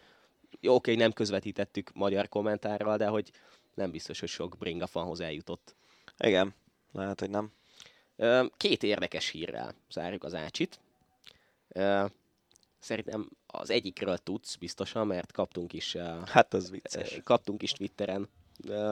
Jó, 0.60 0.74
oké, 0.74 0.94
nem 0.94 1.12
közvetítettük 1.12 1.92
magyar 1.92 2.28
kommentárral, 2.28 2.96
de 2.96 3.06
hogy 3.06 3.30
nem 3.74 3.90
biztos, 3.90 4.20
hogy 4.20 4.28
sok 4.28 4.56
bringa 4.58 4.86
fanhoz 4.86 5.20
eljutott. 5.20 5.74
Igen, 6.18 6.54
lehet, 6.92 7.20
hogy 7.20 7.30
nem. 7.30 7.52
Két 8.56 8.82
érdekes 8.82 9.28
hírrel 9.28 9.74
zárjuk 9.90 10.24
az 10.24 10.34
ácsit. 10.34 10.80
Szerintem 12.78 13.30
az 13.46 13.70
egyikről 13.70 14.18
tudsz 14.18 14.56
biztosan, 14.56 15.06
mert 15.06 15.32
kaptunk 15.32 15.72
is, 15.72 15.96
Hát 16.26 16.54
az 16.54 16.70
vicces. 16.70 17.20
kaptunk 17.24 17.62
is 17.62 17.72
Twitteren 17.72 18.28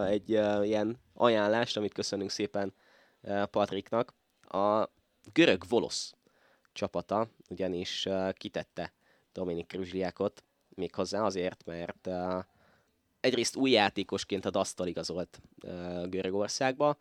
egy 0.06 0.28
ilyen 0.62 0.98
ajánlást, 1.14 1.76
amit 1.76 1.92
köszönünk 1.94 2.30
szépen 2.30 2.74
Patriknak. 3.50 4.14
A 4.42 4.88
görög 5.32 5.64
Volosz 5.68 6.14
csapata 6.72 7.28
ugyanis 7.48 8.08
kitette 8.32 8.92
Dominik 9.32 9.66
Kruzsliákot, 9.66 10.44
méghozzá 10.78 11.22
azért, 11.22 11.64
mert 11.64 12.08
egyrészt 13.20 13.56
új 13.56 13.70
játékosként 13.70 14.44
a 14.44 14.50
Dasztal 14.50 14.86
igazolt 14.86 15.40
ö, 15.60 16.04
Görögországba, 16.08 16.98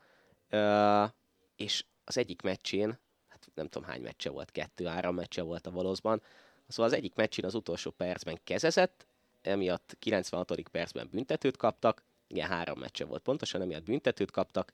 és 1.56 1.86
az 2.04 2.18
egyik 2.18 2.42
meccsén, 2.42 3.00
hát 3.28 3.48
nem 3.54 3.68
tudom 3.68 3.88
hány 3.88 4.02
meccse 4.02 4.30
volt, 4.30 4.52
kettő-három 4.52 5.16
meccse 5.16 5.42
volt 5.42 5.68
a 5.68 5.72
Voloszban, 5.72 6.22
szóval 6.68 6.92
az 6.92 6.98
egyik 6.98 7.16
meccsén 7.16 7.46
az 7.46 7.56
utolsó 7.56 7.92
percben 7.92 8.40
kezezett, 8.44 9.08
emiatt 9.42 9.96
96. 10.00 10.62
percben 10.72 11.10
büntetőt 11.12 11.58
kaptak, 11.58 12.04
igen, 12.28 12.48
három 12.48 12.80
meccse 12.80 13.06
volt 13.06 13.22
pontosan, 13.22 13.62
emiatt 13.62 13.84
büntetőt 13.84 14.32
kaptak, 14.32 14.74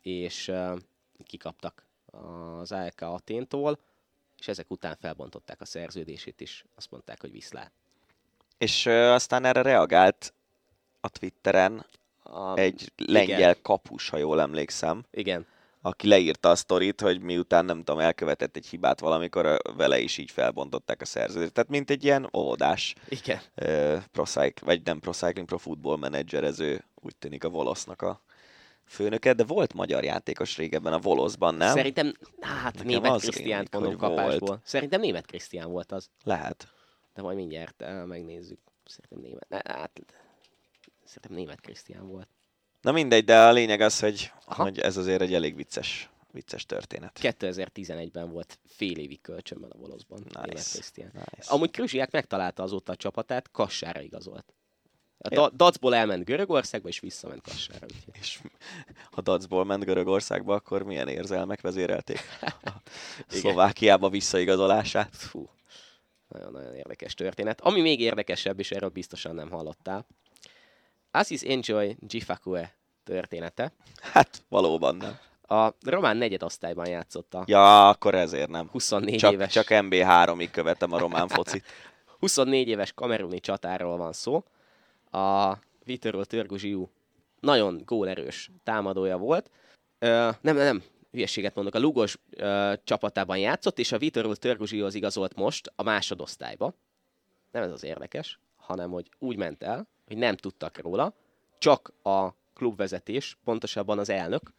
és 0.00 0.48
uh, 0.48 0.78
kikaptak 1.24 1.86
az 2.06 2.72
ALK 2.72 3.00
Aténtól, 3.00 3.78
és 4.38 4.48
ezek 4.48 4.70
után 4.70 4.96
felbontották 4.96 5.60
a 5.60 5.64
szerződését, 5.64 6.40
és 6.40 6.64
azt 6.74 6.90
mondták, 6.90 7.20
hogy 7.20 7.30
viszlát. 7.30 7.72
És 8.60 8.86
aztán 8.86 9.44
erre 9.44 9.62
reagált 9.62 10.34
a 11.00 11.08
Twitteren 11.08 11.86
A, 12.22 12.56
egy 12.56 12.92
lengyel 12.96 13.38
igen. 13.38 13.56
kapus, 13.62 14.08
ha 14.08 14.16
jól 14.16 14.40
emlékszem, 14.40 15.04
Igen, 15.10 15.46
aki 15.82 16.08
leírta 16.08 16.50
a 16.50 16.54
sztorit, 16.54 17.00
hogy 17.00 17.20
miután 17.20 17.64
nem 17.64 17.78
tudom, 17.78 18.00
elkövetett 18.00 18.56
egy 18.56 18.66
hibát 18.66 19.00
valamikor, 19.00 19.56
vele 19.76 19.98
is 19.98 20.18
így 20.18 20.30
felbontották 20.30 21.00
a 21.00 21.04
szerződést. 21.04 21.52
Tehát 21.52 21.70
mint 21.70 21.90
egy 21.90 22.04
ilyen 22.04 22.28
óvodás 22.36 22.94
igen. 23.08 23.40
ö, 23.54 23.96
pro 24.12 24.24
cyc- 24.24 24.60
vagy 24.60 24.82
nem 24.84 24.98
pro 25.00 25.12
cycling, 25.12 25.46
pro 25.46 25.58
football 25.58 25.96
menedzserező, 25.96 26.84
úgy 26.94 27.16
tűnik 27.16 27.44
a 27.44 27.48
Volosznak 27.48 28.02
a 28.02 28.20
főnöke, 28.86 29.32
de 29.32 29.44
volt 29.44 29.74
magyar 29.74 30.04
játékos 30.04 30.56
régebben 30.56 30.92
a 30.92 30.98
Voloszban, 30.98 31.54
nem? 31.54 31.74
Szerintem, 31.76 32.14
hát 32.40 32.72
Nekem 32.74 32.86
német 32.86 33.20
Krisztiánt 33.20 33.72
mondom 33.72 33.96
kapásból. 33.96 34.48
volt. 34.48 34.60
Szerintem 34.64 35.00
német 35.00 35.26
Krisztián 35.26 35.70
volt 35.70 35.92
az. 35.92 36.10
Lehet. 36.24 36.68
De 37.14 37.22
majd 37.22 37.36
mindjárt 37.36 37.82
uh, 37.82 38.04
megnézzük. 38.04 38.58
Szerintem 38.84 39.30
német. 39.30 39.48
Ne, 39.48 39.72
hát, 39.74 40.00
szerintem 41.04 41.36
német 41.36 41.60
Krisztián 41.60 42.08
volt. 42.08 42.28
Na 42.80 42.92
mindegy, 42.92 43.24
de 43.24 43.40
a 43.40 43.52
lényeg 43.52 43.80
az, 43.80 44.00
hogy, 44.00 44.32
Aha. 44.44 44.62
hogy 44.62 44.78
ez 44.78 44.96
azért 44.96 45.20
egy 45.20 45.34
elég 45.34 45.56
vicces, 45.56 46.10
vicces 46.32 46.66
történet. 46.66 47.18
2011-ben 47.22 48.30
volt 48.30 48.58
fél 48.66 48.98
évig 48.98 49.20
kölcsönben 49.20 49.70
a 49.70 49.78
Voloszban. 49.78 50.18
Nice. 50.18 50.40
Német 50.40 50.70
Krisztián. 50.72 51.10
Nice. 51.12 51.50
Amúgy 51.52 51.70
Kruzsiák 51.70 52.10
megtalálta 52.10 52.62
azóta 52.62 52.92
a 52.92 52.96
csapatát, 52.96 53.50
Kassára 53.50 54.00
igazolt. 54.00 54.54
A 55.22 55.28
da- 55.28 55.52
Dacból 55.56 55.94
elment 55.94 56.24
Görögországba, 56.24 56.88
és 56.88 57.00
visszament 57.00 57.42
Kassára. 57.42 57.86
Úgyhogy. 57.86 58.14
És 58.20 58.40
ha 59.14 59.20
Dacból 59.20 59.64
ment 59.64 59.84
Görögországba, 59.84 60.54
akkor 60.54 60.82
milyen 60.82 61.08
érzelmek 61.08 61.60
vezérelték 61.60 62.20
a 62.40 62.70
Szlovákiába 63.28 64.08
visszaigazolását? 64.08 65.16
Fú, 65.16 65.48
nagyon-nagyon 66.30 66.74
érdekes 66.74 67.14
történet. 67.14 67.60
Ami 67.60 67.80
még 67.80 68.00
érdekesebb, 68.00 68.58
és 68.58 68.70
erről 68.70 68.88
biztosan 68.88 69.34
nem 69.34 69.50
hallottál, 69.50 70.06
Aziz 71.10 71.44
Enjoy 71.44 71.96
Gifakue 71.98 72.74
története. 73.04 73.72
Hát 74.00 74.42
valóban 74.48 74.96
nem. 74.96 75.18
A 75.58 75.74
román 75.82 76.16
negyedosztályban 76.16 76.88
játszotta. 76.88 77.44
Ja, 77.46 77.88
akkor 77.88 78.14
ezért 78.14 78.48
nem. 78.48 78.68
24 78.68 79.16
Csak, 79.18 79.32
éves. 79.32 79.52
csak 79.52 79.66
MB3-ig 79.68 80.48
követem 80.52 80.92
a 80.92 80.98
román 80.98 81.28
focit. 81.28 81.64
24 82.20 82.68
éves 82.68 82.92
kameruni 82.92 83.40
csatáról 83.40 83.96
van 83.96 84.12
szó. 84.12 84.44
A 85.10 85.56
Vitorul 85.84 86.24
Törguzsiú 86.24 86.90
nagyon 87.40 87.82
gólerős 87.84 88.50
támadója 88.64 89.16
volt. 89.16 89.50
Ö, 89.98 90.08
nem, 90.40 90.56
nem, 90.56 90.64
nem, 90.64 90.82
hülyeséget 91.10 91.54
mondok, 91.54 91.74
a 91.74 91.78
Lugos 91.78 92.18
ö, 92.30 92.72
csapatában 92.84 93.38
játszott, 93.38 93.78
és 93.78 93.92
a 93.92 93.98
Vitorul 93.98 94.36
Törguzsiúhoz 94.36 94.94
igazolt 94.94 95.34
most 95.34 95.72
a 95.76 95.82
másodosztályba. 95.82 96.74
Nem 97.50 97.62
ez 97.62 97.70
az 97.70 97.84
érdekes, 97.84 98.38
hanem 98.56 98.90
hogy 98.90 99.08
úgy 99.18 99.36
ment 99.36 99.62
el, 99.62 99.88
hogy 100.06 100.16
nem 100.16 100.36
tudtak 100.36 100.78
róla, 100.78 101.14
csak 101.58 101.92
a 102.02 102.28
klubvezetés, 102.54 103.38
pontosabban 103.44 103.98
az 103.98 104.08
elnök, 104.08 104.52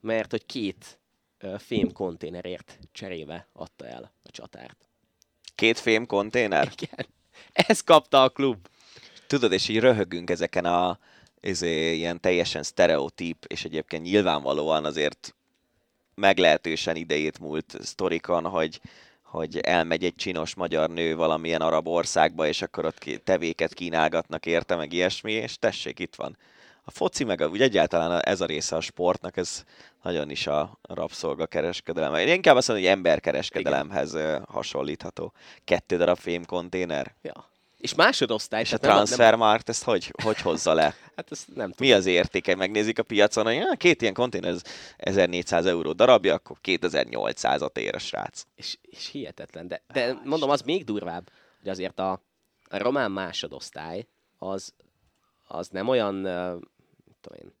mert 0.00 0.30
hogy 0.30 0.46
két 0.46 0.98
ö, 1.38 1.54
fém 1.58 1.92
konténerért 1.92 2.78
cserébe 2.92 3.48
adta 3.52 3.86
el 3.86 4.12
a 4.22 4.30
csatárt. 4.30 4.88
Két 5.54 5.78
fém 5.78 6.06
konténer? 6.06 6.72
Igen. 6.76 7.06
Ezt 7.52 7.84
kapta 7.84 8.22
a 8.22 8.28
klub. 8.28 8.68
Tudod, 9.26 9.52
és 9.52 9.68
így 9.68 9.78
röhögünk 9.78 10.30
ezeken 10.30 10.64
a 10.64 10.98
izé, 11.40 11.94
ilyen 11.94 12.20
teljesen 12.20 12.62
sztereotíp, 12.62 13.44
és 13.46 13.64
egyébként 13.64 14.02
nyilvánvalóan 14.02 14.84
azért 14.84 15.34
meglehetősen 16.14 16.96
idejét 16.96 17.38
múlt 17.38 17.76
sztorikon, 17.80 18.44
hogy, 18.44 18.80
hogy 19.22 19.58
elmegy 19.58 20.04
egy 20.04 20.14
csinos 20.14 20.54
magyar 20.54 20.90
nő 20.90 21.16
valamilyen 21.16 21.60
arab 21.60 21.88
országba, 21.88 22.46
és 22.46 22.62
akkor 22.62 22.84
ott 22.84 23.04
tevéket 23.24 23.74
kínálgatnak 23.74 24.46
érte, 24.46 24.76
meg 24.76 24.92
ilyesmi, 24.92 25.32
és 25.32 25.58
tessék, 25.58 25.98
itt 25.98 26.14
van. 26.14 26.36
A 26.84 26.90
foci, 26.90 27.24
meg 27.24 27.40
a, 27.40 27.48
úgy 27.48 27.62
egyáltalán 27.62 28.20
ez 28.20 28.40
a 28.40 28.46
része 28.46 28.76
a 28.76 28.80
sportnak, 28.80 29.36
ez 29.36 29.64
nagyon 30.02 30.30
is 30.30 30.46
a 30.46 30.78
rabszolgakereskedelem. 30.82 32.14
Én 32.14 32.28
inkább 32.28 32.56
azt 32.56 32.68
mondom, 32.68 32.86
hogy 32.86 32.96
emberkereskedelemhez 32.96 34.14
ö, 34.14 34.38
hasonlítható. 34.48 35.32
Kettő 35.64 35.96
darab 35.96 36.18
fémkonténer. 36.18 37.14
Ja. 37.22 37.53
És 37.84 37.94
másodosztály. 37.94 38.60
És 38.60 38.72
a 38.72 38.78
tehát 38.78 38.96
nem- 38.96 39.04
transfermarkt 39.04 39.68
ezt 39.68 39.82
hogy, 39.82 40.12
hogy 40.22 40.40
hozza 40.40 40.74
le? 40.74 40.94
Hát 41.16 41.30
ezt 41.30 41.46
nem 41.54 41.70
tudom. 41.70 41.88
Mi 41.88 41.92
az 41.92 42.06
értéke? 42.06 42.54
Megnézik 42.54 42.98
a 42.98 43.02
piacon, 43.02 43.44
hogy 43.44 43.56
"Ah, 43.56 43.76
két 43.76 44.02
ilyen 44.02 44.14
konténer, 44.14 44.50
ez 44.50 44.62
1400 44.96 45.66
euró 45.66 45.92
darabja, 45.92 46.34
akkor 46.34 46.56
2800-at 46.62 47.78
ér 47.78 47.94
a 47.94 47.98
srác. 47.98 48.42
És, 48.54 48.78
és 48.82 49.08
hihetetlen. 49.10 49.68
De, 49.68 49.82
de 49.92 50.20
mondom, 50.24 50.50
az 50.50 50.60
még 50.60 50.84
durvább, 50.84 51.30
hogy 51.58 51.68
azért 51.68 51.98
a, 51.98 52.10
a 52.68 52.78
román 52.78 53.10
másodosztály 53.10 54.06
az, 54.38 54.74
az 55.46 55.68
nem 55.68 55.88
olyan, 55.88 56.14
uh, 56.14 56.60
tudom 57.20 57.38
én, 57.38 57.52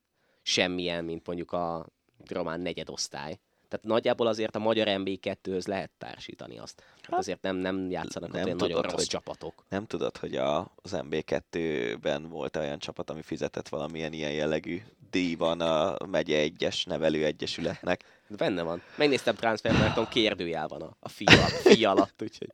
semmilyen, 0.42 1.04
mint 1.04 1.26
mondjuk 1.26 1.52
a 1.52 1.86
román 2.28 2.60
negyedosztály. 2.60 3.38
Tehát 3.74 3.88
nagyjából 3.88 4.26
azért 4.26 4.56
a 4.56 4.58
magyar 4.58 4.86
MB2-höz 4.90 5.66
lehet 5.66 5.90
társítani 5.98 6.58
azt. 6.58 6.82
Hát 7.02 7.18
azért 7.18 7.42
nem, 7.42 7.56
nem 7.56 7.90
játszanak 7.90 8.32
nem 8.32 8.44
olyan 8.44 8.56
nagyon 8.56 8.82
rossz 8.82 9.06
csapatok. 9.06 9.64
Nem 9.68 9.86
tudod, 9.86 10.16
hogy 10.16 10.36
a, 10.36 10.58
az 10.58 10.96
MB2-ben 11.10 12.28
volt 12.28 12.56
olyan 12.56 12.78
csapat, 12.78 13.10
ami 13.10 13.22
fizetett 13.22 13.68
valamilyen 13.68 14.12
ilyen 14.12 14.32
jellegű 14.32 14.82
díjban 15.10 15.60
a 15.60 15.96
megye 16.06 16.38
egyes 16.38 16.84
nevelőegyesületnek. 16.84 18.04
De 18.28 18.36
benne 18.44 18.62
van. 18.62 18.82
Megnéztem 18.96 19.34
Transfermarkton, 19.34 20.08
kérdőjel 20.08 20.68
van 20.68 20.82
a, 20.82 20.96
a 21.00 21.08
fi, 21.08 21.24
alatt, 21.24 21.50
fi 21.50 21.84
alatt, 21.84 22.22
úgyhogy 22.22 22.52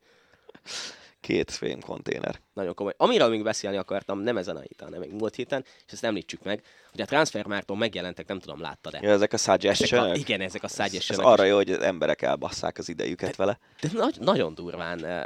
Két 1.21 1.51
fém 1.51 1.81
konténer. 1.81 2.41
Nagyon 2.53 2.75
komoly. 2.75 2.95
Amiről 2.97 3.29
még 3.29 3.43
beszélni 3.43 3.77
akartam, 3.77 4.21
nem 4.21 4.37
ezen 4.37 4.57
a 4.57 4.61
héten, 4.61 4.87
hanem 4.87 5.01
még 5.01 5.13
múlt 5.13 5.35
héten, 5.35 5.65
és 5.87 5.93
ezt 5.93 6.05
említsük 6.05 6.43
meg, 6.43 6.63
hogy 6.91 7.01
a 7.01 7.05
Transfermárton 7.05 7.77
megjelentek, 7.79 8.27
nem 8.27 8.39
tudom, 8.39 8.61
láttad-e? 8.61 8.99
Ja, 9.03 9.11
ezek 9.11 9.33
a 9.33 9.35
ezek 9.35 9.53
suggestion 9.61 10.11
a, 10.11 10.15
igen, 10.15 10.41
ezek 10.41 10.63
a 10.63 10.67
Ez 10.67 10.75
suggestion 10.75 11.25
arra 11.25 11.45
jó, 11.45 11.57
hogy 11.57 11.71
az 11.71 11.81
emberek 11.81 12.23
elbasszák 12.23 12.79
az 12.79 12.89
idejüket 12.89 13.37
vele. 13.37 13.59
De 13.81 13.89
nagy, 13.93 14.17
nagyon 14.21 14.55
durván 14.55 15.05
eh, 15.05 15.23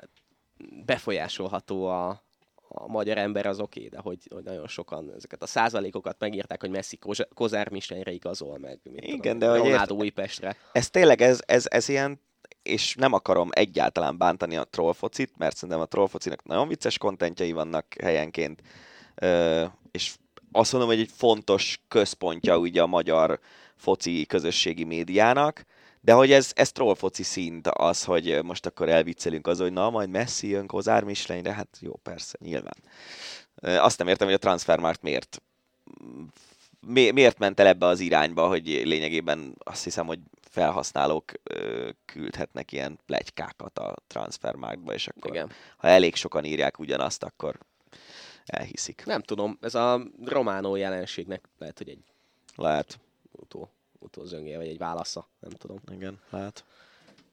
befolyásolható 0.85 1.87
a, 1.87 2.25
a 2.69 2.87
magyar 2.89 3.19
ember 3.19 3.47
az 3.47 3.61
oké, 3.61 3.89
de 3.89 3.99
hogy, 3.99 4.19
hogy 4.31 4.45
nagyon 4.45 4.69
sokan 4.69 5.13
ezeket 5.17 5.43
a 5.43 5.47
százalékokat 5.47 6.17
megírták, 6.19 6.61
hogy 6.61 6.71
Messi 6.71 6.97
Koz- 6.97 7.29
Kozár 7.35 7.71
Mistenre 7.71 8.11
igazol 8.11 8.59
meg. 8.59 8.81
Mit 8.83 9.05
Igen, 9.05 9.39
tudom, 9.39 9.39
de 9.39 9.47
Ronaldo 9.47 9.95
Újpestre. 9.95 10.57
Ez 10.73 10.91
tényleg, 10.91 11.21
ez, 11.21 11.41
ez, 11.47 11.65
ez 11.69 11.89
ilyen, 11.89 12.21
és 12.63 12.95
nem 12.95 13.13
akarom 13.13 13.49
egyáltalán 13.53 14.19
bántani 14.19 14.57
a 14.57 14.65
trollfocit, 14.65 15.33
mert 15.37 15.57
szerintem 15.57 15.81
a 15.85 15.87
trollfocinak 15.87 16.45
nagyon 16.45 16.69
vicces 16.69 16.99
kontentjei 16.99 17.53
vannak 17.53 17.87
helyenként, 18.03 18.63
és 19.91 20.15
azt 20.53 20.73
mondom, 20.73 20.91
hogy 20.91 21.01
egy 21.01 21.11
fontos 21.17 21.81
központja 21.89 22.59
ugye 22.59 22.83
a 22.83 22.87
magyar 22.87 23.41
foci 23.77 24.27
közösségi 24.27 24.85
médiának, 24.85 25.65
de 26.01 26.13
hogy 26.13 26.33
ez, 26.33 26.53
ez 26.55 26.73
trollfoci 26.73 27.23
szint 27.23 27.69
az, 27.69 28.05
hogy 28.05 28.43
most 28.43 28.67
akkor 28.67 28.89
elviccelünk 28.89 29.47
az, 29.47 29.59
hogy 29.59 29.73
na, 29.73 29.91
majd 29.91 30.11
Messi 30.11 30.49
jön 30.49 30.67
Kozár 30.67 31.05
Mislenyre, 31.05 31.53
hát 31.53 31.79
jó, 31.81 31.97
persze, 32.03 32.39
nyilván. 32.41 32.77
Azt 33.61 33.99
nem 33.99 34.09
értem, 34.09 34.27
hogy 34.27 34.37
a 34.37 34.39
transfermárt 34.39 35.03
miért 35.03 35.43
mi, 36.87 37.11
miért 37.11 37.39
ment 37.39 37.61
el 37.61 37.67
ebbe 37.67 37.87
az 37.87 38.01
irányba, 38.01 38.47
hogy 38.47 38.67
lényegében 38.67 39.55
azt 39.59 39.85
hiszem, 39.85 40.07
hogy 40.07 40.19
felhasználók 40.55 41.33
ö, 41.43 41.91
küldhetnek 42.05 42.73
ilyen 42.73 42.99
plegykákat 43.07 43.79
a 43.79 43.95
transfermarktba, 44.07 44.93
és 44.93 45.09
akkor 45.09 45.31
Igen. 45.31 45.51
ha 45.77 45.89
elég 45.89 46.15
sokan 46.15 46.45
írják 46.45 46.79
ugyanazt, 46.79 47.23
akkor 47.23 47.59
elhiszik. 48.45 49.03
Nem 49.07 49.23
tudom, 49.23 49.59
ez 49.61 49.75
a 49.75 50.01
románó 50.25 50.77
jelenségnek 50.77 51.49
lehet, 51.59 51.79
hogy 51.79 51.89
egy 51.89 52.05
Lehet. 52.57 53.01
utó, 53.33 53.71
utózöngje, 53.99 54.57
vagy 54.57 54.69
egy 54.69 54.79
válasza, 54.79 55.29
nem 55.41 55.51
tudom. 55.51 55.79
Igen, 55.93 56.21
lehet. 56.31 56.65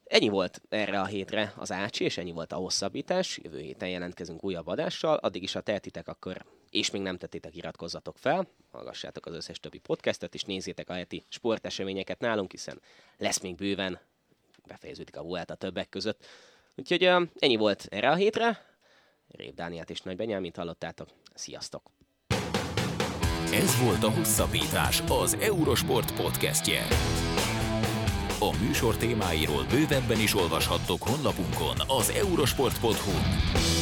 Ennyi 0.03 0.30
volt 0.30 0.61
erre 0.69 0.99
a 0.99 1.06
hétre 1.06 1.53
az 1.57 1.72
Ácsi, 1.72 2.03
és 2.03 2.18
ennyi 2.18 2.31
volt 2.31 2.52
a 2.52 2.56
hosszabbítás. 2.56 3.39
Jövő 3.43 3.60
héten 3.60 3.89
jelentkezünk 3.89 4.43
újabb 4.43 4.68
adással. 4.68 5.18
Addig 5.18 5.43
is, 5.43 5.53
ha 5.53 5.61
tehetitek, 5.61 6.07
akkor 6.07 6.45
és 6.72 6.91
még 6.91 7.02
nem 7.02 7.18
tettétek, 7.18 7.56
iratkozzatok 7.56 8.18
fel, 8.18 8.48
hallgassátok 8.72 9.26
az 9.26 9.34
összes 9.34 9.60
többi 9.60 9.77
podcastet, 9.77 10.34
és 10.34 10.43
nézzétek 10.43 10.89
a 10.89 10.93
heti 10.93 11.23
sporteseményeket 11.30 12.19
nálunk, 12.19 12.52
hiszen 12.52 12.81
lesz 13.18 13.39
még 13.39 13.56
bőven, 13.56 13.99
befejeződik 14.68 15.18
a 15.18 15.23
Vuelta 15.23 15.56
többek 15.56 15.89
között. 15.89 16.26
Úgyhogy 16.76 17.03
ö, 17.03 17.23
ennyi 17.39 17.56
volt 17.56 17.88
erre 17.89 18.10
a 18.10 18.15
hétre. 18.15 18.65
Rév 19.27 19.53
Dániát 19.53 19.89
és 19.89 20.02
Nagy 20.02 20.15
Benyámint 20.15 20.56
hallottátok. 20.56 21.07
Sziasztok! 21.34 21.91
Ez 23.53 23.84
volt 23.84 24.03
a 24.03 24.11
Hosszabbítás, 24.11 25.02
az 25.07 25.34
Eurosport 25.34 26.15
podcastje. 26.15 26.88
A 28.39 28.57
műsor 28.61 28.98
témáiról 28.98 29.65
bővebben 29.69 30.19
is 30.19 30.35
olvashattok 30.35 31.02
honlapunkon 31.02 31.76
az 31.88 32.10
eurosport.hu. 32.10 33.81